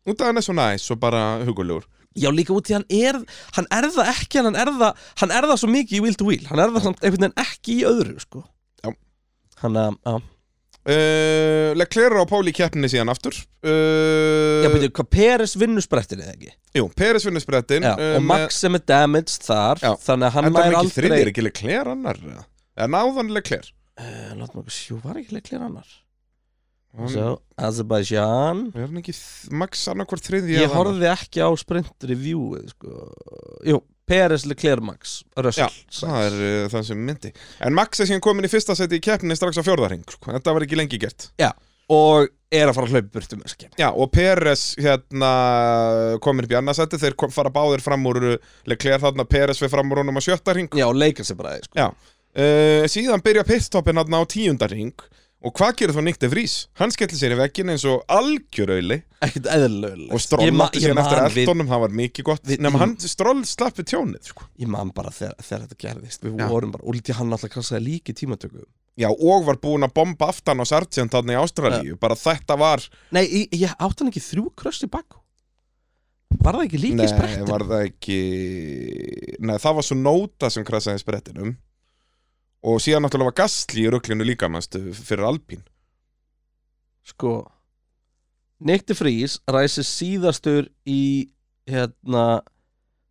út 0.08 0.22
af 0.22 0.30
hann 0.30 0.40
er 0.40 0.46
svo 0.46 0.56
næs 0.56 0.86
og 0.94 1.00
bara 1.02 1.24
hugulegur 1.44 1.84
Já, 2.14 2.30
líka 2.30 2.54
út 2.54 2.70
í 2.70 2.76
hann 2.76 2.86
er 2.88 3.18
Hann 3.58 3.68
er 3.74 3.90
það 3.92 4.12
ekki, 4.14 4.40
hann 4.40 4.56
er 4.56 4.70
það 4.70 5.08
Hann 5.20 5.34
er 5.34 5.48
það 5.50 5.58
svo 5.60 5.72
mikið 5.74 5.98
í 5.98 6.04
Will 6.04 6.16
to 6.20 6.28
Wheel 6.28 6.46
Hann 6.48 6.62
er 6.62 6.72
það 6.76 6.86
samt 6.86 7.02
einhvern 7.02 7.26
veginn 7.26 7.42
ekki 7.44 7.74
í 7.74 7.82
öðru 7.90 8.22
sko. 8.22 8.44
Já. 8.84 8.94
Hann 9.64 9.80
að, 9.82 9.98
já 10.06 10.14
uh, 10.14 11.74
Leclerc 11.76 12.22
á 12.22 12.24
Póli 12.30 12.54
keppninni 12.56 12.90
síðan 12.92 13.12
aftur 13.12 13.36
uh, 13.36 14.64
Já, 14.64 14.70
betur, 14.72 14.94
hvað 15.00 15.10
Peres 15.18 15.56
vinnur 15.60 15.84
sprettin 15.84 16.24
eða 16.24 16.36
ekki? 16.36 16.54
Jú, 16.78 16.88
Peres 16.96 17.28
vinnur 17.28 17.44
sprettin 17.44 17.84
Já, 17.84 17.94
og 18.16 18.24
Max 18.24 18.62
er 18.64 18.74
með 18.76 18.88
damage 18.94 19.36
þar 19.44 19.84
Já. 19.84 19.92
Þannig 20.06 20.30
að 20.30 20.36
hann 20.38 20.50
er 20.50 20.80
þriðir, 20.96 21.32
aldrei 21.34 22.53
eða? 22.76 22.84
Eða 22.84 22.90
náðan 22.96 23.32
Leclerc. 23.34 23.72
Uh, 23.94 24.32
Látum 24.40 24.62
okkur 24.64 24.74
sjú, 24.74 24.96
var 25.04 25.20
ekki 25.20 25.36
leiklir 25.36 25.62
annar? 25.62 25.86
Svo, 27.10 27.40
Azerbaijan. 27.58 28.68
Er 28.74 28.84
hann 28.86 29.00
ekki 29.00 29.12
þ- 29.16 29.50
Max 29.58 29.80
annarkvort 29.90 30.22
þriðji 30.28 30.60
Ég 30.60 30.70
horfði 30.70 31.08
ekki 31.10 31.42
á 31.42 31.50
sprint 31.58 32.06
reviewið 32.06 32.68
sko. 32.70 33.08
Jú, 33.66 33.80
Peres 34.06 34.44
Leclerc 34.46 34.84
Max 34.84 35.16
Russell 35.34 35.74
Það 35.90 36.18
er 36.28 36.36
uh, 36.38 36.68
það 36.70 36.86
sem 36.90 37.02
myndi. 37.08 37.32
En 37.66 37.74
Max 37.74 37.98
er 38.02 38.10
síðan 38.10 38.22
komin 38.22 38.46
í 38.46 38.52
fyrsta 38.52 38.76
seti 38.78 39.00
í 39.00 39.02
keppninni 39.02 39.34
strax 39.38 39.58
á 39.58 39.66
fjórðarhing 39.66 40.06
sko. 40.06 40.30
Þetta 40.36 40.54
var 40.54 40.66
ekki 40.68 40.78
lengi 40.78 41.00
gert. 41.02 41.30
Og 41.90 42.30
er 42.54 42.70
að 42.70 42.76
fara 42.78 42.86
að 42.86 42.94
hlaupa 42.94 43.10
burtu 43.18 43.36
með 43.36 43.50
skip 43.52 43.74
Já, 43.76 43.88
og 43.90 44.06
Peres 44.14 44.62
hérna 44.80 45.32
komin 46.24 46.46
upp 46.46 46.52
í 46.54 46.56
annarsætti 46.56 46.96
Þeir 47.02 47.16
kom, 47.20 47.32
fara 47.34 47.50
báðir 47.52 47.82
fram 47.84 48.06
úr 48.08 48.20
uh, 48.30 48.36
Leclerc 48.70 49.02
þarna 49.02 49.26
Peres 49.28 49.60
við 49.60 49.72
fram 49.74 49.90
úr 49.92 50.00
honum 50.00 50.16
á 50.16 50.22
sjötta 50.24 50.54
hring. 50.54 50.70
Já, 50.78 50.86
leika 50.94 51.26
sér 51.26 51.36
bara 51.42 51.58
sko. 51.66 51.74
Já, 51.76 51.90
uh, 52.36 52.86
síðan 52.90 53.22
byrja 53.24 53.44
pitstoppin 53.48 53.96
hann 54.00 54.14
á 54.16 54.22
tíundar 54.26 54.72
hring 54.74 54.94
Og 55.44 55.52
hvað 55.58 55.74
gerir 55.76 55.92
þá 55.92 56.00
Nick 56.06 56.16
de 56.22 56.28
Vries? 56.32 56.52
Hann 56.80 56.88
skellir 56.94 57.18
sér 57.20 57.34
í 57.34 57.36
veggin 57.36 57.68
eins 57.68 57.82
og 57.84 58.00
algjörauðli. 58.08 58.96
Ekkert 59.26 59.48
eðlögulega 59.52 60.14
Og 60.16 60.22
Stroll 60.24 60.62
átti 60.64 60.80
síðan 60.80 61.00
eftir 61.02 61.20
eldunum, 61.20 61.68
það 61.68 61.82
var 61.82 61.92
mikið 61.98 62.24
gott. 62.30 62.42
við- 62.48 62.62
Nefnum 62.64 62.80
hann 62.80 62.94
Stroll 63.04 63.42
slapp 63.44 63.76
við 63.76 63.90
tjónið 63.90 64.30
sko. 64.30 64.46
Ég 64.56 64.70
man 64.72 64.88
bara 64.96 65.10
þegar, 65.12 65.34
þegar 65.44 65.66
þetta 65.66 65.76
gerðist. 65.84 66.24
Við 66.24 66.38
Já. 66.40 66.48
vorum 66.48 66.72
bara, 66.72 66.84
og 66.88 66.94
lítið 66.96 67.18
hann 67.18 67.36
alltaf 67.36 67.52
krassaði 67.52 67.84
líki 67.84 68.14
tímatöku. 68.16 68.64
Já, 68.96 69.10
og 69.12 69.44
var 69.44 69.56
búinn 69.60 69.84
að 69.84 69.92
bomba 69.92 70.30
aftan 70.32 70.62
á 70.62 70.64
Sargent 70.64 71.12
þarna 71.12 71.36
í 71.36 71.40
Ástralíu. 71.44 72.00
Bara 72.00 72.14
þetta 72.16 72.56
var 72.58 72.80
Nei, 73.12 73.26
ég, 73.28 73.48
ég 73.52 73.76
átt 73.76 73.98
hann 74.00 74.08
ekki 74.08 74.24
þrjú 74.24 74.48
kröst 74.56 74.88
í 74.88 74.88
bakku? 74.88 75.20
Var 76.40 76.54
það 76.56 76.64
ekki 76.70 76.80
líki 76.80 76.96
Nei, 76.96 77.04
í 77.04 77.12
sprettin? 77.12 77.44
var 77.52 77.60
það 77.68 77.84
ekki 77.92 79.36
Nei, 79.44 79.56
það 79.60 79.74
var 79.76 79.82
svo 79.86 79.96
nóta 80.00 80.50
sem 80.50 80.64
krasaði 80.64 80.96
í 80.96 81.04
sprettinum 81.04 81.56
Og 82.64 82.80
síðan 82.80 83.04
náttúrulega 83.04 83.32
var 83.32 83.38
Gastli 83.42 83.84
í 83.84 83.90
rugglinu 83.92 84.24
líka 84.24 84.48
manstu, 84.48 84.80
fyrir 84.96 85.26
Alpín. 85.28 85.64
Sko 87.04 87.42
de 88.64 88.96
Vries 88.96 89.38
ræsir 89.50 89.84
síðastur 89.84 90.70
í 90.88 91.28
hérna 91.68 92.42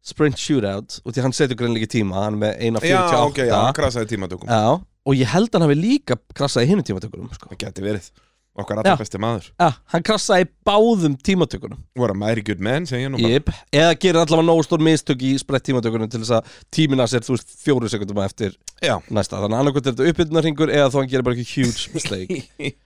sprint 0.04 0.40
shootout 0.40 1.00
og 1.04 1.14
því 1.14 1.24
hann 1.26 1.36
setur 1.36 1.60
greinleiki 1.60 1.90
tíma 2.00 2.26
hann 2.26 2.40
með 2.42 2.58
eina 2.60 2.82
48 2.82 2.90
Já, 2.90 3.20
ok, 3.28 3.42
já, 3.48 3.56
hann 3.56 3.78
krasaði 3.78 4.10
tímatökum. 4.16 4.50
Já, 4.50 4.82
og 4.82 5.20
ég 5.20 5.32
held 5.32 5.54
hann 5.54 5.66
hafi 5.68 5.78
líka 5.80 6.18
krassaði 6.36 6.72
hinn 6.72 6.84
tímatökunum 6.88 7.32
sko. 7.36 7.52
Það 7.54 7.62
geti 7.64 7.86
verið 7.86 8.10
Okkar 8.54 8.78
allra 8.84 8.94
besti 9.00 9.18
maður. 9.18 9.48
Já, 9.58 9.70
hann 9.90 10.04
krassaði 10.06 10.46
báðum 10.68 11.16
tímatökunum. 11.26 11.80
Voru 11.98 12.14
að 12.14 12.20
mæri 12.22 12.44
good 12.46 12.60
man, 12.62 12.86
segja 12.86 13.10
nú 13.10 13.18
bara. 13.18 13.32
Jip, 13.34 13.48
eða 13.74 13.96
gerir 13.98 14.20
allavega 14.22 14.46
nógu 14.46 14.66
stór 14.68 14.84
mistök 14.86 15.24
í 15.26 15.32
sprett 15.42 15.66
tímatökunum 15.66 16.12
til 16.14 16.22
þess 16.22 16.36
að 16.38 16.52
tímina 16.78 17.08
sér, 17.10 17.26
þú 17.26 17.34
veist, 17.34 17.56
fjóru 17.64 17.90
sekundum 17.90 18.22
eftir 18.22 18.54
Já. 18.86 19.00
næsta, 19.10 19.40
þannig 19.42 19.58
að 19.58 19.64
annarkvæmt 19.64 19.90
er 19.90 19.96
þetta 19.98 20.12
uppbytunarringur 20.14 20.74
eða 20.76 20.92
þó 20.94 21.00
hann 21.02 21.10
gerir 21.16 21.26
bara 21.26 21.40
ekki 21.40 21.50
huge 21.64 21.96
mistake. 21.98 22.44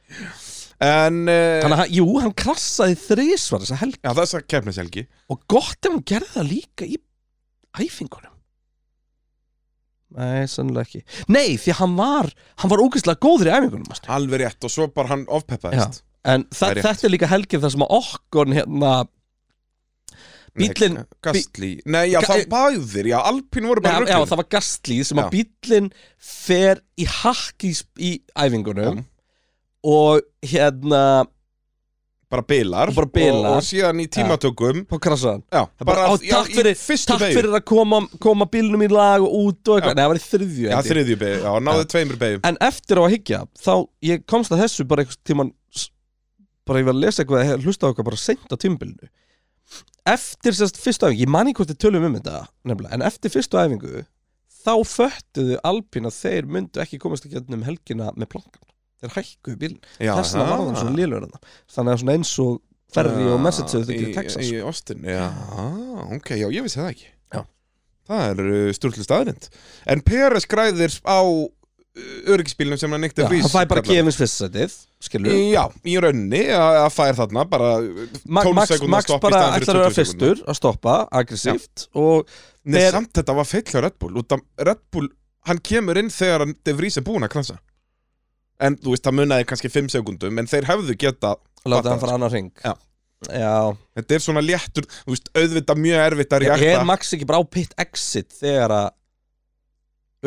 En, 0.78 1.24
uh, 1.26 1.58
Þannig 1.64 1.74
að, 1.74 1.80
hann- 1.82 1.94
jú, 1.98 2.04
hann 2.22 2.34
krassaði 2.38 2.98
þrísvar 3.02 3.64
þessa 3.64 3.78
helg 3.82 3.96
já, 3.98 4.12
þess 4.20 4.36
að 4.38 4.44
keppnishelgi. 4.54 5.04
Og 5.34 5.40
gott 5.50 5.82
ef 5.82 5.90
hann 5.90 6.04
gerði 6.06 6.28
það 6.36 6.52
líka 6.52 6.86
í 6.86 7.00
æfingunum 7.82 8.37
Nei, 10.16 10.46
sannlega 10.48 10.88
ekki 10.88 11.02
Nei, 11.28 11.58
því 11.60 11.74
hann 11.82 11.96
var 12.00 12.30
hann 12.62 12.72
var 12.72 12.80
ógeðslega 12.86 13.20
góður 13.20 13.50
í 13.50 13.56
æfingunum. 13.58 13.90
Alveg 14.08 14.40
rétt 14.46 14.64
og 14.64 14.72
svo 14.72 14.88
bara 14.96 15.12
hann 15.12 15.26
ofpeppaðist 15.28 16.02
en 16.28 16.46
Það 16.48 16.58
þa 16.60 16.70
er 16.70 16.76
rétt. 16.80 16.86
þetta 16.88 17.08
er 17.08 17.12
líka 17.14 17.28
helgið 17.34 17.62
þar 17.66 17.74
sem 17.76 17.84
að 17.86 17.94
okkur 18.00 18.54
hérna 18.56 18.94
bíllinn- 20.58 20.96
Nei, 20.98 21.06
Gastli 21.22 21.72
Nei, 21.86 22.06
já, 22.12 22.20
Ga- 22.22 22.28
það 22.34 22.48
báðir, 22.50 23.06
já, 23.12 23.18
Alpín 23.22 23.68
voru 23.70 23.82
Já, 23.82 23.84
bara 23.84 23.94
já, 23.94 24.00
rugglinu 24.02 24.30
það 24.32 24.38
var 24.42 24.50
gastlíð 24.56 25.04
sem 25.06 25.18
Já. 25.18 25.24
að 25.24 25.32
bíllinn 25.36 25.92
fer 26.18 26.82
í 26.98 27.06
hakk 27.06 27.64
í, 27.68 27.74
í 28.00 28.12
æfingunum 28.36 28.98
Já. 28.98 29.04
og 29.84 30.22
hérna 30.42 31.04
Bara 32.28 32.44
bilar 32.44 32.92
bara 32.92 33.08
bilar. 33.08 33.54
Og, 33.54 33.58
og 33.62 33.64
síðan 33.64 34.02
í 34.04 34.08
tímatökum. 34.12 34.82
På 34.90 34.98
krassaðan 35.00 35.46
Já, 35.48 35.62
bara, 35.80 36.10
á, 36.12 36.14
já, 36.20 36.34
takk, 36.36 36.50
fyrir, 36.58 36.76
takk 37.08 37.24
fyrir 37.24 37.54
að 37.56 37.64
koma, 37.72 38.02
koma 38.24 38.48
bílnum 38.52 38.84
í 38.84 38.90
lag 38.92 39.24
og 39.24 39.38
út 39.46 39.72
og 39.72 39.78
eitthvað, 39.78 39.96
nei 39.96 40.04
það 40.04 40.12
var 40.12 40.20
í 40.20 40.26
þriðju 40.26 40.74
Já, 40.74 40.80
þriðju 40.90 41.20
beigju, 41.22 41.38
já, 41.46 41.52
náðu 41.64 41.86
tveimur 41.94 42.20
beigju 42.26 42.42
En 42.50 42.60
eftir 42.68 43.00
á 43.00 43.04
að 43.06 43.14
higgja, 43.16 43.40
þá 43.64 43.72
ég 44.10 44.28
komst 44.28 44.52
að 44.52 44.66
þessu 44.66 44.88
bara 44.90 45.06
einhvers 45.06 45.22
tíman 45.24 45.54
bara 46.68 46.84
ég 46.84 46.90
var 46.90 46.98
að 46.98 47.04
lesa 47.06 47.24
eitthvað 47.24 47.64
hlusta 47.64 47.88
á 47.88 47.90
eitthvað 47.90 48.10
bara 48.12 48.20
seint 48.20 48.52
á 48.52 48.56
tímbilinu 48.60 49.12
Eftir 50.08 50.56
sérst 50.56 50.80
fyrstu 50.80 51.08
æfingu, 51.08 51.24
ég 51.24 51.32
man 51.32 51.48
ekki 51.48 51.62
hvort 51.62 51.72
þið 51.72 51.82
tölum 51.84 52.08
um 52.08 52.20
þetta 52.20 52.44
nefnilega, 52.68 52.96
en 52.96 53.08
eftir 53.08 53.32
fyrstu 53.32 53.60
æfingu 53.60 54.04
þá 54.68 54.74
föttuðu 54.88 55.60
Alpín 55.68 56.08
að 56.08 56.20
þeir 56.20 56.48
myndu 56.52 56.84
ekki 56.84 57.00
komast 57.00 57.28
ekki 57.28 57.44
um 57.56 57.64
helgina 57.68 58.12
með 58.16 58.32
plankan 58.36 58.67
þeir 59.02 59.14
hækkuðu 59.18 59.70
Já, 60.02 60.14
þess 60.18 60.34
vegna 60.36 60.48
var 60.50 60.64
það 60.64 60.80
svo 60.82 60.96
lélur 60.96 61.28
þannig 61.28 61.94
að 61.94 62.02
svona 62.04 62.16
eins 62.18 62.34
og 62.44 62.56
Ferri 62.96 63.28
og 63.28 63.42
Mercedes 63.44 63.76
þau 63.76 63.92
til 63.92 64.16
Texas 64.16 64.48
Í, 64.48 64.56
í 64.56 64.64
Austin, 64.64 65.04
já, 65.08 65.28
ok, 66.16 66.34
já, 66.40 66.48
ég 66.56 66.64
vissi 66.64 66.80
það 66.80 66.92
ekki. 66.94 67.10
Já. 67.36 67.42
Það 68.08 68.30
er 68.32 68.42
uh, 68.48 68.70
sturlu 68.78 69.04
staðrind 69.04 69.50
En 69.92 70.04
Peres 70.08 70.48
græðir 70.48 70.96
á 71.04 71.20
uh, 71.20 72.32
öryggisbílnum 72.32 72.80
sem 72.80 72.96
hann 72.96 73.04
nýtti 73.04 73.26
Já, 73.26 73.30
hann 73.34 73.52
fæ 73.52 73.68
bara 73.68 73.84
gefins 73.84 74.20
fyrstætið, 74.22 74.78
skilur 75.04 75.36
Já, 75.52 75.66
í 75.84 75.98
rauninni 76.00 76.46
að 76.56 76.80
að 76.86 76.90
fær 76.96 77.20
þarna 77.20 77.46
bara 77.52 77.74
Ma 78.24 78.46
12 78.48 78.56
Max, 78.62 78.72
sekúndna 78.72 78.96
Max 78.96 79.10
stopp 79.12 79.20
í 79.20 79.28
bara 79.28 79.44
ætlar 79.60 79.82
að 79.82 79.84
vera 79.84 79.92
20 79.92 80.00
sekúndna. 80.00 80.00
fyrstur 80.00 80.44
að 80.48 80.60
stoppa 80.62 80.98
aggressíft 81.22 81.88
og 82.00 82.36
Nei, 82.68 82.82
samt 82.92 83.14
þetta 83.16 83.36
var 83.36 83.48
feill 83.48 83.64
hjá 83.64 83.80
Red 83.84 83.96
Bull. 84.00 84.24
Red 84.60 84.82
Bull, 84.92 85.12
hann 85.48 85.60
kemur 85.64 86.00
inn 86.00 86.10
þegar 86.12 86.48
De 86.52 86.74
Vries 86.76 87.00
er 87.00 87.06
búinn 87.08 87.28
að 87.28 87.36
kransa 87.36 87.60
En 88.60 88.76
þú 88.82 88.94
veist, 88.96 89.06
það 89.06 89.18
munaði 89.20 89.46
kannski 89.52 89.70
5 89.70 89.92
sekúndum 89.94 90.40
En 90.42 90.48
þeir 90.50 90.66
hefðu 90.72 90.96
geta 90.98 91.36
láta 91.68 91.92
hann 91.94 92.02
fara 92.02 92.16
annar 92.18 92.32
ring 92.34 92.52
Já. 92.64 92.74
Já. 93.34 93.74
Þetta 93.98 94.14
er 94.18 94.22
svona 94.22 94.42
léttur, 94.46 94.86
þú 95.06 95.14
veist, 95.16 95.30
auðvitað 95.34 95.80
mjög 95.82 96.02
erfitt 96.04 96.34
að 96.38 96.44
Er 96.46 96.52
reakta 96.62 96.84
Max 96.86 97.14
ekki 97.18 97.26
bara 97.30 97.42
á 97.42 97.46
pit 97.50 97.72
exit 97.82 98.34
þegar 98.38 98.74
að 98.76 98.90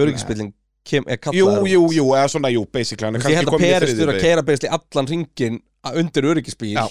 öryggisbílinn 0.04 0.52
kem, 0.86 1.04
er 1.06 1.18
Jú, 1.34 1.46
kallaður 1.46 1.68
jú, 1.70 1.82
jú, 1.98 2.06
eða 2.18 2.30
svona, 2.32 2.50
jú, 2.54 2.64
basically 2.72 3.06
Hann 3.08 3.18
er 3.18 3.22
Því 3.24 3.34
kannski 3.34 3.46
að 3.46 3.54
komið 3.54 3.70
í 3.70 3.78
þriðju 3.84 3.98
þurfa 4.00 4.10
að 4.10 4.16
beygju. 4.16 4.26
keira 4.26 4.46
beisli 4.50 4.72
allan 4.78 5.10
ringin 5.10 5.60
undir 6.02 6.28
öryggisbíl 6.32 6.72
Já. 6.74 6.84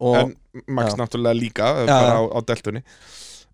og 0.00 0.18
En 0.22 0.34
Max 0.74 0.96
náttúrulega 0.98 1.38
líka, 1.38 1.72
bara 1.88 2.18
á, 2.18 2.22
á 2.28 2.38
deltunni 2.48 2.82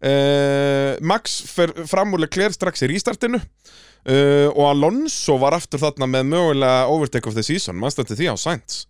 uh, 0.02 0.94
Max 1.04 1.36
fer 1.50 1.72
framúlega 1.90 2.32
kler 2.34 2.54
strax 2.54 2.82
í 2.84 2.90
rístartinu 2.90 3.38
uh, 3.40 4.48
Og 4.52 4.64
Alonso 4.68 5.36
var 5.42 5.56
aftur 5.58 5.82
þarna 5.82 6.08
með 6.10 6.30
mögulega 6.32 6.88
overtake 6.92 7.30
of 7.30 7.36
the 7.38 7.44
season. 7.46 7.78
Manstandi 7.80 8.16
því 8.18 8.32
á 8.32 8.36
Sainz? 8.40 8.84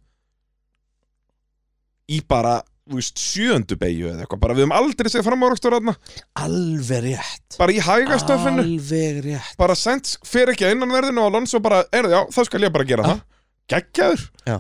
Í 2.13 2.19
bara, 2.29 2.59
þú 2.85 2.99
veist, 2.99 3.21
sjöundu 3.21 3.79
beigju 3.81 4.11
eða 4.11 4.25
eitthvað. 4.27 4.43
Bara 4.43 4.57
við 4.59 4.67
höfum 4.67 4.77
aldrei 4.77 5.09
séð 5.13 5.25
framúrakstur 5.29 5.77
þarna. 5.79 5.95
Alveg 6.43 7.07
rétt. 7.07 7.57
Bara 7.61 7.73
í 7.73 7.81
hægastöfinu 7.85 8.65
alveg 8.67 9.23
rétt. 9.25 9.55
Bara 9.61 9.79
Sainz 9.79 10.19
fer 10.29 10.53
ekki 10.53 10.67
að 10.69 10.77
innanverðinu 10.77 11.23
og 11.23 11.31
Alonso 11.33 11.63
bara, 11.65 11.81
er 11.97 12.11
já, 12.13 12.21
þá 12.35 12.41
skal 12.51 12.67
ég 12.67 12.75
bara 12.75 12.89
gera 12.91 13.09
það. 13.09 13.25
Geggjaður. 13.73 14.27
Já. 14.45 14.59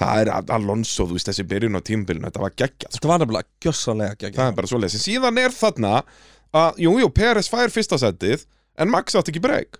Það 0.00 0.20
er 0.24 0.30
Alonso, 0.56 1.06
þú 1.06 1.14
veist, 1.14 1.28
þessi 1.30 1.46
byrjun 1.46 1.78
á 1.78 1.82
tímbilinu 1.86 2.26
Þetta 2.26 2.42
var 2.42 2.54
geggjað 2.58 2.96
Þetta 2.96 3.10
var 3.12 3.22
nefnilega 3.22 3.50
gjössanlega 3.62 4.16
ekki 4.16 4.32
Það 4.34 4.48
er 4.48 4.56
bara 4.58 4.70
svoleiðis. 4.72 4.96
En 4.98 5.04
Síðan 5.04 5.40
er 5.44 5.54
þarna 5.54 5.92
að, 6.54 6.80
jú, 6.82 6.94
jú, 6.98 7.10
Peres 7.14 7.50
fær 7.52 7.70
fyrsta 7.70 8.00
setið 8.02 8.46
en 8.74 8.90
Max 8.90 9.14
átti 9.14 9.30
ekki 9.30 9.42
breyk. 9.44 9.78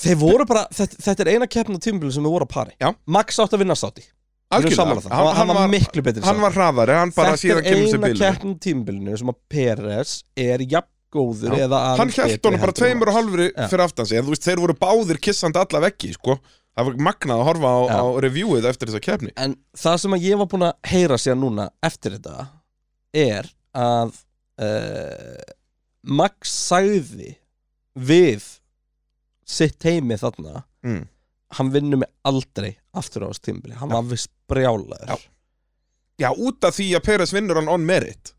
Þeir 0.00 0.16
voru 0.18 0.46
bara, 0.48 0.64
þetta, 0.74 0.98
þetta 1.06 1.24
er 1.24 1.30
eina 1.36 1.46
keppn 1.50 1.76
á 1.76 1.80
tímabili 1.82 2.14
sem 2.14 2.24
við 2.24 2.34
voru 2.34 2.46
að 2.48 2.54
pari 2.54 2.74
Já. 2.80 2.90
Max 3.06 3.38
átt 3.42 3.54
að 3.54 3.62
vinna 3.64 3.76
sátti 3.78 4.06
sammála 4.50 5.02
það. 5.04 5.12
hann, 5.14 5.36
hann, 5.36 5.52
var 5.54 5.68
miklu 5.70 6.02
betri 6.02 6.22
hann 6.26 6.40
var 6.42 6.54
hraðari, 6.54 6.94
hann 6.98 7.12
bara 7.14 7.34
Þetta 7.36 7.42
síðan 7.42 7.60
er 7.60 7.66
kemur 7.68 7.84
sér 7.84 7.98
eina 8.00 8.08
bílum 8.08 8.22
keppnum 8.24 8.54
tímbilinu 8.64 9.18
sem 9.20 9.30
að 9.30 9.38
Peres 9.52 10.14
er 10.34 10.64
jafngóður 10.64 11.54
Já. 11.54 11.66
eða 11.66 11.82
hann 12.00 12.14
held 12.16 12.48
honum 12.48 12.64
bara 12.64 12.74
tveimur 12.80 13.12
og 13.12 13.18
halvri 13.18 13.46
fyrir 13.60 13.84
aftan 13.84 14.08
sig 14.10 14.18
en 14.18 14.26
þú 14.26 14.34
veist, 14.34 14.48
þeir 14.48 14.62
voru 14.64 14.76
báðir 14.80 15.20
kissandi 15.22 15.62
alla 15.62 15.84
veggi 15.86 16.10
sko. 16.16 16.40
Það 16.76 16.88
var 16.88 16.98
magnað 17.08 17.42
að 17.42 17.48
horfa 17.48 17.70
á, 17.70 17.78
Já. 17.90 17.98
á 18.00 18.04
reviewið 18.26 18.68
eftir 18.70 18.90
þessa 18.90 19.04
keppni 19.04 19.32
En 19.40 19.56
það 19.76 20.00
sem 20.04 20.16
að 20.16 20.26
ég 20.28 20.40
var 20.40 20.50
búin 20.52 20.66
að 20.68 20.90
heyra 20.92 21.18
sér 21.20 21.38
núna 21.38 21.68
eftir 21.86 22.16
þetta 22.16 22.46
er 23.20 23.50
að 23.76 24.14
uh, 24.62 25.54
Max 26.20 26.54
sagði 26.70 27.34
við 27.98 28.46
sitt 29.50 29.82
heimi 29.84 30.16
þarna 30.20 30.62
mm. 30.86 31.02
hann 31.58 31.72
vinnur 31.74 32.04
mig 32.04 32.10
aldrei 32.26 32.72
aftur 32.96 33.26
á 33.26 33.30
þessu 33.30 33.48
tímbili 33.50 33.78
hann 33.78 33.90
var 33.92 34.06
vist 34.06 34.30
brjálaður 34.50 35.10
Já. 35.10 35.16
já, 36.22 36.30
út 36.30 36.66
af 36.66 36.76
því 36.78 36.92
að 36.98 37.06
Peres 37.08 37.34
vinnur 37.34 37.60
hann 37.60 37.70
on 37.72 37.86
merit 37.86 38.34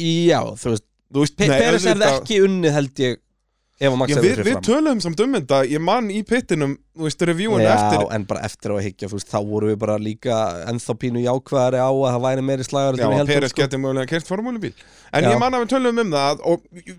Já, 0.00 0.40
þú 0.58 0.74
veist 0.74 0.86
þú 1.10 1.24
veist, 1.24 1.36
Pe 1.38 1.48
Peres 1.50 1.86
hefði 1.88 2.08
ekki 2.08 2.40
unnið 2.46 2.76
held 2.76 3.02
ég 3.04 3.18
ef 3.80 3.94
Max 3.96 4.12
við, 4.12 4.20
fyrir 4.26 4.44
við 4.44 4.54
fram. 4.56 4.64
töluðum 4.66 4.98
samt 5.00 5.20
um 5.24 5.34
þetta, 5.38 5.58
ég 5.70 5.80
man 5.80 6.10
í 6.12 6.20
pittinum, 6.28 6.74
þú 6.92 7.06
veist, 7.06 7.22
reviewinu 7.30 7.64
Já, 7.64 7.70
eftir 7.72 8.02
en 8.12 8.26
bara 8.28 8.42
eftir 8.44 8.70
á 8.70 8.76
að 8.76 8.84
higgja, 8.84 9.08
þú 9.08 9.16
veist, 9.16 9.30
þá 9.32 9.40
voru 9.48 9.70
við 9.70 9.78
bara 9.80 9.96
líka 10.00 10.34
ennþá 10.68 10.92
pínu 11.00 11.22
jákvæðari 11.24 11.78
á 11.80 11.88
að 11.88 12.04
það 12.04 12.24
væri 12.26 12.42
meiri 12.50 12.66
slagar 12.66 13.00
Já, 13.00 13.06
að 13.08 13.32
Peres 13.32 13.56
geti 13.56 13.80
mögulega 13.80 14.10
kert 14.10 14.28
formúlubíl. 14.28 14.74
En 15.16 15.24
Já. 15.24 15.30
ég 15.32 15.40
man 15.40 15.56
að 15.56 15.64
við 15.64 15.72
töluðum 15.72 16.02
um 16.04 16.12
það 16.12 16.44
og 16.52 16.56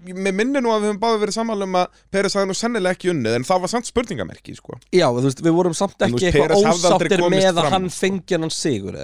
mér 0.09 0.35
minni 0.41 0.59
nú 0.65 0.73
að 0.73 0.81
við 0.81 0.89
höfum 0.89 1.01
báði 1.05 1.21
verið 1.21 1.37
sammála 1.37 1.69
um 1.69 1.79
að 1.83 2.01
Peres 2.17 2.33
hafði 2.35 2.49
nú 2.49 2.57
sennilega 2.57 2.97
ekki 2.97 3.13
unnið 3.13 3.37
en 3.37 3.47
það 3.51 3.61
var 3.61 3.73
samt 3.75 3.87
spurningamerki, 3.91 4.57
sko. 4.57 4.81
Já, 4.89 5.05
þú 5.05 5.25
veist, 5.29 5.45
við 5.45 5.57
vorum 5.61 5.77
samt 5.77 6.07
ekki 6.09 6.31
eitthvað 6.31 6.65
ósáttir 6.65 7.21
með 7.29 7.61
að 7.61 7.71
hann 7.75 7.87
sko. 7.93 8.01
fengi 8.01 8.41
hann 8.41 8.53
sigur 8.57 8.97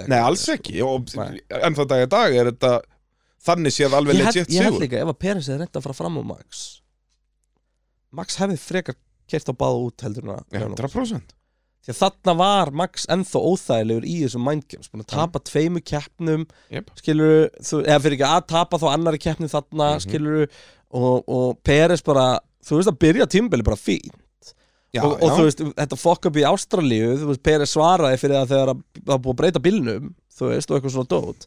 þannig 3.48 3.74
séð 3.74 3.96
alveg 3.98 4.18
legit 4.18 4.50
ég 4.50 4.66
held 4.66 4.76
sigur. 4.76 4.84
líka, 4.84 5.02
ef 5.02 5.12
að 5.12 5.18
Peres 5.22 5.48
hefði 5.48 5.62
reynd 5.62 5.78
að 5.78 5.86
fara 5.86 5.96
fram 5.96 6.18
á 6.18 6.22
Max 6.26 6.64
Max 8.12 8.38
hefði 8.40 8.56
frekar 8.62 8.96
kert 9.28 9.50
á 9.50 9.54
báða 9.54 9.82
út 9.88 10.04
heldur 10.06 10.24
en 10.28 10.34
að 10.38 10.44
Já, 10.54 10.62
100% 10.66 11.34
Því 11.88 11.92
að 11.94 11.98
þarna 12.02 12.32
var 12.36 12.70
Max 12.76 13.04
ennþá 13.08 13.40
óþægilegur 13.48 14.04
í 14.08 14.14
þessum 14.24 14.44
mindgames 14.48 14.90
Búin 14.92 15.04
að 15.04 15.10
tapa 15.14 15.40
tveimu 15.46 15.80
keppnum 15.86 16.46
Jep. 16.74 16.88
Skilur, 17.00 17.48
þú, 17.64 17.82
eða 17.84 18.00
fyrir 18.04 18.16
ekki 18.18 18.28
að 18.28 18.46
tapa 18.50 18.80
þá 18.82 18.86
annari 18.94 19.20
keppni 19.22 19.48
þarna 19.52 19.90
Mhm. 19.94 20.02
Skilur, 20.06 20.48
og, 20.90 21.28
og 21.28 21.58
Peres 21.64 22.02
bara 22.04 22.38
Þú 22.64 22.80
veist 22.80 22.90
að 22.90 22.98
byrja 23.04 23.26
tímbili 23.30 23.64
bara 23.64 23.76
fín 23.80 24.10
Já, 24.96 25.02
og, 25.04 25.18
og 25.22 25.34
þú 25.36 25.42
veist, 25.44 25.58
þetta 25.76 25.96
fokk 26.00 26.26
upp 26.30 26.36
í 26.40 26.44
Ástralíu 26.48 27.10
þú 27.20 27.26
veist, 27.28 27.42
Peres 27.44 27.74
svaraði 27.76 28.18
fyrir 28.22 28.38
það 28.40 28.52
þegar 28.54 28.70
að- 28.72 28.82
það 29.04 29.18
búið 29.24 29.34
að 29.34 29.38
breyta 29.42 29.60
bílnum 29.66 30.06
þú 30.38 30.48
veist, 30.48 30.70
og 30.72 30.78
eitthvað 30.78 30.94
svona 30.94 31.10
dót. 31.12 31.46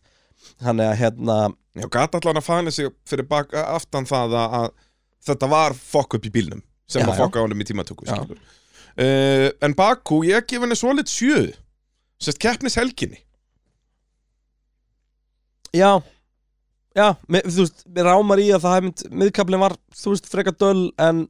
Þannig 0.62 0.86
að 0.92 1.00
hérna, 1.02 1.38
Já, 1.82 1.88
gata 1.90 2.20
allan 2.22 2.38
að 2.42 2.46
fæna 2.46 2.72
sig 2.76 2.90
fyrir 3.10 3.26
bak, 3.32 3.54
aftan 3.58 4.06
það 4.06 4.36
að, 4.38 4.54
að 4.60 4.70
þetta 5.28 5.50
var 5.52 5.76
fokk 5.78 6.18
upp 6.20 6.28
í 6.28 6.34
bílnum 6.34 6.62
sem 6.92 7.02
Já, 7.04 7.08
að 7.08 7.16
já. 7.16 7.22
fokka 7.24 7.42
á 7.42 7.44
honum 7.46 7.62
í 7.64 7.68
tímatöku 7.68 8.08
Já. 8.10 8.18
uh, 8.22 9.50
En 9.64 9.76
Baku, 9.78 10.24
ég 10.28 10.48
gef 10.50 10.64
henni 10.66 10.78
svo 10.80 10.94
lit 10.98 11.12
sjö 11.12 11.50
Sest 12.22 12.38
keppnis 12.42 12.76
helginni 12.78 13.22
já. 15.72 16.02
Já, 16.92 17.14
með, 17.32 17.46
þú 17.48 17.64
veist, 17.64 17.86
mér 17.96 18.10
rámar 18.10 18.42
í 18.44 18.50
að 18.52 18.66
það 18.66 18.74
hef 18.76 18.84
mynd, 18.84 19.04
miðkablin 19.22 19.62
var, 19.64 19.76
þú 19.96 20.12
veist, 20.12 20.26
freka 20.28 20.52
döl 20.60 20.90
en 21.00 21.22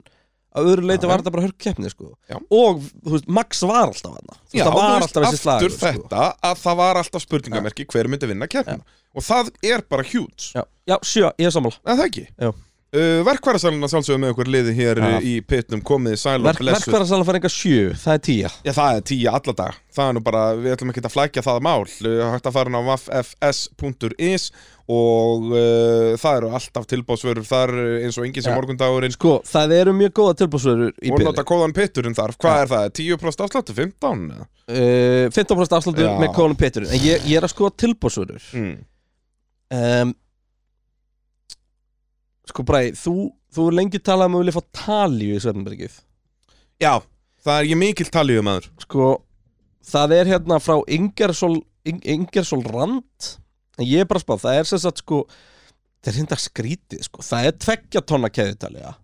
að 0.58 0.70
öðru 0.72 0.88
leiti 0.90 1.06
Já, 1.06 1.10
var 1.12 1.14
já. 1.14 1.22
þetta 1.22 1.34
bara 1.36 1.44
hörk 1.46 1.58
keppni, 1.62 1.92
sko. 1.94 2.08
Já. 2.28 2.40
og, 2.42 2.82
þú 3.06 3.14
veist, 3.14 3.28
Max 3.38 3.62
var 3.70 3.84
alltaf 3.86 4.16
þú 4.18 4.32
veist, 4.34 4.56
það 4.58 4.74
var 4.80 4.96
alltaf 5.06 5.28
þessi 5.28 5.42
slagur 5.44 5.70
aftur 5.70 5.86
þetta 5.86 6.24
að 6.50 6.64
það 6.64 6.80
var 6.82 7.00
alltaf 7.04 7.26
spurningamerki 7.28 7.86
hver 7.94 8.10
myndi 8.12 8.32
vinna 8.32 8.50
keppna 8.52 8.80
og 9.12 9.28
það 9.28 9.54
er 9.70 9.86
bara 9.92 10.08
huge. 10.08 10.50
Já, 10.56 10.66
já, 10.90 10.98
sjö, 11.06 11.30
ég 11.38 11.52
er 11.52 11.54
sammála. 11.54 11.78
En 11.86 12.00
það 12.02 12.06
ekki? 12.10 12.26
Já. 12.42 12.52
Uh, 12.96 13.22
Verkværasalina 13.28 13.88
sjálfsögum 13.92 14.24
með 14.26 14.34
okkur 14.36 14.50
liði 14.52 14.74
hér 14.78 15.00
uh, 15.02 15.18
í 15.24 15.38
pitnum 15.48 15.82
komið 15.86 16.18
sæl 16.22 16.38
og 16.42 16.50
Verk, 16.50 16.60
blessuð 16.64 16.88
verkværasalan 16.92 17.28
fær 17.30 17.40
enga 17.40 17.52
sjö, 17.54 17.94
það 18.02 18.18
er 18.18 18.24
tíja 18.28 18.52
Já, 18.68 18.74
það 18.78 18.98
er 19.00 19.08
tíu 19.12 19.32
alla 19.32 19.56
dag 19.64 19.80
Það 19.92 20.10
er 20.10 20.14
nú 20.16 20.22
bara, 20.24 20.42
við 20.56 20.74
ætlum 20.76 20.92
ekki 20.94 21.02
að 21.08 21.14
flækja 21.16 21.44
það 21.48 21.64
mál 21.68 21.82
uh, 21.88 22.22
Hægt 22.36 22.48
að 22.52 22.56
fara 22.58 22.72
inn 22.72 22.80
á 22.80 22.84
waffs.is 22.92 24.52
og 24.92 25.46
uh, 25.54 26.18
það 26.20 26.38
eru 26.42 26.48
alltaf 26.58 26.88
tilbásvörur 26.90 27.46
þar 27.48 27.72
eins 28.02 28.18
og 28.20 28.26
enginn 28.28 28.44
sem 28.44 28.52
Já. 28.52 28.58
morgundagurinn 28.58 29.14
sko, 29.16 29.38
það 29.48 29.72
eru 29.78 29.94
mjög 29.96 30.12
góða 30.18 30.34
tilbúsverður 30.42 30.90
í 30.98 31.12
og 31.14 31.16
byrði 31.22 31.28
nota 31.30 31.46
kóðan 31.48 31.76
pitturinn 31.78 32.18
þar 32.18 32.34
Hvað 32.42 32.58
Já. 32.58 32.64
er 32.66 32.72
það? 32.74 32.88
10% 33.00 33.46
afsláttu? 33.46 33.76
15? 33.78 34.26
eða? 34.36 34.48
uh, 34.74 35.30
15% 35.38 35.78
afsláttur 35.78 36.10
Já. 36.10 36.12
með 36.20 36.34
Colin 36.36 36.58
Peturinn 36.60 36.92
en 36.92 37.06
ég, 37.06 37.24
ég 37.30 37.40
er 37.40 37.48
að 37.48 37.54
skoða 37.54 37.78
tilbúsverður 37.86 38.50
Mm. 38.58 38.74
um, 39.80 40.12
Sko 42.52 42.66
Bræ, 42.68 42.82
þú, 43.00 43.16
þú 43.56 43.68
er 43.70 43.78
lengi 43.80 44.02
talað 44.04 44.32
um 44.32 44.38
að 44.40 44.46
vilja 44.46 44.56
fá 44.58 44.64
talíu 44.86 45.38
í 45.38 45.44
Svefnbergið 45.44 46.00
Já, 46.82 46.96
það 47.46 47.60
er 47.60 47.70
ég 47.70 47.78
mikil 47.78 48.08
talíu 48.10 48.42
maður. 48.46 48.72
Sko, 48.82 49.12
það 49.86 50.16
er 50.18 50.32
hérna 50.34 50.58
frá 50.64 50.80
Ingersól, 50.90 51.60
Ing, 51.86 52.02
Ingersól 52.10 52.64
Rand. 52.66 53.30
En 53.78 53.86
ég 53.86 54.02
er 54.04 54.10
bara 54.10 54.22
að 54.22 54.26
spá, 54.26 54.36
það 54.42 54.60
er 54.60 54.70
sem 54.70 54.82
sagt 54.84 55.04
sko 55.04 55.24
Það 56.02 56.10
er 56.10 56.18
hinda 56.18 56.38
skrítið 56.42 57.06
sko. 57.06 57.24
Það 57.26 57.48
er 57.48 57.58
tveggja 57.62 58.02
tonna 58.10 58.30
keðutalja 58.34 58.96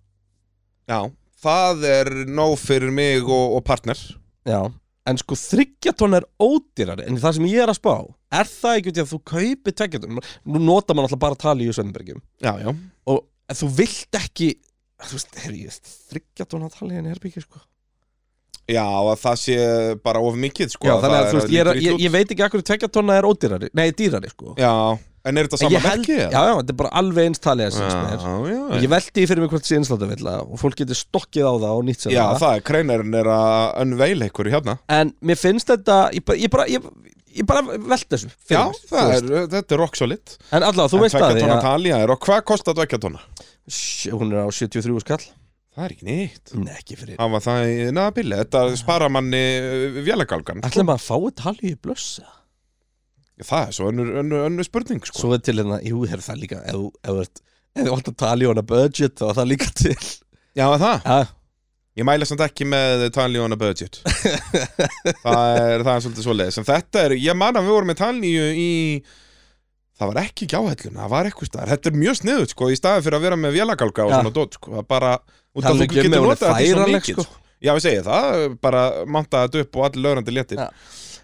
Já, 0.90 1.00
það 1.44 1.86
er 1.92 2.10
nóg 2.26 2.56
fyrir 2.62 2.94
mig 2.96 3.22
og, 3.28 3.58
og 3.60 3.64
partner. 3.68 4.02
Já 4.48 4.64
En 5.08 5.16
sko 5.22 5.38
þryggja 5.40 5.94
tonna 5.96 6.20
er 6.20 6.26
ódýrari 6.42 7.06
En 7.08 7.20
það 7.22 7.38
sem 7.38 7.46
ég 7.48 7.62
er 7.64 7.72
að 7.72 7.78
spá. 7.78 7.94
Er 8.36 8.50
það 8.50 8.80
ekki 8.80 8.92
út 8.92 8.98
í 8.98 9.04
að 9.06 9.12
þú 9.14 9.20
kaupi 9.32 9.74
tveggja 9.78 10.02
tonna? 10.04 10.24
Nú 10.50 10.64
nota 10.66 10.98
man 10.98 11.06
alltaf 11.08 11.22
bara 11.22 11.40
talíu 11.40 11.72
í 11.72 11.78
Svefnbergjum 11.78 12.20
Já, 12.44 12.52
já. 12.66 12.74
Og 13.08 13.22
en 13.50 13.60
þú 13.62 13.70
vilt 13.80 14.20
ekki 14.22 14.52
þú 15.08 15.18
veist, 15.20 15.36
er 15.46 15.58
ég 15.58 15.82
þryggja 16.12 16.48
tóna 16.50 16.70
talið 16.74 17.02
en 17.04 17.10
herbyggja 17.14 17.44
sko. 17.46 17.60
Já, 18.68 18.84
að 18.84 19.14
það 19.22 19.36
sé 19.40 19.58
bara 20.04 20.20
of 20.28 20.36
mikið 20.36 20.74
sko 20.74 20.88
Já, 20.90 20.96
þannig 21.00 21.14
það 21.14 21.22
að 21.22 21.30
þú 21.32 21.38
veist, 21.38 21.52
ég, 21.56 21.62
er, 21.72 21.78
ég, 21.86 22.02
ég 22.04 22.12
veit 22.18 22.32
ekki 22.34 22.44
akkur 22.44 22.64
tveggja 22.68 22.90
tóna 22.92 23.16
er 23.16 23.28
ódýrari, 23.30 23.70
nei, 23.78 23.86
dýrari 23.96 24.28
sko. 24.34 24.56
Já, 24.60 24.72
en 25.28 25.40
er 25.40 25.48
þetta 25.48 25.60
En 25.60 25.62
sama 25.62 25.72
ég 25.78 25.86
held, 25.88 26.02
merki? 26.04 26.18
já, 26.18 26.42
já, 26.50 26.52
þetta 26.58 26.74
er 26.74 26.80
bara 26.82 26.92
alveg 27.00 27.30
eins 27.30 27.44
talið 27.46 27.78
að 27.78 27.78
já, 27.80 28.02
mér 28.04 28.52
já, 28.52 28.60
og 28.68 28.84
ég 28.84 28.92
veldi 28.92 29.26
fyrir 29.32 29.44
mig 29.46 29.54
hvort 29.54 29.70
sé 29.70 29.78
einsláta 29.80 30.10
vilja 30.12 30.34
og 30.44 30.60
fólk 30.60 30.82
getur 30.82 31.00
stokkið 31.00 31.48
á 31.48 31.54
það 31.64 31.78
og 31.80 31.86
nýtt 31.88 32.04
sér 32.04 32.16
Já, 32.18 32.24
það. 32.26 32.42
það 32.44 32.58
er 32.60 32.66
kreinarinn 32.72 33.18
er 33.22 33.30
að 33.38 33.82
önveil 33.86 34.18
einhverju 34.28 34.56
hérna. 34.58 34.78
En 35.00 35.14
mér 35.32 35.40
finnst 35.40 35.72
þetta, 35.72 36.02
ég 36.18 36.28
bara, 36.28 36.42
ég 36.44 36.52
bara, 36.58 36.68
ég, 37.38 37.46
bara 37.50 37.64
veldi 37.66 38.10
þessu 38.14 38.30
Já, 38.52 38.62
það 38.90 39.12
er, 39.16 39.28
þetta 39.56 39.76
er 39.78 39.82
rock 39.82 40.00
solid. 40.00 40.38
En 40.52 40.66
allavega, 40.68 40.92
þú 40.94 41.00
En 41.00 41.04
veist 41.06 41.20
að 41.20 41.36
því 41.38 41.50
að 41.56 41.62
talja 41.66 42.00
er 42.04 42.14
og 42.14 42.24
hvað 42.28 42.46
kostar? 42.50 43.20
Sj, 43.68 44.14
hún 44.16 44.32
er 44.32 44.48
á 44.48 44.50
73 44.52 45.02
skall. 45.04 45.26
Það 45.78 45.86
er 45.86 45.94
ekki 45.94 46.08
nýtt. 46.08 46.54
Nei, 46.58 46.74
ekki 46.80 46.96
fyrir. 46.98 47.18
Það 47.20 47.34
var 47.36 47.44
það 47.46 47.64
í 47.70 47.74
naðabili, 47.94 48.38
þetta 48.40 48.62
spara 48.80 49.10
manni 49.14 49.42
vélagalgan 50.08 50.64
Ætlaði 50.66 50.88
maður 50.88 51.04
að 51.04 51.06
fái 51.06 51.36
talið 51.44 51.68
í 51.70 51.76
blössa? 51.86 52.26
Það 53.46 53.68
er 53.68 53.76
svo 53.78 53.90
önnur, 53.92 54.08
önnur, 54.24 54.46
önnur 54.48 54.66
spurning 54.66 55.04
sko. 55.06 55.20
Svo 55.22 55.36
er 55.36 55.44
til 55.46 55.60
hérna, 55.60 55.78
jú, 55.86 56.00
er 56.10 56.24
það 56.26 56.40
líka 56.42 56.64
ef 56.66 56.80
þú- 56.80 57.92
vant 57.94 58.10
að 58.10 58.16
tala 58.18 58.42
í 58.42 58.48
hana 58.50 58.64
budget 58.66 59.20
þá 59.22 59.28
er 59.30 59.38
það 59.38 59.50
líka 59.52 59.70
til. 59.78 59.98
Já, 60.58 60.66
er 60.66 60.82
það? 60.82 60.96
Ja, 61.06 61.20
Ég 61.98 62.06
mæla 62.06 62.28
samt 62.30 62.44
ekki 62.46 62.68
með 62.70 63.08
talja 63.16 63.42
on 63.42 63.56
a 63.56 63.58
budget 63.58 63.98
það, 64.06 65.46
er, 65.58 65.82
það 65.82 65.94
er 65.96 66.04
svolítið 66.06 66.28
svoleiðis 66.28 66.60
En 66.62 66.68
þetta 66.68 67.06
er, 67.08 67.16
ég 67.18 67.38
man 67.38 67.58
að 67.58 67.66
við 67.66 67.74
vorum 67.74 67.90
með 67.90 68.02
talju 68.04 68.52
í 68.54 68.68
Það 69.98 70.12
var 70.12 70.20
ekki 70.22 70.46
gjáhællun, 70.52 71.00
það 71.02 71.10
var 71.16 71.28
eitthvað 71.30 71.50
staðar 71.50 71.72
Þetta 71.74 71.90
er 71.90 71.98
mjög 72.04 72.20
sniðut 72.20 72.54
sko, 72.54 72.70
í 72.70 72.78
staði 72.78 73.06
fyrir 73.08 73.18
að 73.18 73.26
vera 73.26 73.40
með 73.42 73.56
vélagalga 73.58 74.06
og 74.06 74.12
Já. 74.14 74.18
svona 74.20 74.34
dót 74.36 74.58
sko, 74.60 74.74
það 74.76 74.88
bara 74.94 75.14
út 75.58 75.66
af 75.66 75.80
þú 75.80 75.88
getur 75.96 76.14
notað 76.22 76.54
þetta 76.54 76.68
svo 76.70 76.86
mikið 76.92 77.18
sko. 77.18 77.26
sko. 77.26 77.42
Já, 77.58 77.72
við 77.74 77.84
segja 77.88 78.04
það, 78.06 78.46
bara 78.62 78.84
monta 79.10 79.42
þetta 79.48 79.64
upp 79.66 79.80
og 79.80 79.88
allir 79.88 80.06
lögrandi 80.06 80.36
léttir 80.38 80.62
Já. 80.62 80.68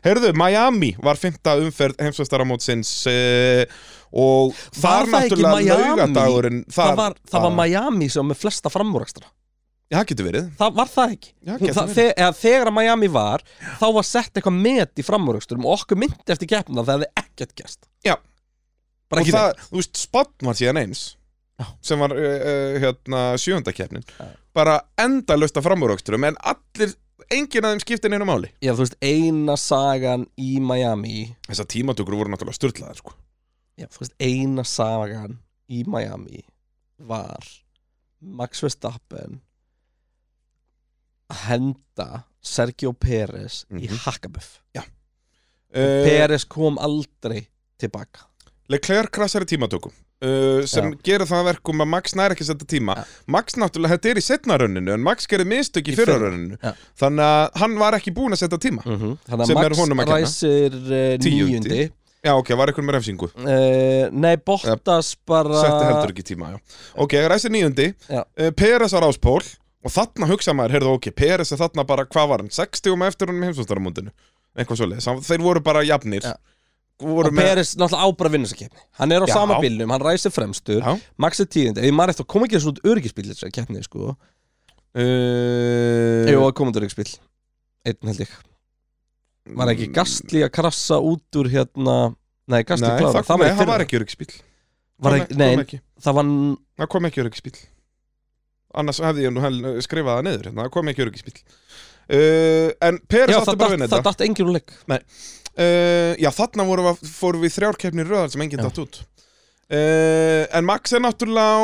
Heyrðu, 0.04 0.34
Miami 0.36 0.90
var 1.06 1.22
fymta 1.22 1.54
umferð 1.62 2.02
heimsveistaramótsins 2.02 2.96
uh, 3.14 3.62
og 4.10 4.58
þar 4.74 5.06
það 5.14 5.30
ekki 5.30 5.38
náttúrulega 5.38 5.78
laugadagurinn 5.86 6.66
það, 6.74 6.98
var, 6.98 7.16
það 7.30 7.46
var 7.46 7.56
Miami 7.62 8.10
sem 8.10 8.24
var 8.26 8.32
með 8.34 8.42
flesta 8.42 8.74
framúrakstra 8.74 9.30
Já, 9.30 9.43
það 9.92 10.06
getur 10.10 10.28
verið 10.30 10.46
Það 10.60 10.76
var 10.80 10.92
það 10.94 11.12
ekki 11.16 11.32
Já, 11.34 11.54
það, 11.54 11.64
verið. 11.64 11.96
þe 11.98 12.06
eða, 12.18 12.30
Þegar 12.40 12.70
að 12.72 12.76
Miami 12.78 13.10
var 13.14 13.44
þá 13.82 13.86
var 13.98 14.08
sett 14.08 14.32
eitthvað 14.40 14.62
met 14.66 15.02
í 15.04 15.06
framúraksturum 15.06 15.66
og 15.68 15.76
okkur 15.82 16.00
myndi 16.04 16.34
eftir 16.36 16.50
keppna 16.50 16.86
það 16.88 16.94
hefði 17.04 17.10
ekkert 17.24 17.54
gerst 17.60 17.86
Já. 18.08 18.16
Bara 19.12 19.22
og 19.22 19.28
ekki 19.28 19.36
það, 19.36 19.62
þú 19.70 19.78
veist, 19.82 20.00
Spotn 20.02 20.48
var 20.50 20.58
síðan 20.58 20.82
eins 20.82 21.04
Já. 21.60 21.66
sem 21.86 22.02
var 22.02 22.16
uh, 22.18 22.80
hérna 22.82 23.22
sjöndakefnin 23.38 24.06
Já. 24.10 24.26
bara 24.58 24.80
endalaust 24.98 25.58
af 25.60 25.68
framúröxturum 25.68 26.26
en 26.32 26.40
allir, 26.50 26.96
enginn 27.30 27.68
af 27.68 27.76
þeim 27.76 27.84
skipti 27.86 28.10
neina 28.10 28.26
máli 28.26 28.50
Já, 28.64 28.72
þú 28.74 28.88
veist, 28.88 28.98
eina 29.06 29.58
sagan 29.62 30.26
í 30.42 30.56
Miami 30.64 31.28
þessar 31.46 31.70
tímatökur 31.76 32.18
voru 32.18 32.34
náttúrulega 32.34 32.58
styrlaðar 32.58 32.98
sko. 33.04 33.14
Já, 33.78 33.86
þú 33.94 34.02
veist, 34.02 34.16
eina 34.22 34.66
sagan 34.66 35.38
í 35.70 35.84
Miami 35.86 36.42
var 36.98 37.46
Max 38.24 38.62
Verstappen 38.66 39.42
henda 41.48 42.24
Sergio 42.44 42.92
Pérez 42.94 43.64
í 43.72 43.88
Mhm. 43.90 44.00
Hakkabuff. 44.06 44.60
Uh, 45.74 46.04
Peres 46.06 46.44
kom 46.46 46.76
aldrei 46.78 47.48
tilbaka. 47.82 48.28
Leclerc 48.70 49.10
krassar 49.16 49.42
í 49.42 49.48
tímatökum 49.50 49.90
uh, 50.22 50.62
sem 50.70 50.92
Já. 50.92 50.98
gerir 51.04 51.26
það 51.26 51.40
að 51.42 51.48
verkum 51.50 51.82
að 51.82 51.90
Max 51.90 52.14
næri 52.16 52.36
ekki 52.36 52.46
að 52.46 52.52
setja 52.52 52.68
tíma. 52.76 52.94
Já. 53.00 53.06
Max 53.34 53.58
náttúrulega, 53.58 53.96
þetta 53.98 54.12
er 54.12 54.20
í 54.22 54.24
setna 54.24 54.58
rönninu 54.62 54.94
en 54.94 55.02
Max 55.04 55.26
gerir 55.28 55.50
mistök 55.50 55.90
í 55.90 55.96
Í 55.96 55.98
fyrra 55.98 56.20
Já. 56.62 56.76
þannig 57.02 57.26
að 57.26 57.58
hann 57.64 57.76
var 57.82 57.98
ekki 57.98 58.14
búinn 58.14 58.38
að 58.38 58.44
setja 58.44 58.60
tíma 58.68 58.86
mm 58.86 59.00
Þannig 59.32 59.50
Sem 59.50 59.58
að 59.58 59.64
Max 59.64 59.74
að 60.06 60.14
ræsir 60.14 60.78
uh, 60.78 61.18
Tíundi. 61.26 61.50
níundi. 61.50 61.82
Já, 62.24 62.32
ok, 62.40 62.54
var 62.56 62.70
eitthvað 62.72 62.86
með 62.88 62.96
refsingu? 63.00 63.28
Uh, 63.36 64.06
Nei, 64.14 64.36
Bottas 64.38 65.10
bara 65.28 65.58
Setti 65.60 65.90
heldur 65.90 66.14
ekki 66.14 66.24
tíma, 66.30 66.54
já. 66.54 66.62
Ok, 67.04 67.18
ræsir 67.34 67.52
uh, 68.14 68.52
Peres 68.56 68.94
á 68.96 69.00
ráspól 69.04 69.42
og 69.84 69.94
þarna 69.94 70.30
hugsa 70.32 70.56
maður, 70.56 70.78
heyrðu 70.78 70.96
ok, 70.98 71.10
Peres 71.18 71.52
er 71.54 71.60
þarna 71.60 71.86
bara, 71.88 72.06
hvað 72.10 72.30
var 72.32 72.44
hann, 72.44 72.54
60 72.54 72.96
um 72.96 73.06
eftir 73.08 73.32
honum 73.32 73.44
í 73.44 73.50
heimsvöldaramundinu 73.50 74.14
eitthvað 74.54 74.82
svoleiðis, 74.84 75.08
þeir 75.28 75.44
voru 75.44 75.64
bara 75.66 75.82
jafnir. 75.86 76.26
Já. 76.26 76.36
voru 77.04 77.32
Og 77.32 77.38
Peres 77.38 77.74
náttúrulega 77.80 78.06
á 78.06 78.08
bara 78.20 78.30
að 78.30 78.36
vinna 78.38 78.50
þessa 78.50 78.60
keppni. 78.60 78.84
Hann 79.00 79.16
er 79.16 79.26
á 79.26 79.28
Já. 79.28 79.34
sama 79.34 79.58
bílnum, 79.64 79.94
hann 79.96 80.06
ræsir 80.06 80.34
fremstur 80.34 80.80
Já. 80.84 80.94
Max 81.18 81.42
er 81.42 81.50
tíundi, 81.50 81.82
ef 81.84 81.96
maður 81.98 82.14
eftir 82.14 82.28
að 82.28 82.32
koma 82.36 82.48
ekki 82.48 82.60
þessu 82.60 82.74
út 82.74 82.82
öryggisbíl 82.94 83.28
þessa 83.32 83.52
keppni, 83.54 83.84
sko. 83.86 84.14
Uh, 84.94 86.30
Jú, 86.30 86.44
að 86.46 86.54
koma 86.60 86.70
út 86.70 86.78
öryggisbíl 86.78 87.10
Einn 87.90 88.12
held 88.12 88.22
ég. 88.22 88.34
Var 89.58 89.72
ekki 89.74 89.90
Gastli 89.96 90.44
að 90.46 90.54
krassa 90.56 91.00
út 91.04 91.40
úr 91.42 91.50
hérna 91.52 91.96
Nei, 92.52 92.62
Gastli 92.68 92.92
klára, 93.00 93.24
það, 93.24 93.40
nei, 93.40 93.48
var 93.48 93.50
í 93.50 93.58
það 93.58 93.72
var 93.72 93.84
ekki 93.84 93.98
öryggisbíl 94.00 94.30
Var 95.04 95.16
ekki, 95.18 95.38
nei, 95.40 95.82
það 96.04 96.18
var 96.20 96.30
Það 96.78 96.90
kom 96.94 97.10
ekki 97.10 97.24
öryggisbíl 97.24 97.56
Annars 98.74 99.00
hefði 99.04 99.28
ég 99.28 99.34
nú 99.34 99.44
skrifað 99.86 100.18
það 100.18 100.28
niður 100.28 100.50
hérna, 100.50 100.66
Það 100.66 100.74
kom 100.76 100.92
ekki 100.92 101.06
öryggisbíl 101.06 101.34
uh, 101.38 102.70
En 102.90 103.00
Peres 103.10 103.36
Já, 103.36 103.40
átti 103.42 103.58
bara 103.60 103.70
að 103.70 103.76
vinna 103.76 103.88
datt, 103.88 103.94
það 103.94 104.00
þetta. 104.00 104.12
datt 104.12 104.26
enginn 104.28 104.50
úr 104.50 104.58
leik. 104.58 104.76
Uh, 105.54 106.14
Já, 106.18 106.30
þarna 106.34 106.68
við, 106.70 107.04
fórum 107.14 107.44
við 107.46 107.56
þrjárkeppnir 107.58 108.10
röðar 108.10 108.34
sem 108.34 108.46
enginn 108.46 108.64
Já. 108.64 108.68
datt 108.70 108.82
út. 108.84 109.02
Uh, 109.74 110.44
En 110.50 110.66
Max 110.68 110.94
er 110.94 111.04
náttúrulega 111.06 111.54
á 111.54 111.62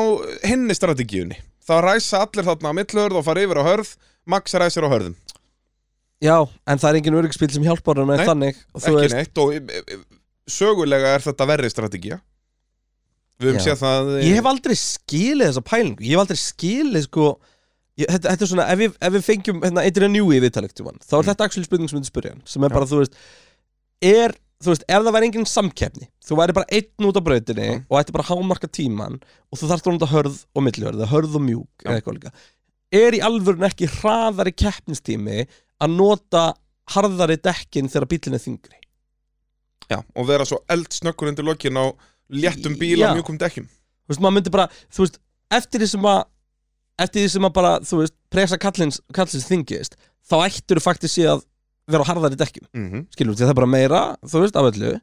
hinni 0.52 0.78
strategíunni. 0.78 1.40
Það 1.70 1.84
ræsa 1.86 2.22
allir 2.26 2.48
þarna 2.48 2.74
á 2.74 2.78
millhörð 2.78 3.20
og 3.20 3.26
fara 3.26 3.44
yfir 3.46 3.62
á 3.62 3.64
hörð. 3.66 3.92
Max 4.30 4.56
ræsir 4.58 4.86
á 4.86 4.90
hörðum. 4.90 5.18
Já, 6.20 6.36
en 6.68 6.80
það 6.82 6.90
er 6.90 6.98
enginn 7.00 7.18
öryggisbíl 7.22 7.52
sem 7.54 7.66
hjálpar 7.66 8.02
hann 8.02 8.26
þannig. 8.28 8.58
Ekki 8.76 8.96
veist, 8.98 9.16
neitt. 9.16 9.40
Og 9.40 9.54
e, 9.56 9.62
e, 9.80 10.00
sögulega 10.52 11.14
er 11.16 11.24
þetta 11.24 11.48
verri 11.48 11.70
strategía 11.72 12.20
Við 13.40 13.54
höfum 13.54 13.64
séð 13.64 13.80
það 13.80 14.10
Ég 14.26 14.36
hef 14.40 14.48
aldrei 14.52 14.76
skilið 14.80 15.48
þessa 15.50 15.64
pælingu 15.70 16.04
Ég 16.04 16.12
hef 16.16 16.24
aldrei 16.26 16.40
skilið 16.42 17.06
sko 17.08 17.28
ég, 18.00 18.06
þetta, 18.10 18.34
þetta 18.34 18.46
er 18.46 18.50
svona, 18.52 18.66
ef 18.74 18.80
við, 18.82 18.98
ef 19.08 19.14
við 19.16 19.24
fengjum 19.30 19.62
hérna, 19.64 19.86
Adrian 19.88 20.12
Newey 20.16 20.40
í 20.40 20.44
viðtalegt 20.44 20.82
um 20.84 20.90
hann 20.92 21.00
Þá 21.04 21.14
er 21.16 21.22
Mm. 21.24 21.30
þetta 21.32 21.48
actually 21.48 21.68
spurning 21.70 21.90
sem 21.92 22.00
við 22.02 22.10
spyrja 22.12 22.34
hann 22.36 22.42
Sem 22.46 22.64
er 22.68 22.70
Já. 22.70 22.76
bara, 22.76 22.90
þú 22.92 23.00
veist 23.00 23.16
Er, 24.10 24.36
þú 24.64 24.72
veist, 24.74 24.84
ef 24.88 25.04
það 25.08 25.16
væri 25.16 25.30
engin 25.30 25.48
samkeppni 25.54 26.10
Þú 26.28 26.38
væri 26.42 26.56
bara 26.60 26.70
einn 26.80 27.08
út 27.10 27.20
á 27.20 27.24
brautinni 27.30 27.68
Já. 27.70 27.80
Og 27.90 28.00
ætti 28.02 28.16
bara 28.18 28.28
hámarka 28.30 28.68
tíman 28.72 29.20
Og 29.52 29.60
þú 29.62 29.72
þarft 29.72 29.92
að 29.96 30.14
hörð 30.14 30.38
og 30.56 30.64
millihörð 30.68 31.06
Hörð 31.12 31.36
og 31.40 31.46
mjúk, 31.48 31.88
eitthvað 31.88 32.20
líka 32.20 32.34
Er 32.92 33.14
í 33.16 33.24
alvörun 33.24 33.68
ekki 33.70 33.88
hraðari 34.00 34.52
keppnistími 34.58 35.46
Að 35.80 35.96
nota 35.96 36.46
harðari 36.96 37.38
dekkin 37.40 37.88
Þegar 37.88 38.08
bílinn 38.12 38.36
er 38.36 38.44
þingri 38.44 38.76
Já, 39.90 40.04
og 40.16 40.28
vera 40.30 40.46
svo 40.46 40.60
eldsnökkur 40.70 41.32
undir 41.32 41.46
lokin 41.48 41.78
á 41.80 41.86
léttum 42.30 42.78
bíl 42.80 43.00
Já. 43.00 43.12
á 43.12 43.18
mjúkum 43.18 43.38
dekkjum. 43.42 43.68
Þú 43.70 44.14
veist, 44.14 44.22
maður 44.24 44.36
myndi 44.38 44.54
bara, 44.54 44.68
þú 44.94 45.06
veist, 45.06 45.20
eftir 45.54 45.84
því 45.84 45.90
sem 45.94 46.08
að 46.10 46.22
eftir 47.00 47.24
því 47.24 47.30
sem 47.36 47.48
að 47.48 47.54
bara, 47.56 47.74
þú 47.86 48.02
veist 48.02 48.16
presa 48.34 48.60
kallins, 48.62 49.00
kallins 49.16 49.48
þingist 49.48 49.96
þá 50.30 50.36
ættur 50.46 50.80
þú 50.80 50.86
faktisk 50.86 51.16
sé 51.16 51.28
að 51.32 51.46
vera 51.90 52.06
á 52.06 52.10
harðari 52.12 52.38
dekkjum. 52.40 52.68
Mm 52.76 53.06
skilur, 53.16 53.36
því 53.36 53.46
það 53.46 53.54
er 53.54 53.60
bara 53.62 53.74
meira, 53.76 54.02
þú 54.26 54.44
veist, 54.44 54.56
af 54.60 54.70
öllu. 54.70 55.00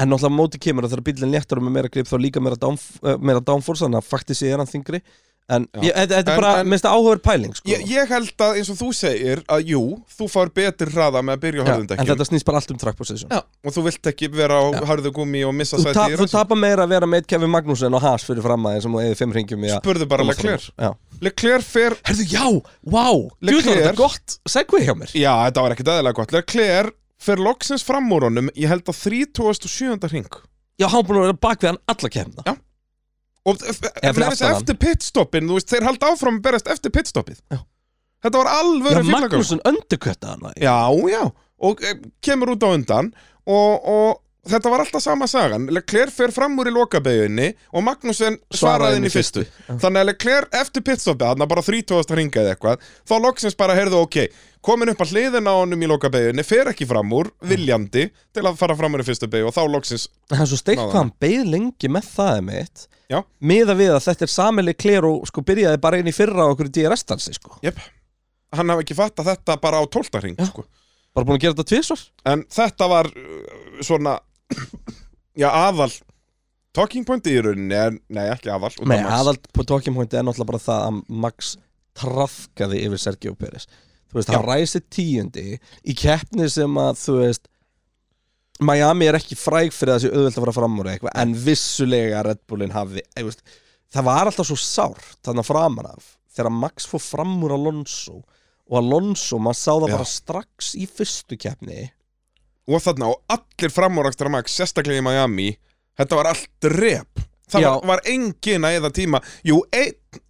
En 0.00 0.08
náttúrulega 0.08 0.32
á 0.32 0.38
móti 0.40 0.58
kemur 0.58 0.86
að 0.86 0.94
þegar 0.94 1.04
bílinn 1.04 1.34
léttar 1.34 1.60
og 1.60 1.66
með 1.66 1.74
meira 1.76 1.88
grip 1.92 2.08
þá 2.08 2.16
líka 2.18 2.40
meira, 2.40 2.56
downf 2.56 2.96
uh, 3.04 3.18
meira 3.20 3.40
downforce, 3.44 3.84
þannig 3.84 4.00
að 4.00 4.08
faktisk 4.08 4.40
sé 4.40 4.48
er 4.48 4.58
hann 4.62 4.70
þingri 4.70 5.02
en 5.50 5.64
þetta, 5.74 6.06
þetta 6.14 6.32
er 6.32 6.38
bara, 6.40 6.62
minnst 6.64 6.84
það 6.86 6.94
áhugaður 6.96 7.20
pæling 7.26 7.54
sko. 7.58 7.66
ég, 7.68 7.82
ég 7.90 8.08
held 8.14 8.44
að 8.46 8.58
eins 8.60 8.70
og 8.72 8.76
þú 8.78 8.88
segir 8.94 9.42
að 9.50 9.64
jú, 9.72 9.80
þú 10.16 10.28
fár 10.30 10.52
betur 10.54 10.92
hraða 10.94 11.22
með 11.26 11.34
að 11.36 11.42
byrja 11.42 11.62
á 11.62 11.66
hörðum 11.72 11.96
en 11.98 12.08
þetta 12.12 12.26
snýst 12.28 12.46
bara 12.48 12.60
allt 12.62 12.70
um 12.72 12.78
track 12.78 12.96
position 12.96 13.28
Já, 13.34 13.40
og 13.42 13.74
þú 13.74 13.84
vilt 13.88 14.10
ekki 14.12 14.30
vera 14.32 14.60
á 14.62 14.64
Já. 14.72 14.80
hörðu 14.92 15.12
gumi 15.18 15.42
og 15.44 15.52
missa 15.58 15.76
þú, 15.76 15.88
sæti 15.90 15.98
í 15.98 16.14
þú 16.14 16.22
rannsókn. 16.22 16.36
tapar 16.38 16.60
meira 16.62 16.86
að 16.86 16.94
vera 16.94 17.10
með 17.10 17.26
Kevin 17.34 17.52
Magnúsen 17.52 17.98
og 17.98 18.02
Haas 18.06 18.24
fyrir 18.28 18.46
fram 18.46 18.70
aðeins 18.70 18.86
sem 18.86 18.94
þú 18.96 19.02
eða 19.02 19.18
fimm 19.18 19.36
ringjum 19.36 19.66
í 19.66 19.72
að 19.74 19.82
Spurðu 19.82 20.08
bara. 20.14 20.28
Leclerc. 20.30 20.70
Leclerc 21.22 21.66
fer 21.66 21.98
Herðu, 22.06 22.24
já, 22.32 22.46
wow, 22.86 23.28
Leclerc- 23.42 23.66
djúðan 23.66 23.82
þetta 23.82 23.92
er 23.92 24.00
gott 24.00 24.38
segway 24.48 24.86
hjá 24.86 24.94
mér 24.98 25.12
Já, 25.18 25.32
þetta 25.50 25.62
var 25.66 25.74
ekkert 25.76 25.92
aðeinslega 25.92 26.18
gott 26.22 26.32
Leclerc 26.38 26.96
fer 27.22 27.38
loksins 27.38 27.84
fram 27.86 28.08
úr 28.14 28.26
honum 28.30 28.48
ég 28.58 28.70
held 28.72 28.88
að 28.90 28.98
37. 29.04 30.08
hring 30.10 30.26
Já, 30.80 30.88
hann 30.88 31.04
búin 31.06 31.20
að 31.20 31.26
vera 31.28 31.38
bak 31.44 31.60
við 31.62 31.70
hann 31.74 31.82
alla 31.92 32.08
kemna 32.10 32.42
Já. 32.48 32.56
Og 33.48 33.62
hann. 33.62 34.56
eftir 34.56 34.78
pitstoppin 34.78 35.48
þú 35.50 35.58
veist, 35.58 35.70
þeir 35.72 35.86
halda 35.88 36.12
áfram 36.14 36.38
að 36.38 36.48
berast 36.48 36.70
eftir 36.70 36.94
pitstoppið. 36.94 37.40
Þetta 38.22 38.38
var 38.38 38.50
alvöru 38.60 39.02
fílagang 39.02 39.30
Magnúsin 39.32 39.62
öndurkötta 39.66 40.34
hann 40.36 40.52
já, 40.54 40.76
já, 41.10 41.22
og 41.58 41.82
e, 41.82 41.96
kemur 42.22 42.54
út 42.54 42.62
á 42.62 42.70
undan 42.70 43.08
og, 43.42 43.72
og 43.82 44.20
þetta 44.46 44.70
var 44.70 44.84
alltaf 44.84 45.02
sama 45.02 45.26
sagan. 45.30 45.66
Leclerc 45.74 46.14
fer 46.14 46.30
fram 46.34 46.54
úr 46.62 46.70
í 46.70 46.74
lokabeginni 46.74 47.50
og 47.74 47.84
Magnussen 47.86 48.38
svaraði 48.54 49.00
inn 49.00 49.08
í 49.10 49.12
fyrstu. 49.12 49.44
þannig 49.66 50.04
að 50.04 50.08
Leclerc 50.12 50.56
eftir 50.62 50.86
pitstoppið 50.86 51.32
þarna 51.32 51.50
bara 51.50 51.66
30. 51.66 52.14
hringa 52.14 52.44
eða 52.44 52.54
eitthvað 52.54 52.88
þá 53.10 53.14
loksins 53.26 53.58
bara 53.58 53.78
heyrðu 53.78 54.04
ok 54.06 54.20
komin 54.62 54.92
upp 54.92 55.00
að 55.02 55.12
hliðina 55.14 55.52
á 55.52 55.56
honum 55.58 55.82
í 55.82 55.88
lokabeginni 55.90 56.44
fer 56.46 56.70
ekki 56.70 56.86
fram 56.88 57.10
úr, 57.16 57.30
viljandi 57.50 58.04
til 58.34 58.44
að 58.46 58.58
fara 58.60 58.76
fram 58.78 58.94
úr 58.96 59.02
í 59.02 59.06
fyrstu 59.08 59.28
begi 59.30 59.46
og 59.48 59.54
þá 59.56 59.62
loksins 59.72 60.08
Hann 60.30 60.46
svo 60.48 60.58
steikt 60.60 60.82
hvað 60.82 60.98
hann 61.00 61.10
beið 61.22 61.48
lengi 61.56 61.90
með 61.92 62.10
það 62.14 62.36
er 62.36 62.44
mitt 62.50 62.84
Já. 63.12 63.18
Miða 63.44 63.74
við 63.76 63.90
að 63.96 64.04
þetta 64.06 64.24
er 64.28 64.32
samili 64.32 64.74
kler 64.78 65.04
og 65.08 65.26
sko 65.28 65.42
byrjaði 65.44 65.80
bara 65.82 65.98
inn 66.00 66.08
í 66.08 66.14
fyrra 66.16 66.46
á 66.46 66.52
okkur 66.54 66.70
í 66.70 66.74
DRS-dansi 66.78 67.34
sko 67.36 67.58
Jep. 67.66 67.80
hann 68.56 68.72
hafi 68.72 68.86
ekki 68.86 68.96
fatt 68.96 69.18
að 69.20 69.32
þetta 69.34 69.58
bara 69.60 69.82
á 69.82 69.84
12. 69.84 70.22
hring 70.22 70.38
Já. 70.38 70.46
sko. 70.48 70.64
Bara 71.12 71.28
búin 71.28 71.36
að 71.36 71.42
gera 71.44 71.58
þetta 71.58 71.68
tvisvar 71.74 72.06
En 72.32 72.46
þetta 72.48 72.88
var 72.88 73.10
uh, 73.12 73.82
svona 73.84 74.14
Já, 75.36 75.48
aðal 75.50 75.90
Talking 76.72 77.04
pointi 77.04 77.34
í 77.36 77.40
rauninni 77.44 77.76
er, 77.76 77.98
Nei, 78.08 78.24
ekki 78.32 78.48
aðal 78.48 78.70
út 78.70 78.80
af 78.80 78.88
Nei, 78.88 79.02
Max. 79.02 79.12
aðald 79.18 79.50
på 79.52 79.64
talking 79.68 79.96
point 79.98 80.14
er 80.16 80.24
náttúrulega 80.24 80.52
bara 80.54 80.62
það 80.64 80.86
að 80.86 81.00
Max 81.26 81.50
trafkaði 82.00 82.78
yfir 82.86 83.02
Sergio 83.02 83.34
Pérez 83.36 83.66
Þú 84.12 84.20
veist, 84.20 84.32
hann 84.34 84.44
ræsi 84.44 84.82
tíundi 84.92 85.46
í 85.56 85.96
keppni 85.96 86.48
sem 86.52 86.78
að, 86.80 86.98
þú 87.00 87.16
veist 87.22 87.48
Miami 88.62 89.08
er 89.08 89.16
ekki 89.18 89.38
fræg 89.38 89.72
fyrir 89.74 89.96
þessi 89.96 90.12
auðvelt 90.12 90.36
að 90.36 90.44
fara 90.44 90.54
fram 90.58 90.76
úr 90.82 90.90
eitthvað 90.92 91.16
en 91.22 91.32
vissulega 91.46 92.20
Red 92.26 92.42
Bullin 92.50 92.74
hafi 92.74 93.02
veist, 93.16 93.40
það 93.92 94.06
var 94.10 94.28
alltaf 94.28 94.50
svo 94.50 94.58
sárt 94.60 95.16
þannig 95.24 95.42
að 95.46 95.48
framan 95.48 95.88
af 95.88 96.12
þegar 96.36 96.54
Max 96.60 96.86
fór 96.88 97.02
fram 97.02 97.34
úr 97.42 97.56
Alonso 97.56 98.20
og 98.20 98.78
Alonso, 98.78 99.40
maður 99.42 99.58
sá 99.58 99.72
það 99.72 99.88
Já. 99.88 99.94
bara 99.96 100.08
strax 100.08 100.68
í 100.78 100.86
fyrstu 100.88 101.36
keppni. 101.40 101.88
Og 102.70 102.80
þarna 102.80 103.08
og 103.10 103.34
allir 103.34 103.72
framúrakstra 103.74 104.30
Max 104.32 104.54
Sérstaklega 104.54 105.02
í 105.02 105.04
Miami 105.04 105.50
Þetta 105.98 106.18
var 106.18 106.30
allt 106.30 106.48
drep. 106.62 107.24
Það 107.52 107.64
Já. 107.64 107.68
var, 107.68 107.82
var 107.92 108.04
engin 108.08 108.66
að 108.66 108.78
eða 108.78 108.90
tíma. 108.96 109.20
Jú, 109.44 109.58
einn 109.76 110.20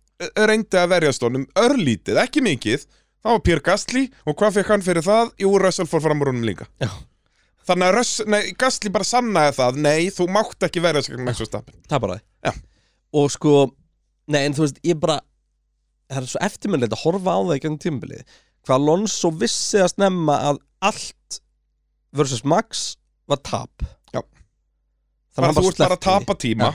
reyndi 0.47 0.79
að 0.79 0.91
verjast 0.93 1.25
honum 1.27 1.47
Örlítið, 1.59 2.19
ekki 2.23 2.43
mikið 2.45 2.87
Það 3.23 3.37
var 3.37 3.43
Pierre 3.47 3.63
Gasly 3.67 4.03
Og 4.27 4.37
hvað 4.39 4.57
fekk 4.59 4.71
hann 4.75 4.85
fyrir 4.85 5.05
það? 5.07 5.33
Jú, 5.43 5.51
Russell 5.63 5.89
fór 5.91 6.03
fram 6.05 6.23
úr 6.25 6.33
honum 6.33 6.47
líka. 6.47 6.67
Já. 6.83 6.91
Þannig 7.69 7.87
að 7.89 7.97
Russell, 8.01 8.27
nei, 8.35 8.41
Gasly 8.59 8.91
bara 8.95 9.07
sannaði 9.07 9.53
það 9.61 9.77
Nei, 9.85 9.99
þú 10.11 10.27
mátt 10.35 10.67
ekki 10.67 10.83
verjast 10.83 11.13
gegn 11.13 11.23
Max 11.29 11.43
Verstappen. 11.45 11.77
Það 11.87 11.99
er 11.99 12.05
bara 12.07 12.17
Já. 12.19 12.53
það 12.53 12.63
og 13.13 13.27
sko, 13.29 13.51
nei 14.33 14.39
en 14.47 14.55
þú 14.57 14.63
veist 14.65 14.79
ég 14.89 14.97
bara, 15.03 15.19
það 16.09 16.23
er 16.23 16.29
svo 16.31 16.41
eftirminnilegt 16.47 16.95
að 16.97 17.03
horfa 17.05 17.35
á 17.37 17.41
það 17.45 17.59
í 17.59 17.61
gennum 17.61 17.81
tímabilið 17.83 18.23
hvað 18.65 18.79
Alonso 18.79 19.31
vissi 19.37 19.83
að 19.85 19.91
snemma 19.93 20.37
að 20.49 20.61
allt 20.89 21.39
versus 22.17 22.41
Max 22.49 22.87
var 23.29 23.43
tap. 23.45 23.85
Já. 24.17 24.23
þannig 25.37 25.51
að 25.51 25.59
þú 25.61 25.73
ert 25.75 25.83
bara 25.85 25.99
að 25.99 26.07
tapa 26.09 26.39
tíma 26.41 26.71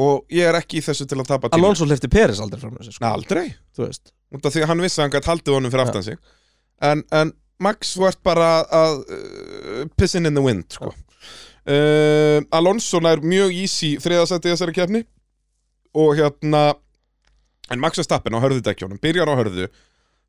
Og 0.00 0.24
ég 0.32 0.46
er 0.48 0.56
ekki 0.56 0.78
í 0.80 0.84
þessu 0.86 1.04
til 1.10 1.18
að 1.18 1.28
tapa 1.28 1.50
tíma. 1.50 1.58
Alonso 1.60 1.84
hlifti 1.84 2.08
Peres 2.08 2.40
aldrei 2.40 2.60
fram 2.62 2.76
þessu 2.78 2.94
sko, 2.94 3.04
Nei, 3.04 3.12
aldrei. 3.20 3.44
Þú 3.76 3.84
veist 3.84 4.12
út 4.34 4.46
af 4.46 4.54
því 4.54 4.64
að 4.64 4.72
hann 4.72 4.82
vissi 4.84 5.00
að 5.00 5.06
hann 5.06 5.14
gæti 5.16 5.30
haldið 5.30 5.56
honum 5.56 5.72
fyrir 5.72 5.84
aftan 5.86 6.06
sig. 6.06 6.18
En, 6.80 7.04
en 7.12 7.32
Max 7.60 7.96
ert 8.00 8.20
bara 8.24 8.50
að 8.72 9.00
uh, 9.12 9.86
pissin 10.00 10.28
in 10.28 10.36
the 10.38 10.44
wind 10.44 10.66
sko. 10.72 10.92
uh, 11.68 12.38
Alonso 12.56 13.02
er 13.10 13.20
mjög 13.20 13.56
easy 13.56 13.96
þriðasætti 14.00 14.48
í 14.48 14.54
þessari 14.54 14.76
kefni 14.76 15.02
og 15.92 16.14
hérna 16.16 16.70
en 17.70 17.82
Max 17.82 18.00
Verstappen 18.00 18.34
á 18.34 18.42
hörðu 18.42 18.64
dekkjónum 18.64 19.00
byrjar 19.02 19.30
á 19.30 19.38
hörðu. 19.38 19.68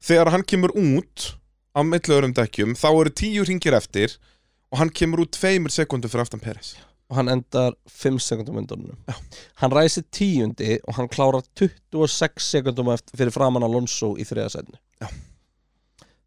Þegar 0.02 0.34
hann 0.34 0.44
kemur 0.44 0.74
út 0.76 1.32
á 1.72 1.80
milli 1.88 2.14
öðrum 2.14 2.36
dekkjum 2.36 2.76
þá 2.76 2.90
eru 2.92 3.14
tíu 3.16 3.46
ringir 3.48 3.78
eftir 3.78 4.18
og 4.72 4.82
hann 4.82 4.92
kemur 4.92 5.24
út 5.24 5.36
tveimur 5.38 5.72
sekundur 5.74 6.12
fyrir 6.12 6.26
aftan 6.26 6.44
Peres 6.44 6.76
og 7.12 7.18
hann 7.20 7.28
endar 7.34 7.76
5 7.92 8.22
sekundum 8.24 8.62
undanum. 8.62 8.96
Hann 9.60 9.76
ræsi 9.76 10.06
tíundi 10.08 10.78
og 10.88 10.96
hann 10.96 11.12
klárar 11.12 11.44
26 11.60 12.40
sekundum 12.40 12.94
fyrir 13.12 13.36
framann 13.36 13.68
Alonso 13.68 14.16
í 14.16 14.24
þriðasætni 14.28 14.80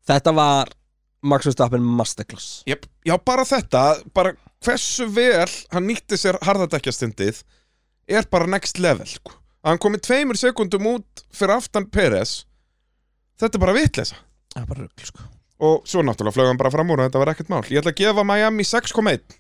þetta 0.09 0.35
var 0.37 0.73
Max 1.25 1.49
Verstappen 1.49 1.85
masterclass. 1.85 2.63
Jep, 2.69 2.87
já, 3.07 3.17
bara 3.25 3.47
þetta, 3.49 3.85
bara 4.17 4.35
hversu 4.65 5.07
vel 5.13 5.49
hann 5.73 5.87
nýtti 5.89 6.19
sér 6.21 6.39
harðadækjastundið 6.45 7.41
er 8.13 8.29
bara 8.33 8.49
next 8.51 8.81
level, 8.83 9.09
sko. 9.09 9.39
Hann 9.65 9.81
komið 9.81 10.05
tveimur 10.05 10.37
sekundum 10.37 10.91
út 10.91 11.25
fyrir 11.33 11.57
aftan 11.57 11.89
Peres, 11.89 12.43
þetta 13.41 13.57
er 13.57 13.65
bara 13.65 13.79
er 14.61 14.69
bara 14.69 14.85
rugl 14.85 15.09
sko. 15.09 15.31
Og 15.65 15.89
svo 15.89 16.03
náttúrulega 16.05 16.35
flög 16.37 16.51
hann 16.51 16.61
bara 16.61 16.73
fram 16.75 16.91
úr 16.93 17.01
og 17.01 17.09
þetta 17.09 17.23
var 17.23 17.31
ekkert 17.33 17.51
mál. 17.53 17.65
Ég 17.71 17.81
ætla 17.81 17.95
að 17.95 18.03
gefa 18.03 18.25
Miami 18.27 18.67
6,1. 18.69 19.39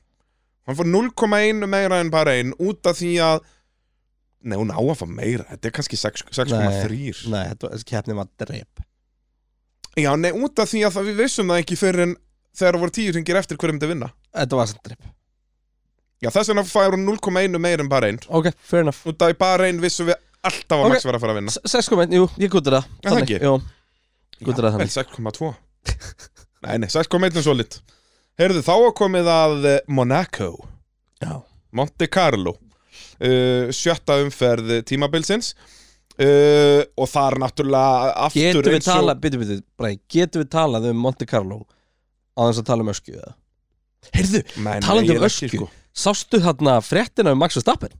Hann 0.67 0.77
fór 0.79 0.89
0,1 0.89 1.67
meira 1.69 1.99
en 2.01 2.11
bara 2.13 2.33
einn 2.39 2.55
út 2.59 2.87
af 2.89 2.97
því 3.01 3.11
að, 3.21 3.43
nei, 4.49 4.57
hún 4.57 4.71
á 4.73 4.81
að 4.81 4.97
fá 5.03 5.07
meira, 5.09 5.45
þetta 5.51 5.69
er 5.71 5.75
kannski 5.77 5.99
6 6.01 6.25
6,3. 6.33 7.29
Nei, 7.29 7.43
þetta 7.51 7.69
var- 7.69 7.75
þessi 7.77 7.89
keppni 7.91 8.17
var 8.17 8.29
dreip 8.41 8.85
Já, 10.01 10.11
nei, 10.19 10.33
út 10.33 10.59
af 10.59 10.69
því 10.73 10.81
að 10.89 10.95
það, 10.97 11.05
við 11.11 11.21
vissum 11.23 11.51
það 11.53 11.61
ekki 11.63 11.77
fyrir 11.79 12.03
en 12.09 12.17
þegar 12.57 12.75
það 12.75 12.81
voru 12.85 12.95
tíu 12.97 13.13
ringir 13.15 13.37
eftir 13.39 13.57
hverjum 13.61 13.79
þetta 13.79 13.91
vinna. 13.93 14.09
Þetta 14.35 14.57
var 14.59 14.67
samt 14.73 14.83
dreip 14.89 15.05
Já, 16.25 16.31
þess 16.33 16.49
vegna 16.51 16.65
fær 16.65 16.95
hún 16.97 17.05
0,1 17.07 17.59
meira 17.61 17.85
en 17.85 17.89
bara 17.93 18.09
einn. 18.09 18.19
Ok, 18.29 18.49
fair 18.65 18.81
enough 18.81 19.05
Út 19.07 19.21
af 19.23 19.35
í 19.35 19.37
bara 19.39 19.69
einn 19.69 19.81
vissum 19.83 20.09
við 20.09 20.17
alltaf 20.45 20.79
að 20.81 20.85
Ok. 20.89 20.93
Max 20.97 21.05
var 21.05 21.15
að 21.19 21.21
fara 21.21 21.35
að 21.35 21.39
vinna 21.43 21.53
6.1, 21.53 22.17
jú, 22.17 22.25
ég 22.41 22.51
gútur 22.53 22.79
það 22.81 23.21
ekki? 23.23 23.39
Jú, 23.45 23.55
Gútur 24.45 24.65
það 24.67 24.79
þannig 24.79 24.95
6,2 24.97 25.55
Nei, 26.65 26.79
nei, 26.81 26.89
6,1 26.89 27.37
er 27.37 27.45
solid 27.45 27.77
Heyrðu, 28.41 28.63
þá 28.67 28.73
að 28.75 28.93
komið 28.99 29.29
að 29.31 29.67
eh, 29.71 29.81
Monaco. 29.95 30.49
Já. 31.23 31.35
Monte 31.75 32.09
Carlo. 32.11 32.57
Uh, 33.23 33.71
Sjötta 33.75 34.17
umferð 34.25 34.81
tímabilsins. 34.89 35.53
Uh, 36.15 36.83
Og 36.99 37.09
þar 37.11 37.35
náttúrulega 37.43 38.11
aftur 38.29 38.45
Getum 38.61 38.69
við 38.69 38.77
eins 38.79 38.87
og- 38.89 38.99
talað, 39.01 39.21
byttu, 39.23 39.39
byttu, 39.41 39.57
bræði 39.81 39.97
Getum 40.15 40.45
við 40.45 40.51
talað 40.53 40.85
um 40.93 41.01
Monte 41.03 41.27
Carlo? 41.27 41.65
Á 42.39 42.41
þess 42.47 42.61
að 42.63 42.69
tala 42.69 42.85
um 42.87 42.91
öskju 42.93 43.17
eða? 43.19 43.33
Heyrðu, 44.15 44.43
Nei, 44.59 44.69
nei, 44.69 44.81
talandi 44.85 45.11
ég 45.15 45.19
um 45.19 45.25
er 45.25 45.27
ekki, 45.31 45.49
öskju 45.49 45.59
sko. 45.59 45.69
sástu 46.05 46.41
þarna 46.45 46.77
fréttina 46.87 47.33
um 47.35 47.39
Max 47.43 47.57
Verstappen? 47.59 47.95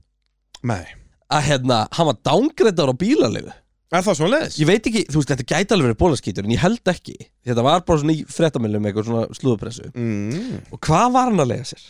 Nei. 0.63 0.85
Að 1.31 1.43
hérna, 1.49 1.79
hann 1.91 2.07
var 2.11 2.17
dángreddar 2.27 2.91
á 2.91 2.95
bílalegu 2.95 3.51
Er 3.95 4.03
það 4.05 4.17
svona 4.19 4.31
leiðis? 4.35 4.55
Ég 4.61 4.67
veit 4.69 4.87
ekki, 4.89 5.03
þú 5.11 5.19
veist, 5.21 5.31
þetta 5.31 5.45
gæti 5.51 5.75
alveg 5.75 5.87
verið 5.89 5.99
bólaskítur 6.01 6.45
en 6.47 6.53
ég 6.55 6.61
held 6.63 6.91
ekki, 6.91 7.15
þetta 7.47 7.63
var 7.67 7.83
bara 7.87 8.01
svona 8.01 8.15
í 8.15 8.23
fréttamilum 8.35 8.87
eitthvað 8.89 9.09
svona 9.09 9.25
slúðupressu 9.39 9.91
Mm. 9.95 10.61
og 10.73 10.79
hvað 10.87 11.11
var 11.15 11.29
hann 11.31 11.43
að 11.45 11.51
lega 11.53 11.67
sér? 11.71 11.85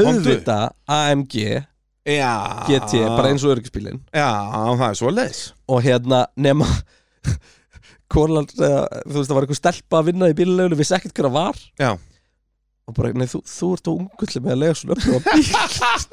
Hondu? 0.00 0.20
Auðvita 0.20 0.58
AMG 0.86 1.36
Já 2.10 2.32
GT, 2.66 3.00
bara 3.16 3.28
eins 3.30 3.44
og 3.44 3.52
öryggisbílinn 3.56 4.00
Já, 4.16 4.28
það 4.80 4.86
er 4.88 4.98
svo 4.98 5.10
leiðis 5.12 5.42
og 5.68 5.82
hérna 5.84 6.22
nema 6.40 6.66
Korlan, 8.10 8.46
eða, 8.58 8.86
þú 9.06 9.16
veist, 9.20 9.28
það 9.30 9.36
var 9.36 9.44
eitthvað 9.46 9.58
stelpa 9.60 9.98
að 10.00 10.08
vinna 10.10 10.30
í 10.32 10.36
bílulegunu, 10.38 10.78
vissi 10.80 10.96
ekkert 10.96 11.14
hver 11.20 11.28
það 11.28 11.36
var 11.36 11.60
Já 11.78 11.90
og 12.90 12.94
bara, 12.96 13.12
nei, 13.16 13.26
þú, 13.30 13.40
þú 13.46 13.70
ert 13.76 13.90
á 13.90 13.92
ungull 13.94 14.42
með 14.44 14.54
að 14.54 14.60
lega 14.62 14.78
svona 14.80 14.96
öfnum 14.96 15.16
á 15.16 15.20
bíl. 15.26 15.44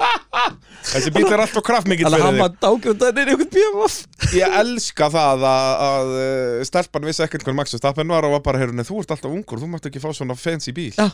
Þessi 0.88 1.12
bíl 1.14 1.24
er 1.26 1.42
alltaf 1.42 1.64
kraftmikill 1.66 2.06
Þannig 2.06 2.22
að 2.22 2.28
hann 2.28 2.40
var 2.40 2.52
dángreddar 2.62 3.18
inn 3.18 3.18
í 3.18 3.32
einhvern 3.34 3.50
BMF 3.54 3.96
Ég 4.38 4.58
elska 4.62 5.08
það 5.12 5.46
að, 5.50 5.72
að 5.88 6.12
uh, 6.14 6.60
stelpan 6.68 7.08
vissi 7.08 7.24
ekkert 7.26 7.46
hvað 7.46 7.58
Max 7.58 7.74
Verstappen 7.74 8.14
var 8.14 8.28
og 8.28 8.36
var 8.38 8.44
bara, 8.46 8.62
heyrðu, 8.62 8.86
þú 8.86 9.02
ert 9.02 9.16
alltaf 9.16 9.34
ungur, 9.34 9.60
þú 9.60 9.72
mátt 9.72 9.90
ekki 9.90 10.02
fá 10.04 10.08
svona 10.14 10.38
fancy 10.38 10.74
bíl. 10.76 10.92
Já. 10.94 11.10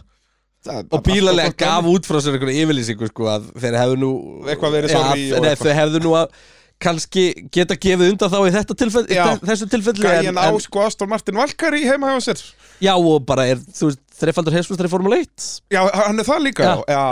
Það 0.64 0.94
og 0.96 1.04
gott 1.04 1.56
gaf 1.60 1.88
út 1.90 2.06
frá 2.08 2.18
sér 2.24 2.38
einhverju 2.38 2.64
yfirlýsingu 2.64 3.08
sko 3.10 3.26
að 3.28 3.50
þeir 3.60 3.74
hefðu 3.82 3.96
nú 4.00 4.12
Eitthvað 4.48 4.76
verið 4.78 4.94
sorry 4.94 5.24
ja, 5.28 5.40
nei, 5.44 5.50
þeir 5.60 5.76
hefðu 5.76 6.00
nú 6.06 6.14
að 6.16 6.38
kannski 6.84 7.24
geta 7.54 7.76
gefið 7.80 8.14
undan 8.14 8.32
þá 8.32 8.38
í 8.40 8.52
þetta 8.54 8.76
tilfelli 8.80 9.16
Já. 9.18 9.24
þessu 9.44 9.68
tilfelli 9.72 10.08
Gæin 10.08 10.40
á 10.40 10.48
sko 10.64 10.82
Aston 10.84 11.10
Martin 11.10 11.38
Valkari 11.38 11.84
heima 11.86 12.14
hjá 12.14 12.30
sér. 12.30 12.42
Já 12.82 12.94
og 12.96 13.22
bara 13.28 13.46
er 13.52 13.60
þú 13.60 13.90
veist 13.90 14.00
þreifaldur 14.18 14.58
í 14.60 14.92
Formule 14.92 15.18
1 15.24 15.48
Já, 15.74 15.80
hann 16.06 16.20
er 16.22 16.28
það 16.28 16.44
líka 16.46 16.68
Já. 16.68 16.74
já, 16.88 17.04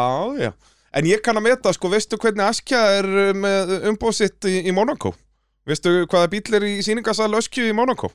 já. 0.48 0.52
En 0.92 1.08
ég 1.08 1.22
kann 1.24 1.38
að 1.40 1.46
meta, 1.46 1.72
sko, 1.72 1.88
veistu 1.92 2.18
hvernig 2.20 2.44
Askja 2.44 2.80
er 2.98 3.06
uh, 3.08 3.30
með 3.36 3.70
umbóð 3.90 4.16
sitt 4.18 4.48
í, 4.48 4.58
í 4.68 4.74
Monaco? 4.76 5.14
Veistu 5.68 6.02
hvaða 6.10 6.28
bíl 6.32 6.58
er 6.58 6.66
í 6.68 6.74
síningasal 6.84 7.30
Öskju 7.38 7.68
í 7.70 7.76
Monaco? 7.76 8.10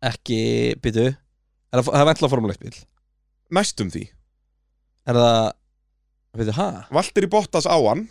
ekki, 0.00 0.40
byttu 0.80 1.10
er 1.10 1.82
það, 1.84 2.04
vantla 2.08 2.30
Formule 2.32 2.56
1 2.56 2.62
bíl 2.64 2.78
Næstum 3.52 3.90
því 3.92 4.06
er 5.10 5.18
það, 5.18 5.50
byttu, 6.40 6.54
ha? 6.56 6.68
Valtir 6.94 7.26
í 7.26 7.30
Bottas 7.32 7.68
á 7.68 7.76
hann 7.76 8.06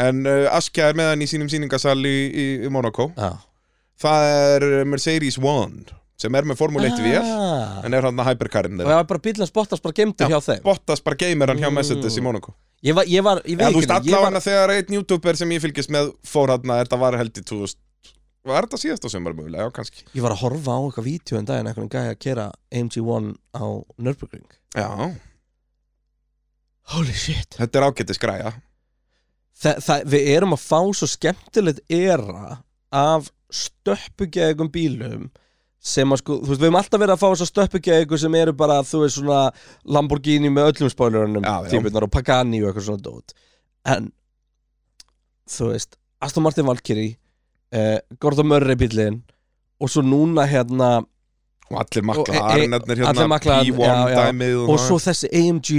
En 0.00 0.22
uh, 0.24 0.46
Askja 0.54 0.88
er 0.92 0.96
með 0.96 1.10
hann 1.12 1.24
í 1.24 1.28
sínum 1.28 1.50
síningasal 1.52 1.98
í, 1.98 2.18
í, 2.30 2.46
í 2.66 2.70
Monaco 2.72 3.10
já 3.16 3.32
Það 4.02 4.28
er 4.34 4.64
Mercedes 4.88 5.36
One 5.38 5.84
sem 6.22 6.38
er 6.38 6.48
með 6.48 6.60
Formule 6.62 6.88
1 6.90 7.04
vél 7.04 7.20
ah. 7.20 7.78
en 7.86 7.96
er 7.98 8.08
hann 8.08 8.24
að 8.24 8.32
hypercarinn 8.32 8.78
og 8.78 8.84
þeirra 8.84 8.96
það 8.96 9.02
var 9.02 9.08
bara 9.12 9.24
bílans 9.28 9.54
Bottas 9.54 9.84
bara 9.84 9.98
gemdur 10.00 10.28
Já, 10.28 10.34
hjá 10.36 10.48
þeim. 10.48 10.64
Bottas 10.66 11.04
bara 11.04 11.20
geymir 11.24 11.52
hann 11.52 11.62
hjá 11.62 11.68
Mm. 11.72 11.78
Mercedes 11.80 12.18
í 12.18 12.24
Monaco 12.24 12.56
ég 12.82 12.96
var, 12.96 13.08
ég 13.08 13.24
var, 13.24 13.40
ég 13.46 13.58
veit 13.58 13.76
ekki 13.76 14.12
ég 14.12 14.26
var, 14.26 14.40
þegar 14.42 14.74
einn 14.76 14.98
youtuber 14.98 15.38
sem 15.38 15.54
ég 15.54 15.62
fylgist 15.62 15.92
með 15.94 16.12
fór 16.26 16.54
hann 16.54 16.76
þetta 16.82 17.00
var 17.00 17.18
held 17.20 17.34
í 17.38 17.44
2000 17.44 17.80
Var 18.42 18.66
þetta 18.66 18.78
síðast 18.80 19.04
á 19.06 19.08
sömur 19.12 19.36
mögulega? 19.38 19.68
Já, 19.68 19.74
kannski. 19.76 20.00
Ég 20.16 20.24
var 20.24 20.32
að 20.34 20.40
horfa 20.42 20.74
á 20.74 20.80
eitthvað 20.82 21.04
vídeo 21.06 21.38
en 21.38 21.46
daginn 21.46 21.68
eitthvað 21.70 21.92
gæði 21.92 22.10
að 22.10 22.22
kera 22.24 22.46
AMG1 22.74 23.28
á 23.54 23.66
Nürburgring. 24.02 24.48
Já, 24.74 24.88
holy 26.96 27.14
shit. 27.14 27.54
Þetta 27.60 27.78
er 27.78 27.86
ágættis 27.86 28.18
græja. 28.22 28.52
Þa, 29.62 29.76
það, 29.86 30.08
við 30.14 30.32
erum 30.34 30.56
að 30.56 30.64
fá 30.64 30.80
svo 30.98 31.08
skemmtilegt 31.12 31.84
era 31.92 32.58
af 32.90 33.30
stöppugæðugum 33.52 34.72
bílum 34.74 35.28
sem 35.82 36.12
að 36.14 36.20
sko, 36.22 36.36
þú 36.44 36.52
veist, 36.52 36.60
við 36.62 36.68
erum 36.68 36.76
alltaf 36.78 37.00
verið 37.02 37.14
að 37.16 37.20
fá 37.22 37.28
þess 37.32 37.42
að 37.44 37.50
stöppugæðugur 37.50 38.20
sem 38.22 38.34
eru 38.38 38.52
bara, 38.54 38.76
þú 38.86 39.00
veist, 39.02 39.16
svona 39.18 39.38
Lamborghini 39.96 40.50
með 40.54 40.68
öllum 40.72 40.92
spoilerunum 40.92 41.46
típunar 41.72 42.06
og 42.06 42.12
Pagani 42.14 42.60
og 42.62 42.68
eitthvað 42.70 42.86
svona 42.86 43.02
dót 43.02 43.34
en 43.90 44.12
þú 45.50 45.72
veist, 45.72 45.96
Aston 46.22 46.44
Martin 46.46 46.68
Valkyrie 46.68 47.16
eh, 47.74 47.98
Gordon 48.22 48.46
Murray 48.50 48.78
bílinn 48.78 49.22
og 49.82 49.90
svo 49.90 50.04
núna 50.06 50.46
hérna 50.46 51.00
Og 51.72 51.78
allir 51.80 52.04
Og- 52.12 52.28
e- 52.28 52.38
allir 52.38 53.00
hérna 53.00 53.26
McLaren, 53.26 53.66
P1 53.66 53.80
já, 53.80 54.08
já. 54.12 54.16
dæmið 54.28 54.56
og 54.68 54.78
það. 54.78 54.86
svo 54.86 54.98
þessi 55.02 55.28
AMG 55.40 55.70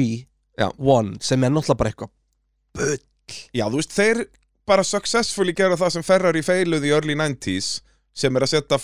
Já. 0.60 0.68
One 0.78 1.16
sem 1.22 1.44
er 1.44 1.50
náttúrulega 1.50 1.78
bara 1.80 1.90
eitthvað 1.94 2.12
bull 2.76 2.98
Já, 3.56 3.66
þú 3.72 3.80
veist, 3.80 3.94
þeir 3.96 4.26
bara 4.68 4.84
successfully 4.84 5.54
gera 5.56 5.78
það 5.80 5.90
sem 5.96 6.04
Ferrari 6.04 6.42
feiluð 6.44 6.84
í 6.86 6.92
early 6.92 7.16
90s 7.16 7.80
sem 8.14 8.36
er 8.36 8.44
að 8.46 8.52
setja 8.52 8.78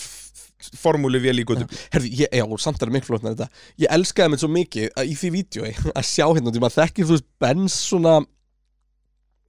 formúli 0.80 1.20
vel 1.22 1.38
í 1.40 1.46
gutu 1.48 1.66
Herði, 1.94 2.10
ég, 2.24 2.34
já, 2.40 2.44
og 2.44 2.60
samt 2.62 2.80
er 2.82 2.88
það 2.90 2.96
miklu 2.98 3.12
flott 3.14 3.24
með 3.26 3.38
þetta. 3.38 3.64
Ég 3.84 3.94
elskaði 3.96 4.32
mér 4.34 4.42
svo 4.42 4.50
mikið 4.54 4.90
að, 4.94 5.08
í 5.10 5.16
því 5.20 5.30
vídjói 5.38 5.72
að 5.98 6.04
sjá 6.10 6.26
hérna, 6.28 6.52
því 6.54 6.62
maður 6.64 6.78
þekkir 6.80 7.08
þú 7.08 7.16
veist 7.16 7.28
Benz 7.40 7.78
svona 7.88 8.18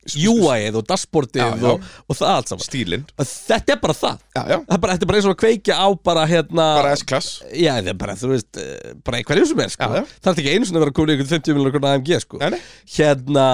UI-ið 0.01 0.77
og 0.79 0.85
dashboardið 0.89 1.65
og, 1.69 1.83
og 2.09 2.17
það 2.17 2.31
allt 2.33 2.51
saman. 2.51 2.65
Stílinn. 2.65 3.03
Og 3.21 3.27
Þetta 3.29 3.75
er 3.75 3.81
bara 3.83 3.93
það. 3.93 4.23
Já, 4.33 4.41
já, 4.41 4.55
Það 4.57 4.73
er 4.73 4.81
bara, 4.81 4.95
þetta 4.95 5.05
er 5.05 5.11
bara 5.11 5.19
eins 5.19 5.27
og 5.27 5.33
að 5.35 5.41
kveikja 5.43 5.77
á 5.77 5.88
bara 6.09 6.23
hérna 6.31 6.65
bara 6.79 6.93
S-klass 6.97 7.29
Já, 7.53 7.75
það 7.77 7.91
er 7.93 7.99
bara, 8.01 8.15
þú 8.17 8.31
veist, 8.31 8.49
eh, 8.57 8.95
bara 9.05 9.19
einhverjum 9.21 9.49
sem 9.51 9.61
er 9.61 9.75
sko. 9.75 9.91
Já. 9.93 10.07
Það 10.25 10.31
er 10.31 10.41
ekki 10.41 10.55
einu 10.55 10.69
svona 10.69 10.81
að 10.81 10.85
vera 10.88 10.95
komin 10.97 11.13
í 11.13 11.15
einhvern 11.19 11.31
50 11.35 11.59
miljonar 11.59 11.88
AMG 11.91 12.11
sko. 12.25 12.41
Nei, 12.41 12.49
nei, 12.55 12.59
Hérna, 12.97 13.45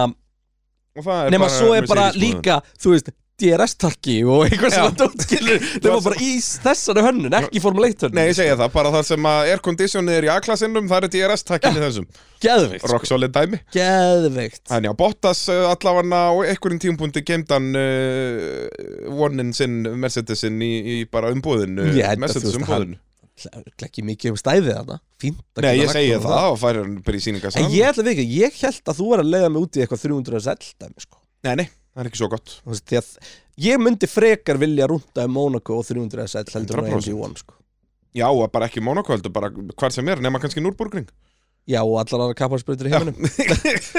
og 0.98 1.04
það 1.04 1.20
er 1.26 1.36
nema 1.36 1.50
bara 1.52 1.84
bara 1.92 2.08
Mercedes-búðin. 2.08 2.24
líka, 2.24 2.60
þú 2.80 2.96
veist 2.96 3.12
DRS-takki 3.38 4.16
og 4.26 4.48
eitthvað 4.48 4.74
Já. 4.74 4.78
svona 4.80 4.96
dótskilur 4.98 5.66
nema 5.84 5.98
bara 6.08 6.18
í 6.26 6.30
þessari 6.42 7.04
hönnun, 7.06 7.36
ekki 7.38 7.62
Formule 7.62 7.92
1 7.92 8.06
hönnun. 8.08 8.18
Nei, 8.18 8.30
ég 8.32 8.38
segja 8.40 8.58
það, 8.58 8.72
bara 8.74 8.94
það 8.96 9.06
sem 9.12 9.28
að 9.30 9.52
airconditionið 9.54 10.18
er 10.18 10.28
í 10.28 10.32
A-klassinnum, 10.34 10.90
það 10.90 11.08
er 11.08 11.14
DRS-takkin 11.16 11.78
í 11.78 11.84
þessum. 11.86 12.08
Geðveikt, 12.44 12.88
Rock 12.92 13.10
solid 13.10 13.34
dæmi. 13.36 13.60
Geðveikt. 13.74 14.64
Þannig 14.70 14.94
að 14.94 15.00
Bottas 15.02 15.44
uh, 15.54 15.68
allavega 15.72 16.22
á 16.22 16.34
einhverjum 16.50 16.82
tímpúndi 16.82 17.24
geimdan 17.26 17.70
uh, 17.78 19.12
vonin 19.18 19.54
sinn 19.58 19.84
Mercedesin 19.98 20.58
í, 20.62 20.72
í 20.98 20.98
bara 21.10 21.34
held 21.34 22.18
að 22.18 22.24
Mercedes 22.26 22.58
umbúðinu. 22.58 22.98
ekki 23.86 24.02
mikið 24.06 24.34
um 24.34 24.38
stæðið 24.42 24.72
þarna. 24.80 24.96
Fínt 25.22 25.60
að 25.60 25.66
Nei, 25.68 25.76
ég 25.78 25.92
segi 25.94 26.14
á 26.18 26.22
það 26.26 26.46
og 26.52 26.56
færi 26.62 26.82
hann 26.82 26.96
bara 27.06 27.20
í 27.20 27.22
síninga 27.22 27.52
En 27.58 27.68
ég 27.74 27.90
ætla 27.90 28.06
við 28.06 28.16
ekki, 28.16 28.26
ég 28.42 28.62
held 28.64 28.90
að 28.90 28.98
þú 28.98 29.10
er 29.14 29.22
að 29.22 29.30
leiða 29.34 29.52
mig 29.54 29.66
út 29.68 29.78
í 29.78 29.84
eitthvað 29.84 30.06
300 30.08 30.42
SL 30.42 30.72
dæmi 30.82 31.06
sko. 31.06 31.20
Nei, 31.46 31.54
nei, 31.62 31.68
það 31.98 32.04
er 32.04 32.10
ekki 32.12 32.22
svo 32.22 32.32
gott. 32.32 32.58
Að 32.70 33.14
Ég 33.58 33.80
myndi 33.82 34.06
frekar 34.06 34.60
vilja 34.62 34.86
rúnda 34.86 35.24
um 35.26 35.34
Monaco 35.34 35.80
og 35.80 35.88
300 35.88 36.28
SL 36.30 36.52
heldur 36.54 36.84
en 36.84 36.92
100%. 36.92 37.10
AMG1 37.10 37.40
sko. 37.42 37.56
Já, 38.14 38.28
bara 38.54 38.68
ekki 38.70 38.84
Monaco 38.86 39.16
heldur, 39.16 39.34
bara 39.34 39.50
hvar 39.50 39.94
sem 39.94 40.08
er, 40.10 40.22
nema 40.22 40.40
kannski 40.42 40.62
Núrburgring 40.62 41.10
Já, 41.68 41.82
og 41.82 41.98
allar 42.00 42.22
aðra 42.24 42.38
kapparsprautur 42.40 42.88
í 42.88 42.94
heiminum. 42.94 43.26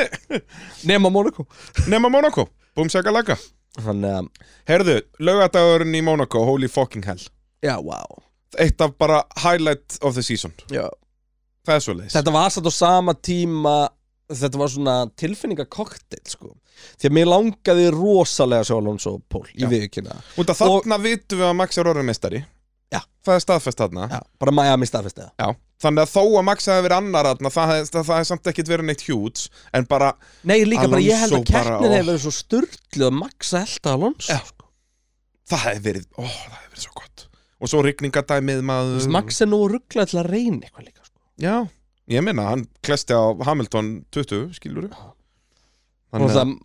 Nema 0.88 1.10
Monaco 1.12 1.44
Nema 1.90 2.08
Monaco, 2.08 2.46
búm 2.78 2.88
sega 2.88 3.12
laga. 3.12 3.36
Þannig 3.76 4.14
að, 4.14 4.30
Herðu, 4.70 4.94
laugadagurinn 5.20 5.98
í 5.98 6.00
Monaco, 6.06 6.40
holy 6.48 6.70
fucking 6.72 7.04
hell. 7.04 7.20
Já, 7.60 7.76
wow. 7.76 8.22
Eitt 8.58 8.80
af 8.80 8.96
bara 8.96 9.20
highlight 9.42 9.98
of 10.00 10.16
the 10.16 10.24
season. 10.24 10.54
Já. 10.72 10.86
Það 11.68 11.74
er 11.74 11.84
svo 11.84 11.94
leiðis 11.98 12.16
Þetta 12.16 12.32
var 12.38 12.54
satt 12.54 12.70
á 12.70 12.72
sama 12.72 13.14
tíma 13.20 13.76
Þetta 14.28 14.60
var 14.60 14.68
svona 14.72 14.94
tilfinningakoktel 15.16 16.20
sko 16.28 16.52
Því 17.00 17.08
að 17.08 17.14
mér 17.16 17.30
langaði 17.30 17.88
rosalega 17.94 18.62
að 18.62 18.68
sjá 18.68 18.76
Alonso 18.76 19.14
Pól 19.32 19.46
í 19.56 19.66
viðkynna 19.70 20.14
af 20.14 20.58
þarna 20.60 20.98
vitum 21.02 21.40
við 21.40 21.48
að 21.48 21.56
Max 21.58 21.80
er 21.80 21.90
orðin 21.90 22.08
meistari 22.10 22.42
Já. 22.88 23.00
Það 23.24 23.34
er 23.34 23.42
staðfest 23.44 23.80
þarna 23.82 24.04
Já, 24.08 24.20
bara 24.40 24.52
Miami 24.56 24.86
staðfest 24.88 25.18
eða. 25.20 25.48
Þannig 25.82 26.04
að 26.06 26.12
þó 26.14 26.22
að 26.40 26.44
Max 26.48 26.68
hefði 26.70 26.84
verið 26.86 26.96
annar 27.02 27.28
þarna, 27.28 27.50
það, 27.52 27.72
það, 27.90 28.06
það 28.08 28.20
er 28.22 28.28
samt 28.30 28.48
ekkit 28.52 28.70
verið 28.72 28.88
neitt 28.88 29.04
hjúts 29.04 29.48
En 29.76 29.88
bara, 29.90 30.12
Nei, 30.48 30.56
líka 30.66 30.86
bara, 30.88 31.02
ég 31.04 31.20
held 31.20 31.34
að 31.36 31.36
Alonso 31.36 31.52
keppnin 31.52 31.92
ó. 31.92 31.96
hefur 31.98 32.08
verið 32.08 32.22
svo 32.24 32.32
styrtlu 32.38 33.08
að 33.08 33.18
Max 33.18 33.52
að 33.52 33.66
elda 33.66 33.94
Alonso 33.98 34.38
sko. 34.48 34.68
það 35.52 35.64
hefði 35.66 35.84
verið, 35.88 36.06
ó, 36.16 36.22
það 36.24 36.56
hefði 36.56 36.70
verið 36.72 36.86
svo 36.86 36.94
gott 37.02 37.26
Og 37.58 37.70
svo 37.72 37.82
rigningadæmið 37.82 38.60
Þú 38.62 38.66
maður 38.70 38.96
veist, 38.96 39.12
Max 39.18 39.42
er 39.44 39.50
nú 39.50 39.60
rugglað 39.70 40.10
til 40.12 40.20
að 40.22 40.30
reyna 40.32 40.60
eitthvað 40.62 40.88
líka 40.88 41.04
sko. 41.04 41.16
Já, 41.42 41.54
ég 42.08 42.24
minna, 42.24 42.48
hann 42.52 42.66
klesti 42.84 43.16
á 43.16 43.22
Hamilton 43.46 43.98
20, 44.14 44.50
skilur 44.58 44.88
og 44.88 45.14
Þannig 46.08 46.30
að, 46.32 46.36
það 46.38 46.56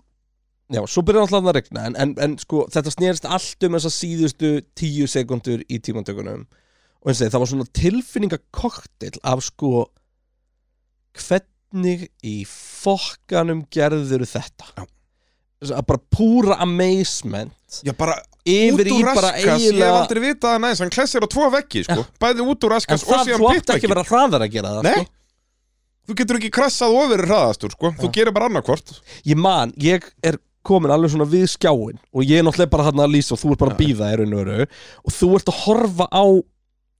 Já, 0.74 0.80
svo 0.90 1.04
byrjar 1.06 1.28
alltaf 1.28 1.48
að 1.52 1.56
regna 1.58 1.82
en, 1.90 1.96
en, 2.00 2.14
en 2.24 2.36
sko, 2.42 2.64
þetta 2.72 2.94
snerist 2.94 3.26
allt 3.28 3.66
um 3.68 3.76
þessa 3.76 3.92
síðustu 3.94 4.54
tíu 4.80 5.06
sekundur 5.12 5.62
í 5.68 5.80
tímantökunum 5.84 6.46
og 6.48 7.12
eins 7.12 7.20
og 7.20 7.34
það 7.34 7.44
var 7.44 7.52
svona 7.52 7.68
tilfinningakoktel 7.78 9.20
af 9.28 9.44
sko 9.44 9.84
hvernig 11.20 12.08
í 12.26 12.38
fokkanum 12.50 13.66
gerður 13.74 14.24
þetta? 14.26 14.72
Já. 14.80 14.88
Þess 15.64 15.76
að 15.76 15.90
bara 15.92 16.04
púra 16.16 16.58
amazement 16.64 17.82
já 17.84 17.94
bara 18.00 18.16
út 18.44 18.82
úr 18.82 19.06
bara 19.08 19.34
raskas, 19.34 19.68
ég 19.68 19.78
hef 19.80 19.98
aldrei 20.00 20.24
vitað 20.26 20.56
að 20.58 20.64
næst, 20.66 20.84
hann 20.84 20.96
klessir 20.96 21.24
á 21.24 21.28
tvo 21.32 21.52
veggi, 21.54 21.84
sko. 21.88 22.08
Bæði 22.24 22.48
út 22.48 22.66
úr 22.66 22.74
en 22.74 22.76
raskas 22.80 23.04
og 23.06 23.12
það 23.14 23.28
síðan 23.28 23.44
þú 23.44 23.52
átt 23.52 23.60
pitveggi 23.60 23.78
ekki 23.78 23.92
að 23.92 23.94
vera 23.94 24.08
hraðar 24.10 24.48
að 24.48 24.56
gera 24.56 24.74
það 24.78 24.88
Nei. 24.88 24.96
sko. 24.98 25.23
Þú 26.04 26.16
getur 26.20 26.40
ekki 26.40 26.52
krassað 26.54 26.96
og 26.98 27.12
verið 27.14 27.30
hraðastur, 27.32 27.76
sko. 27.76 27.94
Þú 28.00 28.10
gerir 28.16 28.36
bara 28.36 28.50
annarkvort 28.52 28.98
ég 29.28 29.40
man, 29.40 29.72
ég 29.80 30.10
er 30.26 30.40
komin 30.64 30.92
alveg 30.94 31.12
svona 31.14 31.28
við 31.28 31.46
skjáin 31.52 32.00
og 32.14 32.24
ég 32.24 32.40
er 32.40 32.48
náttúrulega 32.48 32.72
bara 32.72 32.88
hann 32.88 33.04
að 33.04 33.14
lýsa 33.18 33.36
og 33.36 33.42
þú 33.42 33.54
ert 33.54 33.62
bara 33.64 33.76
að 33.76 33.84
býða 33.84 34.10
í 34.14 34.18
raun 34.20 34.36
og 34.36 34.44
veru 34.44 34.66
og 35.04 35.16
þú 35.16 35.30
ert 35.38 35.52
að 35.52 35.62
horfa 35.66 36.08
á 36.12 36.26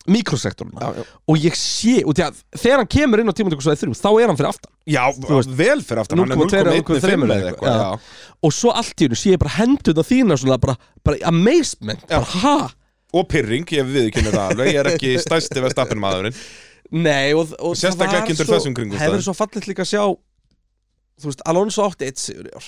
mikrosektoruna 0.04 0.84
Já, 0.84 0.90
já. 1.00 1.04
og 1.32 1.38
ég 1.40 1.56
sé, 1.56 1.94
og 2.04 2.20
að 2.20 2.40
þegar 2.60 2.82
hann 2.82 2.90
kemur 2.92 3.22
inn 3.24 3.32
á 3.32 3.38
tímatökusvæði 3.38 3.80
þrjú, 3.86 3.94
þá 3.96 4.10
er 4.12 4.28
hann 4.28 4.40
fyrir 4.40 4.50
aftan. 4.50 4.72
Já, 4.84 5.04
veist, 5.30 5.54
vel 5.56 5.80
fyrir 5.80 6.02
aftan, 6.04 6.20
hann 6.20 6.34
er 6.36 6.42
0,2 6.42 6.60
eða 6.60 6.74
0,15 6.76 6.98
0,3 7.00 7.38
eða 7.38 7.52
eitthvað 7.54 7.70
já. 7.72 7.86
já. 7.86 8.34
og 8.44 8.56
svo 8.58 8.74
allt 8.82 9.00
í 9.00 9.08
hennu 9.08 9.20
sé 9.22 9.32
ég 9.32 9.40
bara 9.40 9.56
hendurna 9.62 10.06
þína 10.10 10.40
svona 10.42 10.60
bara, 10.66 10.76
bara 11.08 11.22
amazement, 11.32 12.04
bara 12.12 12.44
ha? 12.44 12.58
Og 13.14 13.28
pyrring, 13.32 13.70
ég 13.78 13.88
viðkynni 13.88 14.34
það 14.34 14.44
alveg 14.50 14.74
Ég 14.74 14.80
er 14.82 14.92
ekki 14.92 15.16
stæsti 15.22 15.62
verðstappin 15.64 16.02
maðurinn 16.02 16.36
nei, 16.94 17.34
og, 17.34 17.52
og 17.60 17.74
Sérstaklega 17.80 18.14
það 18.14 18.24
ekki 18.24 18.36
undir 18.38 18.50
þessum 18.54 18.76
kringumstæðum. 18.78 19.14
hefur 19.18 19.26
svo 19.26 19.34
fallit 19.38 19.68
líka 19.70 19.82
að 19.86 19.92
sjá 19.94 20.04
þú 21.24 21.30
veist, 21.30 21.44
Alonso 21.50 21.86
átti 21.88 22.08
eitt 22.10 22.22
sigur 22.22 22.50
í 22.50 22.54
ár. 22.58 22.68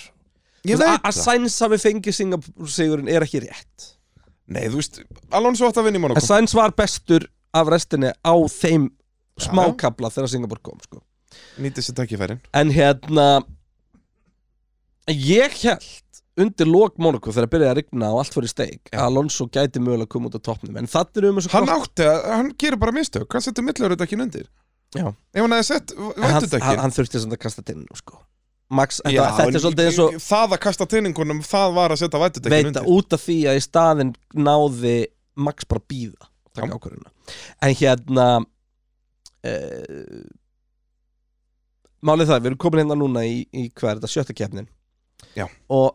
Ég 0.65 0.79
veit 0.81 0.87
að- 0.89 0.99
að 1.05 1.11
það. 1.13 1.23
Sainz 1.23 1.59
hafi 1.61 1.77
fengið 1.83 2.15
Singapur 2.17 2.69
sigurinn 2.73 3.09
er 3.11 3.21
ekki 3.25 3.41
rétt. 3.45 3.91
Nei, 4.47 4.63
þú 4.69 4.79
veist, 4.81 4.99
Alonso 5.31 5.67
átt 5.69 5.77
að 5.81 5.85
vinna 5.89 5.97
í 5.97 6.01
En 6.01 6.05
Monaco. 6.07 6.25
Sainz 6.25 6.53
var 6.57 6.71
bestur 6.77 7.27
af 7.53 7.67
restinni 7.69 8.09
á 8.25 8.33
þeim 8.49 8.89
smákabla 9.41 10.09
þegar 10.13 10.29
Singapur 10.33 10.61
kom 10.65 10.79
sko. 10.81 11.01
Nýtti 11.59 11.83
sér 11.83 11.95
takkifærin 11.97 12.39
En 12.53 12.69
hérna 12.71 13.43
Ég 15.07 15.51
held 15.61 16.04
undir 16.41 16.67
Monaco 16.99 17.31
þegar 17.31 17.51
byrjaði 17.53 17.71
að 17.71 17.77
rigna 17.79 18.11
og 18.11 18.21
allt 18.21 18.35
fyrir 18.35 18.51
steik 18.51 18.91
að 18.91 19.05
Alonso 19.07 19.47
gæti 19.47 19.79
mögulega 19.79 20.07
að 20.09 20.13
koma 20.15 20.29
út 20.29 20.37
á 20.37 20.41
toppnum 20.43 20.77
en 20.81 20.89
það 20.91 21.19
er 21.21 21.27
um 21.29 21.39
þessu 21.39 21.51
Hann 21.53 21.71
átti 21.71 22.07
að, 22.09 22.21
hann 22.33 22.53
gerir 22.59 22.81
bara 22.81 22.95
mistök 22.95 23.35
Hann 23.35 23.45
setur 23.45 23.65
millur 23.65 23.95
ekki 23.95 24.19
undir 24.19 24.49
Já. 24.95 25.09
Ef 25.35 25.41
hann 25.43 25.55
hefði 25.55 25.67
sett, 25.67 25.91
veitu 25.95 26.61
hann, 26.63 26.79
hann, 26.79 26.93
þurfti 26.95 27.19
samt 27.19 27.35
að 27.35 27.41
kasta 27.41 27.63
tinninu 27.65 27.97
sko. 27.99 28.19
Max, 28.75 29.01
þetta, 29.03 29.25
þetta 29.37 29.57
er 29.57 29.63
svolítið 29.63 29.89
eins 29.89 29.99
og 30.01 30.15
Það 30.25 30.53
að 30.55 30.61
kasta 30.63 30.87
teiningunum, 30.89 31.41
það 31.45 31.75
var 31.75 31.93
að 31.93 31.99
setja 32.01 32.21
vætut 32.21 32.47
ekki 32.47 32.53
veita 32.55 32.69
undir 32.71 32.87
út 32.95 33.17
af 33.17 33.25
því 33.25 33.35
að 33.51 33.59
í 33.59 33.65
staðinn 33.65 34.13
náði 34.47 34.95
Max 35.35 35.67
bara 35.69 35.83
býða 35.91 36.31
Já. 36.55 36.63
en 36.63 37.75
hérna 37.75 38.25
uh, 39.51 40.23
málið 42.05 42.31
það, 42.31 42.39
við 42.39 42.49
erum 42.51 42.61
komin 42.63 42.81
hérna 42.81 42.97
núna 42.97 43.25
í, 43.27 43.43
í 43.51 43.67
hvað 43.75 43.91
er 43.91 43.99
þetta, 43.99 44.13
sjötta 44.15 44.37
keppnin 44.39 44.69
Já. 45.35 45.45
og 45.67 45.93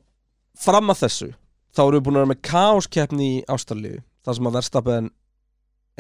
fram 0.61 0.93
að 0.93 1.03
þessu 1.05 1.31
þá 1.77 1.81
erum 1.87 1.97
við 1.99 2.05
búin 2.07 2.19
að 2.19 2.23
vera 2.25 2.33
með 2.35 2.43
kaoskeppni 2.51 3.29
í 3.39 3.43
Ástralíu 3.55 3.99
þar 4.27 4.37
sem 4.39 4.49
að 4.51 4.57
verðstapin 4.59 5.11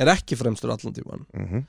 er 0.01 0.11
ekki 0.15 0.37
fremstur 0.41 0.73
allan 0.74 0.97
tíman 0.97 1.27
Mhm. 1.35 1.65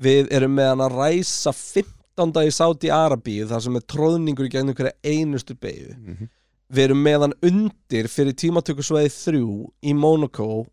við 0.00 0.28
erum 0.32 0.54
með 0.54 0.68
hann 0.72 0.84
að 0.86 0.96
ræsa 1.00 1.52
15. 1.52 2.42
í 2.46 2.50
Sáti 2.54 2.90
Arabíu 2.94 3.46
þar 3.50 3.62
sem 3.62 3.76
er 3.76 3.86
tróðningur 3.90 4.46
í 4.46 4.50
gegnum 4.54 4.74
hverja 4.74 4.94
einustu 5.04 5.54
beigju 5.54 5.94
Mhm. 5.96 6.28
við 6.72 6.84
erum 6.88 7.02
með 7.04 7.20
hann 7.20 7.34
undir 7.42 8.08
fyrir 8.08 8.34
tímatökusveiði 8.34 9.14
þrjú 9.14 9.70
í 9.82 9.94
Monaco 9.94 10.66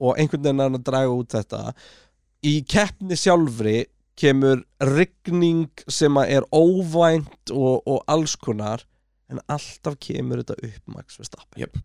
og 0.00 0.16
einhvern 0.18 0.42
veginn 0.42 0.60
er 0.60 0.64
hann 0.70 0.78
að 0.80 0.84
draga 0.84 1.14
út 1.14 1.28
þetta 1.28 1.74
í 2.44 2.64
keppni 2.66 3.16
sjálfri 3.16 3.86
kemur 4.18 4.64
rigning 4.80 5.68
sem 5.88 6.16
er 6.18 6.42
óvænt 6.52 7.50
og, 7.52 7.82
og 7.86 8.02
alls 8.08 8.34
konar 8.36 8.82
en 9.32 9.42
alltaf 9.48 9.98
kemur 10.02 10.42
þetta 10.42 10.56
upp 10.68 10.94
Max 10.94 11.18
Verstappen. 11.20 11.64
Jöp. 11.64 11.80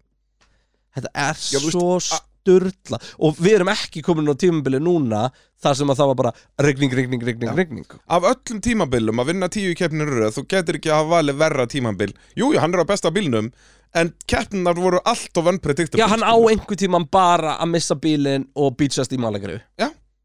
þetta 0.96 1.12
er 1.14 1.42
Já, 1.42 1.60
veist, 1.60 1.74
svo 1.74 1.98
sturla. 2.04 3.00
Og 3.24 3.38
við 3.40 3.58
erum 3.60 3.72
ekki 3.74 4.04
komin 4.06 4.30
á 4.30 4.36
tímabili 4.38 4.82
núna 4.84 5.26
þar 5.64 5.78
sem 5.80 5.94
að 5.94 6.02
það 6.02 6.10
var 6.12 6.20
bara 6.22 6.34
rigning, 6.68 6.94
rigning, 6.94 7.24
rigning, 7.24 7.50
Já. 7.52 7.56
rigning. 7.58 7.88
Af 8.08 8.28
öllum 8.34 8.60
tímabilum 8.64 9.24
að 9.24 9.32
vinna 9.32 9.50
tíu 9.52 9.76
keppnir 9.80 10.12
Þú 10.36 10.46
getur 10.52 10.80
ekki 10.80 10.92
að 10.92 11.00
hafa 11.02 11.16
valið 11.18 11.40
verra 11.40 11.68
tímabil. 11.72 12.14
Jú, 12.36 12.52
jú, 12.54 12.60
hann 12.60 12.76
er 12.76 12.84
á 12.84 12.92
besta 12.92 13.14
bílnum 13.16 13.52
En 13.94 14.10
keppninar 14.26 14.74
voru 14.74 14.98
allt 15.06 15.38
of 15.38 15.46
unpredictable. 15.46 16.02
Já, 16.02 16.08
hann 16.10 16.26
á 16.26 16.34
einhver 16.34 16.78
tíman 16.78 17.06
bara 17.12 17.60
að 17.62 17.76
missa 17.76 17.96
bílinn 17.96 18.48
og 18.58 18.74
býtjast 18.80 19.14
í 19.14 19.20
malagru 19.22 19.60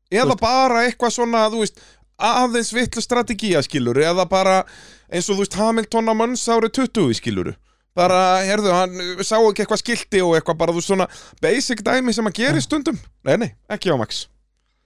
Eða 0.08 0.38
bara 0.40 0.86
eitthvað 0.86 1.12
svona, 1.18 1.42
þú 1.52 1.58
veist 1.60 1.82
aðeins 2.18 2.72
vitlu 2.74 3.02
strategía 3.04 3.62
skilur 3.62 3.98
eða 4.02 4.26
bara 4.28 4.60
eins 5.08 5.28
og 5.28 5.38
þú 5.38 5.44
veist 5.44 5.58
Hamilton 5.58 6.10
á 6.10 6.14
manns 6.18 6.44
árið 6.50 6.74
20 6.82 7.18
skilur 7.20 7.54
bara, 7.98 8.18
herðu, 8.46 8.72
hann 8.74 9.22
sá 9.26 9.36
ekki 9.38 9.64
eitthvað 9.64 9.82
skilti 9.82 10.22
og 10.24 10.34
eitthvað 10.38 10.58
bara, 10.60 10.74
þú 10.74 10.82
svona 10.84 11.06
basic 11.42 11.82
dæmi 11.86 12.14
sem 12.14 12.28
að 12.30 12.36
gera 12.40 12.62
stundum. 12.62 12.98
Nei, 13.26 13.34
nei, 13.42 13.48
ekki 13.74 13.90
á 13.90 13.98
Max. 13.98 14.26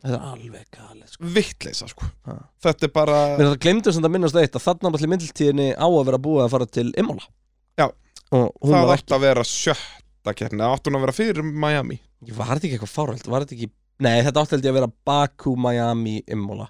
Þetta 0.02 0.16
er 0.16 0.30
alveg 0.32 0.64
galið 0.74 1.10
sko. 1.12 1.32
Vittleisa, 1.36 1.88
sko. 1.90 2.08
Ha. 2.26 2.38
Þetta 2.64 2.88
er 2.88 2.94
bara 2.94 3.18
Mér 3.36 3.52
það 3.52 3.58
glemdu 3.66 3.92
sem 3.94 4.02
það 4.02 4.14
minnast 4.16 4.38
eitt 4.40 4.56
að 4.58 4.64
þarna 4.64 4.90
allir 4.90 5.12
myndiltíðinni 5.12 5.68
á 5.78 5.86
að 5.86 6.06
vera 6.08 6.22
búið 6.24 6.46
að 6.46 6.54
fara 6.56 6.68
til 6.78 6.88
Imola. 6.98 7.28
Já. 7.78 7.86
Það 8.32 8.94
átti 8.96 9.14
að 9.14 9.26
vera 9.28 9.46
sjötta 9.46 10.34
keppni 10.34 10.64
Það 10.64 10.88
hún 10.88 10.98
að 10.98 11.04
vera 11.06 11.14
fyrir 11.20 11.46
Miami? 11.46 12.00
Var 12.32 12.52
þetta 12.54 12.66
ekki 12.66 12.78
eitthvað 12.78 12.94
fárhald? 12.96 13.28
Var 13.28 13.44
þetta 13.44 13.58
ekki 13.58 13.72
Nei, 14.02 14.16
þetta 14.24 14.42
ég 14.56 14.72
að 14.72 14.78
vera 14.80 14.94
Baku, 15.06 15.52
Miami, 15.60 16.16
Imola 16.32 16.66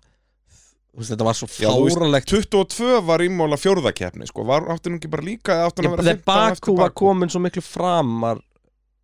veist, 0.99 1.13
þetta 1.13 1.27
var 1.27 1.37
svo 1.39 1.49
fáralegt 1.51 2.33
22 2.33 3.01
var 3.09 3.25
ímóla 3.25 3.59
fjórða 3.61 3.93
keppni, 3.97 4.29
sko 4.29 4.45
Var, 4.49 4.67
hún 4.69 4.97
ekki 4.99 5.11
bara 5.13 5.27
líka 5.27 5.57
eða 5.59 5.69
átti 5.71 5.83
hún 5.83 5.91
að 5.91 5.97
vera 5.97 6.07
Þegar 6.09 6.23
15 6.23 6.57
eftir 6.57 6.67
Baku 6.73 6.77
var 6.81 6.97
komin 7.03 7.33
svo 7.33 7.43
miklu 7.45 7.65
framar 7.65 8.43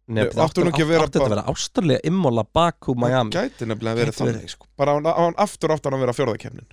Nei, 0.09 0.23
Nei, 0.24 0.32
átti 0.40 0.62
hún 0.62 0.70
ekki 0.73 0.85
að 0.86 0.93
vera 0.94 1.06
þetta 1.09 1.24
að 1.24 1.32
vera 1.35 1.47
Ástralía, 1.52 2.01
Imola, 2.09 2.44
Baku, 2.56 2.94
Miami. 2.97 3.35
Gæti 3.35 3.66
nefnilega 3.69 3.98
Gæti 3.98 4.05
verið. 4.06 4.19
þannig, 4.23 4.52
sko. 4.55 4.69
Bara 4.81 4.94
hann, 4.97 5.09
hann 5.19 5.36
aftur 5.44 5.74
hann 5.74 5.97
að 5.98 6.05
vera 6.06 6.16
fjórða 6.16 6.39
keppnin 6.40 6.69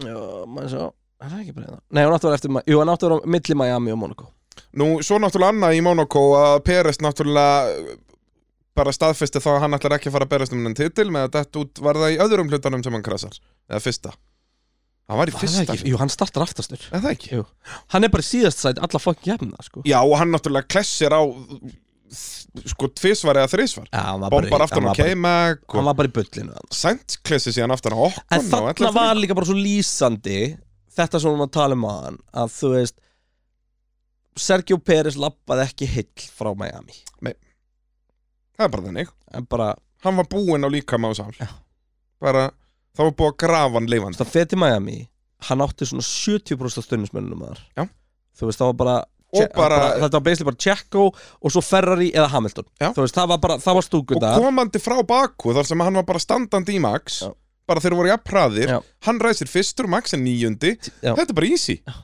Já, 0.00 0.18
maður 0.46 0.74
svo 0.74 0.84
Er 1.20 1.28
það 1.32 1.40
ekki 1.42 1.54
bara 1.56 1.72
það? 1.72 1.80
Nei, 1.90 2.04
hún 2.06 2.14
átti 2.14 2.24
að 2.26 2.30
vera 2.30 2.38
eftir 2.40 2.54
Ma- 2.54 2.62
Jú, 2.66 2.78
hann 2.80 2.92
átti 2.94 3.06
að 3.06 3.10
vera 3.10 3.18
á 3.20 3.28
milli 3.34 3.56
Miami 3.58 3.92
og 3.94 3.98
Monaco 4.00 4.30
Nú, 4.78 4.86
svo 5.02 5.18
náttúrulega 5.18 5.54
annað 5.54 5.76
í 5.76 5.82
Monaco 5.84 6.22
að 6.38 6.62
Peres 6.66 7.00
náttúrulega 7.02 7.74
uh, 7.74 7.98
bara 8.78 8.94
staðfesti 8.94 9.42
þá 9.42 9.50
að 9.56 9.60
hann 9.64 9.76
ætlar 9.76 9.96
ekki 9.98 10.10
að 10.10 10.14
fara 10.16 10.26
að 10.28 10.32
berast 10.34 10.54
um 10.54 10.60
hennan 10.62 10.76
titil 10.78 11.08
með 11.12 11.26
að 11.26 11.36
þetta 11.40 11.62
út 11.64 11.80
var 11.84 11.98
það 12.00 12.14
í 12.14 12.18
öðrum 12.24 12.50
hlutanum 12.52 12.84
sem 12.86 12.96
hann 12.96 13.04
krasar 13.06 13.34
eða 13.68 13.82
fyrsta 13.84 14.14
hann 15.10 15.18
var 15.20 15.30
í 15.32 15.34
fyrsta 15.34 15.74
Jú, 15.82 15.96
hann 16.00 16.10
startar 16.12 16.44
aftastur 16.46 16.78
eða 16.88 17.00
það 17.04 17.14
ekki? 17.16 17.30
Jú. 17.34 17.44
Hann 17.94 18.06
er 18.06 18.12
bara 18.14 18.22
í 18.24 18.28
síðast 18.30 18.62
sæt 18.62 18.78
alla 18.78 19.00
fokkin 19.02 19.32
jafna 19.34 19.64
sko. 19.66 19.82
já 19.88 19.98
og 20.00 20.14
hann 20.20 20.30
náttúrulega 20.34 20.70
klessir 20.70 21.10
á 21.12 21.20
sko 22.66 22.88
tvisvar 22.98 23.38
eða 23.38 23.50
þrisvar. 23.52 23.86
Já, 23.92 24.00
hann 24.08 24.22
var 24.24 24.32
bara 24.32 24.46
í- 24.46 24.50
bombar 24.50 24.64
aftan 24.66 24.82
hann 24.82 24.88
á 24.88 24.90
var 24.90 24.96
bara- 24.98 25.10
K-Mag 25.14 25.60
Hann 25.70 25.78
og 25.82 25.84
var 25.90 25.94
bara 26.00 26.08
í 26.08 26.14
bullinu 26.16 26.54
þarna. 26.56 26.74
Sainz 26.74 27.18
klessi 27.22 27.52
síðan 27.54 27.74
aftan 27.74 27.94
á 27.94 28.02
En 28.02 28.40
Okkon 28.40 28.40
og 28.40 28.50
þarna 28.50 28.72
allir 28.74 28.94
var 28.96 29.20
líka 29.20 29.36
bara 29.38 29.46
svo 29.46 29.54
lýsandi 29.60 30.38
Þetta 30.96 31.20
sem 31.22 31.30
við 31.36 31.44
að 31.46 31.52
tala 31.54 31.76
um 31.78 31.84
aðan 31.86 32.18
Að 32.34 32.48
þú 32.56 32.72
veist 32.74 32.96
Sergio 34.40 34.78
Pérez 34.78 35.16
lappaði 35.20 35.66
ekki 35.68 35.86
heill 35.90 36.26
frá 36.34 36.50
Miami. 36.56 36.94
Það 37.20 38.64
er 38.66 38.68
bara 38.74 38.82
þannig. 38.86 39.08
En 39.34 39.46
bara, 39.48 39.66
hann 40.04 40.16
var 40.20 40.26
búinn 40.30 40.64
á 40.64 40.68
líka 40.70 40.98
með 41.00 41.14
sál. 41.18 41.32
Já. 41.40 41.48
bara 42.20 42.50
það 42.96 43.06
var 43.08 43.14
búið 43.20 43.32
að 43.32 43.38
grafa 43.44 43.74
hann 43.78 43.88
leifandi 43.92 44.20
það 44.22 44.34
feti 44.36 44.56
Miami 44.60 44.98
Hann 45.48 45.62
átti 45.64 45.86
svona 45.88 46.04
70% 46.04 46.84
stundismönnum 46.84 47.40
þar 47.46 47.60
Já. 47.78 47.84
Þú 48.36 48.48
veist, 48.50 48.60
það 48.60 48.68
var 48.72 48.78
bara 48.82 48.96
Og 49.30 49.52
bara- 49.54 49.94
Þetta 50.02 50.18
var 50.18 50.24
basically 50.26 50.48
bara 50.50 50.58
Checo 50.60 51.04
Og 51.40 51.52
svo 51.54 51.62
Ferrari 51.64 52.10
eða 52.12 52.26
Hamilton 52.34 52.66
Já. 52.80 52.90
Þú 52.92 53.04
veist, 53.06 53.14
það 53.16 53.28
var 53.30 53.38
bara, 53.38 53.56
það 53.62 53.76
var 53.78 53.80
og 53.80 53.86
stúkunda 53.86 54.32
komandi 54.36 54.82
frá 54.82 54.98
Baku 55.06 55.54
þar 55.56 55.64
sem 55.70 55.80
hann 55.80 55.94
var 55.96 56.04
bara 56.10 56.18
standandi 56.20 56.74
í 56.76 56.80
Max 56.84 57.22
Já. 57.22 57.30
bara 57.70 57.80
þeir 57.80 57.94
voru 57.96 58.10
jafnpraðir 58.10 58.68
Já. 58.74 58.78
hann 59.06 59.20
ræsir 59.22 59.48
fyrstur, 59.48 59.88
Max 59.88 60.12
er 60.12 60.18
níundi 60.20 60.74
Já. 61.00 61.14
þetta 61.14 61.30
er 61.30 61.38
bara 61.40 61.46
easy 61.48 61.78
Já. 61.86 61.94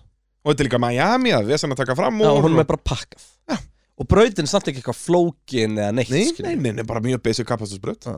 og 0.46 0.54
þetta 0.54 0.64
er 0.64 0.68
líka 0.70 0.80
Miami 0.86 1.34
að 1.36 1.50
við 1.50 1.60
sem 1.60 1.74
að 1.76 1.82
taka 1.82 1.96
fram 1.98 2.22
Já, 2.22 2.30
úr 2.30 2.40
hún 2.46 2.54
og... 2.56 2.62
er 2.64 2.70
bara 2.70 2.80
pakkað 2.94 3.26
Já. 3.50 3.58
Og 4.00 4.08
brautin 4.08 4.44
er 4.46 4.52
samt 4.54 4.70
ekki 4.72 4.80
eitthvað 4.80 5.02
flókin 5.02 5.76
eða 5.76 5.92
neitt 5.92 6.08
nei, 6.14 6.24
skilur. 6.30 6.48
nei, 6.48 6.56
nei, 6.56 6.72
nei, 6.78 6.84
bara 6.88 7.00
mjög 7.04 7.20
basic 7.26 7.44
kapasitusbröð 7.52 8.00
Já. 8.06 8.16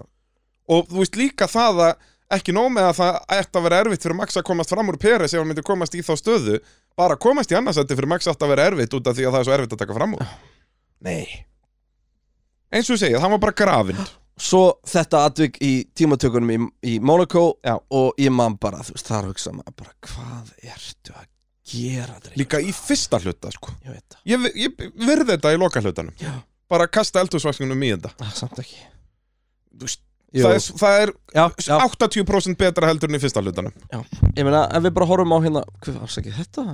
og 0.69 0.87
þú 0.93 1.03
veist 1.03 1.19
líka 1.19 1.51
það 1.51 1.83
að 1.89 2.15
ekki 2.37 2.53
nóg 2.57 2.69
með 2.75 2.91
að 2.91 2.97
það 2.99 3.19
ætti 3.39 3.59
að 3.59 3.67
vera 3.67 3.81
erfitt 3.85 4.05
fyrir 4.05 4.19
Max 4.19 4.39
að 4.39 4.47
komast 4.51 4.73
fram 4.75 4.91
úr 4.93 4.99
Peres 5.01 5.35
ef 5.35 5.41
hann 5.41 5.49
myndi 5.49 5.65
komast 5.67 5.97
í 5.97 6.03
þá 6.05 6.13
stöðu. 6.21 6.59
Bara 6.99 7.17
að 7.17 7.23
komast 7.25 7.53
í 7.53 7.57
annarsætti 7.59 7.97
fyrir 7.97 8.11
Max 8.13 8.29
átti 8.29 8.45
að 8.47 8.53
vera 8.55 8.67
erfitt 8.73 8.97
út 8.99 9.09
af 9.09 9.17
því 9.17 9.29
að 9.29 9.37
það 9.37 9.41
er 9.41 9.49
svo 9.49 9.57
erfitt 9.57 9.77
að 9.77 9.83
taka 9.85 9.97
fram 9.97 10.17
úr. 10.19 10.33
Nei. 11.09 11.45
Eins 12.75 12.91
og 12.91 12.99
ég 12.99 13.03
segið, 13.05 13.21
hann 13.23 13.33
var 13.33 13.43
bara 13.47 13.57
grafinn. 13.57 14.03
Svo 14.39 14.63
þetta 14.87 15.23
atvik 15.27 15.57
í 15.65 15.73
tímatökunum 15.99 16.51
í, 16.53 16.59
í 16.87 16.99
Monaco 17.03 17.47
Já. 17.65 17.75
og 17.75 18.21
ég 18.21 18.31
man 18.35 18.55
bara, 18.61 18.85
þú 18.87 18.95
veist, 18.95 19.09
það 19.09 19.19
að 19.19 19.31
hugsa 19.33 19.55
maður 19.57 19.77
bara, 19.81 19.95
hvað 20.07 20.53
ertu 20.75 21.15
að 21.17 21.25
gera 21.73 22.19
Drake? 22.21 22.37
Líka 22.39 22.61
í 22.63 22.75
fyrsta 22.77 23.19
hluta, 23.25 23.51
sko. 23.57 23.73
Ég 23.89 23.99
það. 24.05 24.21
Ég, 24.31 24.47
ég 24.63 24.85
virði 24.95 25.33
þetta 25.33 25.55
í 25.57 25.59
loka 25.59 25.83
hlutanum 25.83 26.15
Já, 26.23 26.37
Bara 26.71 26.87
kasta 26.93 27.23
eldhúsvaskunum 27.25 27.83
í 27.83 27.91
þetta. 27.97 28.13
Ah, 28.23 28.31
samt 28.37 28.61
ekki. 28.63 28.79
Þú 29.73 29.89
veist. 29.89 30.05
Það, 30.35 30.55
er, 30.55 30.65
það 30.83 31.01
er 31.03 31.13
Já, 31.35 31.45
já, 31.65 31.75
80% 31.87 32.59
betra 32.61 32.91
heldur 32.91 33.11
en 33.11 33.17
í 33.19 33.21
fyrsta 33.23 33.43
hlutanum 33.45 33.73
ég 33.95 34.45
meina, 34.45 34.67
ef 34.69 34.85
við 34.85 34.95
bara 34.99 35.09
horfum 35.09 35.35
á 35.35 35.39
hérna 35.45 35.63
Hvað 35.85 36.01
afsakið 36.05 36.39
þetta? 36.43 36.65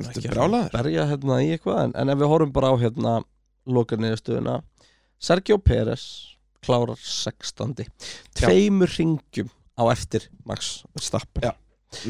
ekki 0.00 0.24
að 0.24 0.30
brjálaður? 0.34 0.70
Berja 0.74 1.08
hérna 1.12 1.40
í 1.44 1.50
eitthvað 1.54 1.82
En, 1.84 1.96
en 2.02 2.14
ef 2.14 2.22
við 2.22 2.32
horfum 2.34 2.54
bara 2.54 2.72
á 2.72 2.74
hérna 2.82 3.16
Loka 3.64 3.98
niðurstöðuna 4.00 4.60
Sergio 5.24 5.58
Pérez 5.62 6.06
klárar 6.64 6.98
16. 7.00 7.76
Tveimur 8.36 8.90
ringjum 8.98 9.50
á 9.78 9.82
eftir 9.92 10.28
Max 10.48 10.82
Verstappen 10.96 11.44
Já. 11.46 11.52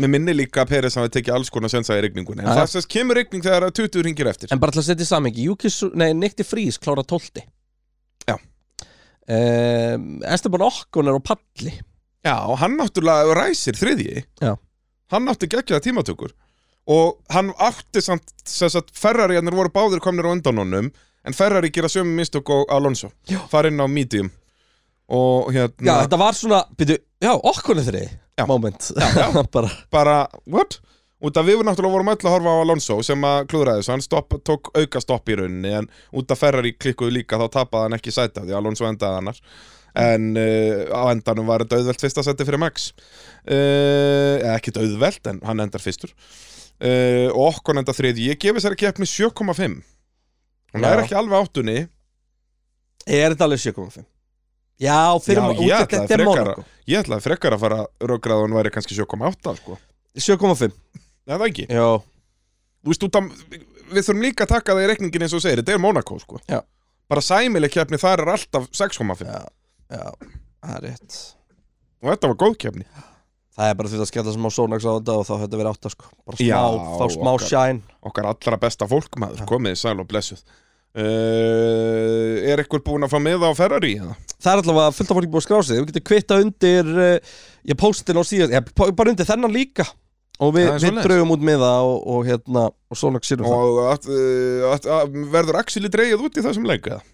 Mér 0.01 0.11
minni 0.15 0.33
líka 0.33 0.63
að 0.65 0.71
Peres 0.73 0.97
hafi 0.99 1.11
tekið 1.19 1.35
alls 1.37 1.51
konar 1.53 1.73
sensa 1.73 1.97
í 1.99 2.03
rigningunni 2.05 2.45
En 2.45 2.49
Já. 2.49 2.65
það 2.65 2.89
kemur 2.95 3.19
rigning 3.21 3.45
þegar 3.45 3.67
það 3.67 3.73
er 3.73 3.77
20 3.83 4.07
ringir 4.07 4.31
eftir 4.31 4.55
En 4.55 4.63
bara 4.63 4.75
til 4.75 4.81
að 4.81 4.89
setja 4.89 5.05
í 5.05 5.11
samengi 5.11 5.49
Nei, 6.01 6.11
Nikti 6.17 6.47
Frís 6.47 6.79
klára 6.81 7.05
12 7.05 7.31
Já. 7.37 7.45
um, 7.45 7.54
Esteban 9.29 10.65
Okkon 10.67 11.09
er 11.11 11.17
á 11.17 11.23
palli 11.25 11.73
Já, 12.25 12.37
og 12.49 12.59
hann 12.61 12.77
náttúrulega 12.81 13.35
ræsir 13.37 13.77
þriðji 13.77 14.25
Já. 14.41 14.55
Hann 15.13 15.29
átti 15.33 15.49
geggjaða 15.53 15.85
tímatökur 15.85 16.33
Og 16.93 17.19
hann 17.33 17.53
átti 17.57 18.03
samt 18.05 18.33
að 18.45 18.93
Ferrari 18.97 19.39
hann 19.39 19.49
voru 19.57 19.73
báðir 19.73 20.03
komnir 20.05 20.29
á 20.29 20.33
undan 20.35 20.61
honum 20.61 20.91
En 21.25 21.37
Ferrari 21.37 21.71
gera 21.73 21.89
sömu 21.89 22.13
mistök 22.19 22.51
og 22.53 22.67
Alonso. 22.69 23.09
Fara 23.49 23.71
inn 23.73 23.81
á 23.81 23.89
medium 23.89 24.29
Og 25.09 25.53
hérna 25.53 25.85
Já, 25.89 25.95
þetta 26.05 26.19
var 26.21 26.37
svona, 26.37 26.61
byrju, 26.77 26.99
já, 27.25 27.33
er 27.33 27.89
þriði 27.89 28.11
Já. 28.41 28.45
Moment 28.51 28.91
Já, 28.93 29.09
já. 29.21 29.29
bara, 29.55 29.71
bara, 29.93 30.17
what? 30.49 30.81
Út 31.25 31.39
af 31.41 31.47
við 31.49 31.63
náttúrulega 31.65 31.95
vorum 31.95 32.11
öll 32.13 32.19
að 32.21 32.33
horfa 32.35 32.53
á 32.53 32.59
Alonso 32.61 32.97
sem 33.07 33.23
að 33.25 33.47
klúðraði 33.49 33.81
þessu, 33.81 33.93
hann 33.95 34.05
stopp, 34.05 34.35
tók 34.45 34.69
auka 34.77 35.01
stopp 35.01 35.31
í 35.33 35.39
rauninni 35.41 35.71
en 35.79 35.87
út 36.13 36.35
af 36.35 36.43
Ferrari 36.43 36.75
klikkuðu 36.77 37.15
líka 37.17 37.39
þá 37.41 37.47
tapaði 37.61 37.87
hann 37.87 37.97
ekki 37.99 38.13
sæti 38.13 38.43
af 38.43 38.49
því 38.49 38.57
Alonso 38.59 38.89
endaði 38.89 39.23
annar 39.23 39.41
en 40.05 40.27
uh, 40.37 40.91
á 40.91 41.03
endanum 41.15 41.47
var 41.49 41.63
þetta 41.65 41.79
auðvelt 41.81 42.03
fyrsta 42.03 42.25
sæti 42.27 42.45
fyrir 42.49 42.61
Max. 42.61 42.89
Uh, 43.47 44.43
ekki 44.57 44.75
auðvelt 44.75 45.31
en 45.31 45.39
hann 45.47 45.63
endar 45.65 45.83
fyrstur. 45.85 46.11
Uh, 46.83 47.31
og 47.31 47.53
okkur 47.55 47.79
endar 47.79 47.95
þriði, 47.97 48.29
ég 48.33 48.41
gefi 48.43 48.59
þessari 48.59 48.81
keppni 48.81 49.07
7,5 49.07 49.79
hún 50.75 50.89
er 50.89 51.05
ekki 51.05 51.15
alveg 51.15 51.39
áttunni. 51.47 51.77
Er 53.07 53.31
þetta 53.33 53.47
alveg 53.47 53.63
7,5 53.63 54.03
Já, 54.83 55.15
fyrir 55.23 55.39
Já, 55.39 55.45
ma- 55.47 55.55
ég 55.55 55.71
út- 55.71 55.85
ætlaði 55.85 56.09
þetta 56.09 56.15
er 56.19 56.27
Monaco 56.27 56.65
ég 56.91 57.05
ætlaði 57.05 57.23
frekar 57.29 57.55
að 57.55 57.61
fara 57.63 58.41
hún 58.43 58.57
væri 58.59 58.73
kannski 58.75 58.97
7,8 58.99 59.55
sko, 59.61 59.77
7,5 60.19 60.73
eða 61.29 61.49
ekki 61.51 61.67
Já, 61.71 61.87
Þú 62.85 62.93
veist, 62.93 63.05
út 63.07 63.17
af, 63.17 63.29
við 63.95 64.03
þurfum 64.05 64.25
líka 64.27 64.45
að 64.45 64.51
taka 64.53 64.75
það 64.77 64.83
í 64.85 64.89
reikningin 64.91 65.23
eins 65.25 65.33
og 65.33 65.41
þú 65.41 65.45
segir, 65.47 65.61
þetta 65.63 65.73
er 65.73 65.81
Monaco, 65.81 66.19
sko. 66.21 66.41
Já. 66.51 66.59
Bara 67.09 67.23
sæmileg 67.25 67.73
keppni 67.73 67.97
þar 68.01 68.21
er 68.27 68.31
alltaf 68.35 68.67
6,5. 68.77 69.25
já, 69.25 69.41
já, 69.95 70.05
það 70.65 70.75
er 70.77 70.85
rétt 70.91 71.17
Og 72.05 72.11
þetta 72.13 72.29
var 72.29 72.37
góð 72.43 72.59
keppni. 72.61 72.85
Það 73.55 73.71
er 73.71 73.79
bara 73.79 73.89
því 73.93 74.01
að 74.03 74.11
skella 74.11 74.35
smá 74.35 74.49
sónags 74.53 74.85
á 74.85 74.93
þetta 74.99 75.15
og 75.17 75.25
þá 75.25 75.33
þetta 75.45 75.59
verið 75.63 75.71
átta 75.73 75.93
sko 75.95 76.11
Bara 76.27 76.37
smá, 76.37 76.45
Já, 76.45 76.61
fá 76.99 77.05
smá 77.15 77.31
okkar. 77.33 77.49
shine 77.49 77.99
Okkar 78.11 78.29
allra 78.35 78.61
besta 78.67 78.89
fólk, 78.91 79.19
maður, 79.23 79.45
komið 79.49 79.77
sæl 79.81 79.97
og 80.03 80.09
blessuð. 80.11 80.45
Uh, 80.95 82.37
er 82.53 82.61
eitthvað 82.63 82.85
búin 82.87 83.05
að 83.07 83.13
fá 83.15 83.19
með 83.23 83.45
á 83.47 83.51
Ferrari? 83.57 83.95
eða? 83.99 84.15
Það 84.39 84.53
er 84.53 84.61
allavega 84.63 84.95
fullt 84.95 85.11
af 85.11 85.17
fólki 85.19 85.31
búið 85.33 85.41
að 85.41 85.47
skrá 85.49 85.59
sig 85.67 85.81
Við 85.81 85.89
getum 85.91 86.05
kvitta 86.11 86.39
undir 86.45 86.91
uh, 86.95 87.35
Ég 87.71 87.79
postin 87.81 88.21
á 88.21 88.23
síðan 88.29 88.55
ég, 88.55 88.69
Bara 88.95 89.11
undir 89.15 89.29
þennan 89.29 89.55
líka 89.55 89.87
Og 90.43 90.51
við, 90.57 90.69
Það 90.73 90.85
við 90.89 91.01
draugum 91.07 91.33
út 91.37 91.45
með 91.47 91.61
það 91.63 91.89
og, 91.89 91.99
og 92.11 92.25
hérna 92.27 92.63
Og 92.91 92.99
sónags 92.99 93.31
sérum 93.31 93.47
það 93.47 93.67
Og 93.69 93.77
að, 93.87 94.09
uh, 94.11 94.65
að, 94.73 94.89
að, 94.97 95.19
verður 95.31 95.59
Axeli 95.61 95.91
dreigið 95.95 96.25
út 96.27 96.41
í 96.41 96.45
þessum 96.45 96.67
leik, 96.67 96.89
eða? 96.91 97.05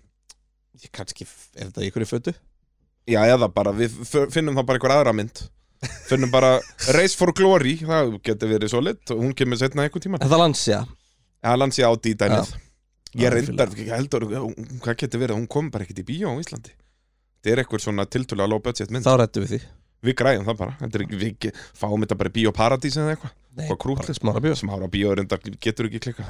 Ég 0.81 0.93
kannski, 0.97 1.27
er 1.59 1.69
þetta 1.69 1.85
í 1.85 1.91
ykkur 1.91 2.07
í 2.07 2.09
fötu? 2.09 2.33
Já, 3.11 3.21
eða 3.29 3.51
bara, 3.53 3.75
við 3.77 3.99
finnum 4.33 4.57
þá 4.57 4.63
bara 4.63 4.79
einhver 4.79 4.95
aðra 4.95 5.13
mynd. 5.17 5.43
Finnum 6.09 6.33
bara 6.33 6.55
Race 6.97 7.19
for 7.19 7.35
Glory, 7.37 7.75
það 7.85 8.15
getur 8.25 8.53
verið 8.55 8.73
svo 8.73 8.81
lit 8.85 9.13
og 9.13 9.21
hún 9.21 9.35
kemur 9.37 9.61
setna 9.61 9.85
einhver 9.85 10.05
tíma. 10.05 10.21
Þetta 10.23 10.41
Lancia 10.41 10.81
Já, 11.41 11.53
Lansi 11.57 11.85
átti 11.85 12.15
í 12.15 12.17
dæmið. 12.21 12.55
Ég 13.21 13.33
reyndar, 13.35 13.73
ég 13.77 13.93
heldur, 13.93 14.27
hvað 14.85 14.97
getur 15.03 15.23
verið, 15.25 15.37
hún 15.41 15.49
kom 15.51 15.69
bara 15.73 15.85
ekkert 15.85 16.01
í 16.01 16.07
bíó 16.13 16.33
á 16.33 16.41
Íslandi. 16.41 16.73
Þetta 17.41 17.53
er 17.53 17.63
eitthvað 17.65 17.85
svona 17.85 18.07
tiltölulega 18.07 18.53
low 18.53 18.63
budget 18.65 18.93
mynd. 18.93 19.05
Þá 19.05 19.15
rættu 19.21 19.45
við 19.45 19.55
því 19.55 19.61
Við 20.01 20.17
græðum 20.17 20.47
það 20.49 20.61
bara, 20.63 20.77
er 20.87 21.03
við 21.21 21.51
fáum 21.77 22.01
þetta 22.01 22.17
bara 22.21 22.31
í 22.31 22.37
bíóparadís 22.39 22.97
eða 22.97 23.17
eitthvað. 23.17 23.37
Smára 24.57 24.89
bíó 24.89 25.13
getur 25.61 25.91
ekki 25.91 26.01
klika. 26.07 26.25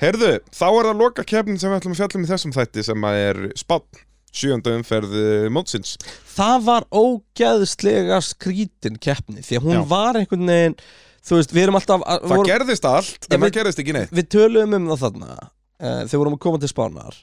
Herðu, 0.00 0.36
þá 0.54 0.66
er 0.68 0.86
það 0.88 1.00
loka 1.00 1.24
keppnin 1.26 1.58
sem 1.60 1.72
við 1.72 1.80
ætlum 1.80 1.96
að 1.96 2.00
fjallum 2.00 2.22
í 2.24 2.30
þessum 2.30 2.54
þætti 2.54 2.84
sem 2.86 3.06
er 3.10 3.40
spátt, 3.58 4.00
sjönda 4.32 4.72
umferð 4.78 5.16
eh, 5.18 5.48
mótsins. 5.52 5.96
Það 6.36 6.62
var 6.68 6.86
ógeðslega 6.94 8.20
skrítin 8.24 9.00
keppni 9.02 9.42
Því 9.44 9.58
að 9.58 9.66
hún 9.66 9.80
Já. 9.80 9.82
var 9.90 10.20
einhvern 10.20 10.46
veginn 10.52 10.76
Þú 11.20 11.36
veist, 11.36 11.50
við 11.52 11.66
erum 11.66 11.76
alltaf 11.76 12.04
að, 12.06 12.22
Það 12.22 12.32
vorum, 12.32 12.48
gerðist 12.48 12.86
allt, 12.88 13.26
en 13.28 13.42
það 13.42 13.52
gerðist 13.58 13.82
ekki 13.82 13.96
neitt. 13.96 14.14
Við 14.16 14.28
töluðum 14.32 14.76
um 14.78 14.86
það 14.92 15.02
þarna 15.02 15.34
uh, 15.34 15.50
Þegar 15.82 16.14
við 16.14 16.22
vorum 16.22 16.36
að 16.38 16.42
koma 16.46 16.62
til 16.62 16.70
spánar 16.70 17.18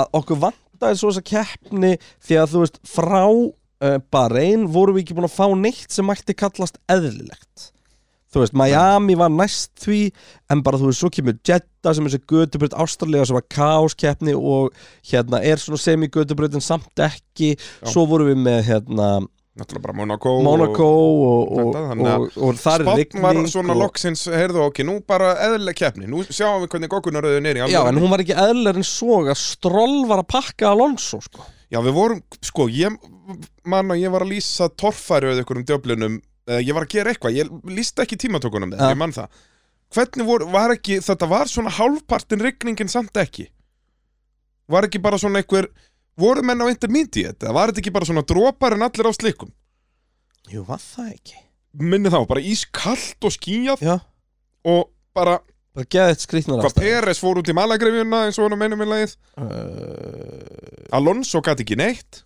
Að 0.00 0.10
okkur 0.20 0.42
vantaði 0.42 1.00
svo 1.00 1.12
þessa 1.14 1.24
keppni 1.30 1.92
Því 2.26 2.40
að 2.42 2.52
þú 2.52 2.64
veist, 2.66 2.82
frá 2.90 3.22
uh, 3.84 3.98
Bahrein 4.12 4.68
vorum 4.70 4.96
við 4.98 5.06
ekki 5.06 5.18
búin 5.18 5.28
að 5.28 5.36
fá 5.36 5.46
neitt 5.58 5.92
sem 5.92 6.06
mætti 6.06 6.36
kallast 6.36 6.80
eðlilegt 6.90 7.70
Þú 8.30 8.44
veist, 8.44 8.54
Miami 8.54 9.16
var 9.18 9.32
næst 9.34 9.72
því 9.82 10.04
En 10.54 10.60
bara 10.62 10.78
þú 10.78 10.92
veist, 10.92 11.02
svo 11.02 11.10
kemur 11.10 11.34
Jeddah 11.42 11.96
sem 11.96 12.06
er 12.06 12.12
þessi 12.12 12.30
götubröð 12.30 12.76
Ástralja 12.84 13.26
sem 13.26 13.38
var 13.40 13.46
kaoskeppni 13.50 14.36
Og 14.38 14.70
hérna 15.10 15.42
er 15.42 15.58
svona 15.58 15.82
semi-götubröð 15.82 16.60
En 16.60 16.62
samt 16.62 17.02
ekki 17.02 17.56
Svo 17.82 18.06
vorum 18.06 18.30
við 18.30 18.38
með 18.44 18.62
hérna 18.68 19.10
Náttúrulega 19.60 19.82
bara 19.82 19.92
Monaco. 19.98 20.42
Monaco 20.42 20.86
og, 20.86 21.52
og, 21.52 21.74
og, 21.74 22.02
og, 22.06 22.36
og 22.38 22.58
þar 22.60 22.84
er 22.84 23.00
rigning 23.00 23.24
var 23.24 23.40
svona 23.50 23.74
loksins, 23.76 24.22
heyrðu 24.30 24.62
ok, 24.68 24.78
nú 24.86 24.94
bara 25.04 25.32
eðlileg 25.48 25.76
keppni. 25.80 26.06
Nú 26.08 26.22
sjáum 26.28 26.62
við 26.62 26.70
hvernig 26.76 26.92
gokkunaröðun 26.92 27.48
er 27.50 27.58
í 27.58 27.66
Já, 27.72 27.80
en 27.82 27.98
hún 27.98 28.12
var 28.12 28.22
ekki 28.22 28.36
eðlilega 28.38 28.80
en 28.80 28.86
svo 28.86 29.18
að 29.24 29.34
Stroll 29.42 30.04
var 30.08 30.22
að 30.22 30.30
pakka 30.30 30.70
Alonso 30.70 31.18
sko. 31.26 31.44
Já, 31.70 31.80
við 31.82 31.98
vorum, 31.98 32.22
sko, 32.46 32.68
ég 32.72 32.94
man 33.64 33.92
að 33.94 34.00
ég 34.02 34.12
var 34.14 34.24
að 34.26 34.32
lýsa 34.34 34.68
torfæru 34.80 35.30
eða 35.32 35.44
ykkur 35.44 35.60
um 35.60 35.64
djöflunum, 35.68 36.18
eða 36.48 36.64
ég 36.66 36.76
var 36.76 36.86
að 36.86 36.92
gera 36.96 37.12
eitthvað, 37.14 37.36
ég 37.38 37.50
lýsti 37.78 38.04
ekki 38.04 38.18
tímatökunum 38.24 38.72
þegar, 38.74 38.86
Ja. 38.88 38.94
ég 38.94 39.00
man 39.00 39.12
það. 39.16 39.28
Hvernig 39.90 40.26
voru, 40.26 40.46
var 40.52 40.70
ekki, 40.76 41.00
þetta 41.02 41.28
var 41.28 41.46
svona 41.50 41.70
hálfpartin 41.74 42.40
rigningin 42.44 42.88
samt 42.88 43.16
ekki? 43.18 43.48
Var 44.70 44.86
ekki 44.86 45.00
bara 45.02 45.18
svona 45.18 45.40
einhver, 45.42 45.66
voru 46.20 46.42
menn 46.46 46.62
á 46.62 46.70
intermediate, 46.70 47.42
eða 47.46 47.54
var 47.56 47.68
þetta 47.72 47.82
ekki 47.82 47.92
bara 47.96 48.06
svona 48.06 48.22
dropar 48.26 48.74
en 48.76 48.82
allir 48.86 49.08
á 49.10 49.12
slikum? 49.16 49.50
Jú, 50.50 50.64
var 50.66 50.78
það 50.78 51.14
ekki 51.14 51.38
Minni 51.72 52.10
þá, 52.10 52.26
bara 52.26 52.40
ískallt 52.42 53.22
og 53.22 53.30
skýjað 53.34 53.82
Já, 53.84 54.00
og 54.66 54.88
bara, 55.14 55.36
bara 55.74 55.86
geða 55.86 56.08
eitt 56.14 56.24
skrýtnar 56.24 56.62
hvað 56.64 56.74
Peres 56.80 57.20
fór 57.22 57.38
út 57.38 57.50
í 57.50 57.54
malagrifjuna 57.54 58.24
eins 58.26 58.38
og 58.42 58.48
hann 58.50 58.58
meinum 58.58 58.82
í 58.82 58.88
lagið, 58.90 59.12
uh, 59.38 60.96
Alonso 60.98 61.40
gæti 61.46 61.62
ekki 61.66 61.76
neitt, 61.78 62.22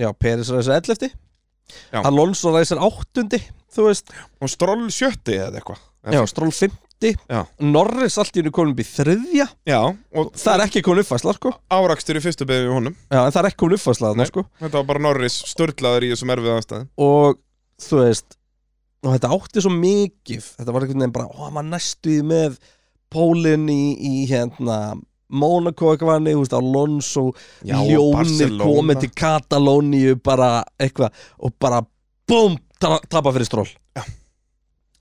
Já, 0.00 0.08
Peris 0.16 0.48
ræsir 0.52 0.72
11 0.80 1.10
Já. 1.92 2.00
Alonso 2.08 2.50
ræsir 2.54 2.80
8 2.82 3.26
Þú 3.70 3.84
veist, 3.86 4.08
og 4.42 4.50
Stroll 4.50 4.88
sjötti 4.90 5.36
eða 5.38 5.60
eitthvað. 5.60 5.82
já, 6.10 6.22
Stroll 6.26 6.50
5 6.56 6.72
Já. 7.30 7.44
Norris 7.64 8.18
allt 8.20 8.34
í 8.36 8.40
hennu 8.42 8.50
komin 8.52 8.74
upp 8.74 8.80
í 8.82 8.84
þriðja 8.88 9.46
Já, 9.70 9.78
og 10.18 10.32
Það 10.36 10.54
er 10.56 10.64
ekki 10.66 10.82
komin 10.84 11.00
uppfæsla, 11.04 11.32
sko 11.38 11.52
árakstur 11.72 12.18
í 12.18 12.22
fyrstu 12.24 12.44
beðið 12.50 12.72
honum. 12.74 12.96
Já, 13.08 13.20
en 13.22 13.32
það 13.32 13.38
er 13.44 13.48
ekki 13.52 13.60
komin 13.62 13.78
uppfæsla 13.78 14.10
þarna, 14.10 14.24
Nei. 14.26 14.30
sko 14.32 14.44
Þetta 14.64 14.76
var 14.80 14.88
bara 14.90 15.04
Norris 15.06 15.38
störtlaður 15.52 16.08
í 16.08 16.10
þessum 16.12 16.34
erfið 16.34 16.52
aðstæðum 16.56 16.90
Og, 17.06 17.38
þú 17.86 18.02
veist 18.02 18.36
Og 19.06 19.14
þetta 19.14 19.30
átti 19.38 19.62
svo 19.64 19.72
mikið 19.78 20.44
Þetta 20.58 20.74
var 20.76 20.84
einhvern 20.84 21.04
veginn 21.06 21.14
bara, 21.14 21.30
ó, 21.32 21.48
maður 21.54 21.70
næstu 21.70 22.12
í 22.18 22.20
með 22.34 22.58
Pólinn 23.10 23.64
í, 23.72 23.80
í 23.96 24.12
hérna 24.30 24.80
Monaco 25.30 25.92
eitthvað 25.92 26.10
vanni, 26.14 26.34
þú 26.36 26.42
veist, 26.44 26.56
Alonso 26.58 27.24
Já, 27.66 27.76
Barcelona. 28.14 28.64
komið 28.66 29.02
til 29.04 29.10
Katalóníu 29.22 30.16
bara 30.24 30.50
eitthvað 30.80 31.14
og 31.38 31.54
bara 31.62 31.82
BOOM, 32.30 32.56
tapa 32.80 33.32
fyrir 33.34 33.48
stról 33.48 33.68
Já. 33.96 34.02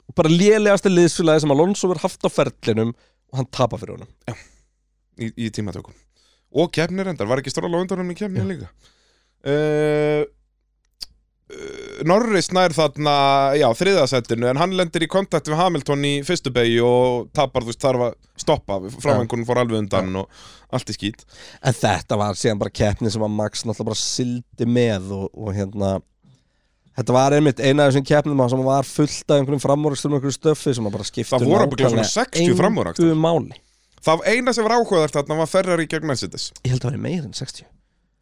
og 0.10 0.16
bara 0.18 0.30
lélegasti 0.34 0.92
liðsfélagi 0.94 1.46
sem 1.46 1.54
Alonso 1.56 1.90
verið 1.92 2.06
haft 2.08 2.26
á 2.26 2.30
ferlinum 2.34 2.94
og 3.32 3.42
hann 3.42 3.50
tapa 3.54 3.78
fyrir 3.82 3.98
honum 3.98 4.38
í, 5.20 5.32
í 5.34 5.50
tímatökum 5.54 5.94
Og 6.50 6.72
kefnir 6.74 7.06
endar, 7.06 7.28
var 7.30 7.44
ekki 7.44 7.52
stróla 7.54 7.78
á 7.78 7.82
undan 7.84 8.00
hann 8.02 8.10
í 8.10 8.18
kefnir 8.18 8.42
Já. 8.42 8.50
líka 8.50 8.70
uh, 9.46 10.24
Norris 12.06 12.52
nær 12.54 12.74
þarna, 12.76 13.14
já, 13.58 13.66
þriðasettinu 13.74 14.52
en 14.52 14.60
hann 14.62 14.76
lendir 14.78 15.04
í 15.06 15.10
kontakt 15.10 15.50
við 15.50 15.58
Hamilton 15.58 16.06
í 16.06 16.12
fyrstu 16.28 16.52
beigju 16.54 16.86
og 16.86 17.32
tapar, 17.36 17.66
þú 17.66 17.72
veist, 17.72 17.82
þarf 17.82 18.04
að 18.06 18.14
stoppa. 18.40 18.78
Framhengunum 19.02 19.48
fór 19.48 19.64
alveg 19.64 19.82
undan 19.82 20.22
og 20.22 20.44
allt 20.70 20.92
í 20.94 20.96
skýt 20.96 21.26
En 21.66 21.74
þetta 21.74 22.20
var 22.22 22.38
síðan 22.38 22.62
bara 22.62 22.74
keppni 22.82 23.10
sem 23.10 23.26
að 23.26 23.34
Max 23.40 23.66
náttúrulega 23.66 23.90
bara 23.90 24.02
sildi 24.04 24.70
með 24.70 25.10
og, 25.18 25.26
og 25.34 25.52
hérna 25.58 25.96
Þetta 27.00 27.16
var 27.16 27.34
einmitt 27.38 27.62
eina 27.64 27.86
af 27.86 27.94
þessum 27.94 28.06
keppnum 28.10 28.46
sem 28.52 28.64
var 28.66 28.88
fullt 28.88 29.32
af 29.32 29.40
einhverjum 29.40 29.64
framúrakstum 29.64 30.16
einhverjum 30.18 30.36
stöffi 30.36 30.76
sem 30.76 30.88
að 30.90 30.96
bara 30.98 31.08
skiptu 31.08 31.32
Það 31.32 31.46
voru 31.48 31.68
ábyggilega 31.68 31.94
svona 31.96 32.08
60 32.12 32.58
framúrakstur. 32.60 33.12
engu 33.14 33.22
máli. 33.24 33.60
Það 34.04 34.26
eina 34.34 34.54
sem 34.56 34.68
var 34.68 34.76
áhugaðart 34.76 35.16
þarna 35.16 35.38
var 35.40 35.52
Ferrari 35.52 35.88
gegn 35.92 36.10
Mercedes. 36.12 36.50
Ég 36.66 36.74
held 36.74 36.84
að 36.84 36.90
það 36.90 36.98
var 36.98 37.06
meir 37.06 37.22
en 37.24 37.38
60 37.40 37.79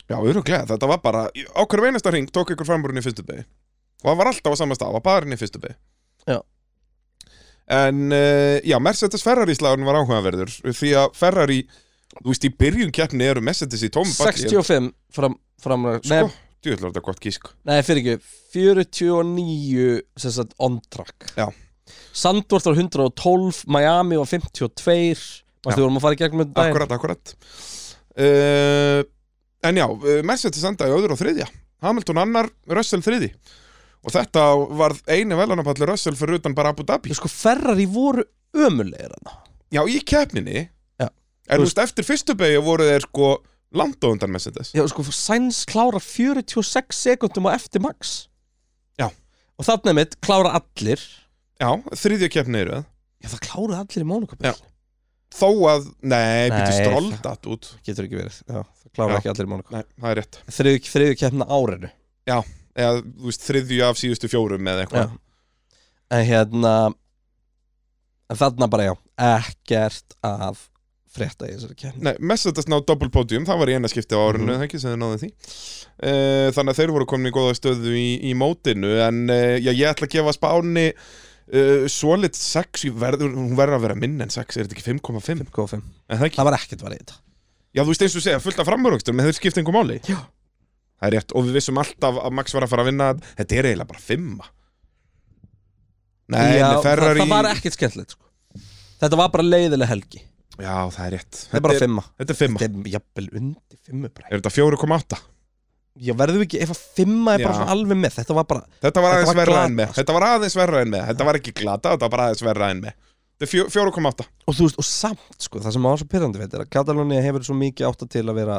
Já, 0.07 0.17
öruglega, 0.17 0.65
þetta 0.69 0.89
var 0.89 1.01
bara 1.03 1.25
á 1.31 1.61
hverjum 1.67 1.89
einasta 1.89 2.13
ring 2.13 2.29
tók 2.31 2.53
ykkur 2.53 2.67
framúrin 2.69 2.99
í 3.01 3.03
fyrstu 3.05 3.25
beigju 3.27 3.43
og 3.43 4.11
það 4.11 4.19
var 4.21 4.29
alltaf 4.31 4.55
á 4.55 4.59
sama 4.59 4.77
stað, 4.77 4.91
það 4.91 4.97
var 4.99 5.05
bara 5.09 5.27
inn 5.27 5.35
í 5.35 5.39
fyrstu 5.41 5.63
beigju 5.63 5.77
Já. 6.27 6.39
En, 7.67 8.01
uh, 8.15 8.57
já, 8.63 8.77
Mercedes 8.79 9.23
Ferrari 9.23 9.55
slagurinn 9.57 9.87
var 9.87 9.99
áhugaverður 9.99 10.51
því 10.71 10.91
að 11.01 11.15
Ferrari, 11.19 11.61
þú 12.21 12.31
veist, 12.31 12.47
í 12.47 12.51
byrjun 12.63 12.93
keppni 12.95 13.27
eru 13.27 13.43
Mercedes 13.43 13.83
í 13.83 13.91
tómi 13.91 14.13
65 14.15 14.93
fram, 15.11 15.35
fram 15.63 15.87
Sko, 15.99 16.11
nei, 16.13 16.35
djúðlega 16.63 16.91
þetta 16.91 17.03
gott 17.05 17.23
gísk. 17.23 17.49
Nei, 17.67 17.79
fyrir 17.85 18.03
ekki. 18.03 18.35
49 18.55 19.87
sem 20.23 20.35
sagt 20.37 20.55
on 20.63 20.79
track. 20.93 21.31
Já. 21.37 21.47
Sandvort 22.15 22.67
var 22.67 22.79
112 22.79 23.65
Miami 23.71 24.17
var 24.19 24.27
52 24.27 25.43
Mástu 25.67 25.81
Já. 25.81 25.83
vorum 25.83 25.99
að 25.99 26.03
fara 26.05 26.15
í 26.15 26.19
gegnum 26.21 26.43
þetta 26.43 26.55
daginn. 26.55 26.73
Akkurat, 26.73 26.95
akkurat. 26.95 27.35
Uh, 28.17 29.01
En 29.65 29.79
já, 29.79 29.87
uh, 29.89 30.19
Mercedes 30.27 30.65
endaði 30.67 30.93
öður 30.97 31.15
og 31.15 31.21
þriðja. 31.21 31.47
Hamilton 31.81 32.19
annar, 32.21 32.49
Russell 32.73 33.03
þriði 33.05 33.31
Og 34.07 34.13
þetta 34.13 34.43
var 34.79 34.95
eini 35.11 35.35
velanapalli 35.37 35.87
Russell 35.89 36.15
fyrir 36.17 36.39
utan 36.39 36.55
bara 36.57 36.71
Abu 36.73 36.85
Dhabi. 36.87 37.11
Sko 37.17 37.29
Ferrari 37.31 37.87
voru 37.89 38.23
ömulegir 38.55 39.13
Já, 39.73 39.81
í 39.83 39.99
keppninni. 40.07 40.69
Já. 40.95 41.09
En 41.49 41.59
Þú 41.59 41.65
veist, 41.65 41.81
eftir 41.83 42.07
fyrstu 42.07 42.35
beigju 42.39 42.61
voru 42.63 42.87
þeir 42.87 43.03
sko 43.03 43.31
langt 43.75 43.99
á 43.99 44.07
undan 44.07 44.31
Mercedes. 44.31 44.71
Já, 44.77 44.85
sko, 44.87 45.03
Sainz 45.11 45.65
klára 45.67 45.99
46 45.99 46.95
sekundum 46.95 47.49
á 47.51 47.57
eftir 47.57 47.83
Max. 47.83 48.29
Já. 48.95 49.09
Og 49.59 49.67
þarna 49.67 49.97
mitt 49.97 50.15
klára 50.23 50.55
allir. 50.55 51.03
Já, 51.59 51.69
þriðja 51.91 52.31
keppni 52.31 52.63
eru 52.63 52.77
það. 52.77 52.87
Já, 53.17 53.29
það 53.33 53.43
klára 53.49 53.81
allir 53.83 54.05
í 54.05 54.07
Mónaco 54.07 54.39
Já. 54.39 54.53
Þó 55.35 55.49
að, 55.69 55.87
nei, 56.07 56.49
býttu 56.53 56.75
stról 56.77 57.09
það- 57.11 57.21
datt 57.25 57.49
út. 57.51 57.67
Getur 57.85 58.07
ekki 58.07 58.19
verið, 58.21 58.37
já, 58.47 58.61
það 58.63 58.91
klára 58.95 59.11
Já. 59.11 59.17
ekki 59.19 59.31
allir 59.33 59.47
í 59.47 59.51
Mónaco 59.51 59.75
Nei, 59.75 59.83
það 59.99 60.09
er 60.11 60.19
rétt. 60.21 60.39
Þriðju, 60.57 60.83
þriðju 60.93 61.17
keppna 61.19 61.47
árinu. 61.57 61.89
Eða, 62.27 63.01
þú 63.03 63.27
veist, 63.27 63.43
þriðju 63.47 63.83
af 63.87 63.99
síðustu 63.99 64.29
fjórum 64.31 64.67
eða 64.71 64.79
Já. 64.79 64.85
eitthvað 64.85 65.17
En 66.11 66.25
hérna 66.25 66.73
En 68.29 68.39
þarna 68.39 68.69
bara 68.69 68.89
já 68.89 68.95
Ekkert 69.17 70.17
að 70.23 70.57
frétta 71.17 71.47
í 71.49 71.55
þessari 71.55 71.75
keppni. 71.79 72.03
Nei, 72.05 72.13
Mercedes 72.19 72.67
ná 72.69 72.77
double 72.85 73.09
podium, 73.09 73.45
það 73.47 73.61
var 73.61 73.71
í 73.71 73.77
eina 73.77 73.89
skipti 73.89 74.13
á 74.13 74.21
árinu, 74.21 74.51
mm. 74.53 74.65
ekki, 74.67 74.77
sem 74.77 74.91
þið 74.93 74.99
náðu 75.01 75.19
því. 75.23 75.29
Uh, 75.97 76.49
Þannig 76.53 76.73
að 76.75 76.77
þeir 76.77 76.93
voru 76.93 77.07
komin 77.09 77.31
í 77.31 77.33
góða 77.33 77.55
stöðu 77.57 77.93
í, 77.97 78.09
í 78.29 78.35
mótinu 78.37 78.91
En 79.01 79.23
uh, 79.33 79.55
já, 79.57 79.71
ég 79.73 79.89
ætla 79.89 80.05
að 80.05 80.13
gefa 80.13 80.35
spáni 80.37 80.91
uh, 81.53 81.85
Svolit 81.91 82.37
6, 82.39 82.85
í 82.87 82.91
verður, 82.95 83.33
hún 83.37 83.55
verður 83.59 83.79
að 83.79 83.85
vera 83.87 83.97
minn 83.99 84.17
en 84.23 84.33
6, 84.33 84.57
er 84.57 84.67
þetta 84.67 84.77
ekki 84.77 84.87
5,5? 84.91 85.45
5,5 85.51 85.77
En 85.77 86.21
það? 86.21 86.33
Það 86.37 86.49
var 86.49 86.57
ekkert 86.59 86.85
var 86.85 86.95
í 86.95 86.99
þetta 87.01 87.19
Já, 87.75 87.81
þú 87.83 87.91
veist 87.91 88.05
eins 88.07 88.17
og 88.17 88.23
segja, 88.25 88.41
fullt 88.41 88.61
af 88.63 88.69
framuröxtur, 88.69 89.15
menn 89.17 89.27
þeir 89.27 89.37
skipta 89.37 89.61
einhver 89.61 89.75
máli 89.77 89.99
Já. 90.07 90.19
Það 90.97 91.09
er 91.09 91.13
rétt, 91.17 91.33
og 91.37 91.45
við 91.45 91.59
vissum 91.59 91.77
alltaf 91.81 92.15
að 92.23 92.37
Max 92.39 92.55
var 92.57 92.65
að 92.65 92.71
fara 92.73 92.85
að 92.85 92.89
vinna 92.91 93.09
Þetta 93.37 93.59
er 93.59 93.67
eiginlega 93.69 93.91
bara 93.91 94.05
5 94.07 94.29
Nei, 96.27 96.57
já, 96.57 96.69
Ferrari 96.83 97.21
það, 97.21 97.27
það 97.27 97.29
var 97.31 97.47
ekkert 97.53 97.75
skemmtilegt 97.77 98.15
sko. 98.17 98.25
Þetta 98.99 99.19
var 99.21 99.29
bara 99.31 99.45
leiðileg 99.47 99.91
helgi 99.91 100.23
Já, 100.57 100.73
það 100.89 101.03
er 101.05 101.13
rétt 101.13 101.39
Það 101.43 101.59
er 101.59 101.63
bara 101.67 101.79
fimma 101.83 102.03
Þetta 102.17 102.33
er 102.33 102.39
5 102.41 102.57
Þetta 102.63 102.81
er 102.81 102.89
jafnvel 102.95 103.27
undir 103.37 103.79
fimmu 103.85 104.09
bara 104.17 104.31
Er 104.31 104.41
þetta 104.41 104.53
4,8? 104.57 105.19
Já, 105.97 106.13
verðum 106.17 106.41
við 106.41 106.47
ekki, 106.47 106.59
ef 106.63 106.71
að 106.73 106.79
fimma 106.97 107.33
er 107.35 107.43
bara 107.43 107.57
svona 107.57 107.73
alveg 107.73 107.99
með 108.01 108.15
Þetta 108.17 108.35
var 108.37 108.45
bara, 108.49 108.63
Þetta 108.85 109.03
var 109.03 109.15
aðeins 109.17 109.37
verra 109.39 109.59
en 109.65 109.75
með. 109.77 109.87
sko. 109.91 109.97
Þetta 109.97 110.13
var 110.17 110.25
aðeins 110.27 110.55
verra 110.59 110.77
en 110.83 110.91
með. 110.93 111.03
Þetta 111.11 111.27
var 111.27 111.35
ekki 111.39 111.53
glata, 111.57 111.93
þetta 111.93 112.05
var 112.07 112.13
bara 112.15 112.25
aðeins 112.27 112.43
verra 112.47 112.65
en 112.73 112.81
með. 112.85 112.93
Þetta 113.37 113.45
er 113.45 113.51
fjó- 113.53 113.69
4,8 113.69 114.25
og 114.47 114.53
þú 114.57 114.63
veist, 114.65 114.77
og 114.81 114.85
samt 114.87 115.37
sko 115.45 115.59
Það 115.61 115.73
sem 115.75 115.83
var 115.85 115.97
svo 116.01 116.07
pyrrandi 116.09 116.39
við 116.39 116.45
þetta 116.47 116.57
er 116.57 116.63
að 116.65 116.71
Katalónia 116.73 117.21
hefur 117.21 117.43
svo 117.45 117.55
mikið 117.57 117.85
átt 117.85 118.01
til 118.09 118.25
að 118.25 118.37
vera 118.39 118.55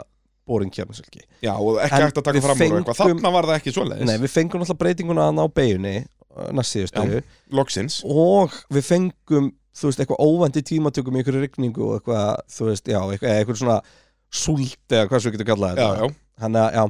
boring 0.46 0.70
kjarniselgi 0.70 1.22
Já, 1.42 1.54
og 1.58 1.80
ekki 1.82 1.98
hægt 1.98 2.20
að 2.20 2.26
taka 2.28 2.36
við 2.38 2.46
fram 2.46 2.58
úr 2.62 2.78
eitthvað. 2.78 3.00
Þarna 3.02 3.32
var 3.34 3.44
það 3.50 3.58
ekki 3.58 3.74
svoleiðis. 3.74 4.06
Nei, 4.06 4.18
við 4.22 4.30
fengum 4.36 4.62
alltaf 4.62 4.78
breytinguna 4.78 5.22
að 5.28 5.34
ná 5.34 5.44
beigunni 5.50 5.96
næst 6.54 6.76
síðustu. 6.76 7.22
Loksins. 7.50 7.98
Og 8.06 8.54
við 8.70 8.86
fengum 8.86 9.50
þú 9.74 9.84
veist, 9.90 9.98
eitthvað 9.98 10.22
óvænt 10.22 10.56
í 13.74 13.82
súlt 14.28 14.92
eða 14.92 15.08
hvað 15.08 15.22
svo 15.24 15.32
getur 15.34 15.48
kallað 15.48 15.78
Já, 15.78 15.88
þetta 15.88 16.08
Þannig 16.38 16.62
að, 16.62 16.74
já, 16.76 16.82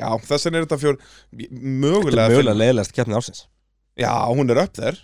já, 0.00 0.08
þess 0.28 0.46
vegna 0.48 0.60
er 0.60 0.66
þetta 0.68 0.80
fjór 0.82 1.00
Mögulega 1.34 2.28
mögulega 2.30 2.56
leiðilegast 2.58 2.94
keppni 2.96 3.18
ársins. 3.18 3.44
Já, 4.00 4.10
hún 4.30 4.50
er 4.50 4.62
upp 4.64 4.78
þér. 4.78 5.02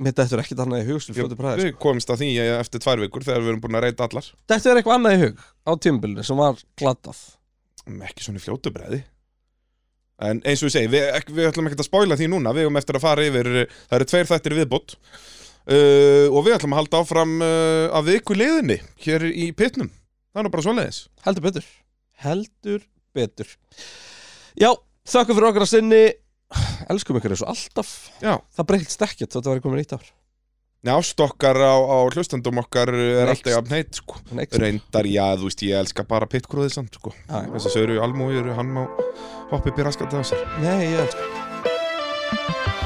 Mér 0.00 0.14
þetta 0.16 0.36
er 0.36 0.42
ekkert 0.44 0.60
annað 0.64 0.80
í 0.80 0.88
hug, 0.88 1.00
svo 1.04 1.12
fljótu 1.12 1.36
bræði 1.36 1.64
Við 1.66 1.74
komumst 1.82 2.08
að 2.12 2.22
því 2.22 2.28
eftir 2.54 2.80
tvær 2.80 3.02
vikur 3.02 3.24
Þegar 3.26 3.42
við 3.44 3.50
erum 3.52 3.62
búin 3.64 3.76
að 3.76 3.82
reyta 3.84 4.06
allar. 4.06 4.28
Þetta 4.48 4.70
er 4.70 4.78
eitthvað 4.80 4.96
annað 4.96 5.16
í 5.16 5.18
hug 5.24 5.42
á 5.44 5.72
tímbilinu 5.84 6.24
sem 6.24 6.40
var 6.40 6.62
glatað? 6.80 7.18
Mm, 7.84 7.98
Ekki 8.08 8.24
svona 8.24 8.40
í 8.40 8.44
fljótu 8.44 8.72
breiði 8.72 9.02
En 10.24 10.40
eins 10.44 10.62
og 10.62 10.68
við 10.70 10.74
segi, 10.76 10.88
við, 10.92 11.04
við 11.36 11.50
ætlum 11.50 11.68
ekki 11.68 11.78
að 11.80 11.86
spóila 11.88 12.16
því 12.20 12.26
núna. 12.28 12.52
Við 12.56 12.66
erum 12.66 12.76
eftir 12.80 12.98
að 12.98 13.04
fara 13.06 13.24
yfir 13.24 13.50
Það 13.56 13.94
eru 13.98 14.08
tveir 14.10 14.28
þættir 14.28 14.54
í 14.54 14.58
viðbót. 14.58 14.96
Uh, 15.70 16.26
Og 16.32 16.44
við 16.46 16.56
ætlum 16.56 16.74
að 16.76 16.80
halda 16.80 17.00
áfram 17.04 17.32
uh, 17.44 17.86
Að 17.96 18.10
viku 18.14 18.36
liðinni 18.36 18.78
Hér 19.04 19.24
í 19.28 19.50
pitnum. 19.56 19.88
Það 20.32 20.42
er 20.42 20.46
nú 20.46 20.52
bara 20.54 20.64
svoleiðis. 20.64 21.00
Heldur 21.24 21.46
betur. 21.48 21.68
Heldur 22.24 22.84
betur 23.16 23.52
Já, 24.58 24.70
þakka 25.06 25.36
fyrir 25.36 25.50
okkar 25.50 25.66
að 25.66 25.72
sinni 25.74 26.00
Elskum 26.90 27.20
ykkur 27.20 27.36
eins 27.36 27.44
og 27.46 27.52
alltaf 27.52 27.90
Já, 28.24 28.34
Það 28.56 28.66
breytist 28.72 29.04
ekkert 29.06 29.36
þótt 29.36 29.44
að 29.46 29.52
vera 29.54 29.64
komin 29.66 29.82
nýtt 29.82 29.94
ár 29.94 30.08
Já, 30.80 30.94
stokkar 31.04 31.60
á, 31.60 31.76
á 31.76 31.98
hlustandum 32.08 32.56
okkar 32.62 32.88
er 32.88 33.28
Next. 33.28 33.44
alltaf 33.44 33.52
jafn 33.52 33.74
heit, 33.76 33.98
sko. 34.00 34.16
Next. 34.32 34.56
Reyndar, 34.56 35.04
já, 35.12 35.26
þú 35.36 35.50
veist, 35.50 35.64
ég 35.68 35.76
elska 35.76 36.06
bara 36.08 36.24
pitgrúðið 36.24 36.72
samt, 36.72 36.96
sko. 36.96 37.12
Já, 37.28 37.36
já. 37.44 37.50
Þess 37.52 37.68
að 37.68 37.76
sögur 37.76 38.00
almúi, 38.06 38.40
hann 38.56 38.72
má 38.78 38.86
hoppa 39.52 39.68
upp 39.68 39.76
í 39.76 39.84
raskat 39.84 40.16
á 40.16 40.24
sér. 40.24 40.40
Nei, 40.64 40.88
ég 40.88 41.04
elska 41.04 42.79